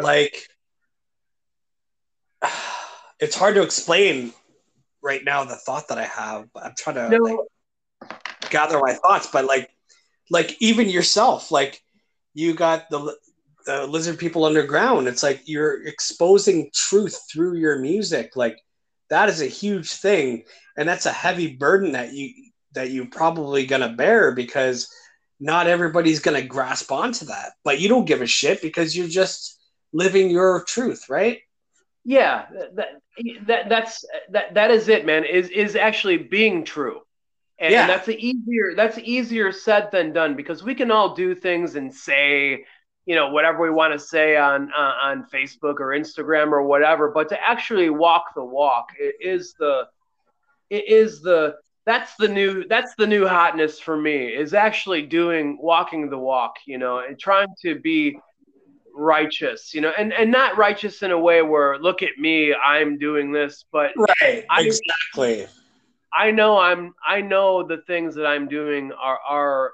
Like 0.00 0.48
it's 3.20 3.36
hard 3.36 3.54
to 3.54 3.62
explain 3.62 4.32
right 5.02 5.24
now 5.24 5.44
the 5.44 5.56
thought 5.56 5.88
that 5.88 5.98
I 5.98 6.04
have, 6.04 6.46
but 6.52 6.64
I'm 6.64 6.74
trying 6.76 6.96
to 6.96 7.08
no 7.10 7.18
like, 7.18 7.36
gather 8.50 8.78
my 8.78 8.94
thoughts, 8.94 9.28
but 9.32 9.44
like 9.44 9.70
like 10.30 10.56
even 10.60 10.88
yourself, 10.88 11.50
like 11.50 11.80
you 12.34 12.54
got 12.54 12.90
the 12.90 13.16
uh, 13.68 13.84
lizard 13.86 14.18
people 14.18 14.44
underground. 14.44 15.08
It's 15.08 15.22
like 15.22 15.42
you're 15.46 15.86
exposing 15.86 16.70
truth 16.74 17.18
through 17.30 17.56
your 17.56 17.78
music. 17.78 18.36
Like 18.36 18.58
that 19.10 19.28
is 19.28 19.40
a 19.40 19.46
huge 19.46 19.92
thing, 19.92 20.44
and 20.76 20.88
that's 20.88 21.06
a 21.06 21.12
heavy 21.12 21.54
burden 21.54 21.92
that 21.92 22.12
you 22.12 22.32
that 22.72 22.90
you're 22.90 23.06
probably 23.06 23.66
gonna 23.66 23.92
bear 23.92 24.32
because 24.32 24.88
not 25.38 25.66
everybody's 25.66 26.20
gonna 26.20 26.42
grasp 26.42 26.90
onto 26.92 27.26
that. 27.26 27.52
But 27.64 27.80
you 27.80 27.88
don't 27.88 28.06
give 28.06 28.22
a 28.22 28.26
shit 28.26 28.60
because 28.62 28.96
you're 28.96 29.08
just 29.08 29.58
living 29.92 30.30
your 30.30 30.64
truth, 30.64 31.08
right? 31.08 31.38
Yeah, 32.08 32.46
that, 32.76 33.00
that 33.48 33.68
that's 33.68 34.04
that 34.30 34.54
that 34.54 34.70
is 34.70 34.88
it, 34.88 35.04
man. 35.04 35.24
Is 35.24 35.48
is 35.48 35.74
actually 35.74 36.18
being 36.18 36.64
true. 36.64 37.00
And, 37.58 37.72
yeah. 37.72 37.80
and 37.80 37.90
that's 37.90 38.08
easier 38.08 38.74
that's 38.76 38.98
easier 38.98 39.50
said 39.50 39.90
than 39.90 40.12
done 40.12 40.36
because 40.36 40.62
we 40.62 40.76
can 40.76 40.92
all 40.92 41.16
do 41.16 41.34
things 41.34 41.74
and 41.74 41.92
say 41.92 42.64
you 43.06 43.16
know 43.16 43.30
whatever 43.30 43.60
we 43.60 43.70
want 43.70 43.92
to 43.92 43.98
say 43.98 44.36
on 44.36 44.70
uh, 44.76 44.94
on 45.02 45.26
Facebook 45.34 45.80
or 45.80 45.88
Instagram 45.98 46.52
or 46.52 46.62
whatever, 46.62 47.10
but 47.10 47.28
to 47.30 47.40
actually 47.42 47.90
walk 47.90 48.26
the 48.36 48.44
walk 48.44 48.90
it 49.00 49.16
is 49.20 49.54
the 49.58 49.88
it 50.70 50.88
is 50.88 51.22
the 51.22 51.56
that's 51.86 52.14
the 52.20 52.28
new 52.28 52.68
that's 52.68 52.94
the 52.94 53.06
new 53.06 53.26
hotness 53.26 53.80
for 53.80 53.96
me 53.96 54.26
is 54.26 54.54
actually 54.54 55.02
doing 55.02 55.58
walking 55.60 56.08
the 56.08 56.18
walk, 56.18 56.54
you 56.66 56.78
know, 56.78 56.98
and 56.98 57.18
trying 57.18 57.48
to 57.62 57.80
be 57.80 58.16
righteous, 58.96 59.74
you 59.74 59.80
know, 59.80 59.92
and 59.96 60.12
and 60.12 60.30
not 60.30 60.56
righteous 60.56 61.02
in 61.02 61.10
a 61.10 61.18
way 61.18 61.42
where 61.42 61.78
look 61.78 62.02
at 62.02 62.18
me, 62.18 62.54
I'm 62.54 62.98
doing 62.98 63.30
this, 63.30 63.64
but 63.70 63.92
right, 63.96 64.44
I, 64.50 64.62
exactly. 64.62 65.46
I 66.12 66.30
know 66.30 66.58
I'm 66.58 66.94
I 67.06 67.20
know 67.20 67.62
the 67.66 67.78
things 67.86 68.14
that 68.14 68.26
I'm 68.26 68.48
doing 68.48 68.92
are 68.92 69.18
are 69.28 69.72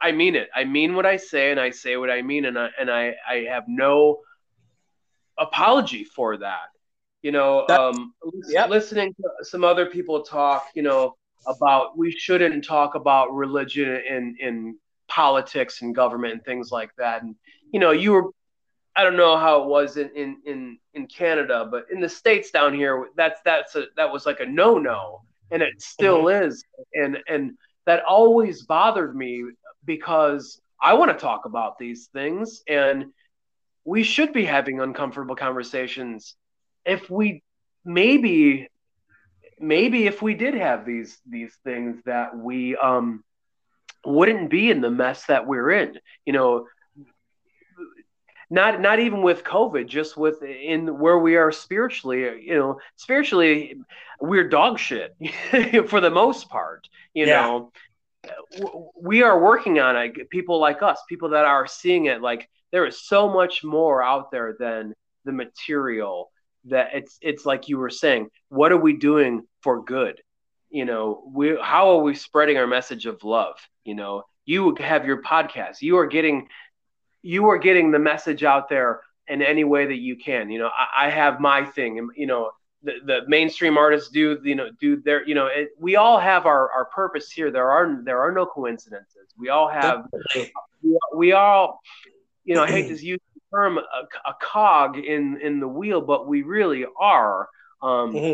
I 0.00 0.12
mean 0.12 0.36
it. 0.36 0.48
I 0.54 0.64
mean 0.64 0.94
what 0.94 1.06
I 1.06 1.16
say, 1.16 1.50
and 1.50 1.58
I 1.58 1.70
say 1.70 1.96
what 1.96 2.10
I 2.10 2.22
mean, 2.22 2.44
and 2.44 2.58
I 2.58 2.68
and 2.78 2.90
I 2.90 3.14
I 3.28 3.46
have 3.48 3.64
no 3.66 4.18
apology 5.38 6.04
for 6.04 6.36
that. 6.36 6.68
You 7.22 7.32
know, 7.32 7.64
that, 7.66 7.80
um, 7.80 8.14
yep. 8.48 8.68
listening 8.68 9.14
to 9.14 9.44
some 9.44 9.64
other 9.64 9.86
people 9.86 10.22
talk, 10.22 10.68
you 10.74 10.82
know, 10.82 11.16
about 11.46 11.98
we 11.98 12.12
shouldn't 12.12 12.64
talk 12.64 12.94
about 12.94 13.34
religion 13.34 14.00
in 14.08 14.36
in 14.40 14.78
politics 15.08 15.82
and 15.82 15.94
government 15.94 16.34
and 16.34 16.44
things 16.44 16.70
like 16.70 16.90
that. 16.96 17.22
And 17.22 17.34
you 17.72 17.80
know, 17.80 17.90
you 17.90 18.12
were 18.12 18.30
I 18.98 19.04
don't 19.04 19.16
know 19.16 19.36
how 19.36 19.62
it 19.62 19.68
was 19.68 19.96
in 19.96 20.10
in 20.16 20.38
in, 20.44 20.78
in 20.92 21.06
Canada, 21.06 21.68
but 21.70 21.86
in 21.92 22.00
the 22.00 22.08
states 22.08 22.50
down 22.50 22.74
here, 22.74 23.06
that's 23.16 23.40
that's 23.44 23.76
a 23.76 23.84
that 23.96 24.12
was 24.12 24.26
like 24.26 24.40
a 24.40 24.46
no 24.46 24.76
no, 24.76 25.22
and 25.52 25.62
it 25.62 25.80
still 25.80 26.24
mm-hmm. 26.24 26.48
is. 26.48 26.64
And 26.94 27.18
and 27.28 27.52
that 27.86 28.02
always 28.02 28.64
bothered 28.64 29.14
me 29.14 29.44
because 29.84 30.60
I 30.82 30.94
want 30.94 31.12
to 31.12 31.16
talk 31.16 31.44
about 31.44 31.78
these 31.78 32.08
things 32.12 32.62
and 32.68 33.06
we 33.84 34.02
should 34.02 34.32
be 34.32 34.44
having 34.44 34.80
uncomfortable 34.80 35.36
conversations 35.36 36.34
if 36.84 37.08
we 37.08 37.42
maybe 37.84 38.68
maybe 39.60 40.06
if 40.06 40.20
we 40.22 40.34
did 40.34 40.54
have 40.54 40.84
these 40.84 41.18
these 41.24 41.56
things 41.64 42.02
that 42.04 42.36
we 42.36 42.76
um 42.76 43.24
wouldn't 44.04 44.50
be 44.50 44.70
in 44.70 44.80
the 44.80 44.90
mess 44.90 45.24
that 45.26 45.46
we're 45.46 45.70
in 45.70 45.98
you 46.26 46.32
know 46.32 46.66
not 48.50 48.80
not 48.80 48.98
even 48.98 49.22
with 49.22 49.44
covid 49.44 49.86
just 49.86 50.16
with 50.16 50.42
in 50.42 50.98
where 50.98 51.18
we 51.18 51.36
are 51.36 51.52
spiritually 51.52 52.42
you 52.42 52.54
know 52.54 52.78
spiritually 52.96 53.74
we're 54.20 54.48
dog 54.48 54.78
shit 54.78 55.14
for 55.88 56.00
the 56.00 56.10
most 56.10 56.48
part 56.48 56.88
you 57.14 57.26
yeah. 57.26 57.42
know 57.42 57.72
we 59.00 59.22
are 59.22 59.40
working 59.40 59.78
on 59.78 59.96
it. 59.96 60.30
People 60.30 60.58
like 60.58 60.82
us, 60.82 61.00
people 61.08 61.30
that 61.30 61.44
are 61.44 61.66
seeing 61.66 62.06
it, 62.06 62.20
like 62.20 62.48
there 62.72 62.86
is 62.86 63.06
so 63.06 63.28
much 63.28 63.64
more 63.64 64.02
out 64.02 64.30
there 64.30 64.56
than 64.58 64.94
the 65.24 65.32
material. 65.32 66.30
That 66.64 66.90
it's 66.92 67.18
it's 67.22 67.46
like 67.46 67.68
you 67.68 67.78
were 67.78 67.90
saying. 67.90 68.28
What 68.48 68.72
are 68.72 68.80
we 68.80 68.94
doing 68.94 69.46
for 69.62 69.82
good? 69.84 70.20
You 70.70 70.84
know, 70.84 71.22
we 71.32 71.56
how 71.60 71.90
are 71.90 72.02
we 72.02 72.14
spreading 72.14 72.58
our 72.58 72.66
message 72.66 73.06
of 73.06 73.22
love? 73.24 73.56
You 73.84 73.94
know, 73.94 74.24
you 74.44 74.74
have 74.80 75.06
your 75.06 75.22
podcast. 75.22 75.80
You 75.80 75.98
are 75.98 76.06
getting 76.06 76.48
you 77.28 77.46
are 77.50 77.58
getting 77.58 77.90
the 77.90 77.98
message 77.98 78.42
out 78.42 78.70
there 78.70 79.02
in 79.26 79.42
any 79.42 79.62
way 79.62 79.84
that 79.84 79.98
you 79.98 80.16
can. 80.16 80.48
You 80.50 80.60
know, 80.60 80.68
I, 80.68 81.06
I 81.06 81.10
have 81.10 81.40
my 81.40 81.62
thing, 81.62 81.98
and 81.98 82.08
you 82.16 82.26
know, 82.26 82.52
the, 82.82 82.92
the 83.04 83.20
mainstream 83.26 83.76
artists 83.76 84.08
do 84.08 84.40
you 84.42 84.54
know 84.54 84.70
do 84.80 84.96
their 85.02 85.26
you 85.28 85.34
know 85.34 85.46
it, 85.46 85.70
we 85.78 85.96
all 85.96 86.18
have 86.18 86.46
our, 86.46 86.70
our 86.70 86.84
purpose 86.86 87.30
here 87.30 87.50
there 87.50 87.68
are 87.68 88.00
there 88.04 88.20
are 88.20 88.30
no 88.30 88.46
coincidences 88.46 89.26
we 89.36 89.48
all 89.48 89.68
have 89.68 90.04
we, 90.84 90.98
we 91.16 91.32
all 91.32 91.80
you 92.44 92.54
know 92.54 92.62
i 92.62 92.70
hate 92.70 92.86
to 92.86 93.04
use 93.04 93.18
the 93.34 93.40
term 93.52 93.78
a, 93.78 94.28
a, 94.30 94.34
cog 94.40 94.96
in 94.96 95.40
in 95.40 95.58
the 95.58 95.66
wheel 95.66 96.00
but 96.00 96.28
we 96.28 96.42
really 96.42 96.86
are 97.00 97.48
um, 97.82 98.14
mm-hmm. 98.14 98.32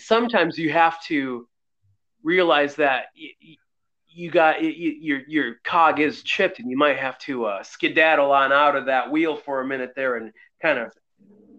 sometimes 0.00 0.58
you 0.58 0.72
have 0.72 1.00
to 1.04 1.46
realize 2.24 2.74
that 2.74 3.04
y- 3.16 3.56
you 4.12 4.30
got 4.30 4.62
your 4.62 5.20
your 5.26 5.54
cog 5.64 6.00
is 6.00 6.22
chipped 6.22 6.58
and 6.58 6.70
you 6.70 6.76
might 6.76 6.98
have 6.98 7.18
to 7.18 7.46
uh, 7.46 7.62
skedaddle 7.62 8.32
on 8.32 8.52
out 8.52 8.76
of 8.76 8.86
that 8.86 9.10
wheel 9.10 9.36
for 9.36 9.60
a 9.60 9.66
minute 9.66 9.92
there 9.94 10.16
and 10.16 10.32
kind 10.62 10.78
of 10.78 10.92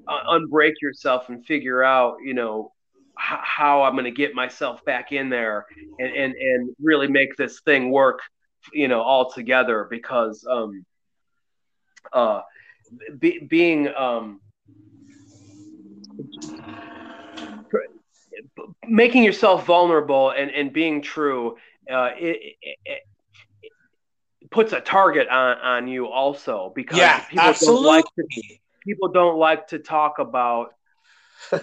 unbreak 0.09 0.73
yourself 0.81 1.29
and 1.29 1.45
figure 1.45 1.83
out, 1.83 2.17
you 2.23 2.33
know, 2.33 2.71
h- 3.17 3.39
how 3.41 3.83
I'm 3.83 3.93
going 3.93 4.05
to 4.05 4.11
get 4.11 4.33
myself 4.33 4.83
back 4.85 5.11
in 5.11 5.29
there 5.29 5.65
and, 5.99 6.13
and, 6.13 6.33
and 6.35 6.75
really 6.81 7.07
make 7.07 7.35
this 7.37 7.61
thing 7.61 7.91
work, 7.91 8.19
you 8.73 8.87
know, 8.87 9.01
all 9.01 9.31
together 9.31 9.87
because, 9.89 10.45
um, 10.49 10.85
uh, 12.13 12.41
be, 13.19 13.39
being, 13.49 13.87
um, 13.95 14.41
making 18.87 19.23
yourself 19.23 19.65
vulnerable 19.65 20.31
and, 20.31 20.51
and 20.51 20.73
being 20.73 21.01
true, 21.01 21.55
uh, 21.89 22.09
it, 22.17 22.55
it, 22.61 22.77
it, 22.85 23.01
puts 24.49 24.73
a 24.73 24.81
target 24.81 25.29
on, 25.29 25.57
on 25.59 25.87
you 25.87 26.07
also 26.07 26.73
because 26.75 26.97
yeah, 26.97 27.23
people 27.25 27.45
absolutely. 27.45 27.83
don't 27.83 27.95
like 27.95 28.05
to, 28.17 28.57
people 28.83 29.07
don't 29.07 29.37
like 29.37 29.67
to 29.67 29.79
talk 29.79 30.19
about 30.19 30.73
this, 31.51 31.61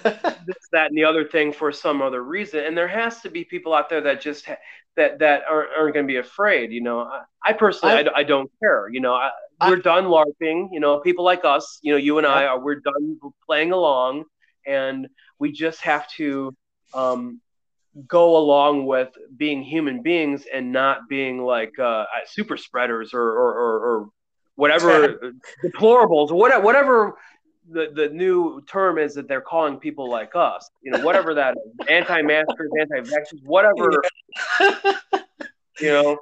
that, 0.72 0.88
and 0.88 0.96
the 0.96 1.04
other 1.04 1.24
thing 1.24 1.52
for 1.52 1.70
some 1.70 2.02
other 2.02 2.22
reason. 2.22 2.64
And 2.64 2.76
there 2.76 2.88
has 2.88 3.20
to 3.22 3.30
be 3.30 3.44
people 3.44 3.74
out 3.74 3.88
there 3.88 4.00
that 4.00 4.20
just 4.20 4.46
ha- 4.46 4.56
that 4.96 5.20
that 5.20 5.42
aren't, 5.48 5.70
aren't 5.76 5.94
going 5.94 6.06
to 6.06 6.12
be 6.12 6.18
afraid. 6.18 6.72
You 6.72 6.80
know, 6.80 7.00
I, 7.00 7.22
I 7.44 7.52
personally 7.52 7.94
I, 7.94 8.20
I, 8.20 8.22
don't 8.24 8.50
care. 8.60 8.88
You 8.90 9.00
know, 9.00 9.14
I, 9.14 9.30
we're 9.68 9.76
done 9.76 10.04
larping. 10.04 10.68
You 10.72 10.80
know, 10.80 10.98
people 10.98 11.24
like 11.24 11.44
us. 11.44 11.78
You 11.82 11.92
know, 11.92 11.98
you 11.98 12.18
and 12.18 12.26
I 12.26 12.46
are 12.46 12.58
we're 12.58 12.80
done 12.80 13.18
playing 13.46 13.72
along, 13.72 14.24
and 14.66 15.08
we 15.38 15.52
just 15.52 15.80
have 15.82 16.08
to. 16.12 16.54
Um, 16.94 17.40
go 18.06 18.36
along 18.36 18.86
with 18.86 19.08
being 19.36 19.62
human 19.62 20.02
beings 20.02 20.44
and 20.52 20.72
not 20.72 21.08
being 21.08 21.42
like 21.42 21.78
uh, 21.78 22.04
super 22.26 22.56
spreaders 22.56 23.14
or, 23.14 23.22
or, 23.22 23.54
or, 23.54 23.78
or 23.78 24.08
whatever 24.54 25.32
deplorables, 25.64 26.30
whatever, 26.30 26.62
whatever 26.62 27.14
the, 27.70 27.90
the 27.94 28.08
new 28.08 28.62
term 28.62 28.98
is 28.98 29.14
that 29.14 29.28
they're 29.28 29.40
calling 29.40 29.78
people 29.78 30.10
like 30.10 30.32
us, 30.34 30.68
you 30.82 30.90
know, 30.90 31.00
whatever 31.00 31.34
that 31.34 31.56
is, 31.56 31.86
anti-maskers, 31.88 32.70
anti-vaxxers, 32.78 33.44
whatever, 33.44 34.02
you 35.80 35.88
know. 35.88 36.18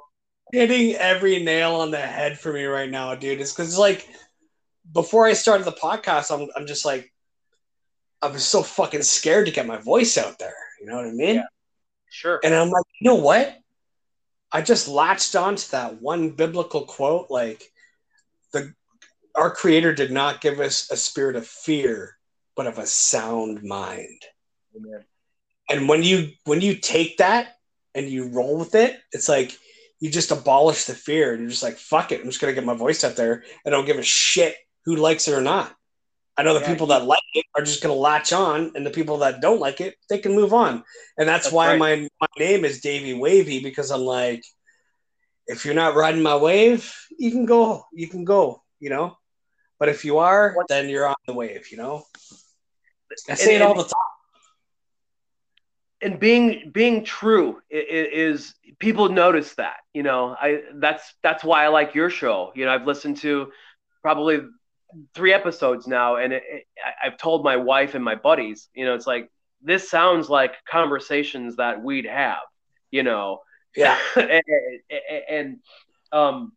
Hitting 0.53 0.95
every 0.95 1.43
nail 1.43 1.75
on 1.75 1.91
the 1.91 1.99
head 1.99 2.39
for 2.39 2.53
me 2.53 2.63
right 2.63 2.89
now, 2.89 3.13
dude, 3.15 3.41
It's 3.41 3.51
because 3.51 3.77
like 3.77 4.07
before 4.93 5.25
I 5.25 5.33
started 5.33 5.65
the 5.65 5.73
podcast, 5.73 6.33
I'm, 6.33 6.47
I'm 6.55 6.65
just 6.65 6.85
like, 6.85 7.11
I 8.21 8.27
was 8.27 8.45
so 8.45 8.63
fucking 8.63 9.03
scared 9.03 9.45
to 9.47 9.51
get 9.51 9.67
my 9.67 9.77
voice 9.77 10.17
out 10.17 10.39
there. 10.39 10.55
You 10.79 10.87
know 10.87 10.95
what 10.95 11.05
I 11.05 11.11
mean? 11.11 11.35
Yeah. 11.35 11.43
Sure. 12.09 12.39
And 12.43 12.53
I'm 12.53 12.69
like, 12.69 12.85
you 12.99 13.09
know 13.09 13.15
what? 13.15 13.57
I 14.51 14.61
just 14.61 14.87
latched 14.87 15.35
onto 15.35 15.69
that 15.71 16.01
one 16.01 16.29
biblical 16.31 16.85
quote, 16.85 17.27
like, 17.29 17.63
the 18.53 18.73
our 19.35 19.51
creator 19.51 19.93
did 19.93 20.11
not 20.11 20.41
give 20.41 20.59
us 20.59 20.89
a 20.91 20.97
spirit 20.97 21.35
of 21.35 21.45
fear 21.45 22.17
but 22.55 22.67
of 22.67 22.79
a 22.79 22.85
sound 22.85 23.63
mind 23.63 24.21
Amen. 24.75 25.03
and 25.69 25.87
when 25.87 26.03
you 26.03 26.31
when 26.45 26.59
you 26.61 26.75
take 26.75 27.17
that 27.17 27.55
and 27.93 28.09
you 28.09 28.29
roll 28.29 28.57
with 28.57 28.73
it 28.75 28.99
it's 29.11 29.29
like 29.29 29.55
you 29.99 30.09
just 30.09 30.31
abolish 30.31 30.85
the 30.85 30.93
fear 30.93 31.31
and 31.31 31.41
you're 31.41 31.49
just 31.49 31.63
like 31.63 31.77
fuck 31.77 32.11
it 32.11 32.21
i'm 32.21 32.25
just 32.25 32.41
gonna 32.41 32.53
get 32.53 32.65
my 32.65 32.75
voice 32.75 33.03
out 33.03 33.15
there 33.15 33.43
and 33.63 33.73
i 33.73 33.77
don't 33.77 33.85
give 33.85 33.99
a 33.99 34.03
shit 34.03 34.55
who 34.85 34.95
likes 34.95 35.27
it 35.27 35.33
or 35.33 35.41
not 35.41 35.75
i 36.37 36.43
know 36.43 36.53
the 36.53 36.61
yeah, 36.61 36.71
people 36.71 36.87
that 36.87 37.05
like 37.05 37.23
it 37.33 37.45
are 37.55 37.63
just 37.63 37.81
gonna 37.81 37.93
latch 37.93 38.31
on 38.33 38.71
and 38.75 38.85
the 38.85 38.91
people 38.91 39.17
that 39.17 39.41
don't 39.41 39.59
like 39.59 39.81
it 39.81 39.95
they 40.09 40.17
can 40.17 40.33
move 40.35 40.53
on 40.53 40.83
and 41.17 41.27
that's, 41.27 41.45
that's 41.45 41.53
why 41.53 41.69
right. 41.71 41.79
my, 41.79 42.09
my 42.21 42.27
name 42.37 42.65
is 42.65 42.81
davy 42.81 43.13
wavy 43.13 43.61
because 43.61 43.91
i'm 43.91 44.01
like 44.01 44.43
if 45.47 45.65
you're 45.65 45.73
not 45.73 45.95
riding 45.95 46.21
my 46.21 46.35
wave, 46.35 46.93
you 47.17 47.31
can 47.31 47.45
go, 47.45 47.85
you 47.93 48.07
can 48.07 48.25
go, 48.25 48.61
you 48.79 48.89
know. 48.89 49.17
But 49.79 49.89
if 49.89 50.03
you 50.03 50.17
are, 50.19 50.55
then 50.67 50.89
you're 50.89 51.07
on 51.07 51.15
the 51.25 51.33
wave, 51.33 51.71
you 51.71 51.77
know. 51.77 52.03
I 53.29 53.35
say 53.35 53.55
and, 53.55 53.63
it 53.63 53.65
all 53.65 53.73
the 53.73 53.83
time. 53.83 53.93
and 56.01 56.19
being 56.19 56.71
being 56.73 57.03
true 57.05 57.61
is, 57.69 58.43
is 58.43 58.75
people 58.79 59.07
notice 59.09 59.55
that 59.55 59.77
you 59.93 60.03
know 60.03 60.35
i 60.39 60.61
that's 60.75 61.15
that's 61.23 61.41
why 61.41 61.63
i 61.63 61.69
like 61.69 61.95
your 61.95 62.09
show 62.09 62.51
you 62.53 62.65
know 62.65 62.71
i've 62.71 62.85
listened 62.85 63.15
to 63.17 63.49
probably 64.03 64.41
three 65.13 65.33
episodes 65.33 65.87
now 65.87 66.15
and 66.15 66.33
it, 66.33 66.43
it, 66.49 66.63
i've 67.03 67.17
told 67.17 67.43
my 67.43 67.57
wife 67.57 67.93
and 67.93 68.03
my 68.03 68.15
buddies 68.15 68.69
you 68.73 68.85
know 68.85 68.95
it's 68.95 69.07
like 69.07 69.29
this 69.61 69.89
sounds 69.89 70.29
like 70.29 70.53
conversations 70.65 71.57
that 71.57 71.83
we'd 71.83 72.05
have 72.05 72.39
you 72.91 73.03
know? 73.03 73.41
Yeah. 73.75 73.97
And, 74.15 74.43
and 75.29 75.57
um 76.11 76.53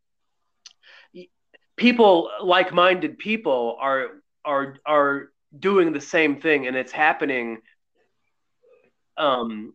people 1.76 2.30
like-minded 2.42 3.18
people 3.18 3.76
are 3.80 4.06
are 4.44 4.76
are 4.86 5.32
doing 5.58 5.92
the 5.92 6.00
same 6.00 6.40
thing 6.40 6.66
and 6.66 6.76
it's 6.76 6.92
happening 6.92 7.58
um 9.16 9.74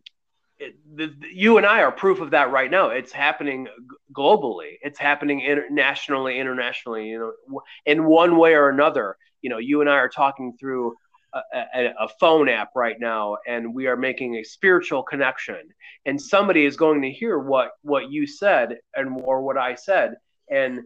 it, 0.58 0.76
the, 0.94 1.06
the, 1.06 1.28
you 1.32 1.58
and 1.58 1.66
I 1.66 1.82
are 1.82 1.92
proof 1.92 2.20
of 2.20 2.30
that 2.30 2.50
right 2.50 2.70
now. 2.70 2.90
It's 2.90 3.12
happening 3.12 3.68
globally. 4.12 4.78
It's 4.82 4.98
happening 4.98 5.40
internationally, 5.40 6.38
internationally. 6.38 7.08
You 7.08 7.34
know, 7.50 7.60
in 7.84 8.04
one 8.04 8.36
way 8.38 8.54
or 8.54 8.68
another. 8.68 9.16
You 9.42 9.50
know, 9.50 9.58
you 9.58 9.80
and 9.80 9.90
I 9.90 9.94
are 9.94 10.08
talking 10.08 10.56
through 10.58 10.96
a, 11.32 11.40
a, 11.74 11.94
a, 12.00 12.08
phone 12.18 12.48
app 12.48 12.70
right 12.74 12.98
now, 12.98 13.36
and 13.46 13.74
we 13.74 13.86
are 13.86 13.96
making 13.96 14.36
a 14.36 14.44
spiritual 14.44 15.02
connection. 15.02 15.60
And 16.06 16.20
somebody 16.20 16.64
is 16.64 16.76
going 16.76 17.02
to 17.02 17.10
hear 17.10 17.38
what 17.38 17.72
what 17.82 18.10
you 18.10 18.26
said 18.26 18.78
and 18.94 19.20
or 19.22 19.42
what 19.42 19.58
I 19.58 19.74
said, 19.74 20.14
and 20.50 20.82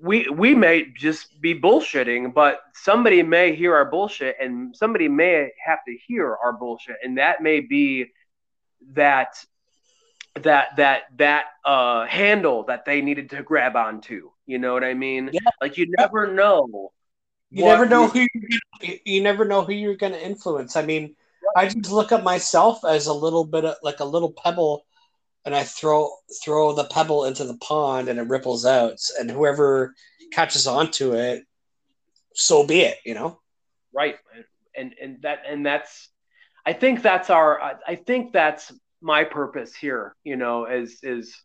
we 0.00 0.28
we 0.28 0.54
may 0.54 0.86
just 0.96 1.40
be 1.40 1.58
bullshitting, 1.58 2.34
but 2.34 2.60
somebody 2.74 3.22
may 3.22 3.54
hear 3.54 3.74
our 3.74 3.90
bullshit, 3.90 4.36
and 4.40 4.76
somebody 4.76 5.08
may 5.08 5.50
have 5.64 5.78
to 5.86 5.96
hear 6.06 6.36
our 6.44 6.52
bullshit, 6.52 6.96
and 7.02 7.18
that 7.18 7.42
may 7.42 7.60
be 7.60 8.06
that 8.92 9.44
that 10.42 10.76
that 10.76 11.02
that 11.16 11.44
uh 11.64 12.06
handle 12.06 12.64
that 12.64 12.84
they 12.84 13.00
needed 13.00 13.30
to 13.30 13.42
grab 13.42 13.76
onto. 13.76 14.30
You 14.46 14.58
know 14.58 14.74
what 14.74 14.84
I 14.84 14.94
mean? 14.94 15.30
Yeah. 15.32 15.40
Like 15.60 15.76
you 15.78 15.86
never 15.98 16.32
know. 16.32 16.92
You 17.50 17.64
never 17.64 17.86
know 17.86 18.08
who 18.08 18.26
you, 18.34 18.98
you 19.04 19.22
never 19.22 19.44
know 19.44 19.62
who 19.62 19.72
you're 19.72 19.96
going 19.96 20.12
to 20.12 20.24
influence. 20.24 20.76
I 20.76 20.84
mean, 20.84 21.14
I 21.56 21.66
just 21.66 21.90
look 21.90 22.12
at 22.12 22.24
myself 22.24 22.84
as 22.84 23.06
a 23.06 23.12
little 23.12 23.44
bit 23.44 23.64
of 23.64 23.76
like 23.82 24.00
a 24.00 24.04
little 24.04 24.32
pebble 24.32 24.84
and 25.46 25.54
I 25.54 25.62
throw 25.62 26.10
throw 26.44 26.72
the 26.72 26.84
pebble 26.84 27.24
into 27.24 27.44
the 27.44 27.56
pond 27.58 28.08
and 28.08 28.18
it 28.18 28.28
ripples 28.28 28.66
out, 28.66 28.98
and 29.18 29.30
whoever 29.30 29.94
catches 30.32 30.66
onto 30.66 31.14
it, 31.14 31.44
so 32.34 32.66
be 32.66 32.80
it, 32.80 32.98
you 33.06 33.14
know. 33.14 33.40
Right, 33.94 34.16
and 34.76 34.92
and 35.00 35.22
that 35.22 35.42
and 35.48 35.64
that's, 35.64 36.08
I 36.66 36.72
think 36.72 37.00
that's 37.00 37.30
our, 37.30 37.78
I 37.86 37.94
think 37.94 38.32
that's 38.32 38.72
my 39.00 39.24
purpose 39.24 39.74
here, 39.74 40.14
you 40.24 40.36
know, 40.36 40.66
is 40.66 40.98
is, 41.02 41.40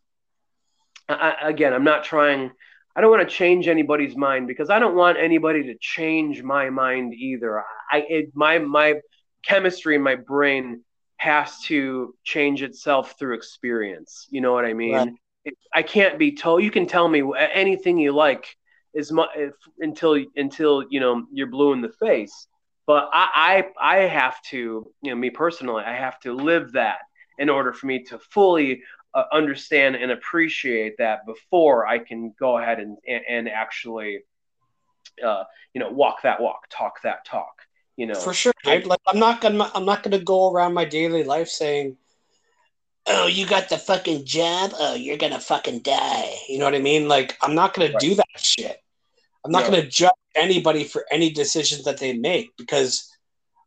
I, 1.08 1.36
again, 1.42 1.72
I'm 1.72 1.84
not 1.84 2.04
trying. 2.04 2.50
I 2.94 3.00
don't 3.00 3.10
want 3.10 3.26
to 3.26 3.34
change 3.34 3.68
anybody's 3.68 4.16
mind 4.16 4.48
because 4.48 4.68
I 4.68 4.78
don't 4.78 4.94
want 4.94 5.16
anybody 5.18 5.62
to 5.64 5.74
change 5.80 6.42
my 6.42 6.70
mind 6.70 7.14
either. 7.14 7.62
I 7.90 8.04
it, 8.08 8.30
my 8.34 8.58
my 8.58 8.96
chemistry 9.44 9.94
in 9.94 10.02
my 10.02 10.16
brain 10.16 10.82
has 11.16 11.60
to 11.62 12.14
change 12.24 12.62
itself 12.62 13.14
through 13.18 13.34
experience. 13.34 14.26
You 14.30 14.40
know 14.40 14.52
what 14.52 14.64
I 14.64 14.74
mean? 14.74 14.94
Right. 14.94 15.12
It, 15.44 15.54
I 15.74 15.82
can't 15.82 16.18
be 16.18 16.34
told. 16.34 16.62
You 16.62 16.70
can 16.70 16.86
tell 16.86 17.08
me 17.08 17.22
anything 17.36 17.98
you 17.98 18.12
like 18.12 18.56
is 18.94 19.12
much 19.12 19.30
until 19.78 20.18
until 20.36 20.84
you 20.90 21.00
know 21.00 21.24
you're 21.32 21.48
blue 21.48 21.72
in 21.72 21.80
the 21.80 21.92
face. 22.00 22.46
But 22.86 23.10
I, 23.12 23.64
I 23.80 23.96
I 23.96 23.96
have 24.06 24.42
to 24.50 24.92
you 25.02 25.10
know 25.10 25.16
me 25.16 25.30
personally 25.30 25.84
I 25.84 25.94
have 25.94 26.18
to 26.20 26.34
live 26.34 26.72
that 26.72 26.98
in 27.38 27.48
order 27.48 27.72
for 27.72 27.86
me 27.86 28.02
to 28.04 28.18
fully 28.18 28.82
uh, 29.14 29.24
understand 29.32 29.96
and 29.96 30.10
appreciate 30.10 30.96
that 30.98 31.26
before 31.26 31.86
I 31.86 31.98
can 31.98 32.34
go 32.38 32.58
ahead 32.58 32.80
and 32.80 32.96
and 33.06 33.48
actually 33.48 34.20
uh, 35.24 35.44
you 35.74 35.80
know 35.80 35.90
walk 35.90 36.22
that 36.22 36.40
walk, 36.40 36.66
talk 36.70 37.02
that 37.02 37.24
talk 37.24 37.62
you 37.96 38.06
know? 38.06 38.14
For 38.14 38.32
sure 38.32 38.52
dude. 38.64 38.86
like 38.86 39.00
i'm 39.06 39.18
not 39.18 39.40
gonna 39.40 39.70
i'm 39.74 39.84
not 39.84 40.02
gonna 40.02 40.18
go 40.18 40.50
around 40.50 40.74
my 40.74 40.84
daily 40.84 41.24
life 41.24 41.48
saying 41.48 41.96
oh 43.06 43.26
you 43.26 43.46
got 43.46 43.68
the 43.68 43.78
fucking 43.78 44.24
jab? 44.24 44.72
Oh 44.74 44.94
you're 44.94 45.18
gonna 45.18 45.40
fucking 45.40 45.80
die. 45.80 46.34
You 46.48 46.58
know 46.58 46.64
what 46.64 46.74
i 46.74 46.80
mean? 46.80 47.08
Like 47.08 47.36
i'm 47.42 47.54
not 47.54 47.74
gonna 47.74 47.90
right. 47.90 48.00
do 48.00 48.14
that 48.14 48.26
shit 48.36 48.82
i'm 49.44 49.50
not 49.50 49.64
no. 49.64 49.70
gonna 49.70 49.86
judge 49.86 50.10
anybody 50.34 50.84
for 50.84 51.04
any 51.10 51.30
decisions 51.30 51.84
that 51.84 51.98
they 51.98 52.12
make 52.14 52.50
because 52.56 53.10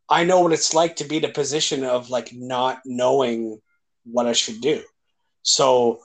i 0.08 0.24
know 0.24 0.40
what 0.40 0.52
it's 0.52 0.74
like 0.74 0.96
to 0.96 1.04
be 1.04 1.18
in 1.18 1.24
a 1.24 1.28
position 1.28 1.84
of 1.84 2.10
like 2.10 2.30
not 2.32 2.80
knowing 2.84 3.60
what 4.04 4.26
i 4.26 4.32
should 4.32 4.60
do 4.60 4.82
so 5.42 6.00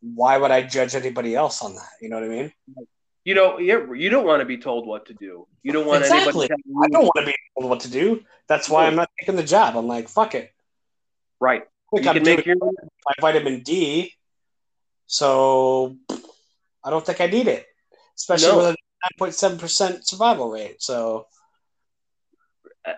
why 0.00 0.36
would 0.38 0.50
i 0.50 0.62
judge 0.62 0.94
anybody 0.94 1.34
else 1.34 1.62
on 1.62 1.74
that 1.74 1.90
you 2.00 2.08
know 2.08 2.16
what 2.16 2.24
i 2.24 2.28
mean 2.28 2.52
you 3.28 3.34
know, 3.34 3.58
you 3.58 4.08
don't 4.08 4.24
want 4.24 4.40
to 4.40 4.46
be 4.46 4.56
told 4.56 4.86
what 4.86 5.04
to 5.04 5.12
do. 5.12 5.46
You 5.62 5.72
don't 5.72 5.84
want 5.84 6.02
exactly. 6.02 6.48
anybody. 6.50 6.62
I 6.82 6.88
don't 6.88 7.04
want 7.04 7.18
to 7.18 7.26
be 7.26 7.34
told 7.58 7.68
what 7.68 7.80
to 7.80 7.90
do. 7.90 8.24
That's 8.48 8.70
why 8.70 8.86
I'm 8.86 8.94
not 8.94 9.10
taking 9.20 9.36
the 9.36 9.42
job. 9.42 9.76
I'm 9.76 9.86
like, 9.86 10.08
fuck 10.08 10.34
it. 10.34 10.50
Right. 11.38 11.64
you 11.92 12.08
I'm 12.08 12.14
can 12.14 12.22
make 12.22 12.46
your 12.46 12.56
my 12.56 13.12
vitamin 13.20 13.60
D, 13.62 14.14
so 15.06 15.98
I 16.82 16.88
don't 16.88 17.04
think 17.04 17.20
I 17.20 17.26
need 17.26 17.48
it, 17.48 17.66
especially 18.16 18.48
no. 18.48 18.56
with 18.58 18.76
a 19.02 19.06
nine 19.06 19.18
point 19.18 19.34
seven 19.34 19.58
percent 19.58 20.06
survival 20.06 20.50
rate. 20.50 20.82
So 20.82 21.26
uh, 22.86 22.92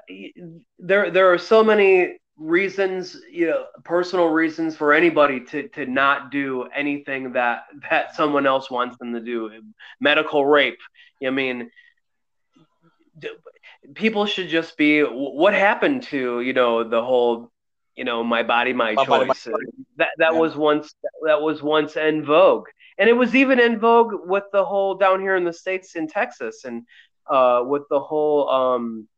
there, 0.78 1.10
there 1.10 1.32
are 1.32 1.38
so 1.38 1.64
many 1.64 2.18
reasons, 2.36 3.18
you 3.30 3.48
know, 3.48 3.66
personal 3.84 4.28
reasons 4.28 4.74
for 4.76 4.94
anybody 4.94 5.40
to 5.40 5.68
to 5.68 5.84
not 5.84 6.30
do 6.30 6.66
anything 6.74 7.32
that 7.34 7.64
that 7.90 8.16
someone 8.16 8.46
else 8.46 8.70
wants 8.70 8.96
them 8.98 9.12
to 9.12 9.20
do. 9.20 9.50
Medical 10.00 10.46
rape. 10.46 10.78
I 11.24 11.28
mean, 11.30 11.70
people 13.94 14.24
should 14.24 14.48
just 14.48 14.76
be. 14.78 15.02
What 15.02 15.52
happened 15.52 16.04
to 16.04 16.40
you 16.40 16.54
know 16.54 16.82
the 16.82 17.02
whole, 17.04 17.52
you 17.94 18.04
know, 18.04 18.24
my 18.24 18.42
body, 18.42 18.72
my, 18.72 18.94
my 18.94 19.04
choice. 19.04 19.44
Body, 19.44 19.52
my 19.52 19.58
that 19.98 20.08
that 20.16 20.32
yeah. 20.32 20.38
was 20.38 20.56
once 20.56 20.94
that 21.26 21.42
was 21.42 21.62
once 21.62 21.96
en 21.98 22.24
vogue, 22.24 22.68
and 23.00 23.08
it 23.08 23.14
was 23.14 23.34
even 23.34 23.58
in 23.58 23.80
vogue 23.80 24.12
with 24.26 24.44
the 24.52 24.64
whole 24.64 24.94
down 24.94 25.20
here 25.20 25.34
in 25.34 25.42
the 25.44 25.52
states 25.52 25.96
in 25.96 26.06
Texas 26.06 26.64
and 26.64 26.86
uh, 27.28 27.64
with 27.66 27.82
the 27.90 27.98
whole. 27.98 28.48
Um, 28.48 29.08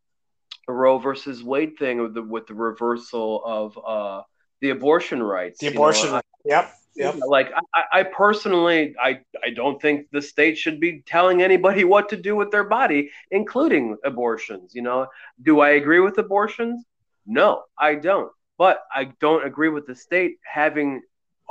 Roe 0.69 0.99
versus 0.99 1.43
Wade 1.43 1.77
thing 1.79 2.01
with 2.01 2.15
the 2.15 2.23
with 2.23 2.47
the 2.47 2.55
reversal 2.55 3.43
of 3.45 3.79
uh, 3.85 4.23
the 4.61 4.71
abortion 4.71 5.23
rights. 5.23 5.59
The 5.59 5.69
abortion, 5.69 6.11
know, 6.11 6.17
I, 6.17 6.23
yep, 6.45 6.75
yep. 6.95 7.17
Like 7.27 7.51
I, 7.75 8.01
I 8.01 8.03
personally, 8.05 8.95
I 9.01 9.21
I 9.45 9.51
don't 9.51 9.81
think 9.83 10.07
the 10.13 10.23
state 10.23 10.57
should 10.57 10.81
be 10.81 11.03
telling 11.05 11.43
anybody 11.43 11.85
what 11.95 12.09
to 12.11 12.17
do 12.17 12.37
with 12.37 12.51
their 12.51 12.65
body, 12.65 13.11
including 13.31 13.97
abortions. 14.05 14.75
You 14.75 14.83
know, 14.83 15.09
do 15.43 15.61
I 15.61 15.71
agree 15.71 16.01
with 16.01 16.19
abortions? 16.19 16.85
No, 17.27 17.65
I 17.79 17.97
don't. 17.97 18.31
But 18.59 18.85
I 18.95 19.13
don't 19.21 19.45
agree 19.45 19.71
with 19.71 19.87
the 19.87 19.97
state 19.97 20.37
having 20.45 21.03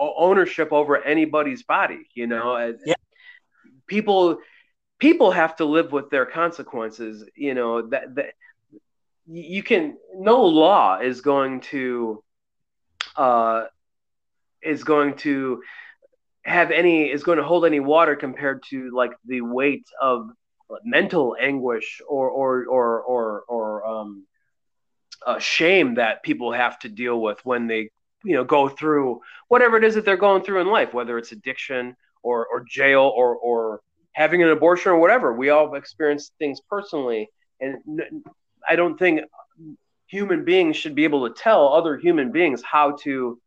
ownership 0.01 0.71
over 0.71 1.01
anybody's 1.01 1.63
body. 1.63 2.07
You 2.13 2.27
know, 2.27 2.75
yeah. 2.85 2.93
people 3.87 4.39
people 4.99 5.31
have 5.31 5.55
to 5.57 5.65
live 5.65 5.91
with 5.91 6.09
their 6.09 6.25
consequences. 6.25 7.27
You 7.35 7.53
know 7.53 7.87
that 7.89 8.15
that 8.15 8.33
you 9.27 9.63
can 9.63 9.97
no 10.15 10.43
law 10.45 10.99
is 10.99 11.21
going 11.21 11.61
to 11.61 12.23
uh, 13.15 13.65
is 14.61 14.83
going 14.83 15.15
to 15.17 15.61
have 16.43 16.71
any 16.71 17.09
is 17.09 17.23
going 17.23 17.37
to 17.37 17.43
hold 17.43 17.65
any 17.65 17.79
water 17.79 18.15
compared 18.15 18.63
to 18.69 18.89
like 18.91 19.11
the 19.25 19.41
weight 19.41 19.85
of 20.01 20.29
mental 20.83 21.35
anguish 21.39 22.01
or 22.07 22.29
or 22.29 22.65
or 22.65 23.01
or, 23.01 23.41
or 23.47 23.85
um, 23.85 24.25
uh, 25.25 25.39
shame 25.39 25.95
that 25.95 26.23
people 26.23 26.51
have 26.51 26.79
to 26.79 26.89
deal 26.89 27.21
with 27.21 27.39
when 27.45 27.67
they 27.67 27.89
you 28.23 28.35
know 28.35 28.43
go 28.43 28.69
through 28.69 29.19
whatever 29.47 29.77
it 29.77 29.83
is 29.83 29.95
that 29.95 30.05
they're 30.05 30.17
going 30.17 30.43
through 30.43 30.61
in 30.61 30.67
life 30.67 30.93
whether 30.93 31.17
it's 31.17 31.31
addiction 31.31 31.95
or 32.23 32.45
or 32.47 32.63
jail 32.67 33.11
or 33.15 33.35
or 33.35 33.81
having 34.13 34.43
an 34.43 34.49
abortion 34.49 34.91
or 34.91 34.97
whatever 34.97 35.33
we 35.33 35.49
all 35.49 35.73
experience 35.75 36.31
things 36.39 36.59
personally 36.69 37.29
and 37.61 37.77
I 38.67 38.75
don't 38.75 38.97
think 38.97 39.21
human 40.07 40.43
beings 40.43 40.75
should 40.75 40.95
be 40.95 41.03
able 41.03 41.27
to 41.27 41.33
tell 41.33 41.69
other 41.69 41.97
human 41.97 42.31
beings 42.31 42.61
how 42.61 42.97
to, 43.03 43.39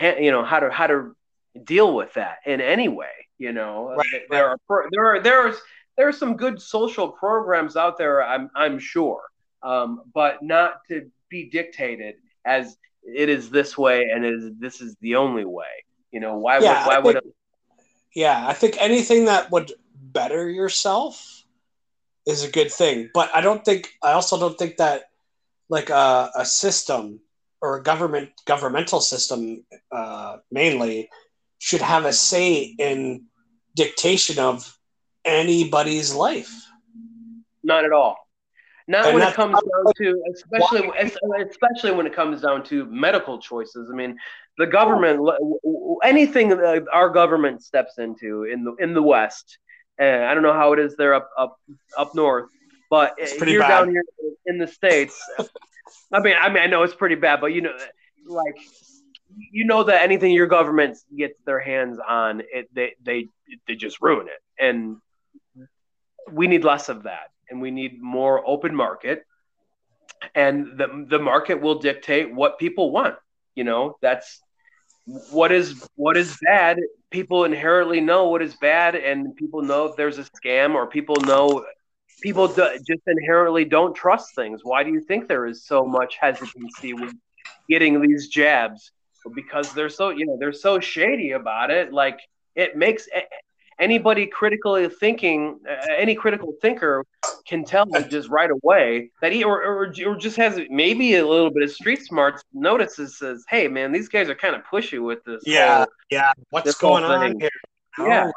you 0.00 0.30
know, 0.30 0.44
how 0.44 0.60
to 0.60 0.70
how 0.70 0.86
to 0.86 1.14
deal 1.64 1.94
with 1.94 2.12
that 2.14 2.38
in 2.46 2.60
any 2.60 2.88
way. 2.88 3.10
You 3.38 3.52
know, 3.52 3.94
right, 3.96 4.22
there 4.30 4.48
are 4.48 4.88
there 4.90 5.06
are 5.06 5.20
there's 5.20 5.56
there 5.96 6.08
are 6.08 6.12
some 6.12 6.36
good 6.36 6.60
social 6.60 7.08
programs 7.08 7.76
out 7.76 7.98
there. 7.98 8.22
I'm 8.22 8.50
I'm 8.54 8.78
sure, 8.78 9.22
um, 9.62 10.02
but 10.14 10.42
not 10.42 10.80
to 10.88 11.10
be 11.28 11.50
dictated 11.50 12.16
as 12.44 12.76
it 13.02 13.28
is 13.28 13.50
this 13.50 13.76
way 13.76 14.10
and 14.10 14.24
it 14.24 14.34
is 14.34 14.50
this 14.58 14.80
is 14.80 14.96
the 15.00 15.16
only 15.16 15.44
way. 15.44 15.84
You 16.10 16.20
know, 16.20 16.36
why 16.36 16.58
yeah, 16.58 16.86
would 16.86 16.88
why 16.88 16.98
would? 16.98 17.22
Think, 17.22 17.34
yeah, 18.14 18.46
I 18.46 18.52
think 18.52 18.76
anything 18.78 19.26
that 19.26 19.50
would 19.50 19.72
better 19.94 20.48
yourself 20.48 21.44
is 22.26 22.44
a 22.44 22.50
good 22.50 22.70
thing. 22.70 23.10
But 23.12 23.30
I 23.34 23.40
don't 23.40 23.64
think 23.64 23.92
I 24.02 24.12
also 24.12 24.38
don't 24.38 24.58
think 24.58 24.76
that 24.76 25.10
like 25.68 25.90
a, 25.90 26.30
a 26.36 26.44
system 26.44 27.20
or 27.60 27.78
a 27.78 27.82
government 27.82 28.30
governmental 28.44 29.00
system 29.00 29.64
uh, 29.90 30.38
mainly 30.50 31.08
should 31.58 31.80
have 31.80 32.04
a 32.04 32.12
say 32.12 32.74
in 32.78 33.24
dictation 33.74 34.38
of 34.38 34.78
anybody's 35.24 36.14
life. 36.14 36.52
Not 37.62 37.84
at 37.84 37.92
all. 37.92 38.21
Not 38.88 39.06
and 39.06 39.14
when 39.14 39.28
it 39.28 39.34
comes 39.34 39.54
down 39.54 39.94
to, 39.96 40.22
especially 40.32 40.90
especially 40.98 41.92
when 41.92 42.06
it 42.06 42.14
comes 42.14 42.40
down 42.40 42.64
to 42.64 42.84
medical 42.86 43.38
choices. 43.38 43.88
I 43.92 43.94
mean, 43.94 44.18
the 44.58 44.66
government, 44.66 45.20
anything 46.02 46.52
our 46.92 47.08
government 47.10 47.62
steps 47.62 47.98
into 47.98 48.44
in 48.44 48.64
the 48.64 48.74
in 48.80 48.94
the 48.94 49.02
West, 49.02 49.58
and 49.98 50.24
I 50.24 50.34
don't 50.34 50.42
know 50.42 50.52
how 50.52 50.72
it 50.72 50.78
is 50.78 50.96
there 50.96 51.14
up 51.14 51.30
up 51.38 51.60
up 51.96 52.14
north, 52.14 52.50
but 52.90 53.14
here 53.18 53.62
eh, 53.62 53.62
bad. 53.62 53.68
down 53.68 53.90
here 53.90 54.02
in 54.46 54.58
the 54.58 54.66
states, 54.66 55.22
I 56.12 56.20
mean, 56.20 56.34
I 56.38 56.48
mean, 56.48 56.62
I 56.62 56.66
know 56.66 56.82
it's 56.82 56.94
pretty 56.94 57.14
bad, 57.14 57.40
but 57.40 57.48
you 57.48 57.60
know, 57.60 57.76
like 58.26 58.56
you 59.50 59.64
know 59.64 59.84
that 59.84 60.02
anything 60.02 60.32
your 60.32 60.46
government 60.46 60.98
gets 61.16 61.38
their 61.44 61.60
hands 61.60 61.98
on, 62.06 62.42
it 62.52 62.68
they 62.74 62.94
they 63.02 63.28
they 63.66 63.76
just 63.76 64.00
ruin 64.00 64.26
it, 64.28 64.62
and 64.62 64.96
we 66.30 66.46
need 66.46 66.64
less 66.64 66.88
of 66.88 67.04
that, 67.04 67.30
and 67.52 67.60
we 67.60 67.70
need 67.70 68.02
more 68.02 68.42
open 68.48 68.74
market, 68.74 69.24
and 70.34 70.78
the 70.78 71.06
the 71.08 71.18
market 71.20 71.60
will 71.60 71.78
dictate 71.78 72.34
what 72.34 72.58
people 72.58 72.90
want. 72.90 73.14
You 73.54 73.64
know, 73.64 73.96
that's 74.00 74.40
what 75.30 75.52
is 75.52 75.86
what 75.94 76.16
is 76.16 76.36
bad. 76.42 76.78
People 77.10 77.44
inherently 77.44 78.00
know 78.00 78.28
what 78.28 78.42
is 78.42 78.56
bad, 78.56 78.96
and 78.96 79.36
people 79.36 79.62
know 79.62 79.86
if 79.86 79.96
there's 79.96 80.18
a 80.18 80.24
scam, 80.24 80.74
or 80.74 80.86
people 80.86 81.16
know 81.20 81.64
people 82.22 82.48
do, 82.48 82.66
just 82.86 83.02
inherently 83.06 83.64
don't 83.64 83.94
trust 83.94 84.34
things. 84.34 84.60
Why 84.64 84.82
do 84.82 84.90
you 84.90 85.00
think 85.00 85.28
there 85.28 85.46
is 85.46 85.64
so 85.64 85.84
much 85.84 86.16
hesitancy 86.18 86.94
with 86.94 87.14
getting 87.68 88.00
these 88.00 88.28
jabs? 88.28 88.92
Because 89.34 89.72
they're 89.74 89.90
so 89.90 90.10
you 90.10 90.26
know 90.26 90.36
they're 90.40 90.52
so 90.52 90.80
shady 90.80 91.32
about 91.32 91.70
it. 91.70 91.92
Like 91.92 92.18
it 92.56 92.76
makes 92.76 93.06
anybody 93.82 94.26
critically 94.26 94.88
thinking, 94.88 95.58
uh, 95.68 95.86
any 95.98 96.14
critical 96.14 96.54
thinker 96.62 97.04
can 97.46 97.64
tell 97.64 97.84
just 98.08 98.28
right 98.30 98.50
away 98.50 99.10
that 99.20 99.32
he 99.32 99.42
or, 99.42 99.62
or, 99.62 99.94
or 100.06 100.16
just 100.16 100.36
has 100.36 100.58
maybe 100.70 101.16
a 101.16 101.26
little 101.26 101.50
bit 101.50 101.64
of 101.64 101.70
street 101.70 102.02
smarts. 102.02 102.42
Notices 102.54 103.18
says, 103.18 103.44
"Hey, 103.48 103.68
man, 103.68 103.92
these 103.92 104.08
guys 104.08 104.28
are 104.28 104.34
kind 104.34 104.54
of 104.54 104.62
pushy 104.62 105.02
with 105.04 105.24
this." 105.24 105.42
Yeah, 105.44 105.78
whole, 105.78 105.86
yeah. 106.10 106.32
What's 106.50 106.78
going 106.78 107.04
on 107.04 107.40
here? 107.40 107.50
yeah. 107.98 108.30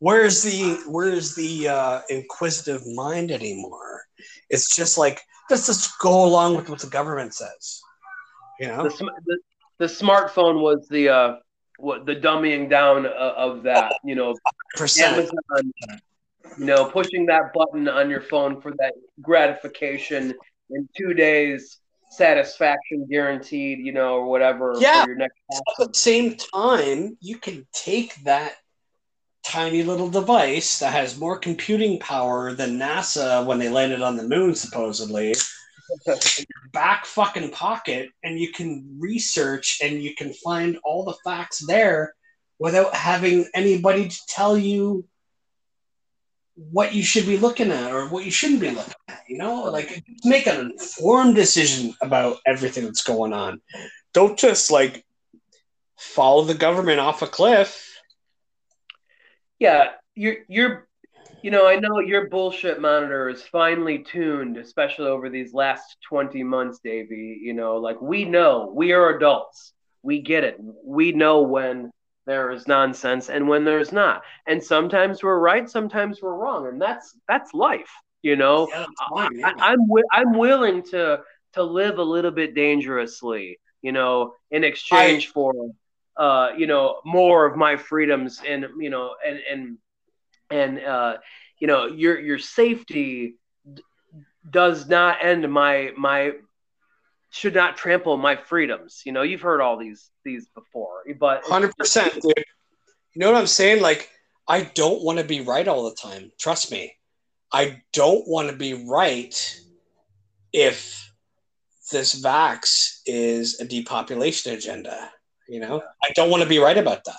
Where's 0.00 0.42
the 0.42 0.82
where's 0.88 1.34
the 1.34 1.68
uh, 1.68 2.00
inquisitive 2.10 2.82
mind 2.86 3.30
anymore? 3.30 4.02
It's 4.48 4.74
just 4.74 4.98
like 4.98 5.20
let's 5.48 5.66
just 5.66 5.98
go 6.00 6.24
along 6.24 6.56
with 6.56 6.68
what 6.68 6.80
the 6.80 6.88
government 6.88 7.34
says. 7.34 7.80
You 8.58 8.68
know, 8.68 8.82
the, 8.82 9.10
the, 9.24 9.38
the 9.78 9.86
smartphone 9.86 10.60
was 10.60 10.86
the 10.88 11.08
uh, 11.08 11.36
what 11.80 12.06
the 12.06 12.16
dumbing 12.16 12.68
down 12.68 13.06
of 13.06 13.62
that. 13.64 13.92
You 14.04 14.14
know, 14.14 14.34
Amazon, 14.78 15.72
you 16.58 16.64
know, 16.64 16.84
pushing 16.86 17.26
that 17.26 17.52
button 17.52 17.88
on 17.88 18.10
your 18.10 18.20
phone 18.20 18.60
for 18.60 18.72
that 18.72 18.94
gratification 19.20 20.34
in 20.70 20.88
two 20.96 21.14
days, 21.14 21.78
satisfaction 22.10 23.06
guaranteed. 23.10 23.78
You 23.78 23.92
know, 23.92 24.16
or 24.16 24.26
whatever. 24.28 24.74
Yeah. 24.78 25.04
At 25.20 25.30
the 25.78 25.90
same 25.92 26.36
time, 26.36 27.16
you 27.20 27.38
can 27.38 27.66
take 27.72 28.14
that 28.24 28.54
tiny 29.42 29.82
little 29.82 30.10
device 30.10 30.78
that 30.80 30.92
has 30.92 31.18
more 31.18 31.38
computing 31.38 31.98
power 31.98 32.52
than 32.52 32.78
NASA 32.78 33.44
when 33.46 33.58
they 33.58 33.70
landed 33.70 34.02
on 34.02 34.16
the 34.16 34.28
moon, 34.28 34.54
supposedly 34.54 35.34
your 36.06 36.46
back 36.72 37.06
fucking 37.06 37.50
pocket 37.50 38.10
and 38.22 38.38
you 38.38 38.52
can 38.52 38.96
research 38.98 39.80
and 39.82 40.02
you 40.02 40.14
can 40.14 40.32
find 40.32 40.78
all 40.84 41.04
the 41.04 41.16
facts 41.24 41.64
there 41.66 42.14
without 42.58 42.94
having 42.94 43.48
anybody 43.54 44.08
to 44.08 44.18
tell 44.28 44.56
you 44.56 45.04
what 46.54 46.94
you 46.94 47.02
should 47.02 47.26
be 47.26 47.38
looking 47.38 47.70
at 47.70 47.92
or 47.92 48.08
what 48.08 48.24
you 48.24 48.30
shouldn't 48.30 48.60
be 48.60 48.70
looking 48.70 48.92
at 49.08 49.22
you 49.28 49.38
know? 49.38 49.62
Like 49.64 50.04
make 50.24 50.46
an 50.46 50.72
informed 50.72 51.36
decision 51.36 51.94
about 52.02 52.38
everything 52.46 52.84
that's 52.84 53.04
going 53.04 53.32
on. 53.32 53.60
Don't 54.12 54.38
just 54.38 54.70
like 54.70 55.04
follow 55.96 56.44
the 56.44 56.54
government 56.54 57.00
off 57.00 57.22
a 57.22 57.26
cliff. 57.26 57.86
Yeah 59.58 59.90
you're 60.14 60.36
you're 60.48 60.88
you 61.42 61.50
know, 61.50 61.66
I 61.66 61.76
know 61.76 62.00
your 62.00 62.28
bullshit 62.28 62.80
monitor 62.80 63.28
is 63.28 63.42
finely 63.42 63.98
tuned, 63.98 64.56
especially 64.56 65.06
over 65.06 65.28
these 65.28 65.54
last 65.54 65.96
20 66.08 66.42
months, 66.42 66.80
Davey. 66.82 67.38
You 67.42 67.54
know, 67.54 67.76
like 67.76 68.00
we 68.00 68.24
know, 68.24 68.72
we 68.74 68.92
are 68.92 69.16
adults. 69.16 69.72
We 70.02 70.20
get 70.20 70.44
it. 70.44 70.56
We 70.84 71.12
know 71.12 71.42
when 71.42 71.90
there 72.26 72.50
is 72.52 72.68
nonsense 72.68 73.28
and 73.28 73.48
when 73.48 73.64
there's 73.64 73.92
not. 73.92 74.22
And 74.46 74.62
sometimes 74.62 75.22
we're 75.22 75.38
right, 75.38 75.68
sometimes 75.68 76.20
we're 76.22 76.36
wrong, 76.36 76.68
and 76.68 76.80
that's 76.80 77.16
that's 77.28 77.54
life. 77.54 77.90
You 78.22 78.36
know, 78.36 78.68
yeah, 78.70 78.86
fine, 79.08 79.38
yeah. 79.38 79.52
I, 79.58 79.72
I'm 79.72 79.86
wi- 79.86 80.08
I'm 80.12 80.36
willing 80.36 80.82
to 80.90 81.20
to 81.54 81.62
live 81.62 81.98
a 81.98 82.02
little 82.02 82.30
bit 82.30 82.54
dangerously. 82.54 83.58
You 83.82 83.92
know, 83.92 84.34
in 84.50 84.62
exchange 84.62 85.28
I, 85.28 85.32
for 85.32 85.52
uh, 86.16 86.50
you 86.56 86.66
know 86.66 87.00
more 87.04 87.46
of 87.46 87.56
my 87.56 87.76
freedoms 87.76 88.40
and 88.46 88.66
you 88.78 88.90
know 88.90 89.14
and 89.26 89.38
and 89.50 89.78
and 90.50 90.80
uh, 90.80 91.16
you 91.58 91.66
know 91.66 91.86
your 91.86 92.18
your 92.18 92.38
safety 92.38 93.36
d- 93.72 93.82
does 94.48 94.88
not 94.88 95.24
end 95.24 95.50
my 95.50 95.92
my 95.96 96.32
should 97.30 97.54
not 97.54 97.76
trample 97.76 98.16
my 98.16 98.36
freedoms. 98.36 99.02
You 99.04 99.12
know, 99.12 99.22
you've 99.22 99.40
heard 99.40 99.60
all 99.60 99.76
these 99.78 100.10
these 100.24 100.48
before, 100.48 101.02
but 101.18 101.44
hundred 101.44 101.74
percent, 101.76 102.14
dude. 102.14 102.34
You 103.14 103.20
know 103.20 103.32
what 103.32 103.38
I'm 103.38 103.46
saying? 103.46 103.82
Like, 103.82 104.10
I 104.48 104.62
don't 104.62 105.02
want 105.02 105.18
to 105.18 105.24
be 105.24 105.40
right 105.40 105.66
all 105.66 105.88
the 105.88 105.96
time. 105.96 106.30
Trust 106.38 106.70
me, 106.70 106.94
I 107.52 107.82
don't 107.92 108.26
want 108.26 108.50
to 108.50 108.56
be 108.56 108.84
right 108.88 109.60
if 110.52 111.12
this 111.92 112.20
vax 112.20 113.00
is 113.06 113.60
a 113.60 113.64
depopulation 113.64 114.52
agenda. 114.52 115.10
You 115.48 115.60
know, 115.60 115.82
I 116.02 116.12
don't 116.14 116.30
want 116.30 116.42
to 116.42 116.48
be 116.48 116.58
right 116.58 116.78
about 116.78 117.04
that. 117.04 117.18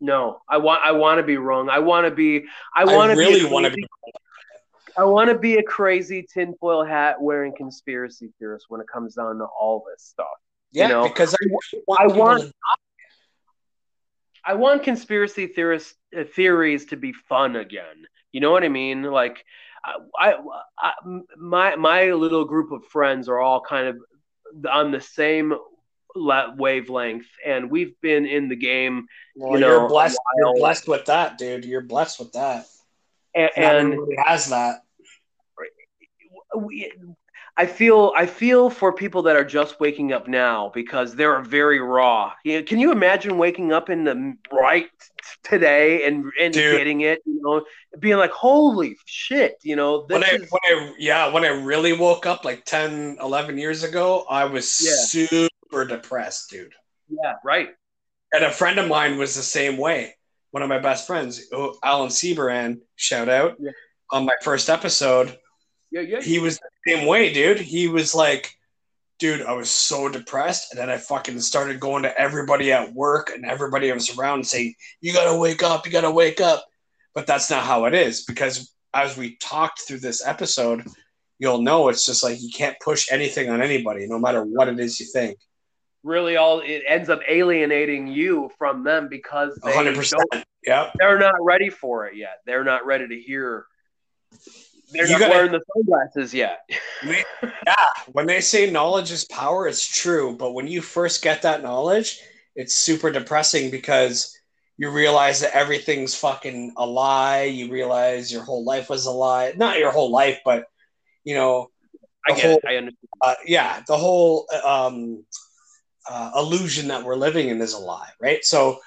No, 0.00 0.40
I 0.48 0.58
want 0.58 0.82
I 0.84 0.92
want 0.92 1.18
to 1.18 1.22
be 1.22 1.36
wrong. 1.36 1.68
I 1.70 1.78
want 1.78 2.06
to 2.06 2.10
be 2.10 2.44
I 2.74 2.84
want 2.84 3.12
to 3.12 3.18
really 3.18 3.44
want 3.50 3.64
to 3.64 3.72
be 3.72 3.86
I 4.96 5.04
want 5.04 5.30
to 5.30 5.38
be 5.38 5.56
a 5.56 5.62
crazy 5.62 6.22
tinfoil 6.22 6.84
hat 6.84 7.20
wearing 7.20 7.54
conspiracy 7.54 8.32
theorist 8.38 8.66
when 8.68 8.80
it 8.80 8.86
comes 8.88 9.14
down 9.14 9.38
to 9.38 9.44
all 9.44 9.84
this 9.90 10.04
stuff. 10.04 10.26
Yeah, 10.72 10.88
you 10.88 10.92
know? 10.92 11.02
because 11.08 11.34
I 11.34 11.46
want 11.86 12.00
I 12.00 12.06
want, 12.06 12.52
I 14.44 14.54
want 14.54 14.82
conspiracy 14.82 15.46
theorists 15.46 15.94
uh, 16.16 16.24
theories 16.24 16.86
to 16.86 16.96
be 16.96 17.12
fun 17.12 17.56
again. 17.56 18.06
You 18.32 18.40
know 18.40 18.50
what 18.50 18.64
I 18.64 18.68
mean? 18.68 19.02
Like 19.02 19.44
I, 20.18 20.36
I, 20.78 20.92
my 21.36 21.76
my 21.76 22.12
little 22.12 22.44
group 22.44 22.72
of 22.72 22.84
friends 22.86 23.28
are 23.28 23.38
all 23.38 23.60
kind 23.60 23.88
of 23.88 23.98
on 24.70 24.90
the 24.90 25.00
same 25.00 25.54
wavelength, 26.16 27.26
and 27.44 27.70
we've 27.70 28.00
been 28.00 28.26
in 28.26 28.48
the 28.48 28.56
game. 28.56 29.06
Well, 29.34 29.54
you 29.54 29.60
know, 29.60 29.80
you're 29.80 29.88
blessed. 29.88 30.18
You're 30.38 30.54
blessed 30.54 30.88
with 30.88 31.06
that, 31.06 31.38
dude. 31.38 31.64
You're 31.64 31.82
blessed 31.82 32.18
with 32.18 32.32
that. 32.32 32.66
And, 33.34 33.50
and 33.56 34.00
has 34.24 34.48
that. 34.48 34.82
We, 36.56 36.90
I 37.58 37.64
feel 37.64 38.12
I 38.14 38.26
feel 38.26 38.68
for 38.68 38.92
people 38.92 39.22
that 39.22 39.36
are 39.36 39.44
just 39.44 39.80
waking 39.80 40.12
up 40.12 40.28
now 40.28 40.70
because 40.74 41.14
they're 41.14 41.40
very 41.40 41.80
raw. 41.80 42.32
You 42.44 42.58
know, 42.58 42.62
can 42.64 42.78
you 42.78 42.92
imagine 42.92 43.38
waking 43.38 43.72
up 43.72 43.88
in 43.88 44.04
the 44.04 44.36
right 44.52 44.90
today 45.42 46.06
and 46.06 46.30
and 46.38 46.52
Dude. 46.52 46.76
getting 46.76 47.00
it, 47.00 47.22
you 47.24 47.40
know, 47.42 47.64
being 47.98 48.18
like, 48.18 48.32
"Holy 48.32 48.98
shit," 49.06 49.56
you 49.62 49.74
know, 49.74 50.04
when 50.08 50.22
I, 50.22 50.28
is... 50.28 50.50
when 50.50 50.60
I 50.64 50.94
yeah, 50.98 51.32
when 51.32 51.46
I 51.46 51.48
really 51.48 51.94
woke 51.94 52.26
up 52.26 52.44
like 52.44 52.66
10, 52.66 53.18
11 53.22 53.56
years 53.56 53.84
ago, 53.84 54.26
I 54.28 54.44
was 54.44 55.16
yeah. 55.32 55.48
Super 55.70 55.84
depressed, 55.84 56.50
dude. 56.50 56.72
Yeah, 57.08 57.34
right. 57.44 57.70
And 58.32 58.44
a 58.44 58.50
friend 58.50 58.78
of 58.78 58.88
mine 58.88 59.18
was 59.18 59.34
the 59.34 59.42
same 59.42 59.76
way. 59.76 60.14
One 60.50 60.62
of 60.62 60.68
my 60.68 60.78
best 60.78 61.06
friends, 61.06 61.42
Alan 61.82 62.08
Seaberan, 62.08 62.78
shout 62.96 63.28
out 63.28 63.56
yeah. 63.60 63.72
on 64.10 64.24
my 64.24 64.34
first 64.42 64.70
episode 64.70 65.36
yeah, 65.90 66.00
yeah. 66.00 66.20
He 66.20 66.38
was 66.38 66.58
the 66.58 66.92
same 66.92 67.06
way, 67.06 67.32
dude. 67.32 67.60
He 67.60 67.88
was 67.88 68.14
like, 68.14 68.52
dude, 69.18 69.42
I 69.42 69.52
was 69.52 69.70
so 69.70 70.08
depressed. 70.08 70.70
And 70.70 70.78
then 70.78 70.90
I 70.90 70.98
fucking 70.98 71.40
started 71.40 71.80
going 71.80 72.02
to 72.02 72.20
everybody 72.20 72.72
at 72.72 72.92
work 72.92 73.30
and 73.30 73.44
everybody 73.44 73.90
I 73.90 73.94
was 73.94 74.16
around 74.16 74.46
saying, 74.46 74.74
you 75.00 75.12
got 75.12 75.30
to 75.30 75.38
wake 75.38 75.62
up, 75.62 75.86
you 75.86 75.92
got 75.92 76.02
to 76.02 76.10
wake 76.10 76.40
up. 76.40 76.66
But 77.14 77.26
that's 77.26 77.50
not 77.50 77.64
how 77.64 77.86
it 77.86 77.94
is 77.94 78.24
because 78.24 78.74
as 78.92 79.16
we 79.16 79.36
talked 79.36 79.82
through 79.82 80.00
this 80.00 80.26
episode, 80.26 80.86
you'll 81.38 81.62
know 81.62 81.88
it's 81.88 82.04
just 82.04 82.22
like 82.22 82.40
you 82.40 82.50
can't 82.50 82.76
push 82.80 83.10
anything 83.10 83.48
on 83.48 83.62
anybody, 83.62 84.06
no 84.06 84.18
matter 84.18 84.42
what 84.42 84.68
it 84.68 84.78
is 84.78 85.00
you 85.00 85.06
think. 85.06 85.38
Really, 86.06 86.36
all 86.36 86.60
it 86.60 86.84
ends 86.86 87.10
up 87.10 87.18
alienating 87.28 88.06
you 88.06 88.48
from 88.58 88.84
them 88.84 89.08
because 89.08 89.58
they 89.64 89.72
100%. 89.72 90.14
Yeah, 90.64 90.90
they're 91.00 91.18
not 91.18 91.34
ready 91.40 91.68
for 91.68 92.06
it 92.06 92.14
yet. 92.16 92.38
They're 92.46 92.62
not 92.62 92.86
ready 92.86 93.08
to 93.08 93.20
hear 93.20 93.66
They're 94.92 95.06
You 95.06 95.12
not 95.14 95.18
gotta- 95.18 95.34
wearing 95.34 95.50
the 95.52 95.60
sunglasses 95.74 96.32
yet. 96.32 96.60
yeah, 97.02 97.24
when 98.12 98.26
they 98.26 98.40
say 98.40 98.70
knowledge 98.70 99.10
is 99.10 99.24
power, 99.24 99.66
it's 99.66 99.84
true. 99.84 100.36
But 100.36 100.52
when 100.52 100.68
you 100.68 100.80
first 100.80 101.22
get 101.22 101.42
that 101.42 101.60
knowledge, 101.64 102.20
it's 102.54 102.74
super 102.76 103.10
depressing 103.10 103.72
because 103.72 104.32
you 104.78 104.90
realize 104.90 105.40
that 105.40 105.56
everything's 105.56 106.14
fucking 106.14 106.72
a 106.76 106.86
lie. 106.86 107.42
You 107.44 107.68
realize 107.72 108.32
your 108.32 108.44
whole 108.44 108.64
life 108.64 108.88
was 108.88 109.06
a 109.06 109.10
lie. 109.10 109.54
Not 109.56 109.78
your 109.80 109.90
whole 109.90 110.12
life, 110.12 110.38
but 110.44 110.66
you 111.24 111.34
know, 111.34 111.68
I 112.28 112.34
get 112.34 112.44
whole- 112.44 112.58
it. 112.58 112.64
I 112.64 112.76
understand. 112.76 113.08
uh, 113.20 113.34
yeah, 113.44 113.82
the 113.88 113.96
whole 113.96 114.46
um, 114.64 115.24
uh, 116.08 116.32
illusion 116.36 116.88
that 116.88 117.04
we're 117.04 117.16
living 117.16 117.48
in 117.48 117.60
is 117.60 117.72
a 117.72 117.78
lie, 117.78 118.10
right? 118.20 118.44
So 118.44 118.78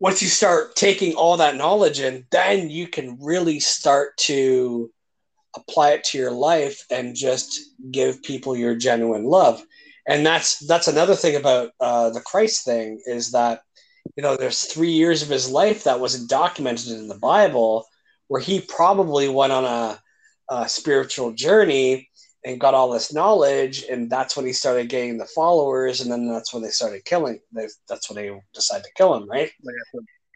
once 0.00 0.22
you 0.22 0.28
start 0.28 0.76
taking 0.76 1.14
all 1.14 1.36
that 1.36 1.56
knowledge 1.56 2.00
in, 2.00 2.26
then 2.30 2.70
you 2.70 2.88
can 2.88 3.18
really 3.20 3.60
start 3.60 4.16
to 4.16 4.90
apply 5.56 5.90
it 5.90 6.04
to 6.04 6.18
your 6.18 6.30
life 6.30 6.84
and 6.90 7.14
just 7.14 7.58
give 7.90 8.22
people 8.22 8.56
your 8.56 8.74
genuine 8.74 9.24
love. 9.24 9.62
And 10.08 10.24
that's 10.24 10.58
that's 10.66 10.88
another 10.88 11.14
thing 11.14 11.36
about 11.36 11.70
uh, 11.80 12.10
the 12.10 12.20
Christ 12.20 12.64
thing 12.64 13.00
is 13.06 13.30
that 13.32 13.62
you 14.16 14.22
know 14.22 14.36
there's 14.36 14.64
three 14.64 14.90
years 14.90 15.22
of 15.22 15.28
his 15.28 15.50
life 15.50 15.84
that 15.84 16.00
wasn't 16.00 16.30
documented 16.30 16.92
in 16.92 17.08
the 17.08 17.18
Bible 17.18 17.86
where 18.28 18.40
he 18.40 18.60
probably 18.60 19.28
went 19.28 19.52
on 19.52 19.64
a, 19.64 20.00
a 20.48 20.68
spiritual 20.68 21.32
journey 21.32 22.08
and 22.44 22.60
got 22.60 22.74
all 22.74 22.90
this 22.90 23.12
knowledge 23.12 23.84
and 23.90 24.10
that's 24.10 24.36
when 24.36 24.46
he 24.46 24.52
started 24.52 24.88
getting 24.88 25.18
the 25.18 25.26
followers 25.26 26.00
and 26.00 26.10
then 26.10 26.28
that's 26.28 26.54
when 26.54 26.62
they 26.62 26.70
started 26.70 27.04
killing 27.04 27.38
they, 27.52 27.68
that's 27.88 28.08
when 28.08 28.16
they 28.16 28.40
decided 28.54 28.84
to 28.84 28.90
kill 28.96 29.14
him 29.14 29.28
right? 29.28 29.50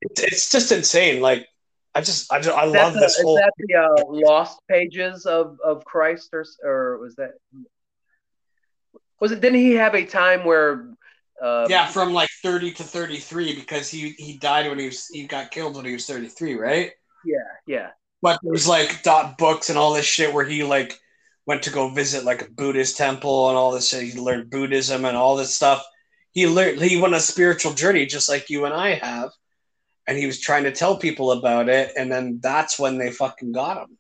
It's, 0.03 0.21
it's 0.21 0.51
just 0.51 0.71
insane 0.71 1.23
like 1.23 1.47
i 1.95 2.01
just 2.01 2.31
i, 2.33 2.41
just, 2.41 2.57
I 2.57 2.65
love 2.65 2.93
the, 2.93 3.01
this 3.01 3.19
is 3.19 3.25
whole 3.25 3.37
that 3.37 3.53
the 3.57 3.75
uh, 3.75 4.05
lost 4.07 4.61
pages 4.69 5.25
of, 5.25 5.59
of 5.65 5.85
Christ 5.85 6.31
or 6.35 6.45
or 6.63 6.99
was 6.99 7.17
that 7.17 7.33
was 9.21 9.33
it 9.33 9.41
didn't 9.41 9.61
he 9.61 9.73
have 9.73 9.95
a 9.95 10.05
time 10.05 10.45
where 10.45 10.91
uh, 11.43 11.67
yeah 11.71 11.87
from 11.87 12.13
like 12.13 12.29
30 12.43 12.73
to 12.73 12.83
33 12.83 13.55
because 13.55 13.89
he 13.89 14.11
he 14.19 14.37
died 14.37 14.69
when 14.69 14.79
he 14.79 14.87
was 14.87 15.07
he 15.07 15.27
got 15.27 15.51
killed 15.51 15.77
when 15.77 15.85
he 15.85 15.93
was 15.93 16.07
33 16.07 16.55
right? 16.55 16.93
Yeah 17.25 17.37
yeah. 17.67 17.91
But 18.21 18.39
there's 18.43 18.69
like 18.69 19.03
dot 19.03 19.39
books 19.39 19.71
and 19.71 19.79
all 19.79 19.95
this 19.95 20.07
shit 20.07 20.33
where 20.33 20.45
he 20.45 20.63
like 20.63 20.99
went 21.47 21.63
to 21.65 21.71
go 21.71 21.89
visit 21.91 22.25
like 22.25 22.43
a 22.43 22.51
buddhist 22.51 22.97
temple 22.97 23.49
and 23.49 23.57
all 23.59 23.73
this 23.73 23.89
shit. 23.89 24.03
He 24.05 24.19
learned 24.19 24.51
buddhism 24.51 25.05
and 25.05 25.17
all 25.17 25.37
this 25.37 25.55
stuff. 25.55 25.85
He 26.33 26.47
learned 26.47 26.81
he 26.81 26.97
went 27.01 27.15
on 27.15 27.19
a 27.19 27.23
spiritual 27.23 27.73
journey 27.75 28.07
just 28.07 28.29
like 28.29 28.51
you 28.51 28.65
and 28.65 28.75
i 28.75 28.95
have. 28.95 29.31
And 30.07 30.19
he 30.19 30.27
was 30.27 30.41
trying 30.41 30.65
to 30.65 30.73
tell 30.73 30.97
people 30.99 31.33
about 31.33 31.69
it. 31.69 31.93
And 31.97 32.11
then 32.13 32.39
that's 32.43 32.79
when 32.79 32.99
they 32.99 33.11
fucking 33.11 33.53
got 33.53 33.83
him. 33.83 33.99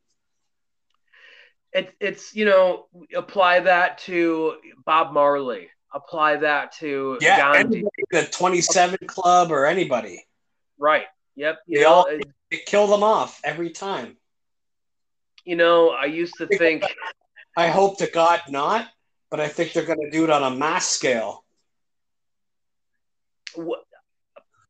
It, 1.72 1.92
it's 2.00 2.34
you 2.34 2.44
know 2.44 2.86
apply 3.16 3.60
that 3.60 3.98
to 3.98 4.54
Bob 4.84 5.12
Marley. 5.12 5.68
Apply 5.92 6.36
that 6.36 6.72
to 6.78 7.18
yeah 7.20 7.52
Gandhi. 7.52 7.84
the 8.10 8.24
27 8.26 8.98
club 9.06 9.50
or 9.52 9.66
anybody. 9.66 10.24
Right. 10.78 11.04
Yep. 11.36 11.58
You 11.66 11.78
They 11.78 11.84
know 11.84 11.90
all- 11.90 12.06
it- 12.06 12.26
they 12.50 12.58
kill 12.66 12.86
them 12.86 13.02
off 13.02 13.40
every 13.42 13.70
time. 13.70 14.16
You 15.44 15.56
know 15.56 15.90
I 15.90 16.04
used 16.06 16.34
to 16.38 16.46
think 16.46 16.84
i 17.56 17.68
hope 17.68 17.98
to 17.98 18.06
god 18.06 18.40
not 18.48 18.88
but 19.30 19.40
i 19.40 19.48
think 19.48 19.72
they're 19.72 19.84
going 19.84 20.00
to 20.00 20.10
do 20.10 20.24
it 20.24 20.30
on 20.30 20.42
a 20.42 20.56
mass 20.56 20.88
scale 20.88 21.44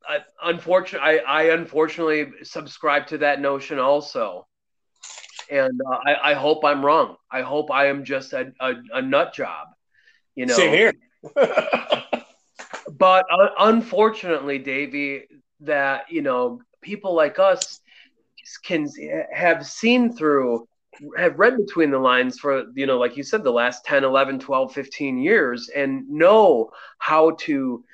I, 0.06 0.18
unfortunately, 0.42 1.20
I, 1.20 1.40
I 1.40 1.42
unfortunately 1.54 2.26
subscribe 2.42 3.06
to 3.08 3.18
that 3.18 3.40
notion 3.40 3.78
also, 3.78 4.46
and 5.50 5.80
uh, 5.80 5.96
I, 6.04 6.32
I 6.32 6.34
hope 6.34 6.64
I'm 6.64 6.84
wrong. 6.84 7.16
I 7.30 7.40
hope 7.40 7.70
I 7.70 7.86
am 7.86 8.04
just 8.04 8.34
a, 8.34 8.52
a, 8.60 8.74
a 8.92 9.02
nut 9.02 9.32
job, 9.32 9.68
you 10.34 10.46
know. 10.46 10.56
same 10.56 10.72
here 10.72 10.92
But 12.98 13.26
uh, 13.30 13.48
unfortunately, 13.58 14.58
Davey, 14.58 15.24
that 15.60 16.10
you 16.10 16.22
know 16.22 16.60
people 16.82 17.14
like 17.14 17.38
us 17.38 17.80
can 18.64 18.88
have 19.32 19.66
seen 19.66 20.14
through 20.14 20.68
have 21.16 21.38
read 21.38 21.56
between 21.56 21.90
the 21.90 21.98
lines 21.98 22.38
for 22.38 22.64
you 22.74 22.86
know 22.86 22.98
like 22.98 23.16
you 23.16 23.22
said 23.22 23.44
the 23.44 23.50
last 23.52 23.84
10 23.84 24.04
11 24.04 24.38
12 24.38 24.72
15 24.72 25.18
years 25.18 25.70
and 25.74 26.08
know 26.08 26.70
how 26.98 27.32
to 27.40 27.84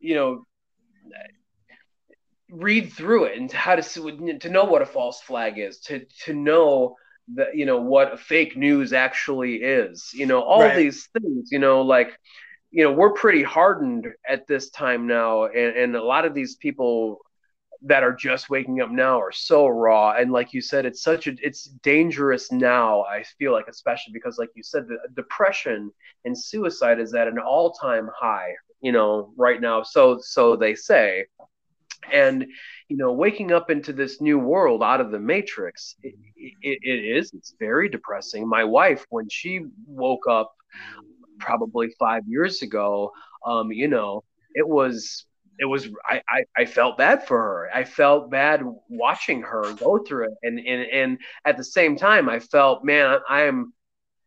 you 0.00 0.14
know 0.14 0.44
read 2.50 2.92
through 2.92 3.24
it 3.24 3.38
and 3.38 3.50
how 3.50 3.74
to 3.74 3.82
to 4.38 4.48
know 4.50 4.64
what 4.64 4.82
a 4.82 4.86
false 4.86 5.20
flag 5.20 5.58
is 5.58 5.78
to 5.80 6.04
to 6.24 6.32
know 6.32 6.94
that 7.34 7.56
you 7.56 7.66
know 7.66 7.78
what 7.80 8.20
fake 8.20 8.56
news 8.56 8.92
actually 8.92 9.56
is 9.56 10.10
you 10.14 10.26
know 10.26 10.40
all 10.42 10.70
Right. 10.70 10.72
these 10.72 11.08
things 11.18 11.50
you 11.50 11.58
know 11.58 11.82
like 11.82 12.16
you 12.70 12.84
know 12.84 12.92
we're 12.92 13.12
pretty 13.12 13.42
hardened 13.42 14.06
at 14.28 14.46
this 14.46 14.70
time 14.70 15.08
now 15.08 15.46
and, 15.46 15.76
and 15.76 15.96
a 15.96 16.04
lot 16.04 16.24
of 16.24 16.34
these 16.34 16.54
people 16.56 17.18
that 17.86 18.02
are 18.02 18.12
just 18.12 18.50
waking 18.50 18.80
up 18.80 18.90
now 18.90 19.20
are 19.20 19.32
so 19.32 19.68
raw. 19.68 20.12
And 20.12 20.32
like 20.32 20.52
you 20.52 20.60
said 20.60 20.84
it's 20.86 21.02
such 21.02 21.26
a 21.26 21.34
it's 21.40 21.64
dangerous 21.82 22.50
now 22.50 23.02
i 23.02 23.22
feel 23.38 23.52
like 23.52 23.68
especially 23.68 24.12
because 24.12 24.38
like 24.38 24.50
you 24.54 24.62
said 24.62 24.86
the 24.88 24.98
depression 25.14 25.90
and 26.24 26.36
suicide 26.36 26.98
is 27.00 27.14
at 27.14 27.28
an 27.28 27.38
all-time 27.38 28.08
high 28.18 28.52
you 28.80 28.92
know 28.92 29.32
right 29.36 29.60
now 29.60 29.82
so 29.82 30.18
so 30.20 30.56
they 30.56 30.74
say. 30.74 31.26
And 32.12 32.46
you 32.88 32.96
know 32.96 33.12
waking 33.12 33.52
up 33.52 33.70
into 33.70 33.92
this 33.92 34.20
new 34.20 34.38
world 34.38 34.82
out 34.82 35.00
of 35.00 35.10
the 35.10 35.18
matrix 35.18 35.96
it, 36.02 36.14
it, 36.36 36.78
it 36.82 37.16
is 37.18 37.32
it's 37.34 37.54
very 37.58 37.88
depressing. 37.88 38.48
My 38.48 38.64
wife 38.64 39.04
when 39.10 39.28
she 39.28 39.62
woke 39.86 40.26
up 40.28 40.52
probably 41.38 41.88
five 41.98 42.22
years 42.28 42.62
ago 42.62 43.10
um 43.44 43.72
you 43.72 43.88
know 43.88 44.22
it 44.54 44.66
was 44.66 45.26
it 45.58 45.64
was 45.64 45.88
I, 46.04 46.22
I 46.28 46.44
i 46.56 46.64
felt 46.64 46.98
bad 46.98 47.26
for 47.26 47.38
her 47.38 47.70
i 47.74 47.84
felt 47.84 48.30
bad 48.30 48.62
watching 48.88 49.42
her 49.42 49.72
go 49.74 49.98
through 49.98 50.24
it 50.26 50.34
and 50.42 50.58
and 50.58 50.82
and 50.92 51.18
at 51.44 51.56
the 51.56 51.64
same 51.64 51.96
time 51.96 52.28
i 52.28 52.38
felt 52.38 52.84
man 52.84 53.18
i 53.28 53.42
am 53.42 53.72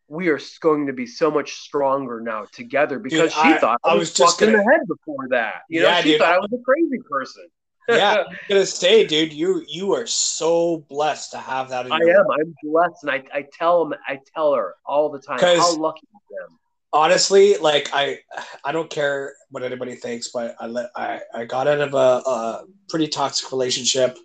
we 0.08 0.30
are 0.30 0.40
going 0.62 0.88
to 0.88 0.94
be 0.94 1.06
so 1.06 1.30
much 1.30 1.54
stronger 1.54 2.20
now 2.20 2.46
together 2.52 2.98
because 2.98 3.32
she 3.32 3.40
I- 3.40 3.58
thought 3.60 3.80
I, 3.84 3.90
I 3.90 3.94
was, 3.94 4.00
was 4.10 4.14
just 4.14 4.40
fucked 4.40 4.42
in 4.50 4.56
gonna- 4.56 4.64
the 4.64 4.72
head 4.72 4.88
before 4.88 5.28
that. 5.30 5.62
You 5.70 5.84
know, 5.84 5.94
she 6.02 6.12
dude, 6.14 6.20
thought 6.22 6.34
I- 6.34 6.40
was 6.40 6.50
a 6.52 6.64
crazy 6.64 6.98
person. 7.08 7.46
yeah, 7.88 8.24
I'm 8.28 8.36
gonna 8.50 8.66
say, 8.66 9.06
dude, 9.06 9.32
you 9.34 9.64
you 9.68 9.94
are 9.94 10.08
so 10.08 10.84
blessed 10.90 11.32
to 11.34 11.38
have 11.38 11.70
that. 11.70 11.92
I 11.92 11.98
am. 11.98 12.26
I'm 12.32 12.56
blessed, 12.64 13.04
and 13.04 13.12
I, 13.12 13.24
I 13.32 13.46
tell 13.54 13.84
him, 13.84 13.94
I 14.08 14.20
tell 14.36 14.54
her 14.56 14.74
all 14.84 15.10
the 15.10 15.20
time 15.20 15.38
how 15.40 15.76
lucky 15.78 16.08
I 16.12 16.44
am. 16.46 16.59
Honestly 16.92 17.56
like 17.58 17.90
i 17.94 18.18
i 18.64 18.72
don't 18.72 18.90
care 18.90 19.34
what 19.52 19.64
anybody 19.64 19.96
thinks 19.96 20.30
but 20.30 20.56
i 20.60 20.66
let 20.66 20.90
i 20.96 21.20
i 21.34 21.46
got 21.46 21.68
out 21.68 21.80
of 21.80 21.94
a, 21.94 21.98
a 21.98 22.64
pretty 22.90 23.08
toxic 23.08 23.52
relationship 23.52 24.18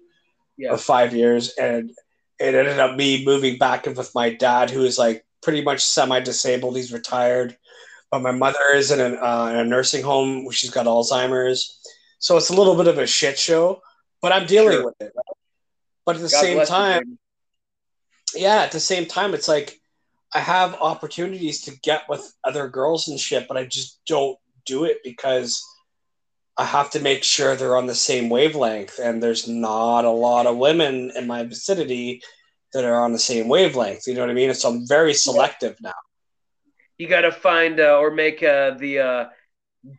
Yeah, 0.57 0.73
of 0.73 0.81
five 0.81 1.15
years 1.15 1.53
and 1.59 1.91
it 2.41 2.55
ended 2.55 2.79
up 2.79 2.97
me 2.97 3.25
moving 3.25 3.59
back 3.59 3.87
in 3.87 3.95
with 3.95 4.15
my 4.15 4.33
dad 4.33 4.71
who 4.71 4.83
is 4.85 4.97
like 4.99 5.25
pretty 5.43 5.63
much 5.63 5.85
semi-disabled 5.85 6.77
he's 6.77 6.93
retired 6.93 7.57
but 8.11 8.23
my 8.23 8.31
mother 8.33 8.67
is 8.75 8.91
in, 8.93 9.01
an, 9.01 9.19
uh, 9.21 9.49
in 9.53 9.59
a 9.59 9.65
nursing 9.65 10.03
home 10.03 10.45
where 10.45 10.53
she's 10.55 10.71
got 10.71 10.87
alzheimer's 10.87 11.79
so 12.19 12.37
it's 12.39 12.49
a 12.51 12.55
little 12.57 12.77
bit 12.77 12.89
of 12.89 12.97
a 12.99 13.07
shit 13.07 13.39
show 13.39 13.81
but 14.23 14.33
i'm 14.33 14.47
dealing 14.47 14.73
Sure. 14.79 14.87
with 14.87 14.95
it 15.01 15.13
right? 15.15 15.37
but 16.07 16.17
at 16.17 16.23
the 16.23 16.29
God 16.29 16.41
same 16.41 16.65
time 16.67 17.19
yeah, 18.35 18.63
at 18.63 18.73
the 18.73 18.81
same 18.81 19.07
time, 19.07 19.33
it's 19.33 19.47
like 19.47 19.81
I 20.35 20.41
have 20.41 20.75
opportunities 20.81 21.63
to 21.63 21.79
get 21.83 22.09
with 22.09 22.35
other 22.43 22.69
girls 22.69 23.09
and 23.09 23.19
shit, 23.21 23.47
but 23.49 23.57
I 23.57 23.65
just 23.67 24.01
don't 24.07 24.39
do 24.67 24.85
it 24.85 24.99
because 25.05 25.63
I 26.57 26.65
have 26.65 26.91
to 26.91 27.01
make 27.01 27.23
sure 27.25 27.55
they're 27.55 27.77
on 27.77 27.87
the 27.87 27.95
same 27.95 28.29
wavelength. 28.31 28.99
And 28.99 29.23
there's 29.23 29.47
not 29.49 30.05
a 30.05 30.11
lot 30.11 30.47
of 30.47 30.57
women 30.57 31.13
in 31.17 31.27
my 31.27 31.45
vicinity 31.45 32.21
that 32.73 32.85
are 32.85 33.03
on 33.05 33.13
the 33.13 33.19
same 33.19 33.49
wavelength. 33.49 34.07
You 34.07 34.15
know 34.15 34.21
what 34.23 34.31
I 34.31 34.35
mean? 34.35 34.53
So 34.55 34.71
I'm 34.71 34.87
very 34.87 35.15
selective 35.15 35.77
now. 35.81 35.93
you 36.99 37.09
got 37.09 37.23
to 37.23 37.33
find 37.33 37.81
uh, 37.81 37.99
or 37.99 38.11
make 38.11 38.43
uh, 38.43 38.73
the 38.73 38.99
uh, 38.99 39.25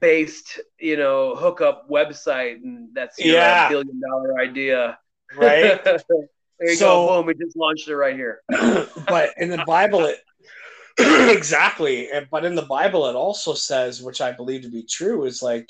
based, 0.01 0.59
you 0.79 0.97
know, 0.97 1.35
hookup 1.35 1.89
website, 1.89 2.55
and 2.63 2.89
that's 2.93 3.23
your 3.23 3.33
Yeah. 3.33 3.67
billion 3.69 4.01
dollar 4.01 4.39
idea, 4.39 4.97
Right? 5.35 5.79
there 6.59 6.69
you 6.71 6.75
So- 6.75 7.07
go. 7.07 7.17
Boom! 7.17 7.25
We 7.27 7.33
just 7.35 7.55
launched 7.57 7.87
it 7.87 7.95
right 7.95 8.15
here. 8.15 8.41
but 8.49 9.33
in 9.37 9.49
the 9.49 9.63
Bible, 9.67 10.05
it 10.05 10.19
exactly. 10.97 12.09
But 12.31 12.45
in 12.45 12.55
the 12.55 12.61
Bible, 12.63 13.07
it 13.07 13.15
also 13.15 13.53
says, 13.53 14.01
which 14.01 14.21
I 14.21 14.31
believe 14.31 14.61
to 14.63 14.69
be 14.69 14.83
true, 14.83 15.25
is 15.25 15.41
like 15.41 15.69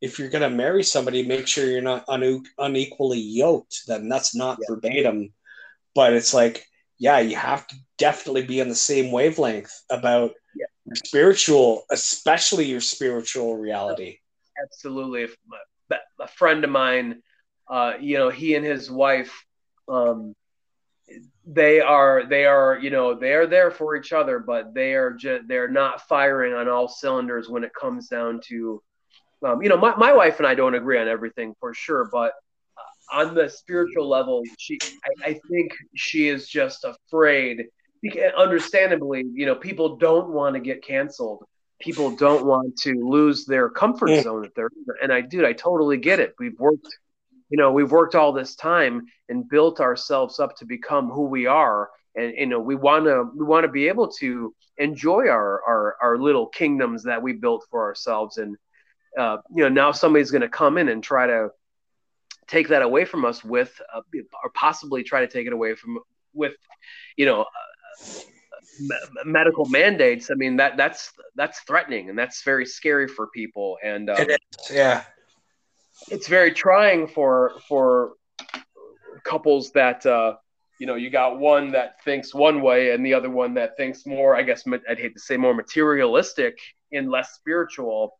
if 0.00 0.18
you're 0.18 0.28
going 0.28 0.42
to 0.48 0.54
marry 0.54 0.82
somebody, 0.82 1.26
make 1.26 1.46
sure 1.48 1.66
you're 1.66 1.80
not 1.80 2.04
une- 2.08 2.44
unequally 2.58 3.18
yoked. 3.18 3.82
Then 3.86 4.08
that's 4.08 4.34
not 4.34 4.58
Yeah. 4.60 4.74
verbatim, 4.74 5.32
but 5.94 6.12
it's 6.12 6.34
like, 6.34 6.66
yeah, 6.98 7.18
you 7.20 7.36
have 7.36 7.66
to 7.68 7.74
definitely 7.96 8.42
be 8.44 8.60
on 8.60 8.68
the 8.68 8.74
same 8.74 9.10
wavelength 9.10 9.72
about 9.90 10.32
Yeah. 10.54 10.66
your 10.84 10.96
spiritual, 10.96 11.84
especially 11.90 12.66
your 12.66 12.82
spiritual 12.82 13.56
reality. 13.56 14.18
absolutely 14.62 15.28
a 16.20 16.28
friend 16.28 16.64
of 16.64 16.70
mine 16.70 17.22
uh 17.68 17.92
you 18.00 18.16
know 18.16 18.30
he 18.30 18.54
and 18.54 18.64
his 18.64 18.90
wife 18.90 19.44
um 19.88 20.34
they 21.46 21.80
are 21.80 22.24
they 22.28 22.44
are 22.44 22.78
you 22.80 22.90
know 22.90 23.14
they 23.14 23.32
are 23.32 23.46
there 23.46 23.70
for 23.70 23.94
each 23.96 24.12
other 24.12 24.38
but 24.40 24.74
they 24.74 24.94
are 24.94 25.12
just 25.12 25.46
they're 25.46 25.68
not 25.68 26.06
firing 26.08 26.52
on 26.52 26.68
all 26.68 26.88
cylinders 26.88 27.48
when 27.48 27.62
it 27.62 27.70
comes 27.78 28.08
down 28.08 28.40
to 28.44 28.82
um, 29.46 29.62
you 29.62 29.68
know 29.68 29.76
my, 29.76 29.94
my 29.96 30.12
wife 30.12 30.38
and 30.38 30.46
i 30.46 30.54
don't 30.54 30.74
agree 30.74 30.98
on 30.98 31.06
everything 31.06 31.54
for 31.60 31.72
sure 31.72 32.08
but 32.10 32.32
on 33.12 33.34
the 33.34 33.48
spiritual 33.48 34.08
level 34.08 34.42
she 34.58 34.78
I, 34.82 35.30
I 35.30 35.40
think 35.48 35.72
she 35.94 36.28
is 36.28 36.48
just 36.48 36.84
afraid 36.84 37.66
understandably 38.36 39.24
you 39.32 39.46
know 39.46 39.54
people 39.54 39.96
don't 39.96 40.28
want 40.30 40.54
to 40.54 40.60
get 40.60 40.82
canceled. 40.82 41.44
People 41.80 42.16
don't 42.16 42.46
want 42.46 42.76
to 42.78 42.94
lose 42.94 43.44
their 43.44 43.68
comfort 43.68 44.22
zone 44.22 44.42
that 44.42 44.54
they're 44.54 44.70
and 45.02 45.12
i 45.12 45.20
dude 45.20 45.44
i 45.44 45.52
totally 45.52 45.96
get 45.96 46.20
it. 46.20 46.34
We've 46.38 46.58
worked 46.58 46.88
you 47.48 47.56
know 47.56 47.72
we've 47.72 47.90
worked 47.90 48.14
all 48.14 48.32
this 48.32 48.54
time 48.54 49.06
and 49.28 49.48
built 49.48 49.80
ourselves 49.80 50.40
up 50.40 50.56
to 50.56 50.64
become 50.64 51.10
who 51.10 51.26
we 51.26 51.46
are. 51.46 51.90
And 52.14 52.34
you 52.36 52.46
know 52.46 52.60
we 52.60 52.74
want 52.74 53.04
to 53.04 53.30
we 53.34 53.44
want 53.44 53.64
to 53.64 53.70
be 53.70 53.88
able 53.88 54.08
to 54.20 54.54
enjoy 54.78 55.28
our, 55.28 55.62
our 55.66 55.96
our 56.02 56.18
little 56.18 56.46
kingdoms 56.46 57.04
that 57.04 57.22
we 57.22 57.32
built 57.32 57.66
for 57.70 57.82
ourselves. 57.84 58.38
And 58.38 58.56
uh, 59.18 59.38
you 59.54 59.62
know 59.62 59.68
now 59.68 59.92
somebody's 59.92 60.30
going 60.30 60.42
to 60.42 60.48
come 60.48 60.78
in 60.78 60.88
and 60.88 61.02
try 61.02 61.26
to 61.26 61.50
take 62.48 62.68
that 62.68 62.82
away 62.82 63.04
from 63.04 63.24
us 63.24 63.44
with 63.44 63.80
uh, 63.94 64.00
or 64.42 64.50
possibly 64.54 65.02
try 65.02 65.20
to 65.20 65.28
take 65.28 65.46
it 65.46 65.52
away 65.52 65.74
from 65.74 65.98
with 66.32 66.54
you 67.16 67.26
know 67.26 67.42
uh, 67.42 68.20
medical 69.24 69.66
mandates. 69.66 70.30
I 70.30 70.34
mean 70.34 70.56
that 70.56 70.76
that's 70.76 71.12
that's 71.34 71.60
threatening 71.60 72.08
and 72.08 72.18
that's 72.18 72.42
very 72.42 72.66
scary 72.66 73.08
for 73.08 73.28
people. 73.28 73.76
And 73.84 74.08
um, 74.08 74.16
yeah 74.70 75.04
it's 76.08 76.28
very 76.28 76.52
trying 76.52 77.06
for 77.06 77.52
for 77.68 78.12
couples 79.24 79.72
that 79.72 80.04
uh, 80.06 80.36
you 80.78 80.86
know 80.86 80.94
you 80.94 81.10
got 81.10 81.38
one 81.38 81.72
that 81.72 82.02
thinks 82.04 82.34
one 82.34 82.62
way 82.62 82.92
and 82.92 83.04
the 83.04 83.14
other 83.14 83.30
one 83.30 83.54
that 83.54 83.76
thinks 83.76 84.06
more 84.06 84.36
i 84.36 84.42
guess 84.42 84.64
i'd 84.88 84.98
hate 84.98 85.14
to 85.14 85.20
say 85.20 85.36
more 85.36 85.54
materialistic 85.54 86.58
and 86.92 87.10
less 87.10 87.32
spiritual 87.32 88.18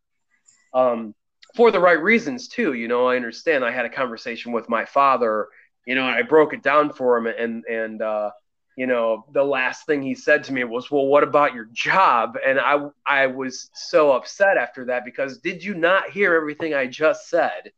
um, 0.75 1.15
for 1.55 1.71
the 1.71 1.79
right 1.81 2.03
reasons 2.03 2.49
too 2.49 2.73
you 2.75 2.89
know? 2.89 3.07
I 3.07 3.17
understand. 3.17 3.65
I 3.65 3.71
had 3.71 3.87
a 3.87 3.91
conversation 3.91 4.53
with 4.53 4.69
my 4.69 4.85
father 4.85 5.49
you 5.87 5.95
know 5.95 6.05
i 6.05 6.23
broke 6.23 6.53
it 6.53 6.63
down 6.63 6.93
for 6.93 7.17
him 7.19 7.27
and 7.27 7.65
and 7.67 8.03
uh, 8.03 8.31
you 8.77 8.87
know 8.87 9.25
the 9.33 9.43
last 9.43 9.87
thing 9.87 10.03
he 10.03 10.15
said 10.15 10.45
to 10.45 10.53
me 10.53 10.63
was 10.65 10.91
well 10.91 11.07
what 11.07 11.23
about 11.23 11.55
your 11.55 11.69
job? 11.73 12.39
And 12.47 12.61
i 12.61 12.79
i 13.07 13.27
was 13.27 13.71
so 13.75 14.13
upset 14.13 14.57
after 14.57 14.85
that 14.87 15.05
because 15.05 15.39
did 15.39 15.65
you 15.65 15.75
not 15.75 16.11
hear 16.11 16.35
everything 16.35 16.75
i 16.75 16.87
just 16.87 17.29
said? 17.29 17.73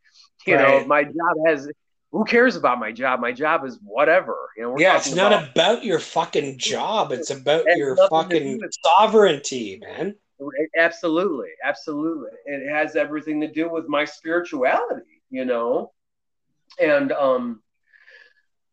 You 0.46 0.56
right. 0.56 0.62
know 0.62 0.84
my 0.86 1.04
job 1.04 1.36
has 1.46 1.70
who 2.10 2.24
cares 2.24 2.56
about 2.56 2.78
my 2.78 2.90
job? 2.90 3.20
My 3.20 3.32
job 3.32 3.64
is 3.64 3.78
whatever. 3.82 4.36
You 4.56 4.64
know 4.64 4.78
yeah 4.78 4.96
it's 4.96 5.14
not 5.14 5.32
about, 5.32 5.50
about, 5.50 5.84
your 5.84 6.00
fucking 6.00 6.58
job. 6.58 7.12
It's 7.12 7.30
about 7.30 7.64
it 7.66 7.78
your 7.78 7.96
fucking 8.10 8.60
sovereignty 8.84 9.80
man. 9.80 10.14
Absolutely 10.76 11.48
absolutely. 11.64 12.30
It 12.46 12.68
has 12.70 12.96
everything 12.96 13.40
to 13.40 13.48
do 13.48 13.70
with 13.70 13.88
my 13.88 14.04
spirituality 14.04 15.18
you 15.30 15.44
know? 15.44 15.92
And 16.80 17.12
um 17.12 17.62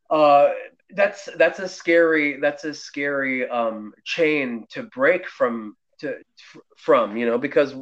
uh 0.09 0.51
that's 0.95 1.29
that's 1.37 1.59
a 1.59 1.67
scary 1.67 2.39
that's 2.39 2.63
a 2.63 2.73
scary 2.73 3.47
um, 3.47 3.93
chain 4.03 4.65
to 4.69 4.83
break 4.83 5.27
from 5.27 5.75
to 5.99 6.15
from 6.77 7.15
you 7.15 7.25
know 7.25 7.37
because 7.37 7.73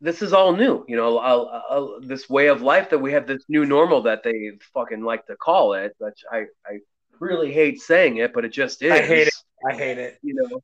this 0.00 0.22
is 0.22 0.32
all 0.32 0.54
new 0.54 0.84
you 0.88 0.96
know 0.96 1.18
a, 1.18 1.76
a, 1.76 2.00
this 2.06 2.28
way 2.28 2.48
of 2.48 2.62
life 2.62 2.90
that 2.90 2.98
we 2.98 3.12
have 3.12 3.26
this 3.26 3.44
new 3.48 3.64
normal 3.66 4.02
that 4.02 4.22
they 4.22 4.52
fucking 4.72 5.02
like 5.02 5.26
to 5.26 5.36
call 5.36 5.74
it 5.74 5.94
which 5.98 6.24
i 6.32 6.44
i 6.66 6.78
really 7.20 7.52
hate 7.52 7.80
saying 7.80 8.18
it 8.18 8.32
but 8.32 8.44
it 8.44 8.52
just 8.52 8.82
is 8.82 8.92
i 8.92 9.02
hate 9.02 9.26
it. 9.26 9.34
i 9.68 9.74
hate 9.74 9.98
it. 9.98 10.18
you 10.22 10.34
know. 10.34 10.60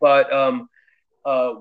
But 0.00 0.32
um 0.32 0.68
uh 1.24 1.54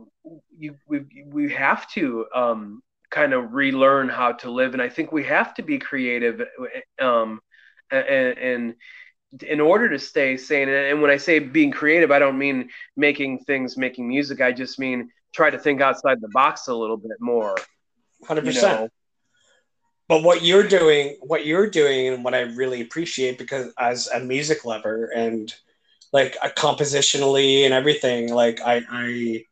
you 0.57 0.75
we 0.87 1.05
we 1.25 1.51
have 1.53 1.89
to 1.91 2.25
um 2.35 2.81
kind 3.09 3.33
of 3.33 3.53
relearn 3.53 4.09
how 4.09 4.31
to 4.31 4.51
live 4.51 4.73
and 4.73 4.81
i 4.81 4.89
think 4.89 5.11
we 5.11 5.23
have 5.23 5.53
to 5.53 5.61
be 5.61 5.77
creative 5.77 6.41
um 6.99 7.39
and 7.91 8.37
and 8.37 8.75
in 9.41 9.59
order 9.59 9.89
to 9.89 9.97
stay 9.97 10.37
sane 10.37 10.69
and 10.69 11.01
when 11.01 11.09
i 11.09 11.17
say 11.17 11.39
being 11.39 11.71
creative 11.71 12.11
i 12.11 12.19
don't 12.19 12.37
mean 12.37 12.69
making 12.95 13.39
things 13.39 13.77
making 13.77 14.07
music. 14.07 14.41
I 14.41 14.51
just 14.51 14.77
mean 14.77 15.09
try 15.33 15.49
to 15.49 15.57
think 15.57 15.81
outside 15.81 16.21
the 16.21 16.29
box 16.33 16.67
a 16.67 16.75
little 16.75 16.97
bit 16.97 17.17
more 17.19 17.55
100% 18.25 18.45
you 18.45 18.61
know? 18.61 18.89
but 20.07 20.23
what 20.23 20.43
you're 20.43 20.67
doing 20.67 21.17
what 21.21 21.45
you're 21.45 21.69
doing 21.69 22.13
and 22.13 22.23
what 22.23 22.35
i 22.35 22.41
really 22.41 22.81
appreciate 22.81 23.37
because 23.37 23.73
as 23.79 24.07
a 24.07 24.19
music 24.19 24.65
lover 24.65 25.05
and 25.15 25.55
like 26.11 26.37
a 26.43 26.49
compositionally 26.49 27.65
and 27.65 27.73
everything 27.73 28.31
like 28.31 28.61
i 28.61 28.83
i 28.91 29.43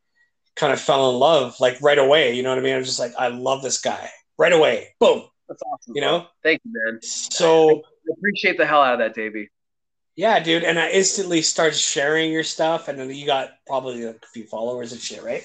kind 0.55 0.73
of 0.73 0.79
fell 0.79 1.09
in 1.09 1.15
love 1.17 1.59
like 1.59 1.81
right 1.81 1.97
away 1.97 2.35
you 2.35 2.43
know 2.43 2.49
what 2.49 2.59
i 2.59 2.61
mean? 2.61 2.75
I'm 2.75 2.83
just 2.83 2.99
like 2.99 3.13
i 3.17 3.27
love 3.29 3.63
this 3.63 3.79
guy. 3.79 4.09
Right 4.37 4.53
away. 4.53 4.95
Boom. 4.99 5.23
That's 5.47 5.61
awesome. 5.61 5.93
You 5.95 6.01
know? 6.01 6.27
Thank 6.41 6.61
you 6.63 6.71
man. 6.73 6.99
So 7.01 7.83
I 8.09 8.13
appreciate 8.17 8.57
the 8.57 8.65
hell 8.65 8.81
out 8.81 8.93
of 8.93 8.99
that 8.99 9.13
davey 9.13 9.49
yeah, 10.15 10.39
dude. 10.39 10.63
And 10.63 10.79
I 10.79 10.89
instantly 10.89 11.41
started 11.41 11.77
sharing 11.77 12.31
your 12.31 12.43
stuff, 12.43 12.87
and 12.87 12.99
then 12.99 13.09
you 13.09 13.25
got 13.25 13.51
probably 13.65 14.05
like 14.05 14.23
a 14.23 14.27
few 14.27 14.45
followers 14.45 14.91
and 14.91 15.01
shit, 15.01 15.23
right? 15.23 15.43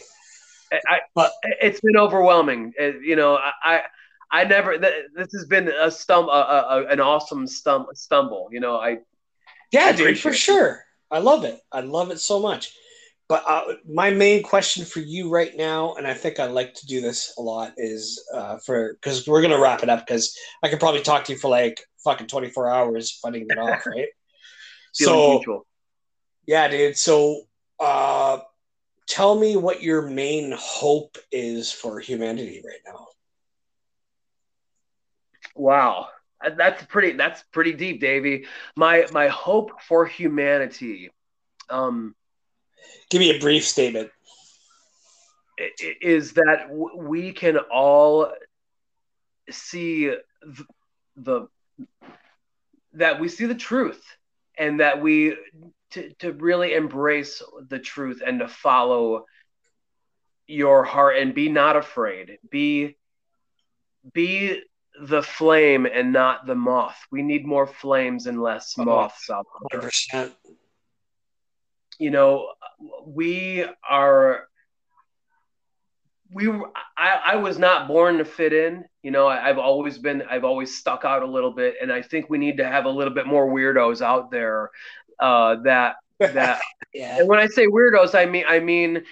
I, 0.73 1.01
but 1.15 1.33
it's 1.61 1.81
been 1.81 1.97
overwhelming. 1.97 2.73
It, 2.77 2.97
you 3.03 3.17
know, 3.17 3.37
I, 3.37 3.83
I 4.31 4.45
never. 4.45 4.79
This 4.79 5.33
has 5.33 5.47
been 5.47 5.69
a 5.69 5.91
stumble, 5.91 6.33
a, 6.33 6.41
a, 6.41 6.87
an 6.89 7.01
awesome 7.01 7.47
stum- 7.47 7.95
stumble. 7.95 8.49
You 8.51 8.61
know, 8.61 8.77
I. 8.77 8.99
Yeah, 9.73 9.87
I 9.87 9.93
dude, 9.93 10.19
for 10.19 10.31
it. 10.31 10.37
sure. 10.37 10.85
I 11.11 11.19
love 11.19 11.45
it. 11.45 11.61
I 11.71 11.81
love 11.81 12.11
it 12.11 12.19
so 12.19 12.41
much. 12.41 12.73
But 13.29 13.43
uh, 13.47 13.75
my 13.89 14.11
main 14.11 14.43
question 14.43 14.85
for 14.85 15.01
you 15.01 15.31
right 15.31 15.57
now, 15.57 15.95
and 15.95 16.07
I 16.07 16.15
think 16.15 16.39
I 16.39 16.47
like 16.47 16.75
to 16.75 16.87
do 16.87 17.01
this 17.01 17.35
a 17.39 17.43
lot, 17.43 17.73
is 17.77 18.25
uh, 18.33 18.59
for 18.59 18.95
because 18.95 19.27
we're 19.27 19.43
gonna 19.43 19.61
wrap 19.61 19.83
it 19.83 19.89
up 19.89 20.07
because 20.07 20.37
I 20.63 20.69
could 20.69 20.81
probably 20.81 21.03
talk 21.03 21.25
to 21.25 21.33
you 21.33 21.39
for 21.39 21.49
like 21.49 21.81
fucking 22.05 22.29
twenty 22.29 22.51
four 22.51 22.71
hours 22.71 23.19
fighting 23.21 23.47
it 23.49 23.59
off, 23.59 23.85
right? 23.87 24.09
So, 25.05 25.33
mutual. 25.35 25.67
Yeah, 26.47 26.69
dude. 26.69 26.97
So, 26.97 27.43
uh, 27.79 28.39
tell 29.07 29.39
me 29.39 29.57
what 29.57 29.83
your 29.83 30.03
main 30.03 30.55
hope 30.57 31.19
is 31.31 31.73
for 31.73 32.01
humanity 32.01 32.63
right 32.65 32.81
now. 32.87 33.07
Wow, 35.55 36.09
that's 36.57 36.85
pretty. 36.85 37.13
That's 37.13 37.43
pretty 37.53 37.73
deep, 37.73 38.01
Davey. 38.01 38.47
My 38.77 39.07
my 39.13 39.29
hope 39.29 39.81
for 39.81 40.07
humanity. 40.07 41.11
Um, 41.71 42.15
Give 43.11 43.21
me 43.21 43.37
a 43.37 43.41
brief 43.41 43.65
statement. 43.65 44.11
Is 46.03 46.35
that 46.35 46.69
we 46.71 47.33
can 47.33 47.57
all 47.57 48.31
see 49.51 50.15
the 51.17 51.49
that 52.93 53.21
we 53.21 53.29
see 53.29 53.47
the 53.47 53.55
truth 53.55 54.03
and 54.59 54.81
that 54.81 55.01
we 55.01 55.37
to, 55.93 56.13
to 56.19 56.33
really 56.33 56.75
embrace 56.75 57.43
the 57.69 57.79
truth 57.79 58.23
and 58.25 58.41
to 58.41 58.49
follow 58.49 59.25
your 60.47 60.85
heart 60.85 61.17
and 61.19 61.35
be 61.35 61.49
not 61.49 61.77
afraid. 61.77 62.39
Be 62.51 62.97
be 64.13 64.63
the 65.01 65.23
flame 65.23 65.87
and 65.87 66.13
not 66.13 66.47
the 66.47 66.55
moth. 66.55 66.99
We 67.11 67.23
need 67.23 67.47
more 67.47 67.67
flames 67.67 68.27
and 68.27 68.41
less 68.41 68.77
moths 68.79 69.29
out 69.31 69.47
there 69.71 69.81
100%. 69.81 70.33
you 71.99 72.11
know 72.11 72.53
we 73.05 73.65
are 73.89 74.49
we 76.33 76.49
were, 76.49 76.71
I, 76.97 77.21
I 77.25 77.37
was 77.37 77.59
not 77.59 77.89
born 77.89 78.19
to 78.19 78.25
fit 78.25 78.53
in 78.53 78.85
you 79.03 79.11
know 79.11 79.27
I, 79.27 79.47
have 79.47 79.59
always 79.59 79.99
been 79.99 80.23
i've 80.29 80.45
always 80.45 80.77
stuck 80.77 81.05
out 81.05 81.23
a 81.23 81.27
little 81.27 81.53
bit 81.53 81.75
and 81.81 81.93
i 81.93 82.03
think 82.03 82.29
we 82.29 82.39
need 82.39 82.57
to 82.57 82.67
have 82.67 82.85
a 82.85 82.91
little 82.91 83.15
bit 83.15 83.27
more 83.27 83.49
weirdos 83.49 84.03
out 84.03 84.31
there 84.31 84.71
uh, 85.21 85.57
that 85.63 85.97
that 86.19 86.61
yeah. 86.95 87.19
and 87.19 87.29
when 87.29 87.39
i 87.39 87.47
say 87.47 87.67
weirdos 87.67 88.15
i 88.15 88.27
mean 88.27 88.45
i 88.49 88.59
mean 88.59 89.03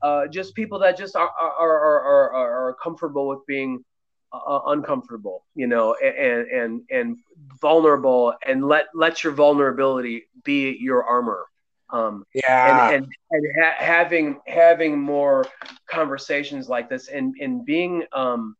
uh, 0.00 0.28
just 0.28 0.54
people 0.54 0.78
that 0.78 0.96
just 0.96 1.16
are 1.16 1.28
are, 1.28 1.58
are, 1.58 2.30
are, 2.32 2.68
are 2.68 2.76
comfortable 2.82 3.26
with 3.26 3.44
being 3.46 3.84
uh, 4.32 4.60
uncomfortable 4.66 5.44
you 5.54 5.66
know 5.66 5.94
and 5.94 6.46
and 6.48 6.82
and 6.90 7.16
vulnerable 7.60 8.34
and 8.46 8.66
let 8.66 8.86
let 8.94 9.24
your 9.24 9.32
vulnerability 9.32 10.28
be 10.44 10.76
your 10.80 11.02
armor 11.04 11.46
um, 11.90 12.24
yeah, 12.34 12.90
and 12.90 13.04
and, 13.04 13.12
and 13.30 13.46
ha- 13.60 13.76
having 13.78 14.40
having 14.46 14.98
more 14.98 15.46
conversations 15.86 16.68
like 16.68 16.88
this 16.88 17.08
and 17.08 17.34
and 17.40 17.64
being 17.64 18.04
um, 18.12 18.56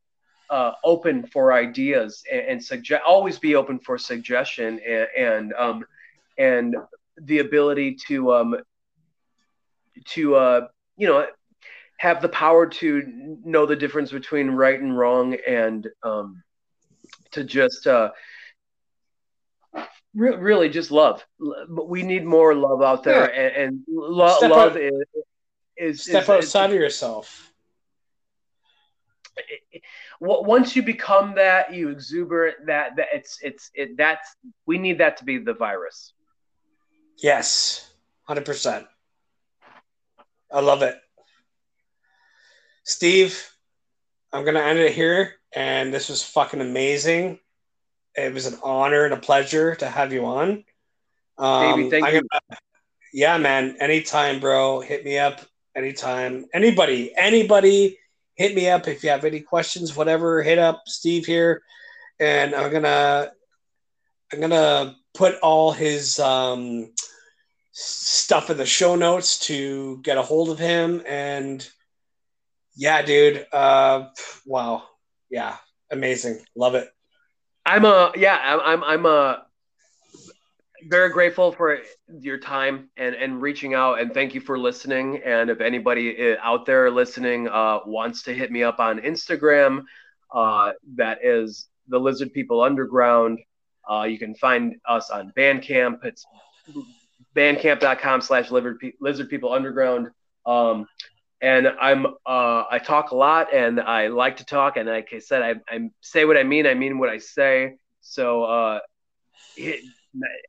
uh, 0.50 0.72
open 0.84 1.26
for 1.26 1.52
ideas 1.52 2.22
and, 2.30 2.40
and 2.40 2.64
suggest 2.64 3.02
always 3.06 3.38
be 3.38 3.54
open 3.54 3.78
for 3.78 3.98
suggestion 3.98 4.80
and 4.86 5.08
and 5.16 5.52
um, 5.54 5.84
and 6.38 6.76
the 7.22 7.40
ability 7.40 7.94
to 8.06 8.32
um, 8.34 8.56
to 10.06 10.34
uh, 10.34 10.68
you 10.96 11.06
know 11.06 11.26
have 11.98 12.22
the 12.22 12.28
power 12.28 12.66
to 12.66 13.02
know 13.44 13.66
the 13.66 13.76
difference 13.76 14.12
between 14.12 14.50
right 14.50 14.80
and 14.80 14.96
wrong 14.96 15.36
and 15.46 15.88
um, 16.02 16.42
to 17.32 17.44
just 17.44 17.86
uh, 17.86 18.10
re- 20.18 20.36
really 20.36 20.68
just 20.68 20.90
love. 20.90 21.24
But 21.68 21.88
we 21.88 22.02
need 22.02 22.24
more 22.24 22.54
love 22.54 22.82
out 22.82 23.02
there, 23.04 23.32
Yeah. 23.32 23.40
and, 23.40 23.56
and 23.56 23.80
lo- 23.88 24.38
love 24.42 24.76
out- 24.76 24.80
is, 24.80 24.92
is 25.76 26.02
Step 26.02 26.24
is- 26.24 26.28
outside 26.30 26.70
of 26.70 26.76
yourself. 26.76 27.52
w- 30.20 30.42
once 30.44 30.74
you 30.76 30.82
become 30.82 31.34
that, 31.36 31.72
you 31.72 31.88
exuberant 31.90 32.66
that 32.66 32.96
that 32.96 33.08
it's 33.12 33.38
it's 33.42 33.70
it 33.74 33.96
that's 33.96 34.28
we 34.66 34.78
need 34.78 34.98
that 34.98 35.16
to 35.18 35.24
be 35.24 35.38
the 35.38 35.54
virus. 35.54 36.12
Yes, 37.18 37.88
hundred 38.24 38.44
percent. 38.44 38.86
I 40.50 40.60
love 40.60 40.82
it, 40.82 40.96
Steve. 42.84 43.48
I'm 44.32 44.44
gonna 44.44 44.60
end 44.60 44.78
it 44.78 44.92
here, 44.92 45.34
and 45.52 45.92
this 45.92 46.08
was 46.08 46.22
fucking 46.22 46.60
amazing. 46.60 47.38
It 48.18 48.34
was 48.34 48.46
an 48.46 48.58
honor 48.62 49.04
and 49.04 49.14
a 49.14 49.18
pleasure 49.18 49.74
to 49.76 49.88
have 49.88 50.12
you 50.12 50.26
on. 50.26 50.64
Um, 51.38 51.76
Davey, 51.76 51.90
thank 51.90 52.04
I'm 52.06 52.14
you. 52.14 52.22
gonna- 52.30 52.58
yeah, 53.12 53.38
man. 53.38 53.76
Anytime, 53.80 54.40
bro. 54.40 54.80
Hit 54.80 55.04
me 55.04 55.18
up. 55.18 55.40
Anytime. 55.76 56.46
Anybody, 56.52 57.14
anybody, 57.16 57.98
hit 58.34 58.54
me 58.54 58.68
up 58.68 58.88
if 58.88 59.02
you 59.04 59.10
have 59.10 59.24
any 59.24 59.40
questions. 59.40 59.96
Whatever. 59.96 60.42
Hit 60.42 60.58
up 60.58 60.82
Steve 60.86 61.24
here, 61.24 61.62
and 62.18 62.54
I'm 62.54 62.70
gonna 62.72 63.32
I'm 64.32 64.40
gonna 64.40 64.96
put 65.14 65.38
all 65.40 65.72
his 65.72 66.18
um, 66.18 66.92
stuff 67.72 68.50
in 68.50 68.56
the 68.56 68.66
show 68.66 68.96
notes 68.96 69.38
to 69.46 69.98
get 70.02 70.18
a 70.18 70.22
hold 70.22 70.50
of 70.50 70.58
him. 70.58 71.02
And 71.06 71.66
yeah, 72.76 73.02
dude. 73.02 73.46
Uh, 73.52 74.08
wow. 74.44 74.82
Yeah, 75.30 75.56
amazing. 75.90 76.44
Love 76.56 76.74
it. 76.74 76.88
I'm 77.68 77.84
a 77.84 78.12
yeah. 78.16 78.58
I'm 78.64 78.82
I'm 78.82 79.04
a 79.04 79.44
very 80.88 81.10
grateful 81.10 81.52
for 81.52 81.78
your 82.08 82.38
time 82.38 82.88
and 82.96 83.14
and 83.14 83.42
reaching 83.42 83.74
out 83.74 84.00
and 84.00 84.14
thank 84.14 84.34
you 84.34 84.40
for 84.40 84.58
listening. 84.58 85.20
And 85.22 85.50
if 85.50 85.60
anybody 85.60 86.32
uh, 86.32 86.36
out 86.42 86.64
there 86.64 86.90
listening 86.90 87.46
uh, 87.46 87.80
wants 87.84 88.22
to 88.22 88.32
hit 88.32 88.50
me 88.50 88.62
up 88.62 88.80
on 88.80 89.00
Instagram, 89.00 89.84
uh, 90.34 90.72
that 90.96 91.18
is 91.22 91.68
the 91.88 91.98
Lizard 91.98 92.32
People 92.32 92.62
Underground. 92.62 93.38
Uh, 93.88 94.04
you 94.04 94.18
can 94.18 94.34
find 94.36 94.76
us 94.88 95.10
on 95.10 95.30
Bandcamp. 95.36 96.06
It's 96.06 96.24
bandcamp.com 97.36 98.22
slash 98.22 98.50
lizard 98.50 99.28
people 99.28 99.52
underground. 99.52 100.08
Um, 100.46 100.86
and 101.40 101.68
I'm 101.68 102.06
uh, 102.06 102.64
I 102.70 102.80
talk 102.82 103.10
a 103.10 103.16
lot 103.16 103.54
and 103.54 103.80
I 103.80 104.08
like 104.08 104.36
to 104.38 104.44
talk 104.44 104.76
and 104.76 104.88
like 104.88 105.10
I 105.12 105.18
said 105.18 105.42
I, 105.42 105.54
I 105.74 105.90
say 106.00 106.24
what 106.24 106.36
I 106.36 106.42
mean 106.42 106.66
I 106.66 106.74
mean 106.74 106.98
what 106.98 107.08
I 107.08 107.18
say 107.18 107.76
so 108.00 108.44
uh, 108.44 108.80
hit, 109.56 109.80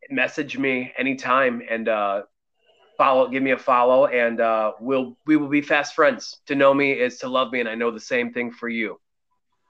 message 0.09 0.57
me 0.57 0.91
anytime 0.97 1.61
and 1.69 1.87
uh, 1.87 2.23
follow 2.97 3.27
give 3.27 3.43
me 3.43 3.51
a 3.51 3.57
follow 3.57 4.07
and 4.07 4.41
uh, 4.41 4.73
we'll 4.79 5.17
we 5.25 5.37
will 5.37 5.49
be 5.49 5.61
fast 5.61 5.95
friends 5.95 6.39
to 6.47 6.55
know 6.55 6.73
me 6.73 6.91
is 6.93 7.19
to 7.19 7.27
love 7.27 7.51
me 7.51 7.59
and 7.59 7.69
I 7.69 7.75
know 7.75 7.91
the 7.91 7.99
same 7.99 8.33
thing 8.33 8.51
for 8.51 8.69
you 8.69 8.99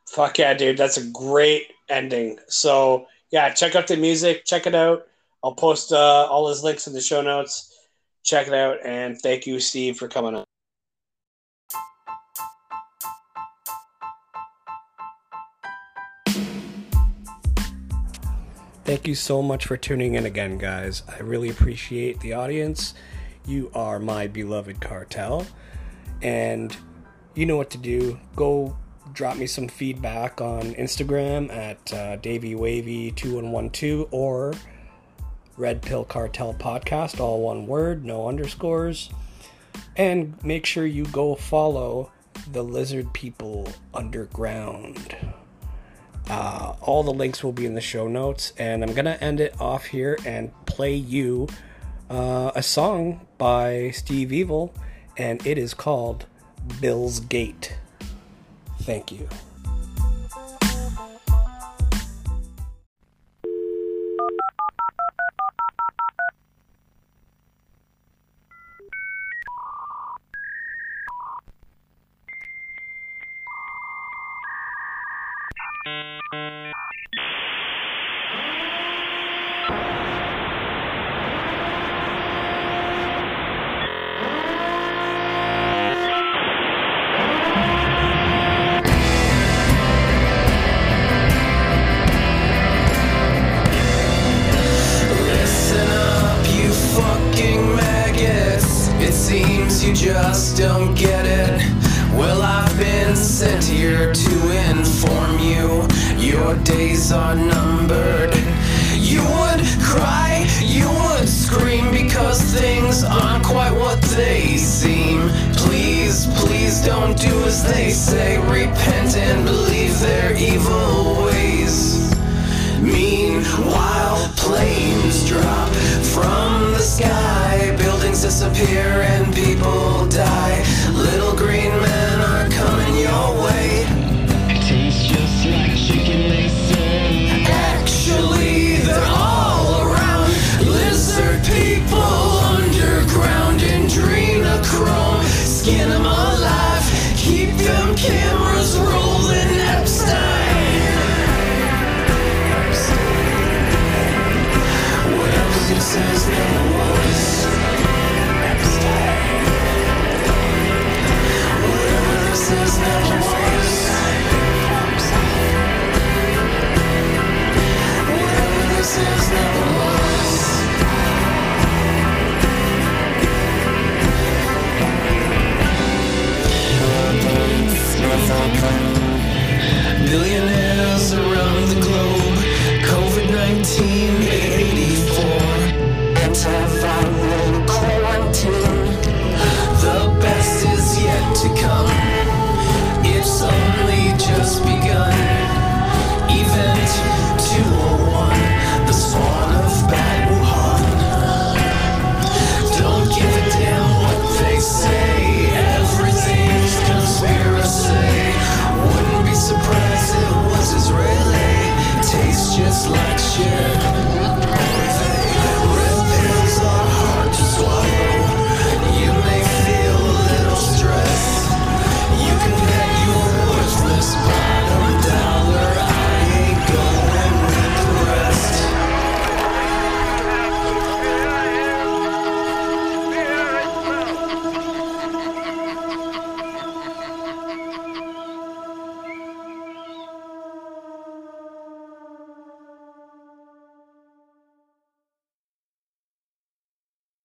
Fuck 0.09 0.39
yeah, 0.39 0.53
dude. 0.53 0.77
That's 0.77 0.97
a 0.97 1.05
great 1.11 1.71
ending. 1.87 2.39
So 2.47 3.05
yeah, 3.31 3.49
check 3.53 3.75
out 3.75 3.87
the 3.87 3.97
music. 3.97 4.43
Check 4.45 4.65
it 4.65 4.73
out. 4.73 5.03
I'll 5.43 5.53
post 5.53 5.91
uh, 5.91 6.27
all 6.29 6.49
his 6.49 6.63
links 6.63 6.87
in 6.87 6.93
the 6.93 7.01
show 7.01 7.21
notes. 7.21 7.73
Check 8.23 8.47
it 8.47 8.53
out, 8.53 8.77
and 8.83 9.17
thank 9.19 9.47
you, 9.47 9.59
Steve, 9.59 9.97
for 9.97 10.07
coming 10.07 10.35
on. 10.35 10.48
Thank 18.89 19.07
you 19.07 19.13
so 19.13 19.43
much 19.43 19.67
for 19.67 19.77
tuning 19.77 20.15
in 20.15 20.25
again, 20.25 20.57
guys. 20.57 21.03
I 21.07 21.19
really 21.19 21.49
appreciate 21.49 22.21
the 22.21 22.33
audience. 22.33 22.95
You 23.45 23.69
are 23.75 23.99
my 23.99 24.25
beloved 24.25 24.81
cartel. 24.81 25.45
And 26.23 26.75
you 27.35 27.45
know 27.45 27.55
what 27.55 27.69
to 27.69 27.77
do. 27.77 28.19
Go 28.35 28.75
drop 29.13 29.37
me 29.37 29.45
some 29.45 29.67
feedback 29.67 30.41
on 30.41 30.73
Instagram 30.73 31.51
at 31.51 31.93
uh, 31.93 32.17
DavyWavy2112 32.17 34.07
or 34.09 34.55
Red 35.55 35.83
Pill 35.83 36.03
Cartel 36.03 36.55
Podcast, 36.55 37.19
all 37.19 37.41
one 37.41 37.67
word, 37.67 38.03
no 38.03 38.27
underscores. 38.27 39.11
And 39.97 40.33
make 40.43 40.65
sure 40.65 40.87
you 40.87 41.05
go 41.05 41.35
follow 41.35 42.11
the 42.51 42.63
Lizard 42.63 43.13
People 43.13 43.71
Underground. 43.93 45.15
Uh, 46.29 46.75
all 46.81 47.03
the 47.03 47.13
links 47.13 47.43
will 47.43 47.51
be 47.51 47.65
in 47.65 47.73
the 47.73 47.81
show 47.81 48.07
notes, 48.07 48.53
and 48.57 48.83
I'm 48.83 48.93
gonna 48.93 49.17
end 49.19 49.39
it 49.39 49.59
off 49.59 49.85
here 49.85 50.17
and 50.25 50.51
play 50.65 50.93
you 50.93 51.47
uh, 52.09 52.51
a 52.55 52.61
song 52.61 53.25
by 53.37 53.91
Steve 53.91 54.31
Evil, 54.31 54.73
and 55.17 55.45
it 55.45 55.57
is 55.57 55.73
called 55.73 56.25
Bill's 56.79 57.19
Gate. 57.19 57.77
Thank 58.81 59.11
you. 59.11 59.27